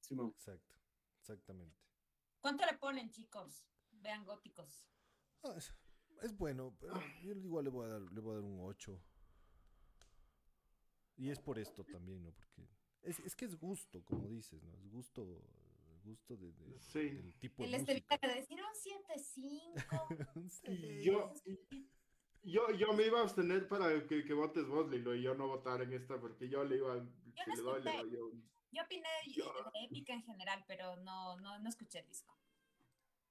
Simón. 0.00 0.30
exacto 0.36 0.74
exactamente 1.20 1.76
¿Cuánto 2.40 2.66
le 2.66 2.74
ponen, 2.76 3.08
chicos? 3.10 3.64
Vean 3.92 4.24
góticos. 4.24 4.82
Ah, 5.44 5.54
es, 5.56 5.72
es 6.22 6.36
bueno, 6.36 6.74
pero 6.80 6.94
yo 7.22 7.30
igual 7.32 7.64
le 7.64 7.70
voy 7.70 7.86
a 7.86 7.90
dar, 7.92 8.02
le 8.02 8.20
voy 8.20 8.32
a 8.32 8.34
dar 8.34 8.44
un 8.44 8.58
8. 8.60 9.00
Y 11.16 11.30
es 11.30 11.38
por 11.38 11.58
esto 11.60 11.84
también, 11.84 12.24
¿no? 12.24 12.32
Porque 12.32 12.66
es, 13.02 13.20
es 13.20 13.36
que 13.36 13.44
es 13.44 13.54
gusto, 13.56 14.04
como 14.04 14.28
dices, 14.28 14.60
¿no? 14.64 14.76
Es 14.78 14.88
gusto, 14.88 15.40
gusto 16.02 16.36
de, 16.36 16.52
de- 16.52 16.78
Sí. 16.80 17.10
del 17.10 17.34
tipo 17.38 17.62
El 17.64 17.70
de 17.72 17.76
Estevita 17.78 18.14
música. 18.16 18.26
le 18.28 18.40
decir 18.40 18.58
un 18.62 18.74
7-5. 18.74 20.48
Sí. 20.48 21.02
Yo, 21.02 21.32
yo, 22.42 22.70
yo 22.72 22.92
me 22.92 23.06
iba 23.06 23.20
a 23.20 23.22
abstener 23.22 23.68
para 23.68 24.06
que, 24.06 24.24
que 24.24 24.32
votes 24.34 24.66
vos, 24.66 24.90
Lilo, 24.90 25.14
y 25.14 25.22
yo 25.22 25.34
no 25.34 25.46
votar 25.48 25.82
en 25.82 25.92
esta, 25.92 26.20
porque 26.20 26.48
yo 26.48 26.64
le 26.64 26.76
iba, 26.76 26.98
si 27.00 27.50
no 27.50 27.54
le 27.56 27.62
doy, 27.62 27.82
le 27.82 28.16
doy 28.16 28.16
un- 28.32 28.50
Yo 28.72 28.82
opiné 28.82 29.08
de, 29.26 29.32
Yo- 29.32 29.52
de 29.72 29.84
épica 29.84 30.12
en 30.14 30.22
general, 30.22 30.64
pero 30.66 30.96
no, 30.96 31.38
no, 31.40 31.58
no 31.58 31.68
escuché 31.68 32.00
el 32.00 32.06
disco. 32.08 32.36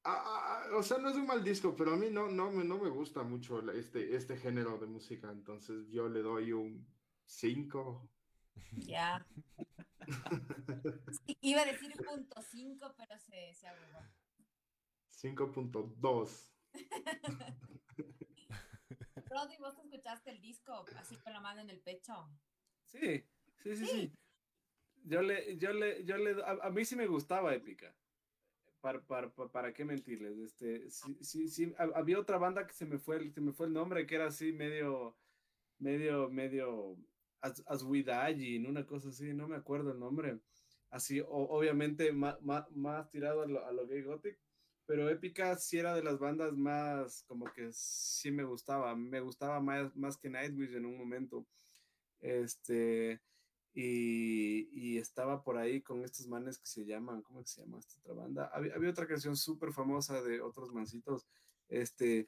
Ah, 0.04 0.20
ah, 0.26 0.64
ah, 0.72 0.78
o 0.78 0.82
sea, 0.84 0.98
no 0.98 1.10
es 1.10 1.16
un 1.16 1.28
mal 1.28 1.44
disco, 1.44 1.76
pero 1.76 1.94
a 1.94 1.96
mí 1.98 2.10
no, 2.10 2.28
no, 2.28 2.50
me, 2.52 2.64
no 2.64 2.80
me 2.80 2.90
gusta 2.90 3.22
mucho 3.22 3.62
este, 3.72 4.16
este 4.16 4.36
género 4.36 4.80
de 4.80 4.88
música, 4.88 5.30
entonces 5.32 5.88
yo 5.90 6.10
le 6.10 6.22
doy 6.22 6.54
un 6.54 6.88
5. 7.26 8.10
Ya. 8.78 9.26
Sí, 11.26 11.38
iba 11.42 11.62
a 11.62 11.66
decir 11.66 11.94
punto 11.98 12.42
5, 12.42 12.94
pero 12.98 13.18
se, 13.20 13.54
se 13.54 13.68
aburrió. 13.68 14.00
5.2. 15.08 16.52
Rodri, 19.30 19.58
¿vos 19.60 19.76
te 19.76 19.82
escuchaste 19.82 20.32
el 20.32 20.42
disco 20.42 20.86
así 20.98 21.16
con 21.18 21.34
la 21.34 21.40
mano 21.40 21.62
en 21.62 21.70
el 21.70 21.80
pecho? 21.82 22.30
Sí, 22.86 23.24
sí, 23.64 23.76
sí, 23.76 23.86
sí. 23.86 24.12
Yo 25.04 25.22
le, 25.22 25.58
yo 25.58 25.74
le, 25.74 26.04
yo 26.04 26.18
le, 26.18 26.42
a, 26.44 26.52
a 26.64 26.70
mí 26.70 26.86
sí 26.86 26.96
me 26.96 27.08
gustaba 27.08 27.54
Épica. 27.56 27.96
Para, 28.82 29.00
para, 29.06 29.30
para, 29.30 29.52
para 29.52 29.74
qué 29.74 29.86
mentirles, 29.86 30.40
este, 30.40 30.90
sí, 30.90 31.16
sí, 31.22 31.48
sí, 31.48 31.72
ha- 31.78 31.92
había 32.00 32.20
otra 32.20 32.40
banda 32.40 32.66
que 32.66 32.74
se 32.74 32.88
me 32.88 32.98
fue, 32.98 33.18
el- 33.18 33.32
se 33.32 33.40
me 33.40 33.54
fue 33.54 33.68
el 33.68 33.74
nombre, 33.74 34.08
que 34.08 34.16
era 34.16 34.26
así 34.26 34.54
medio, 34.54 35.16
medio, 35.78 36.30
medio 36.30 36.98
As, 37.42 37.64
Aswidajin, 37.66 38.66
una 38.66 38.86
cosa 38.86 39.10
así, 39.10 39.34
no 39.34 39.48
me 39.48 39.56
acuerdo 39.56 39.92
el 39.92 40.00
nombre. 40.00 40.40
Así, 40.90 41.22
obviamente 41.28 42.12
más, 42.12 42.38
más, 42.42 43.10
tirado 43.12 43.42
a 43.44 43.46
lo, 43.48 43.66
a 43.66 43.72
lo, 43.72 43.88
gay 43.88 44.02
gothic, 44.02 44.38
pero 44.86 45.10
Épica 45.10 45.56
sí 45.56 45.80
era 45.80 45.96
de 45.96 46.04
las 46.04 46.20
bandas 46.20 46.54
más, 46.54 47.24
como 47.28 47.46
que 47.54 47.70
sí 47.72 48.30
me 48.30 48.44
gustaba, 48.44 48.94
me 48.96 49.22
gustaba 49.22 49.62
más, 49.62 49.96
más 49.96 50.18
que 50.18 50.30
Nightwish 50.30 50.76
en 50.76 50.86
un 50.86 50.98
momento. 50.98 51.46
Este, 52.20 53.22
y, 53.74 54.68
y, 54.74 54.98
estaba 54.98 55.44
por 55.44 55.58
ahí 55.58 55.82
con 55.82 56.04
estos 56.04 56.28
manes 56.28 56.60
que 56.60 56.68
se 56.68 56.86
llaman, 56.86 57.22
¿cómo 57.22 57.44
se 57.46 57.62
llama 57.62 57.80
esta 57.80 57.98
otra 58.00 58.14
banda? 58.14 58.52
Había, 58.54 58.76
había 58.76 58.90
otra 58.90 59.08
canción 59.08 59.38
súper 59.38 59.72
famosa 59.72 60.22
de 60.22 60.42
otros 60.42 60.74
mancitos, 60.74 61.26
este, 61.70 62.28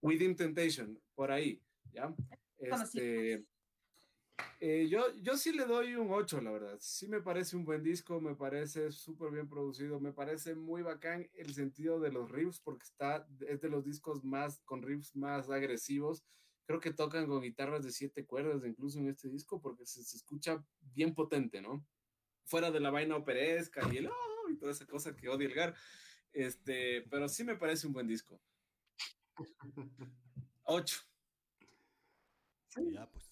Within 0.00 0.34
Temptation, 0.34 0.98
por 1.14 1.30
ahí, 1.30 1.60
¿ya? 1.92 2.14
Este, 2.58 3.44
eh, 4.60 4.88
yo, 4.88 5.14
yo 5.22 5.36
sí 5.36 5.52
le 5.52 5.66
doy 5.66 5.94
un 5.94 6.10
8, 6.10 6.40
la 6.40 6.50
verdad. 6.50 6.76
Sí 6.80 7.08
me 7.08 7.20
parece 7.20 7.56
un 7.56 7.64
buen 7.64 7.82
disco, 7.82 8.20
me 8.20 8.34
parece 8.34 8.90
súper 8.92 9.30
bien 9.30 9.48
producido, 9.48 10.00
me 10.00 10.12
parece 10.12 10.54
muy 10.54 10.82
bacán 10.82 11.28
el 11.34 11.54
sentido 11.54 12.00
de 12.00 12.12
los 12.12 12.30
riffs, 12.30 12.60
porque 12.60 12.84
está, 12.84 13.26
es 13.48 13.60
de 13.60 13.68
los 13.68 13.84
discos 13.84 14.24
más, 14.24 14.60
con 14.64 14.82
riffs 14.82 15.14
más 15.14 15.50
agresivos. 15.50 16.24
Creo 16.66 16.80
que 16.80 16.92
tocan 16.92 17.26
con 17.26 17.42
guitarras 17.42 17.84
de 17.84 17.92
siete 17.92 18.24
cuerdas, 18.26 18.64
incluso 18.64 18.98
en 18.98 19.08
este 19.08 19.28
disco, 19.28 19.60
porque 19.60 19.86
se, 19.86 20.02
se 20.02 20.16
escucha 20.16 20.64
bien 20.94 21.14
potente, 21.14 21.60
¿no? 21.60 21.86
Fuera 22.44 22.70
de 22.70 22.80
la 22.80 22.90
vaina 22.90 23.16
operesca 23.16 23.82
y 23.92 23.98
el 23.98 24.08
oh, 24.08 24.50
y 24.50 24.56
toda 24.56 24.72
esa 24.72 24.86
cosa 24.86 25.14
que 25.14 25.28
odia 25.28 25.46
el 25.46 25.54
Gar. 25.54 25.74
Este, 26.32 27.02
pero 27.10 27.28
sí 27.28 27.44
me 27.44 27.56
parece 27.56 27.86
un 27.86 27.92
buen 27.92 28.06
disco. 28.06 28.40
8. 30.64 30.96
Ya, 32.92 33.08
pues. 33.10 33.26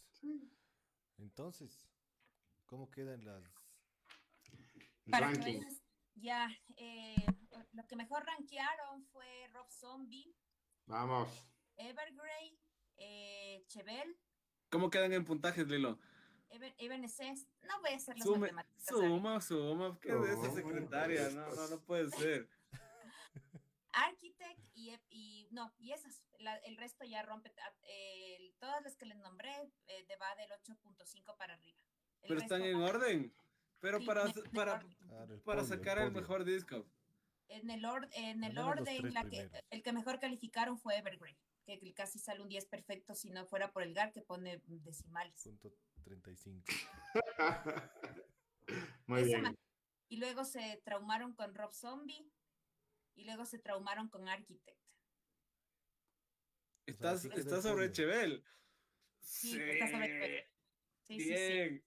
Entonces, 1.25 1.89
¿cómo 2.67 2.91
quedan 2.91 3.25
las 3.25 3.43
rankings? 5.07 5.83
ya, 6.17 6.51
eh, 6.77 7.17
lo 7.73 7.87
que 7.87 7.97
mejor 7.97 8.27
rankearon 8.27 9.03
fue 9.07 9.49
Rob 9.55 9.67
Zombie. 9.71 10.37
Vamos. 10.85 11.31
Evergrey, 11.77 12.61
eh, 12.99 13.65
Chevel. 13.69 14.19
¿Cómo 14.69 14.91
quedan 14.91 15.15
en 15.15 15.25
puntajes, 15.25 15.67
Lilo? 15.67 15.99
Evanescence, 16.77 17.49
no 17.63 17.81
voy 17.81 17.93
a 17.93 17.97
hacer 17.97 18.17
las 18.19 18.27
Sume, 18.27 18.41
matemáticas. 18.41 18.85
Suma, 18.87 19.41
suma, 19.41 19.99
¿qué 20.01 20.11
es 20.11 20.39
esa 20.39 20.55
secretaria? 20.55 21.31
No, 21.31 21.49
no, 21.55 21.69
no 21.69 21.81
puede 21.81 22.11
ser. 22.11 22.49
Y, 25.11 25.49
no, 25.51 25.73
y 25.79 25.93
esas, 25.93 26.23
el 26.65 26.77
resto 26.77 27.05
ya 27.05 27.23
rompe, 27.23 27.53
eh, 27.89 28.55
todas 28.59 28.83
las 28.83 28.97
que 28.97 29.07
les 29.07 29.19
nombré 29.19 29.53
eh, 29.87 30.05
de 30.09 30.16
va 30.16 30.35
del 30.37 30.51
8.5 30.51 31.37
para 31.37 31.55
arriba. 31.55 31.79
pero 32.27 32.41
están 32.41 32.62
en 32.62 32.77
orden, 32.77 33.35
pero 33.81 34.05
para, 34.05 34.25
para, 34.55 34.87
ah, 35.11 35.27
para 35.45 35.65
sacar 35.65 35.99
el, 35.99 36.12
mejor 36.12 36.45
disco. 36.45 36.87
En 37.49 37.71
el, 37.71 37.85
en 38.12 38.45
el 38.45 38.59
orden, 38.59 39.12
la 39.12 39.25
que, 39.25 39.51
el 39.71 39.83
que 39.83 39.93
mejor 39.93 40.19
calificaron 40.19 40.79
fue 40.79 40.97
Evergreen, 40.99 41.37
que 41.65 41.95
casi 41.95 42.19
sale 42.19 42.41
un 42.43 42.49
10 42.49 42.66
perfecto 42.66 43.15
si 43.15 43.31
no 43.31 43.47
fuera 43.47 43.71
por 43.73 43.83
el 43.83 43.95
GAR 43.95 44.12
que 44.12 44.23
pone 44.23 44.62
decimales. 44.66 45.43
Punto 45.43 45.71
35. 46.05 46.65
Muy 49.07 49.25
bien. 49.25 49.57
Y 50.09 50.16
luego 50.16 50.45
se 50.45 50.81
traumaron 50.85 51.35
con 51.35 51.55
Rob 51.55 51.73
Zombie, 51.73 52.31
y 53.16 53.25
luego 53.25 53.45
se 53.47 53.59
traumaron 53.59 54.09
con 54.09 54.29
Architect. 54.29 54.79
¿Estás, 56.86 57.23
sobre 57.62 57.90
Chevel? 57.90 58.44
Sí, 59.20 59.59
está 59.59 59.89
sobre 59.89 60.06
Chevel. 60.06 60.44
Sí, 61.02 61.16
Bien. 61.16 61.85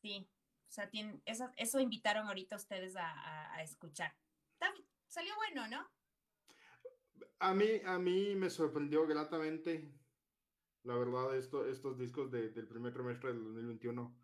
Sí, 0.00 0.08
sí. 0.08 0.28
o 0.68 0.72
sea, 0.72 0.90
eso, 1.24 1.50
eso, 1.56 1.80
invitaron 1.80 2.26
ahorita 2.26 2.56
ustedes 2.56 2.96
a, 2.96 3.54
a, 3.54 3.62
escuchar. 3.62 4.14
Salió 5.08 5.34
bueno, 5.36 5.68
¿no? 5.68 5.90
A 7.38 7.52
mí, 7.54 7.68
a 7.84 7.98
mí 7.98 8.34
me 8.34 8.48
sorprendió 8.48 9.06
gratamente, 9.06 9.92
la 10.84 10.94
verdad, 10.94 11.36
esto, 11.36 11.68
estos 11.68 11.98
discos 11.98 12.30
del 12.30 12.66
primer 12.68 12.94
trimestre 12.94 13.32
del 13.32 13.44
2021. 13.44 14.16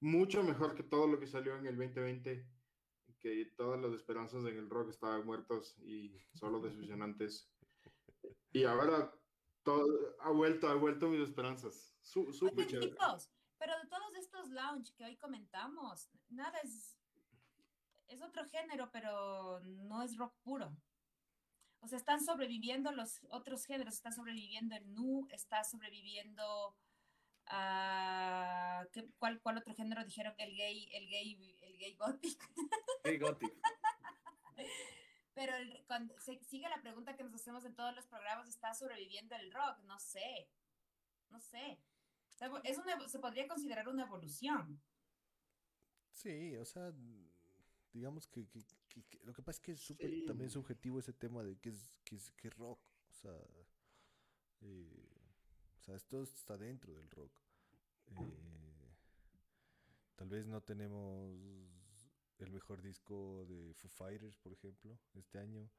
Mucho 0.00 0.42
mejor 0.42 0.74
que 0.74 0.82
todo 0.82 1.06
lo 1.06 1.20
que 1.20 1.26
salió 1.26 1.56
en 1.56 1.66
el 1.66 1.76
2020 1.76 2.44
que 3.22 3.52
todas 3.56 3.80
las 3.80 3.92
esperanzas 3.92 4.44
en 4.46 4.58
el 4.58 4.68
rock 4.68 4.90
estaban 4.90 5.24
muertos 5.24 5.78
y 5.78 6.20
solo 6.34 6.60
decepcionantes. 6.60 7.48
y 8.52 8.64
ahora 8.64 9.14
todo, 9.62 10.16
ha 10.20 10.30
vuelto, 10.30 10.68
ha 10.68 10.74
vuelto 10.74 11.08
mis 11.08 11.20
esperanzas. 11.20 11.94
Súper 12.02 12.66
chévere. 12.66 12.94
pero 13.58 13.78
de 13.78 13.88
todos 13.88 14.14
estos 14.16 14.50
lounge 14.50 14.92
que 14.94 15.04
hoy 15.04 15.16
comentamos, 15.16 16.10
nada 16.28 16.58
es, 16.60 16.98
es 18.08 18.22
otro 18.22 18.44
género, 18.48 18.90
pero 18.92 19.60
no 19.60 20.02
es 20.02 20.16
rock 20.16 20.34
puro. 20.42 20.76
O 21.80 21.88
sea, 21.88 21.98
están 21.98 22.24
sobreviviendo 22.24 22.92
los 22.92 23.20
otros 23.30 23.64
géneros, 23.64 23.94
está 23.94 24.12
sobreviviendo 24.12 24.76
el 24.76 24.92
nu, 24.94 25.26
está 25.30 25.64
sobreviviendo 25.64 26.76
Uh, 27.50 28.86
¿cuál, 29.18 29.40
¿Cuál 29.40 29.58
otro 29.58 29.74
género 29.74 30.04
dijeron 30.04 30.34
que 30.36 30.44
el 30.44 30.56
gay, 30.56 30.88
el 30.92 31.08
gay, 31.08 31.58
el 31.60 31.76
gay 31.76 31.94
gothic? 31.96 32.50
Gay 33.04 33.18
gothic. 33.18 33.52
Pero 35.34 35.52
cuando 35.86 36.14
se, 36.18 36.42
sigue 36.44 36.68
la 36.68 36.82
pregunta 36.82 37.16
que 37.16 37.24
nos 37.24 37.34
hacemos 37.34 37.64
en 37.64 37.74
todos 37.74 37.94
los 37.94 38.06
programas, 38.06 38.48
¿está 38.48 38.74
sobreviviendo 38.74 39.34
el 39.34 39.50
rock? 39.52 39.78
No 39.84 39.98
sé. 39.98 40.48
No 41.30 41.40
sé. 41.40 41.78
Es 42.64 42.78
una, 42.78 43.08
se 43.08 43.18
podría 43.18 43.46
considerar 43.46 43.88
una 43.88 44.04
evolución. 44.04 44.82
Sí, 46.10 46.56
o 46.56 46.64
sea, 46.64 46.92
digamos 47.92 48.26
que, 48.26 48.46
que, 48.48 48.64
lo 49.24 49.32
que 49.32 49.42
pasa 49.42 49.58
es 49.58 49.60
que 49.60 49.72
es 49.72 49.80
súper 49.80 50.10
también 50.26 50.50
subjetivo 50.50 50.98
ese 50.98 51.12
tema 51.12 51.42
de 51.42 51.56
qué 51.58 51.70
es, 51.70 52.00
qué 52.04 52.16
es, 52.16 52.30
qué 52.32 52.50
rock. 52.50 52.80
O 53.08 53.14
sea, 53.14 53.32
eh, 54.62 55.12
o 55.78 55.80
sea, 55.80 55.94
esto 55.94 56.22
está 56.22 56.56
dentro 56.56 56.94
del 56.94 57.08
rock. 57.10 57.32
Eh, 58.20 58.94
tal 60.16 60.28
vez 60.28 60.46
no 60.46 60.60
tenemos 60.60 61.81
el 62.42 62.50
mejor 62.50 62.82
disco 62.82 63.44
de 63.46 63.74
Foo 63.74 63.90
Fighters, 63.90 64.36
por 64.38 64.52
ejemplo, 64.52 64.98
este 65.14 65.38
año, 65.38 65.70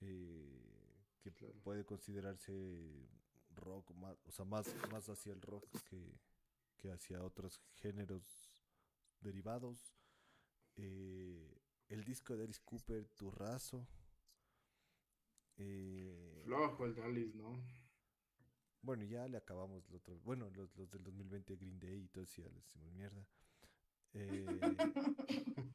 eh, 0.00 0.96
que 1.20 1.30
puede 1.30 1.84
considerarse 1.84 3.08
rock, 3.54 3.92
más, 3.92 4.16
o 4.26 4.30
sea, 4.30 4.44
más, 4.44 4.66
más 4.90 5.08
hacia 5.08 5.32
el 5.32 5.42
rock 5.42 5.64
que, 5.84 6.18
que 6.76 6.90
hacia 6.90 7.22
otros 7.22 7.60
géneros 7.74 8.24
derivados. 9.20 9.94
Eh, 10.76 11.60
el 11.88 12.04
disco 12.04 12.36
de 12.36 12.44
Alice 12.44 12.62
Cooper, 12.64 13.06
Turrazo. 13.10 13.86
Eh, 15.56 16.42
Flojo 16.44 16.86
el 16.86 16.94
de 16.94 17.02
Alice, 17.02 17.36
¿no? 17.36 17.60
Bueno, 18.82 19.04
ya 19.04 19.28
le 19.28 19.36
acabamos 19.36 19.82
los 19.90 20.00
otros. 20.00 20.22
Bueno, 20.22 20.48
los, 20.50 20.74
los 20.76 20.90
del 20.90 21.02
2020 21.02 21.56
Green 21.56 21.78
Day 21.78 22.04
y 22.04 22.08
todo 22.08 22.24
eso 22.24 22.40
ya 22.40 22.48
les 22.48 22.64
hicimos 22.64 22.90
mierda. 22.92 23.26
Eh, 24.12 24.46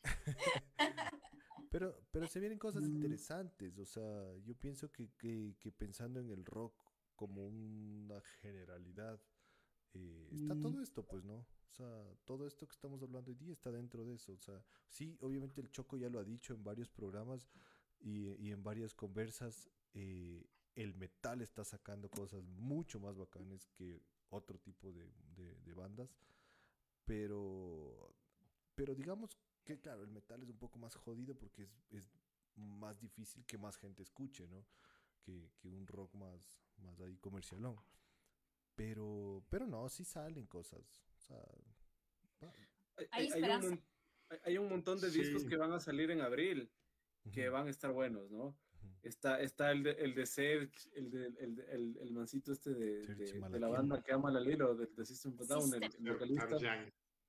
pero, 1.72 2.00
pero 2.12 2.28
se 2.28 2.40
vienen 2.40 2.60
cosas 2.60 2.84
interesantes. 2.84 3.78
O 3.78 3.86
sea, 3.86 4.36
yo 4.46 4.56
pienso 4.56 4.92
que, 4.92 5.10
que, 5.18 5.72
pensando 5.72 6.20
en 6.20 6.30
el 6.30 6.46
rock 6.46 6.74
como 7.16 7.48
una 7.48 8.22
generalidad, 8.42 9.22
eh, 9.94 10.30
está 10.34 10.60
todo 10.60 10.82
esto, 10.82 11.06
pues, 11.06 11.24
¿no? 11.24 11.38
O 11.38 11.72
sea, 11.72 12.16
todo 12.26 12.48
esto 12.48 12.68
que 12.68 12.74
estamos 12.74 13.02
hablando 13.02 13.32
hoy 13.32 13.38
día 13.38 13.54
está 13.54 13.72
dentro 13.72 14.06
de 14.06 14.16
eso. 14.16 14.34
O 14.34 14.40
sea, 14.40 14.64
sí, 14.88 15.18
obviamente 15.22 15.62
el 15.62 15.72
Choco 15.72 15.98
ya 15.98 16.10
lo 16.10 16.20
ha 16.20 16.24
dicho 16.24 16.54
en 16.54 16.64
varios 16.64 16.90
programas 16.90 17.50
y, 18.00 18.34
y 18.36 18.52
en 18.52 18.64
varias 18.64 18.94
conversas. 18.94 19.70
Eh, 19.94 20.46
el 20.76 20.94
metal 20.94 21.42
está 21.42 21.64
sacando 21.64 22.10
cosas 22.10 22.44
mucho 22.44 23.00
más 23.00 23.18
bacanes 23.18 23.66
que 23.68 24.02
otro 24.30 24.60
tipo 24.60 24.92
de, 24.92 25.74
bandas. 25.74 26.16
Pero, 27.06 28.16
pero 28.76 28.94
digamos 28.94 29.38
que, 29.64 29.80
claro, 29.80 30.04
el 30.04 30.12
metal 30.12 30.44
es 30.44 30.50
un 30.50 30.58
poco 30.58 30.78
más 30.78 30.96
jodido 30.96 31.36
porque 31.36 31.68
es, 31.92 32.10
más 32.58 32.98
difícil 33.02 33.46
que 33.46 33.58
más 33.58 33.78
gente 33.78 34.02
escuche, 34.02 34.48
¿no? 34.48 34.66
Que, 35.22 35.52
un 35.64 35.86
rock 35.88 36.14
más, 36.14 36.62
más 36.78 37.00
ahí 37.02 37.18
comercialón. 37.18 37.76
Pero, 38.76 39.44
pero 39.50 39.68
no, 39.68 39.90
sí 39.90 40.06
salen 40.06 40.46
cosas. 40.46 40.82
hay, 43.12 43.30
hay, 44.44 44.58
un, 44.58 44.70
montón 44.70 45.02
de 45.02 45.10
discos 45.10 45.44
que 45.44 45.58
van 45.58 45.74
a 45.74 45.82
salir 45.82 46.12
en 46.12 46.22
abril 46.22 46.72
que 47.32 47.50
van 47.50 47.68
a 47.68 47.72
estar 47.72 47.92
buenos, 47.92 48.30
¿no? 48.32 48.56
Está, 49.02 49.40
está 49.42 49.72
el 49.72 49.84
de, 49.84 49.92
el 49.92 50.16
de 50.16 50.26
Serge, 50.26 50.90
el, 50.94 51.12
de, 51.12 51.26
el, 51.28 51.60
el, 51.70 51.98
el, 51.98 52.12
mancito 52.12 52.52
este 52.52 52.74
de, 52.74 53.02
de, 53.02 53.60
la 53.60 53.68
banda 53.68 54.02
que 54.02 54.14
ama 54.14 54.32
la 54.32 54.40
Lilo, 54.40 54.76
de, 54.76 54.88
de 54.88 55.06
System 55.06 55.36
of 55.40 55.48
Down, 55.48 55.74
el, 55.76 56.12
vocalista. 56.12 56.58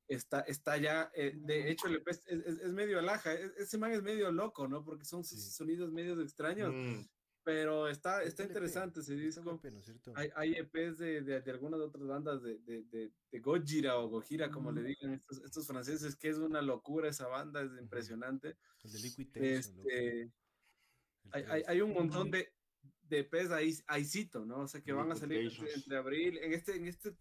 Está, 0.08 0.40
está 0.42 0.76
ya, 0.76 1.10
eh, 1.14 1.32
de 1.34 1.70
hecho, 1.70 1.88
es, 1.88 2.22
es, 2.26 2.46
es, 2.46 2.72
medio 2.72 3.00
alaja, 3.00 3.32
ese 3.32 3.76
man 3.76 3.90
es 3.92 4.02
medio 4.02 4.30
loco, 4.30 4.68
¿no? 4.68 4.84
Porque 4.84 5.04
son 5.04 5.24
sonidos 5.24 5.90
medio 5.90 6.20
extraños, 6.20 6.72
mm. 6.72 7.08
pero 7.42 7.88
está, 7.88 8.22
está 8.22 8.44
el 8.44 8.50
EP, 8.50 8.52
interesante 8.52 9.00
ese 9.00 9.16
disco. 9.16 9.50
el 9.50 9.56
EP, 9.56 9.72
¿no 9.72 9.80
es 9.80 9.84
cierto? 9.86 10.12
Hay, 10.14 10.30
hay 10.36 10.52
EPs 10.54 10.98
de, 10.98 11.22
de, 11.22 11.40
de 11.40 11.50
algunas 11.50 11.80
otras 11.80 12.06
bandas 12.06 12.40
de, 12.40 12.58
de, 12.60 12.84
de, 12.84 13.40
Gojira 13.40 13.98
o 13.98 14.08
Gojira, 14.08 14.48
como 14.48 14.70
le 14.70 14.84
digan 14.84 15.14
estos, 15.14 15.42
estos 15.42 15.66
franceses, 15.66 16.14
que 16.14 16.28
es 16.28 16.38
una 16.38 16.62
locura 16.62 17.08
esa 17.08 17.26
banda, 17.26 17.62
es 17.62 17.72
impresionante. 17.80 18.56
El 18.84 18.92
de 18.92 18.98
Liquid 19.00 19.28
Este, 19.34 20.22
el 20.22 20.32
hay, 21.32 21.44
hay, 21.48 21.62
hay 21.66 21.80
un 21.80 21.92
montón 21.92 22.30
de, 22.30 22.52
de 23.02 23.18
EPs 23.20 23.50
ahí, 23.50 23.76
ahí 23.86 24.04
cito, 24.04 24.44
¿no? 24.44 24.60
O 24.60 24.68
sea, 24.68 24.80
que 24.80 24.92
van 24.92 25.10
a 25.10 25.16
salir 25.16 25.40
entre, 25.40 25.74
entre 25.74 25.96
abril, 25.96 26.38
en 26.38 26.52
este, 26.52 26.76
en 26.76 26.86
este 26.86 27.16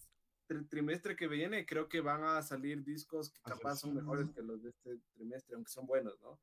tri- 0.47 0.67
trimestre 0.69 1.15
que 1.15 1.27
viene, 1.27 1.65
creo 1.65 1.87
que 1.89 2.01
van 2.01 2.23
a 2.23 2.41
salir 2.41 2.83
discos 2.83 3.31
que 3.31 3.41
capaz 3.41 3.77
son 3.77 3.95
mejores 3.95 4.29
que 4.29 4.41
los 4.41 4.61
de 4.63 4.69
este 4.69 4.99
trimestre, 5.13 5.55
aunque 5.55 5.71
son 5.71 5.85
buenos, 5.85 6.19
¿no? 6.21 6.39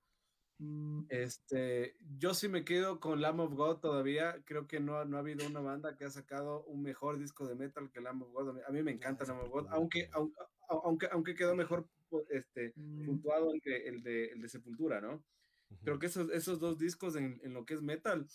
Este, 1.08 1.96
yo 2.18 2.34
sí 2.34 2.48
me 2.48 2.64
quedo 2.64 3.00
con 3.00 3.20
Lamb 3.20 3.40
of 3.40 3.54
God 3.54 3.78
todavía. 3.78 4.40
Creo 4.44 4.68
que 4.68 4.78
no, 4.78 5.04
no 5.04 5.16
ha 5.16 5.20
habido 5.20 5.44
una 5.46 5.58
banda 5.60 5.96
que 5.96 6.04
ha 6.04 6.10
sacado 6.10 6.62
un 6.64 6.82
mejor 6.82 7.18
disco 7.18 7.48
de 7.48 7.56
metal 7.56 7.90
que 7.90 8.00
Lamb 8.00 8.22
of 8.22 8.32
God. 8.32 8.60
A 8.66 8.70
mí, 8.70 8.82
me 8.82 8.92
encanta 8.92 9.24
Lamb 9.24 9.40
of 9.42 9.50
God, 9.50 9.66
aunque, 9.70 10.08
aunque, 10.68 11.08
aunque, 11.10 11.34
quedó 11.34 11.56
mejor 11.56 11.88
pu- 12.10 12.24
este, 12.30 12.72
puntuado 13.06 13.52
el 13.52 13.60
de, 13.60 13.88
el, 13.88 14.02
de, 14.04 14.26
el 14.26 14.40
de 14.40 14.48
Sepultura, 14.48 15.00
¿no? 15.00 15.24
Creo 15.82 15.98
que 15.98 16.06
esos, 16.06 16.30
esos 16.30 16.60
dos 16.60 16.78
discos 16.78 17.16
en, 17.16 17.40
en 17.42 17.54
lo 17.54 17.64
que 17.64 17.74
es 17.74 17.82
metal, 17.82 18.28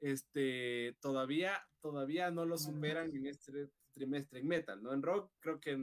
este, 0.00 0.96
todavía, 1.00 1.66
todavía 1.80 2.30
no 2.30 2.44
lo 2.44 2.58
superan 2.58 3.14
en 3.16 3.26
este 3.26 3.70
trimestre 3.92 4.40
en 4.40 4.46
metal, 4.48 4.82
¿no? 4.82 4.92
En 4.92 5.02
rock 5.02 5.32
creo 5.40 5.60
que 5.60 5.76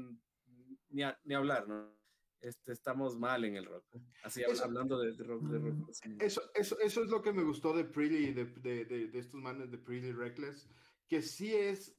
ni, 0.90 1.04
a- 1.04 1.20
ni 1.24 1.34
hablar, 1.36 1.68
¿no? 1.68 1.98
Este, 2.42 2.72
estamos 2.72 3.18
mal 3.18 3.44
en 3.44 3.56
el 3.58 3.66
rock. 3.66 3.86
Así 4.24 4.42
Eso- 4.42 4.64
hablando 4.64 4.98
de, 5.00 5.12
de 5.14 5.24
rock. 5.24 5.44
De 5.44 5.60
rock 5.60 5.90
así. 5.90 6.18
Eso, 6.20 6.42
eso, 6.56 6.80
eso 6.80 7.04
es 7.04 7.10
lo 7.10 7.22
que 7.22 7.34
me 7.34 7.44
gustó 7.44 7.74
de 7.76 7.84
Pretty, 7.84 8.32
de, 8.34 8.46
de, 8.46 8.86
de, 8.86 9.08
de 9.08 9.20
estos 9.20 9.42
manes 9.42 9.70
de 9.72 9.78
Pretty 9.78 10.12
Reckless, 10.14 10.70
que 11.08 11.22
sí 11.22 11.54
es, 11.54 11.98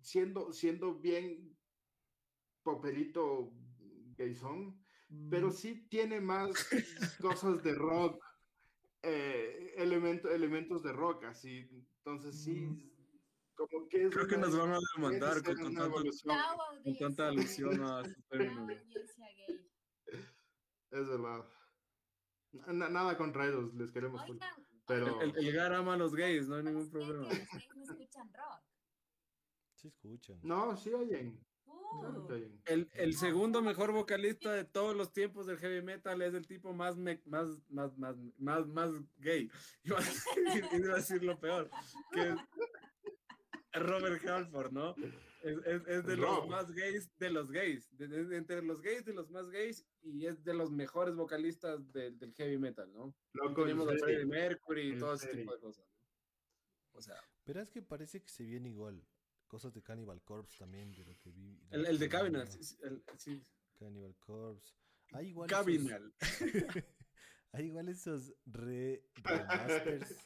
siendo, 0.00 0.52
siendo 0.52 0.98
bien 0.98 1.56
papelito 2.64 3.52
gayson, 4.16 4.78
pero 5.30 5.50
sí 5.50 5.86
tiene 5.88 6.20
más 6.20 6.50
cosas 7.20 7.62
de 7.62 7.74
rock, 7.74 8.22
eh, 9.02 9.74
elemento- 9.76 10.30
elementos 10.30 10.82
de 10.82 10.92
rock, 10.92 11.24
así, 11.24 11.68
entonces 11.98 12.42
sí, 12.42 12.91
como 13.68 13.88
que 13.88 14.04
es 14.06 14.12
Creo 14.14 14.26
que 14.26 14.36
nos 14.36 14.56
van 14.56 14.72
a 14.74 14.78
demandar 14.96 15.42
con, 15.42 15.56
con 15.56 15.74
tanto- 15.74 16.02
con 16.84 16.96
tanta 16.98 17.28
alusión 17.28 17.82
a 17.82 18.04
su 18.04 18.10
Chao, 18.14 18.24
término. 18.30 18.68
es 20.90 21.08
verdad. 21.08 21.48
Na- 22.66 22.88
nada 22.90 23.16
contra 23.16 23.46
ellos, 23.46 23.72
les 23.74 23.90
queremos 23.90 24.20
Oigan, 24.28 24.50
pero... 24.86 25.20
El, 25.22 25.34
el 25.36 25.52
Gar 25.52 25.72
ama 25.72 25.94
a 25.94 25.96
los 25.96 26.14
gays, 26.14 26.48
no 26.48 26.56
hay 26.56 26.64
ningún 26.64 26.90
problema. 26.90 27.28
Que 27.28 27.36
los 27.38 27.48
gays 27.48 27.70
no 27.76 27.82
escuchan 27.92 28.32
rock. 28.34 28.62
Sí 29.74 29.88
escuchan. 29.88 30.38
No, 30.42 30.76
sí 30.76 30.92
oyen, 30.92 31.44
Uh. 31.64 32.26
El, 32.64 32.90
el 32.94 33.14
segundo 33.14 33.60
mejor 33.60 33.92
vocalista 33.92 34.50
de 34.52 34.64
todos 34.64 34.96
los 34.96 35.12
tiempos 35.12 35.46
del 35.46 35.58
heavy 35.58 35.82
metal 35.82 36.22
es 36.22 36.32
el 36.32 36.46
tipo 36.46 36.72
más 36.72 36.96
me- 36.96 37.20
más, 37.26 37.48
más, 37.68 37.96
más, 37.98 38.16
más, 38.38 38.66
más 38.66 38.90
gay. 39.18 39.50
Iba 39.84 39.98
a 39.98 40.02
decir, 40.02 40.64
iba 40.72 40.92
a 40.92 40.96
decir 40.96 41.22
lo 41.22 41.38
peor, 41.38 41.70
que 42.12 42.34
Robert 43.74 44.24
Halford, 44.26 44.72
¿no? 44.72 44.94
Es, 45.42 45.58
es- 45.66 45.86
es 45.88 46.06
de 46.06 46.16
los 46.16 46.46
más 46.48 46.70
gays 46.72 47.10
de 47.18 47.30
los 47.30 47.50
gays, 47.50 47.88
de- 47.96 48.06
de- 48.08 48.36
entre 48.36 48.62
los 48.62 48.80
gays 48.80 49.04
de 49.04 49.12
los 49.14 49.28
más 49.30 49.48
gays 49.50 49.84
y 50.02 50.26
es 50.26 50.44
de 50.44 50.54
los 50.54 50.70
mejores 50.70 51.14
vocalistas 51.16 51.90
del, 51.92 52.18
del 52.18 52.32
heavy 52.34 52.58
metal, 52.58 52.92
¿no? 52.92 53.14
Loco, 53.32 53.62
en 53.62 53.68
Tenemos 53.68 53.88
a. 53.88 53.98
Freddie 53.98 54.26
Mercury 54.26 54.92
y 54.94 54.98
todo 54.98 55.14
ese 55.14 55.26
serio. 55.26 55.40
tipo 55.42 55.54
de 55.54 55.60
cosas. 55.60 55.84
¿no? 55.86 56.98
O 56.98 57.02
sea, 57.02 57.16
Pero 57.44 57.60
es 57.60 57.70
que 57.70 57.82
parece 57.82 58.22
que 58.22 58.28
se 58.28 58.44
viene 58.44 58.68
igual. 58.68 59.04
Cosas 59.48 59.72
de 59.74 59.82
Cannibal 59.82 60.22
Corpse 60.22 60.58
también, 60.58 60.92
de 60.92 61.04
lo 61.04 61.18
que 61.18 61.30
vi. 61.30 61.58
de 61.70 61.76
el, 61.76 61.98
de 61.98 62.08
que 62.08 62.30
¿no? 62.30 62.46
sí, 62.46 62.76
sí. 63.18 63.42
Cannibal 63.78 64.14
Corpse. 64.16 64.74
Hay 65.12 65.28
igual 65.28 65.50
esos-. 65.50 66.12
Hay 67.52 67.66
igual 67.66 67.88
esos 67.88 68.34
re 68.46 69.04
remasters 69.24 70.16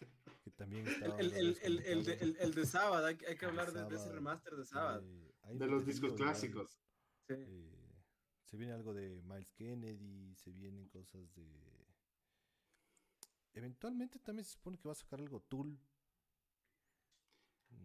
que 0.44 0.51
también 0.53 0.86
estaban. 0.86 1.19
El, 1.20 1.32
el, 1.32 1.59
el, 1.62 1.78
el, 1.81 2.05
de, 2.05 2.12
el, 2.15 2.36
el 2.39 2.55
de 2.55 2.66
Sabbath, 2.66 3.05
hay, 3.05 3.16
que- 3.16 3.27
hay 3.27 3.36
que 3.36 3.47
hablar 3.47 3.73
de, 3.73 3.85
de 3.85 3.97
ese 3.97 4.12
remaster 4.12 4.55
de 4.55 4.65
Sabbath. 4.65 5.03
eh, 5.05 5.32
hay 5.43 5.59
De 5.59 5.66
los 5.66 5.85
discos 5.86 6.12
clásicos. 6.15 6.78
Sí. 7.28 7.35
eh, 7.36 7.73
se 8.44 8.57
viene 8.57 8.73
algo 8.73 8.94
de 8.94 9.20
Miles 9.23 9.51
Kennedy, 9.57 10.35
se 10.36 10.53
vienen 10.53 10.89
cosas 10.89 11.35
de... 11.35 11.44
Eventualmente 13.55 14.19
también 14.20 14.44
se 14.44 14.53
supone 14.53 14.78
que 14.78 14.86
va 14.89 14.93
a 14.93 14.97
sacar 14.97 15.19
algo 15.20 15.40
Tool. 15.40 15.77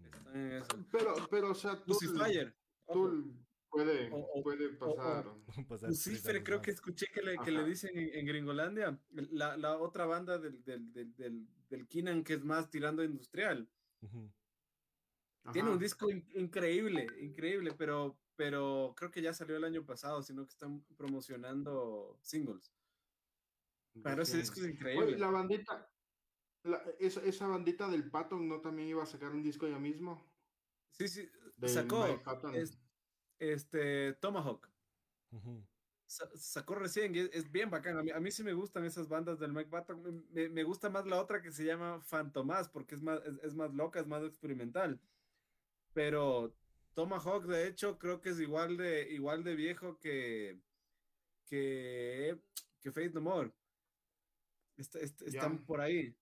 Está 0.06 0.32
en 0.34 0.52
eso. 0.54 0.86
Pero, 0.92 1.16
pero, 1.30 1.52
o 1.52 1.56
sea, 1.56 1.82
tú, 1.84 1.94
Lucifer. 1.94 2.54
Puede, 3.72 4.12
O- 4.12 4.18
o- 4.36 4.44
puede 4.44 4.70
pasar. 4.78 5.26
Lucifer, 5.88 6.44
creo 6.44 6.62
que 6.62 6.72
escuché 6.72 7.08
que 7.14 7.22
le, 7.22 7.38
que 7.40 7.52
le 7.52 7.64
dicen 7.64 7.98
en, 7.98 8.14
en 8.14 8.26
Gringolandia, 8.26 9.00
la, 9.32 9.58
la 9.58 9.78
otra 9.78 10.06
banda 10.06 10.38
del, 10.38 10.64
del, 10.64 10.92
del, 10.92 11.16
del, 11.16 11.48
del 11.70 11.88
Keenan 11.88 12.24
que 12.24 12.34
es 12.34 12.44
más 12.44 12.70
tirando 12.70 13.04
industrial. 13.04 13.68
Tiene 15.52 15.70
Ajá. 15.70 15.72
un 15.72 15.80
disco 15.80 16.10
in- 16.10 16.28
increíble, 16.36 17.08
increíble, 17.20 17.74
pero, 17.78 18.20
pero 18.36 18.94
creo 18.96 19.10
que 19.10 19.22
ya 19.22 19.34
salió 19.34 19.58
el 19.58 19.64
año 19.64 19.84
pasado, 19.86 20.22
sino 20.22 20.46
que 20.46 20.52
están 20.52 20.84
promocionando 20.98 22.20
singles. 22.22 22.72
Pero 24.04 24.22
ese 24.22 24.38
disco 24.38 24.60
es 24.60 24.66
Oye, 24.66 24.74
increíble. 24.74 25.18
la 25.18 25.32
bandita, 25.32 25.90
la- 26.64 26.84
esa, 27.00 27.22
esa 27.24 27.48
bandita 27.48 27.90
del 27.90 28.10
Patton 28.10 28.48
no 28.48 28.62
también 28.62 28.88
iba 28.90 29.02
a 29.04 29.08
sacar 29.08 29.32
un 29.32 29.42
disco 29.42 29.68
ya 29.68 29.80
mismo. 29.80 30.24
Sí, 30.92 31.08
sí, 31.08 31.28
Del 31.58 31.70
sacó 31.70 32.06
es- 32.54 32.78
este 33.42 34.14
Tomahawk. 34.14 34.70
Sa- 36.06 36.30
sacó 36.36 36.76
recién 36.76 37.16
y 37.16 37.20
es, 37.20 37.30
es 37.34 37.52
bien 37.52 37.70
bacán. 37.70 37.98
A 37.98 38.04
mí, 38.04 38.12
a 38.12 38.20
mí 38.20 38.32
sí 38.32 38.44
me 38.44 38.54
gustan 38.54 38.86
esas 38.86 39.08
bandas 39.08 39.40
del 39.40 39.54
Mike 39.54 39.70
Patton. 39.70 40.02
Me, 40.04 40.12
me- 40.44 40.50
me 40.50 40.64
gusta 40.64 40.90
más 40.90 41.06
la 41.08 41.20
otra 41.22 41.42
que 41.42 41.52
se 41.52 41.64
llama 41.66 42.02
Fantomas 42.02 42.68
porque 42.70 42.96
es 42.96 43.02
más, 43.02 43.22
es, 43.26 43.40
es 43.44 43.56
más 43.56 43.74
loca, 43.74 44.00
es 44.00 44.08
más 44.08 44.24
experimental. 44.24 45.00
Pero 45.94 46.54
Tomahawk, 46.94 47.46
de 47.46 47.68
hecho, 47.68 47.98
creo 47.98 48.22
que 48.22 48.30
es 48.30 48.40
igual 48.40 48.78
de, 48.78 49.10
igual 49.12 49.44
de 49.44 49.56
viejo 49.56 49.98
que, 50.00 50.60
que, 51.46 52.38
que 52.82 52.92
Faith 52.92 53.14
No 53.14 53.22
More. 53.22 53.52
Está- 54.78 55.00
est- 55.00 55.22
están 55.22 55.66
por 55.66 55.80
ahí. 55.82 56.14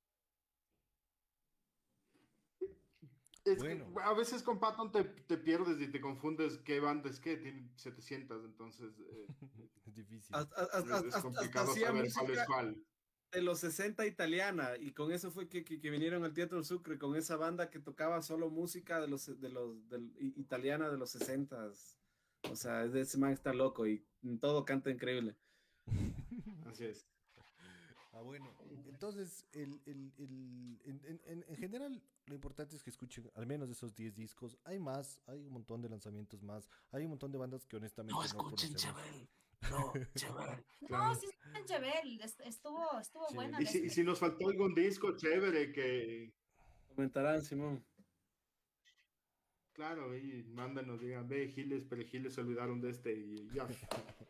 Es 3.54 3.60
Bueno. 3.60 3.94
que 3.94 4.02
a 4.04 4.14
veces 4.14 4.44
con 4.44 4.60
Patton 4.60 4.92
te, 4.92 5.04
te 5.04 5.38
pierdes 5.38 5.80
y 5.82 5.88
te 5.92 6.00
confundes 6.02 6.58
qué 6.60 6.80
banda 6.80 7.10
es 7.10 7.20
qué, 7.20 7.38
tiene 7.38 7.70
700, 7.76 8.46
entonces 8.46 8.92
eh, 9.00 9.28
Es 9.86 9.96
difícil. 9.96 10.36
Hasta, 10.36 10.56
hasta- 10.56 10.78
es, 10.80 10.84
hasta- 10.86 11.08
es 11.08 11.16
hasta 11.16 11.22
complicado 11.22 11.74
saber 11.76 12.10
cuál 12.14 12.32
es 12.32 12.46
cuál. 12.46 12.84
de 13.32 13.42
los 13.42 13.60
60 13.60 14.06
italiana 14.06 14.72
y 14.80 14.92
con 14.94 15.12
eso 15.12 15.32
fue 15.32 15.48
que, 15.50 15.64
que, 15.64 15.80
que 15.80 15.90
vinieron 15.90 16.24
al 16.24 16.34
Teatro 16.34 16.64
Sucre 16.64 16.98
con 17.00 17.16
esa 17.16 17.36
banda 17.38 17.70
que 17.70 17.80
tocaba 17.80 18.22
solo 18.22 18.50
música 18.50 19.00
de 19.02 19.08
los 19.08 19.40
de 19.40 19.50
los 19.50 19.88
del, 19.90 20.12
i- 20.20 20.34
italiana 20.40 20.90
de 20.90 20.98
los 20.98 21.12
60 21.12 21.72
o 22.50 22.56
sea 22.56 22.88
de 22.88 23.02
ese 23.02 23.18
man 23.18 23.32
está 23.34 23.54
loco 23.54 23.86
y 23.88 24.06
en 24.24 24.40
todo 24.40 24.64
canta 24.66 24.90
increíble 24.92 25.36
Así 26.66 26.86
es. 26.86 27.06
Ah, 28.20 28.22
bueno. 28.22 28.54
Entonces, 28.90 29.46
el, 29.54 29.82
el, 29.86 30.12
el- 30.18 30.82
en, 30.84 31.02
en- 31.06 31.22
en- 31.26 31.46
en 31.48 31.56
general, 31.56 32.04
lo 32.26 32.36
importante 32.36 32.76
es 32.76 32.84
que 32.84 32.90
escuchen 32.90 33.32
al 33.34 33.46
menos 33.48 33.70
esos 33.70 33.96
10 33.96 34.14
discos. 34.14 34.58
Hay 34.66 34.78
más, 34.78 35.22
hay 35.26 35.40
un 35.46 35.54
montón 35.54 35.82
de 35.82 35.88
lanzamientos 35.88 36.44
más. 36.44 36.70
Hay 36.92 37.04
un 37.06 37.12
montón 37.12 37.32
de 37.32 37.38
bandas 37.38 37.66
que 37.66 37.78
honestamente 37.78 38.20
no, 38.34 38.38
conocemos. 38.38 38.86
No, 39.72 39.94
Claro. 40.88 41.16
sí 41.16 41.28
está 41.28 41.60
en 41.60 41.66
Chebel, 41.66 42.22
est- 42.22 42.42
estuvo, 42.42 42.98
estuvo 43.00 43.28
Sí. 43.30 43.36
buena. 43.36 43.62
Y 43.62 43.66
la 43.66 43.70
si, 43.72 43.80
y 43.86 43.90
si 43.90 44.04
nos 44.04 44.18
faltó 44.20 44.48
algún 44.50 44.74
disco 44.74 45.16
chévere 45.18 45.72
que, 45.74 46.34
comentarán 46.88 47.42
Simón 47.44 47.86
claro, 49.74 50.16
y 50.18 50.44
mándanos, 50.44 51.00
digan, 51.02 51.28
ve, 51.28 51.48
Giles, 51.50 51.86
pero 51.90 52.04
Giles 52.06 52.34
se 52.34 52.42
olvidaron 52.42 52.80
de 52.82 52.90
este 52.90 53.14
y 53.14 53.50
ya. 53.54 53.66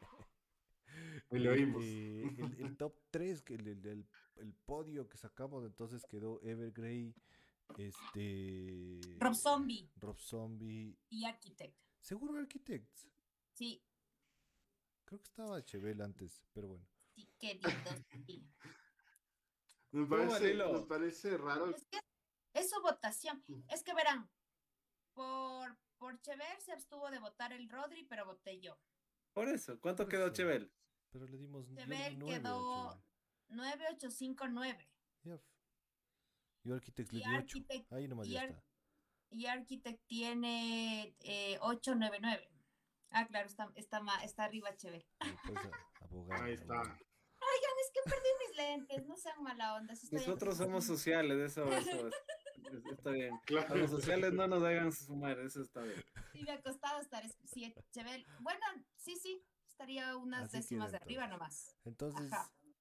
Lo. 1.32 1.54
Eh, 1.54 2.24
el, 2.38 2.66
el 2.66 2.78
top 2.78 2.96
3, 3.12 3.42
que 3.42 3.56
el, 3.56 3.68
el, 3.68 3.86
el- 3.86 4.08
el 4.38 4.54
podio 4.54 5.08
que 5.10 5.18
sacamos, 5.18 5.66
entonces 5.66 6.04
quedó 6.06 6.42
Evergrey, 6.42 7.14
este... 7.78 9.00
Rob 9.20 9.36
Zombie 9.36 9.90
Rob 9.98 10.18
Zombie. 10.18 10.98
y 11.10 11.26
Architect. 11.26 11.76
Seguro 12.00 12.38
Architects. 12.40 13.08
Sí, 13.54 13.84
Creo 15.06 15.20
que 15.20 15.26
estaba 15.28 15.64
Chevel 15.66 16.02
antes, 16.02 16.44
pero 16.54 16.68
bueno. 16.70 16.88
sí, 17.16 17.28
sí. 18.26 18.48
Me 19.92 20.08
¿Cómo, 20.08 20.30
parece, 20.30 20.54
me 20.54 20.80
parece 20.86 21.38
raro. 21.38 21.70
Es 21.76 21.86
que 21.88 22.00
es 22.54 22.70
su 22.70 22.80
votación. 22.82 23.44
Es 23.70 23.84
que 23.84 23.94
verán, 23.94 24.30
por, 25.14 25.76
por 25.98 26.22
Chever 26.22 26.62
se 26.62 26.72
abstuvo 26.74 27.10
de 27.10 27.20
votar 27.20 27.52
el 27.54 27.68
Rodri, 27.70 28.04
pero 28.06 28.26
voté 28.26 28.60
yo. 28.60 28.80
por 29.34 29.48
eso 29.50 29.80
¿cuánto 29.82 30.04
Por 30.04 30.12
quedó 30.12 30.26
eso. 30.28 30.34
Chevel? 30.36 30.72
Pero 31.12 31.26
le 31.28 31.38
dimos 31.38 31.68
nueve 31.70 31.96
a 31.96 32.10
quedó 32.10 32.92
Chevel. 32.92 33.04
9859. 33.58 34.90
Ya 35.24 35.34
f- 35.36 35.44
Yo 36.64 36.76
Architects 36.76 37.14
le 37.14 37.20
Y 37.20 37.24
di 37.24 37.30
8. 37.30 37.38
Architect- 37.58 37.92
Ahí 37.94 38.08
nomás 38.08 38.28
y 38.28 38.32
ya 38.32 38.42
Ar- 38.42 38.50
está. 38.50 38.64
Y 39.32 39.46
Architect 39.46 40.02
tiene 40.08 41.16
eh, 41.22 41.58
899. 41.62 42.50
Ah, 43.12 43.26
claro, 43.28 43.48
está, 43.48 43.72
está, 43.76 44.02
está 44.24 44.44
arriba 44.44 44.76
Chevel. 44.76 45.06
Y 45.26 45.48
pues, 45.48 45.66
a- 45.66 46.04
abogado, 46.06 46.44
Ahí 46.44 46.54
está. 46.54 46.74
abogado. 46.76 47.00
Oigan, 47.42 47.76
es 47.82 47.92
que 47.94 48.10
perdí 48.10 48.30
mis 48.48 48.58
lentes, 48.58 49.08
no 49.08 49.16
sean 49.18 49.42
mala 49.42 49.76
onda. 49.76 49.94
Nosotros 50.12 50.56
aquí. 50.56 50.64
somos 50.66 50.86
sociales, 50.86 51.38
eso, 51.52 51.64
eso 51.72 52.08
es- 52.08 52.14
es- 52.74 52.86
está 52.92 53.12
bien. 53.12 53.34
A 53.34 53.42
Claro. 53.46 53.76
los 53.78 53.90
sociales 53.90 54.34
no 54.34 54.46
nos 54.48 54.62
hagan 54.64 54.92
sumar, 54.92 55.40
eso 55.40 55.62
está 55.64 55.82
bien. 55.82 56.04
Sí, 56.34 56.44
me 56.44 56.52
ha 56.52 56.62
costado 56.62 57.00
estar. 57.00 57.26
es- 57.26 57.38
Sí, 57.46 57.74
Chevel. 57.92 58.26
Bueno, 58.42 58.66
sí, 58.98 59.16
sí, 59.16 59.42
estaría 59.80 60.18
unas 60.18 60.44
Así 60.46 60.58
décimas 60.58 60.92
de 60.92 60.98
arriba 60.98 61.26
nomás. 61.28 61.74
Entonces, 61.86 62.30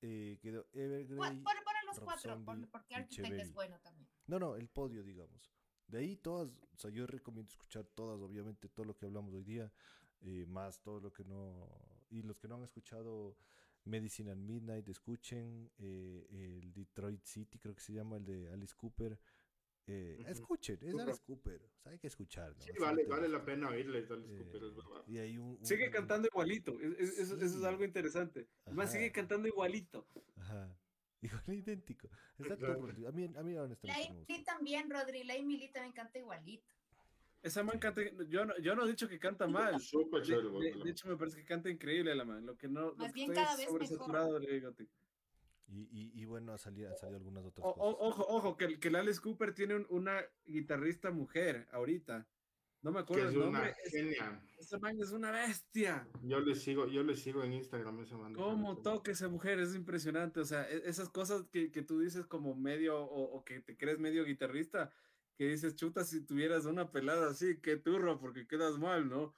eh, 0.03 0.37
quedó 0.43 0.67
Evergrey. 0.73 1.17
pon- 1.17 1.45
ponen 1.45 1.87
los 1.87 2.01
cuatro, 2.01 2.45
porque 2.73 2.97
Architect 2.97 3.39
es 3.39 3.53
bueno 3.53 3.79
también. 3.81 4.09
No, 4.27 4.39
no, 4.41 4.57
el 4.57 4.69
podio, 4.69 5.05
digamos. 5.05 5.53
De 5.87 5.99
ahí 5.99 6.17
todas, 6.17 6.49
o 6.73 6.77
sea, 6.77 6.91
yo 6.91 7.07
recomiendo 7.07 7.51
escuchar 7.51 7.85
todas, 7.87 8.21
obviamente, 8.21 8.69
todo 8.69 8.85
lo 8.85 8.97
que 8.97 9.07
hablamos 9.07 9.33
hoy 9.33 9.45
día, 9.45 9.73
eh, 10.23 10.45
más 10.47 10.81
todo 10.83 11.01
lo 11.01 11.13
que 11.13 11.25
no... 11.25 11.69
Y 12.11 12.23
los 12.23 12.37
que 12.39 12.49
no 12.49 12.57
han 12.57 12.65
escuchado 12.65 13.37
Medicine 13.85 14.33
and 14.33 14.45
Midnight, 14.45 14.89
escuchen 14.89 15.71
eh, 15.79 16.27
el 16.31 16.73
Detroit 16.73 17.25
City, 17.25 17.59
creo 17.59 17.75
que 17.75 17.81
se 17.81 17.93
llama, 17.93 18.17
el 18.17 18.25
de 18.25 18.51
Alice 18.51 18.75
Cooper. 18.77 19.19
Eh. 19.91 20.23
Escuchen, 20.29 20.79
es. 20.83 20.95
Alice 20.95 21.23
Cooper, 21.25 21.63
o 21.63 21.79
sea, 21.83 21.93
hay 21.93 21.99
que 21.99 22.09
escuchar. 22.09 22.55
¿no? 22.55 22.61
Sí, 22.63 22.71
vale, 22.79 23.05
vale 23.07 23.27
la 23.29 23.43
pena 23.43 23.71
oírles, 23.71 24.11
Alice 24.11 24.31
Eh, 24.35 24.39
Cooper, 24.45 24.65
es 24.65 24.75
verdad. 24.77 25.03
y 25.07 25.19
hay 25.19 25.39
un, 25.39 25.59
Sigue 25.65 25.87
un- 25.87 25.93
cantando 25.93 26.29
igualito, 26.29 26.79
es- 26.79 26.99
es- 26.99 27.19
eso, 27.21 27.37
eso 27.37 27.59
es 27.59 27.65
algo 27.65 27.85
interesante. 27.85 28.47
Además, 28.67 28.93
sigue 28.93 29.11
cantando 29.13 29.49
igualito. 29.49 30.07
Ajá. 30.37 30.77
Igual 31.43 31.55
idéntico. 31.57 32.09
Está 32.39 32.57
Claro. 32.57 32.77
turro, 32.77 33.09
A 33.09 33.13
mí, 33.13 33.25
a 33.25 33.63
honestamente 33.63 34.07
Emily 34.07 34.45
también, 34.45 34.89
Rodri. 34.91 35.25
La 35.25 35.35
Emily 35.35 35.69
también 35.73 35.93
canta 35.93 36.19
igualito. 36.19 36.73
Esa 37.43 37.63
man 37.65 37.79
canta, 37.79 38.03
yo 38.29 38.45
no, 38.45 38.57
yo 38.59 38.75
no 38.77 38.85
he 38.85 38.89
dicho 38.91 39.09
que 39.09 39.19
canta 39.19 39.47
mal. 39.49 39.81
Súper 39.81 40.21
De, 40.21 40.27
chévere, 40.27 40.45
de- 40.49 40.51
güey. 40.73 40.83
de 40.85 40.91
hecho, 40.91 41.09
me 41.09 41.17
parece 41.17 41.39
que 41.39 41.45
canta 41.45 41.71
increíble 41.71 42.15
la 42.15 42.25
man. 42.25 42.45
Lo 42.47 42.57
que 42.57 42.69
no, 42.69 42.91
lo 42.91 42.97
Más 42.97 43.09
que 43.09 43.15
bien 43.15 43.31
estoy 43.31 43.43
cada 43.45 43.53
es 43.55 43.59
vez 43.61 43.69
sobresaturado 43.69 44.39
del 44.39 44.61
Gothic. 44.61 44.89
Y, 45.69 45.83
y, 45.93 46.23
y 46.23 46.25
bueno, 46.25 46.53
han 46.53 46.59
salido, 46.59 46.89
han 46.91 46.97
salido 46.97 47.19
algunas 47.19 47.45
otras 47.45 47.67
O- 47.67 47.75
cosas. 47.75 47.97
ojo, 48.01 48.27
ojo, 48.29 48.57
que, 48.57 48.65
el- 48.65 48.81
que 48.81 48.89
el 48.89 48.97
Alice 48.97 49.21
Cooper 49.21 49.53
tiene 49.55 49.75
un- 49.77 49.87
una 49.91 50.25
guitarrista 50.47 51.11
mujer 51.11 51.69
ahorita. 51.73 52.27
No 52.81 52.91
me 52.93 52.99
Que 52.99 53.03
acuerdo 53.03 53.29
es 53.29 53.33
el 53.35 53.39
una 53.39 53.45
nombre. 53.51 53.75
Es- 53.85 53.93
genia. 53.93 54.43
esa 54.59 54.79
man 54.79 54.97
es 55.01 55.11
una 55.11 55.31
bestia. 55.33 56.09
Yo 56.23 56.41
le 56.41 56.55
sigo, 56.55 56.87
yo 56.87 57.03
le 57.03 57.17
sigo 57.17 57.43
en 57.45 57.53
Instagram 57.53 58.01
esa 58.01 58.17
banda. 58.17 58.39
¿Cómo 58.41 58.79
toca 58.81 59.11
esa 59.11 59.29
mujer? 59.29 59.59
Es 59.59 59.75
impresionante. 59.75 60.41
O 60.41 60.45
sea, 60.45 60.63
e- 60.71 60.89
esas 60.89 61.11
cosas 61.11 61.43
que, 61.51 61.71
que 61.73 61.83
tú 61.83 61.99
dices 62.01 62.25
como 62.27 62.55
medio 62.55 62.97
o, 63.03 63.37
o 63.37 63.45
que 63.45 63.61
te 63.61 63.77
crees 63.77 63.99
medio 63.99 64.25
guitarrista, 64.25 64.93
que 65.37 65.49
dices, 65.49 65.75
chuta, 65.77 66.05
si 66.05 66.25
tuvieras 66.25 66.65
una 66.67 66.91
pelada 66.91 67.29
así, 67.31 67.61
qué 67.61 67.77
turro, 67.77 68.19
porque 68.21 68.47
quedas 68.47 68.79
mal, 68.79 69.09
¿no? 69.09 69.35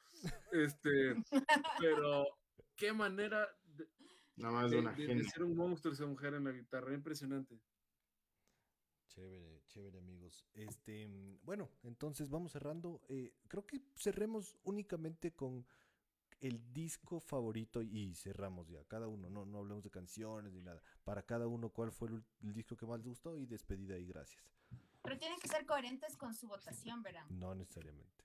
Este, 0.52 1.14
pero 1.80 2.26
qué 2.76 2.92
manera 2.92 3.48
Nada 4.40 4.54
más 4.54 4.70
de- 4.70 4.76
de 4.76 4.82
una 4.82 4.92
de- 4.92 5.06
de 5.14 5.24
ser 5.24 5.44
un 5.44 5.56
monstruo 5.56 5.92
esa 5.94 6.06
mujer 6.06 6.34
en 6.34 6.44
la 6.44 6.52
guitarra. 6.52 6.94
Impresionante. 6.94 7.60
Chévere, 9.08 9.62
chévere 9.66 9.98
amigos. 9.98 10.46
Este, 10.54 11.08
bueno, 11.42 11.68
entonces 11.82 12.28
vamos 12.30 12.52
cerrando. 12.52 13.00
Eh, 13.08 13.34
creo 13.48 13.66
que 13.66 13.80
cerremos 13.96 14.56
únicamente 14.62 15.32
con 15.32 15.66
el 16.40 16.72
disco 16.72 17.20
favorito 17.20 17.82
y 17.82 18.14
cerramos 18.14 18.68
ya. 18.68 18.84
Cada 18.84 19.08
uno, 19.08 19.28
no, 19.28 19.44
no 19.44 19.58
hablemos 19.58 19.82
de 19.82 19.90
canciones 19.90 20.52
ni 20.52 20.62
nada. 20.62 20.80
Para 21.04 21.22
cada 21.22 21.46
uno, 21.48 21.70
¿cuál 21.70 21.90
fue 21.92 22.08
el, 22.08 22.24
el 22.42 22.54
disco 22.54 22.76
que 22.76 22.86
más 22.86 22.98
les 22.98 23.08
gustó? 23.08 23.36
Y 23.36 23.46
despedida 23.46 23.98
y 23.98 24.06
gracias. 24.06 24.42
Pero 25.02 25.18
tienen 25.18 25.38
que 25.40 25.48
ser 25.48 25.66
coherentes 25.66 26.16
con 26.16 26.32
su 26.34 26.46
votación, 26.46 27.02
verán. 27.02 27.26
No 27.30 27.54
necesariamente. 27.54 28.24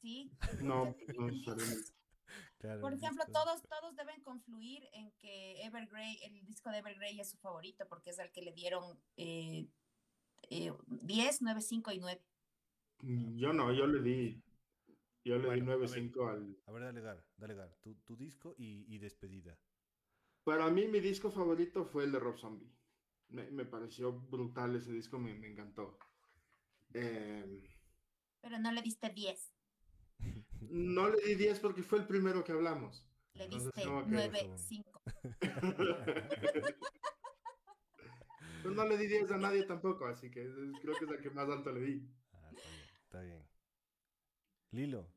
Sí. 0.00 0.30
No, 0.62 0.94
no 1.18 1.26
necesariamente. 1.26 1.92
Claro, 2.58 2.80
Por 2.80 2.92
ejemplo, 2.94 3.24
disco- 3.24 3.32
todos, 3.44 3.62
todos 3.68 3.96
deben 3.96 4.22
confluir 4.22 4.82
en 4.92 5.10
que 5.12 5.62
Evergrey, 5.64 6.18
el 6.24 6.44
disco 6.46 6.70
de 6.70 6.78
Evergrey 6.78 7.20
es 7.20 7.30
su 7.30 7.38
favorito 7.38 7.86
porque 7.88 8.10
es 8.10 8.18
el 8.18 8.30
que 8.32 8.42
le 8.42 8.52
dieron 8.52 8.98
eh, 9.16 9.66
eh, 10.50 10.72
10, 10.86 11.42
9, 11.42 11.60
5 11.62 11.92
y 11.92 11.98
9. 12.00 12.22
Yo 13.02 13.52
no, 13.52 13.72
yo 13.72 13.86
le 13.86 14.00
di. 14.02 14.42
Yo 15.24 15.38
le 15.38 15.46
Bueno, 15.46 15.52
a 15.52 15.54
di 15.54 15.60
ver. 15.86 15.90
9.5 15.90 16.28
al. 16.28 16.56
A 16.66 16.72
ver, 16.72 16.82
dale 16.84 17.00
Gar, 17.00 17.24
dale 17.36 17.54
Gar. 17.54 17.74
Tu, 17.82 17.94
tu 18.06 18.16
disco 18.16 18.54
y, 18.58 18.84
y 18.88 18.98
despedida. 18.98 19.58
Para 20.44 20.70
mí, 20.70 20.86
mi 20.88 21.00
disco 21.00 21.30
favorito 21.30 21.84
fue 21.84 22.04
el 22.04 22.12
de 22.12 22.18
Rob 22.18 22.38
Zombie. 22.38 22.70
Me, 23.28 23.50
me 23.50 23.64
pareció 23.64 24.12
brutal 24.12 24.74
ese 24.76 24.92
disco, 24.92 25.18
me, 25.18 25.34
me 25.34 25.48
encantó. 25.48 25.98
Eh, 26.94 27.62
Pero 28.40 28.58
no 28.58 28.72
le 28.72 28.82
diste 28.82 29.10
10, 29.10 29.52
no 30.68 31.08
le 31.08 31.20
di 31.24 31.34
10 31.34 31.58
porque 31.60 31.82
fue 31.82 31.98
el 31.98 32.06
primero 32.06 32.44
que 32.44 32.52
hablamos. 32.52 33.06
le 33.34 33.48
diste 33.48 33.82
como 33.84 34.04
que 34.04 34.10
9, 34.10 34.40
eso- 34.40 34.58
5. 34.58 35.02
Pues 38.62 38.74
no 38.74 38.84
le 38.84 38.98
di 38.98 39.06
10 39.06 39.30
a 39.30 39.38
nadie 39.38 39.62
tampoco, 39.64 40.06
así 40.06 40.30
que 40.30 40.42
creo 40.82 40.94
que 40.98 41.04
es 41.06 41.10
la 41.10 41.18
que 41.18 41.30
más 41.30 41.48
alto 41.48 41.72
le 41.72 41.80
di. 41.80 42.06
Ah, 42.32 42.50
está 42.50 42.50
bien, 42.50 42.90
está 43.04 43.20
bien. 43.22 43.48
Lilo. 44.72 45.10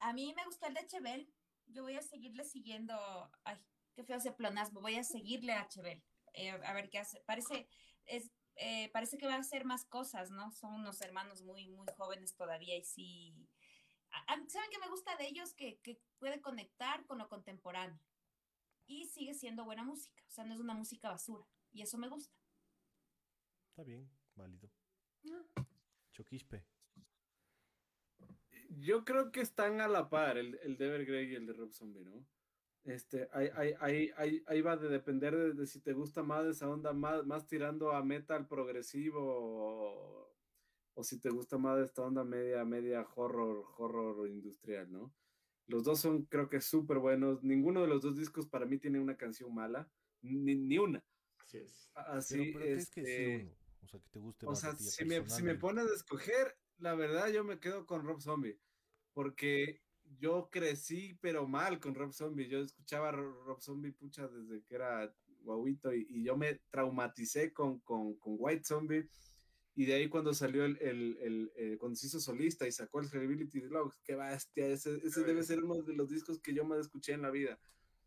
A 0.00 0.12
mí 0.12 0.32
me 0.34 0.44
gustó 0.46 0.66
el 0.66 0.74
de 0.74 0.86
Chevel. 0.86 1.30
Yo 1.66 1.82
voy 1.82 1.96
a 1.96 2.02
seguirle 2.02 2.44
siguiendo. 2.44 2.94
Ay, 3.44 3.56
qué 3.94 4.04
feo 4.04 4.16
ese 4.16 4.32
plonasmo. 4.32 4.80
Voy 4.80 4.96
a 4.96 5.04
seguirle 5.04 5.52
a 5.52 5.68
Chevel. 5.68 6.02
eh, 6.34 6.50
a 6.50 6.72
ver 6.72 6.88
qué 6.88 6.98
hace. 6.98 7.20
Parece, 7.26 7.68
es, 8.06 8.32
eh, 8.56 8.88
parece 8.92 9.18
que 9.18 9.26
va 9.26 9.34
a 9.34 9.40
hacer 9.40 9.66
más 9.66 9.84
cosas, 9.84 10.30
¿no? 10.30 10.50
Son 10.50 10.72
unos 10.72 11.00
hermanos 11.02 11.42
muy, 11.42 11.68
muy 11.68 11.86
jóvenes 11.96 12.34
todavía 12.34 12.74
y 12.76 12.82
sí. 12.84 13.46
¿Saben 14.48 14.70
qué 14.70 14.78
me 14.78 14.88
gusta 14.88 15.16
de 15.16 15.26
ellos? 15.26 15.54
Que, 15.54 15.78
que 15.80 16.00
puede 16.18 16.40
conectar 16.40 17.06
con 17.06 17.18
lo 17.18 17.28
contemporáneo. 17.28 17.98
Y 18.86 19.06
sigue 19.06 19.34
siendo 19.34 19.64
buena 19.64 19.82
música. 19.82 20.22
O 20.26 20.30
sea, 20.30 20.44
no 20.44 20.54
es 20.54 20.60
una 20.60 20.74
música 20.74 21.08
basura. 21.08 21.46
Y 21.72 21.82
eso 21.82 21.98
me 21.98 22.08
gusta. 22.08 22.34
Está 23.70 23.84
bien, 23.84 24.10
válido. 24.34 24.70
Ah. 25.30 25.64
Choquispe. 26.12 26.66
Yo 28.68 29.04
creo 29.04 29.32
que 29.32 29.40
están 29.40 29.80
a 29.80 29.88
la 29.88 30.08
par 30.08 30.38
el, 30.38 30.58
el 30.62 30.76
de 30.76 30.86
Evergrey 30.86 31.30
y 31.30 31.34
el 31.34 31.46
de 31.46 31.52
Rob 31.52 31.72
Zombie, 31.72 32.04
¿no? 32.04 32.26
Este, 32.84 33.28
ahí, 33.32 33.48
ahí, 33.54 33.74
ahí, 33.80 34.10
ahí, 34.16 34.44
ahí 34.46 34.60
va 34.60 34.76
de 34.76 34.88
depender 34.88 35.36
de, 35.36 35.52
de 35.52 35.66
si 35.66 35.80
te 35.80 35.92
gusta 35.92 36.22
más 36.22 36.44
esa 36.46 36.68
onda, 36.68 36.92
más, 36.92 37.24
más 37.24 37.46
tirando 37.46 37.92
a 37.92 38.02
metal 38.02 38.48
progresivo 38.48 40.31
o, 40.94 41.00
o 41.00 41.04
si 41.04 41.20
te 41.20 41.30
gusta 41.30 41.58
más 41.58 41.80
esta 41.80 42.02
onda 42.02 42.24
media, 42.24 42.64
media 42.64 43.06
horror, 43.14 43.64
horror 43.78 44.28
industrial, 44.28 44.90
¿no? 44.90 45.14
Los 45.66 45.84
dos 45.84 46.00
son, 46.00 46.24
creo 46.24 46.48
que, 46.48 46.60
súper 46.60 46.98
buenos. 46.98 47.42
Ninguno 47.42 47.82
de 47.82 47.88
los 47.88 48.02
dos 48.02 48.16
discos 48.16 48.46
para 48.48 48.66
mí 48.66 48.78
tiene 48.78 49.00
una 49.00 49.16
canción 49.16 49.54
mala, 49.54 49.90
ni, 50.20 50.54
ni 50.54 50.78
una. 50.78 51.04
Así 51.38 51.58
es. 51.58 51.90
pero, 51.94 52.08
Así, 52.08 52.52
pero 52.52 52.64
que 52.64 52.70
decir 52.74 53.04
este, 53.06 53.36
uno. 53.44 53.52
O 53.82 53.88
sea, 53.88 54.00
que 54.00 54.08
te 54.10 54.18
guste 54.18 54.46
o 54.46 54.50
más. 54.50 54.58
a 54.58 54.60
sea, 54.60 54.76
ti 54.76 54.84
si 54.84 55.04
me, 55.04 55.28
si 55.28 55.42
me 55.42 55.54
pones 55.54 55.86
a 55.90 55.94
escoger, 55.94 56.58
la 56.78 56.94
verdad 56.94 57.28
yo 57.28 57.44
me 57.44 57.58
quedo 57.58 57.86
con 57.86 58.04
Rob 58.04 58.20
Zombie, 58.20 58.58
porque 59.12 59.82
yo 60.18 60.48
crecí 60.50 61.18
pero 61.20 61.46
mal 61.46 61.80
con 61.80 61.94
Rob 61.94 62.12
Zombie. 62.12 62.48
Yo 62.48 62.60
escuchaba 62.60 63.08
a 63.08 63.12
Ro- 63.12 63.44
Rob 63.44 63.60
Zombie 63.60 63.92
pucha 63.92 64.28
desde 64.28 64.62
que 64.64 64.74
era 64.74 65.14
guauito 65.42 65.92
y, 65.94 66.06
y 66.08 66.24
yo 66.24 66.36
me 66.36 66.60
traumaticé 66.70 67.52
con, 67.52 67.80
con, 67.80 68.16
con 68.18 68.36
White 68.38 68.64
Zombie. 68.64 69.08
Y 69.74 69.86
de 69.86 69.94
ahí 69.94 70.08
cuando 70.08 70.34
salió 70.34 70.64
el, 70.64 70.76
el, 70.82 71.16
el, 71.20 71.52
el- 71.56 71.78
cuando 71.78 71.96
se 71.96 72.06
hizo 72.06 72.20
solista 72.20 72.66
y 72.68 72.72
sacó 72.72 73.00
el 73.00 73.08
Credibility 73.08 73.60
Logs, 73.62 73.98
qué 74.04 74.14
bestia, 74.16 74.66
ese, 74.66 74.96
ese 75.02 75.22
debe 75.24 75.42
ser 75.42 75.64
uno 75.64 75.82
de 75.82 75.94
los 75.94 76.10
discos 76.10 76.40
que 76.40 76.52
yo 76.54 76.64
más 76.64 76.80
escuché 76.80 77.12
en 77.14 77.22
la 77.22 77.30
vida. 77.30 77.58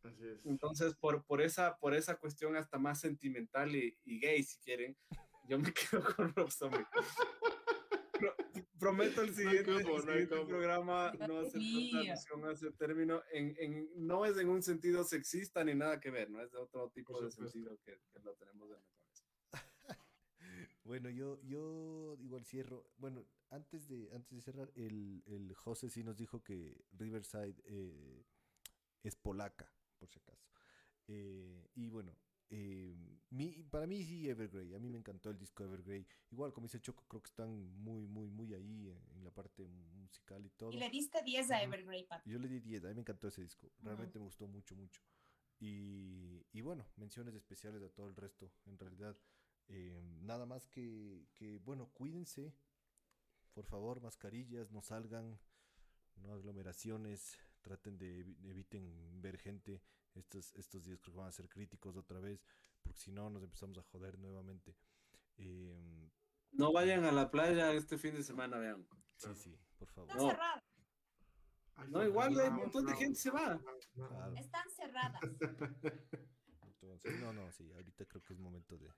Así 0.04 0.24
es. 0.28 0.46
Entonces, 0.46 0.94
por, 0.96 1.24
por, 1.26 1.42
esa, 1.42 1.78
por 1.78 1.96
esa 1.96 2.18
cuestión 2.18 2.56
hasta 2.56 2.78
más 2.78 3.00
sentimental 3.00 3.76
y, 3.76 3.98
y 4.06 4.20
gay, 4.20 4.44
si 4.44 4.60
quieren, 4.60 4.96
yo 5.50 5.58
me 5.58 5.74
quedo 5.74 6.04
con 6.16 6.32
Rob 6.36 6.52
Zombie. 6.52 6.86
Pro- 8.20 8.36
prometo 8.80 9.22
el 9.24 9.30
No 9.32 9.36
siguiente, 9.36 9.72
el 9.72 9.84
no 9.84 9.94
hay 9.96 10.02
siguiente 10.02 10.36
cómo. 10.36 10.48
programa 10.48 11.12
no 11.28 11.40
hacer 11.40 11.60
alusión 11.62 12.46
a 12.46 12.52
ese 12.52 12.72
término. 12.74 13.24
En, 13.34 13.56
en, 13.58 13.90
no 13.96 14.26
es 14.26 14.38
en 14.38 14.50
un 14.50 14.62
sentido 14.62 15.04
sexista 15.04 15.64
ni 15.64 15.74
nada 15.74 16.00
que 16.00 16.12
ver, 16.12 16.30
no 16.30 16.42
es 16.42 16.52
de 16.52 16.60
otro 16.60 16.90
tipo 16.92 17.20
de 17.22 17.32
sentido 17.32 17.76
que, 17.84 18.00
que 18.14 18.20
lo 18.20 18.36
tenemos 18.36 18.70
en 18.70 18.76
cabeza. 18.76 18.95
Bueno, 20.86 21.10
yo, 21.10 21.42
yo 21.42 22.16
igual 22.22 22.46
cierro. 22.46 22.86
Bueno, 22.98 23.26
antes 23.50 23.88
de, 23.88 24.10
antes 24.14 24.36
de 24.36 24.42
cerrar, 24.42 24.72
el, 24.76 25.24
el 25.26 25.54
José 25.56 25.90
sí 25.90 26.04
nos 26.04 26.16
dijo 26.16 26.44
que 26.44 26.86
Riverside 26.92 27.56
eh, 27.66 28.24
es 29.04 29.16
polaca, 29.16 29.70
por 29.98 30.10
si 30.10 30.20
acaso. 30.20 30.48
Eh, 31.08 31.68
y 31.74 31.90
bueno, 31.90 32.16
eh, 32.52 32.96
mi, 33.32 33.64
para 33.64 33.88
mí 33.88 34.04
sí 34.04 34.30
Evergrey, 34.30 34.76
a 34.76 34.80
mí 34.80 34.88
me 34.90 35.00
encantó 35.00 35.32
el 35.32 35.40
disco 35.40 35.64
Evergrey. 35.64 36.06
Igual, 36.30 36.54
como 36.54 36.68
dice 36.68 36.80
Choco, 36.80 37.04
creo 37.08 37.22
que 37.22 37.30
están 37.30 37.50
muy, 37.80 38.06
muy, 38.06 38.30
muy 38.30 38.54
ahí 38.54 38.90
en, 38.90 39.18
en 39.18 39.24
la 39.24 39.32
parte 39.32 39.68
musical 39.68 40.46
y 40.46 40.52
todo. 40.52 40.72
Y 40.72 40.78
le 40.78 40.92
diste 40.92 41.24
10 41.24 41.50
a. 41.50 41.64
Evergrey, 41.64 42.04
papi. 42.04 42.30
Yo 42.30 42.38
le 42.38 42.48
di 42.48 42.60
10, 42.60 42.86
a 42.86 42.88
mí 42.90 42.94
me 42.94 43.02
encantó 43.02 43.28
ese 43.28 43.42
disco, 43.42 43.72
realmente 43.82 44.20
me 44.20 44.26
gustó 44.26 44.48
mucho, 44.48 44.76
mucho. 44.76 45.02
Y, 45.60 46.46
y 46.52 46.62
bueno, 46.62 46.86
menciones 46.98 47.34
especiales 47.34 47.82
a 47.82 47.90
todo 47.90 48.08
el 48.08 48.16
resto, 48.16 48.52
en 48.68 48.78
realidad. 48.78 49.18
Eh, 49.68 50.00
nada 50.22 50.46
más 50.46 50.68
que, 50.68 51.28
que, 51.34 51.60
bueno, 51.60 51.90
cuídense. 51.94 52.54
Por 53.54 53.66
favor, 53.66 54.02
mascarillas, 54.02 54.72
no 54.72 54.82
salgan, 54.82 55.40
no 56.18 56.34
aglomeraciones, 56.34 57.40
traten 57.62 57.98
de 57.98 58.26
evi- 58.26 58.50
eviten 58.50 59.22
ver 59.22 59.38
gente. 59.38 59.82
Estos, 60.14 60.54
estos 60.56 60.84
días 60.86 61.00
creo 61.02 61.14
que 61.14 61.20
van 61.20 61.30
a 61.30 61.32
ser 61.32 61.50
críticos 61.50 61.96
otra 61.98 62.20
vez, 62.20 62.46
porque 62.84 63.00
si 63.00 63.12
no 63.12 63.30
nos 63.30 63.44
empezamos 63.44 63.78
a 63.78 63.84
joder 63.84 64.18
nuevamente. 64.20 64.76
Eh, 65.38 66.10
No 66.52 66.72
vayan 66.72 67.04
a 67.06 67.12
la 67.12 67.30
playa 67.32 67.74
este 67.74 67.98
fin 67.98 68.14
de 68.16 68.24
semana, 68.24 68.58
vean. 68.58 68.88
sí, 69.18 69.34
sí, 69.36 69.60
por 69.78 69.90
favor. 69.90 70.10
Están 70.12 70.24
No. 70.26 70.30
cerradas, 70.32 70.64
Ay, 71.78 71.90
No, 71.92 72.00
no, 72.00 72.06
igual 72.06 72.40
hay 72.40 72.48
un 72.50 72.56
montón 72.56 72.86
de 72.86 72.96
gente 72.96 73.20
se 73.20 73.30
va. 73.32 73.60
Claro. 73.94 74.34
están 74.38 74.70
cerradas. 74.70 75.22
Entonces, 76.62 77.20
no, 77.20 77.34
no, 77.34 77.52
sí, 77.52 77.70
ahorita 77.74 78.06
creo 78.06 78.22
que 78.22 78.34
es 78.34 78.40
momento 78.40 78.78
de, 78.78 78.90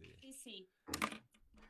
de- 0.00 0.16
Sí, 0.20 0.32
sí. 0.32 0.70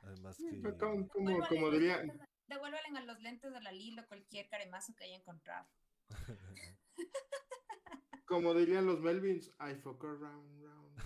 además 0.03 0.37
que 0.39 0.61
como, 0.79 1.09
como, 1.09 1.47
como 1.49 1.71
diría, 1.71 2.03
Devuélvalen 2.47 2.97
a 2.97 3.05
los 3.05 3.21
lentes 3.21 3.53
de 3.53 3.61
la 3.61 3.71
Lilo 3.71 4.07
cualquier 4.09 4.49
caremazo 4.49 4.93
que 4.97 5.05
haya 5.05 5.17
encontrado. 5.17 5.69
como 8.27 8.55
dirían 8.55 8.87
los 8.87 9.01
Melvins, 9.01 9.49
I 9.61 9.75
fuck 9.83 10.03
around, 10.05 10.63
round. 10.63 10.99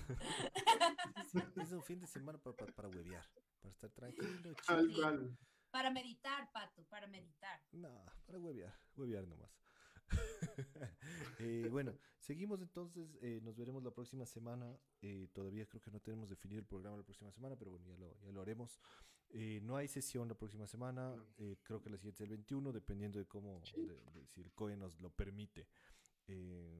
sí, 1.31 1.39
es 1.61 1.73
un 1.73 1.83
fin 1.83 2.01
de 2.01 2.07
semana 2.07 2.39
para, 2.39 2.57
para, 2.57 2.73
para 2.73 2.89
huevear, 2.89 3.27
para 3.61 3.73
estar 3.73 3.91
tranquilo. 3.91 4.55
Para 5.71 5.91
meditar, 5.91 6.51
Pato, 6.53 6.85
para 6.85 7.07
meditar. 7.07 7.61
No, 7.73 8.05
para 8.27 8.39
huevear, 8.39 8.73
huevear 8.97 9.27
nomás. 9.27 9.51
Eh, 11.41 11.69
bueno, 11.71 11.93
seguimos 12.21 12.61
entonces, 12.63 13.19
eh, 13.21 13.41
nos 13.43 13.57
veremos 13.57 13.83
la 13.83 13.91
próxima 13.91 14.25
semana. 14.25 14.79
eh, 15.03 15.29
todavía 15.33 15.67
creo 15.67 15.81
que 15.83 15.91
no 15.91 16.01
tenemos 16.01 16.29
definido 16.31 16.61
el 16.61 16.67
programa 16.67 16.97
la 16.97 17.03
próxima 17.03 17.31
semana, 17.33 17.57
pero 17.57 17.73
bueno, 17.73 17.87
ya 17.87 17.97
lo, 17.97 18.17
ya 18.21 18.31
lo 18.33 18.41
haremos. 18.41 18.81
Eh, 19.31 19.61
no 19.63 19.77
hay 19.77 19.89
sesión 19.89 20.29
la 20.29 20.35
próxima 20.35 20.67
semana, 20.67 21.15
eh, 21.39 21.57
creo 21.63 21.83
que 21.83 21.91
la 21.91 21.97
siguiente 21.99 22.23
es 22.23 22.31
el 22.31 22.37
21, 22.37 22.73
dependiendo 22.73 23.19
de 23.19 23.27
cómo, 23.27 23.61
de- 23.77 24.01
de 24.13 24.27
si 24.29 24.41
el 24.43 24.53
COE 24.53 24.77
nos 24.77 24.99
lo 25.01 25.11
permite. 25.11 25.67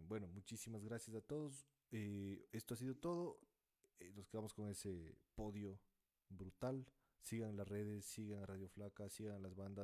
Bueno, 0.07 0.29
muchísimas 0.29 0.83
gracias 0.85 1.15
a 1.17 1.21
todos. 1.21 1.67
esto 1.91 2.75
ha 2.75 2.77
sido 2.77 2.95
todo. 2.95 3.39
nos 4.15 4.29
quedamos 4.29 4.55
con 4.55 4.69
ese 4.71 5.17
podio 5.35 5.79
brutal. 6.29 6.87
Sigan 7.21 7.57
las 7.57 7.67
redes, 7.69 8.05
sigan 8.05 8.43
a 8.43 8.47
Radio 8.47 8.69
Flaca, 8.69 9.09
sigan 9.09 9.43
las 9.43 9.55
bandas. 9.55 9.83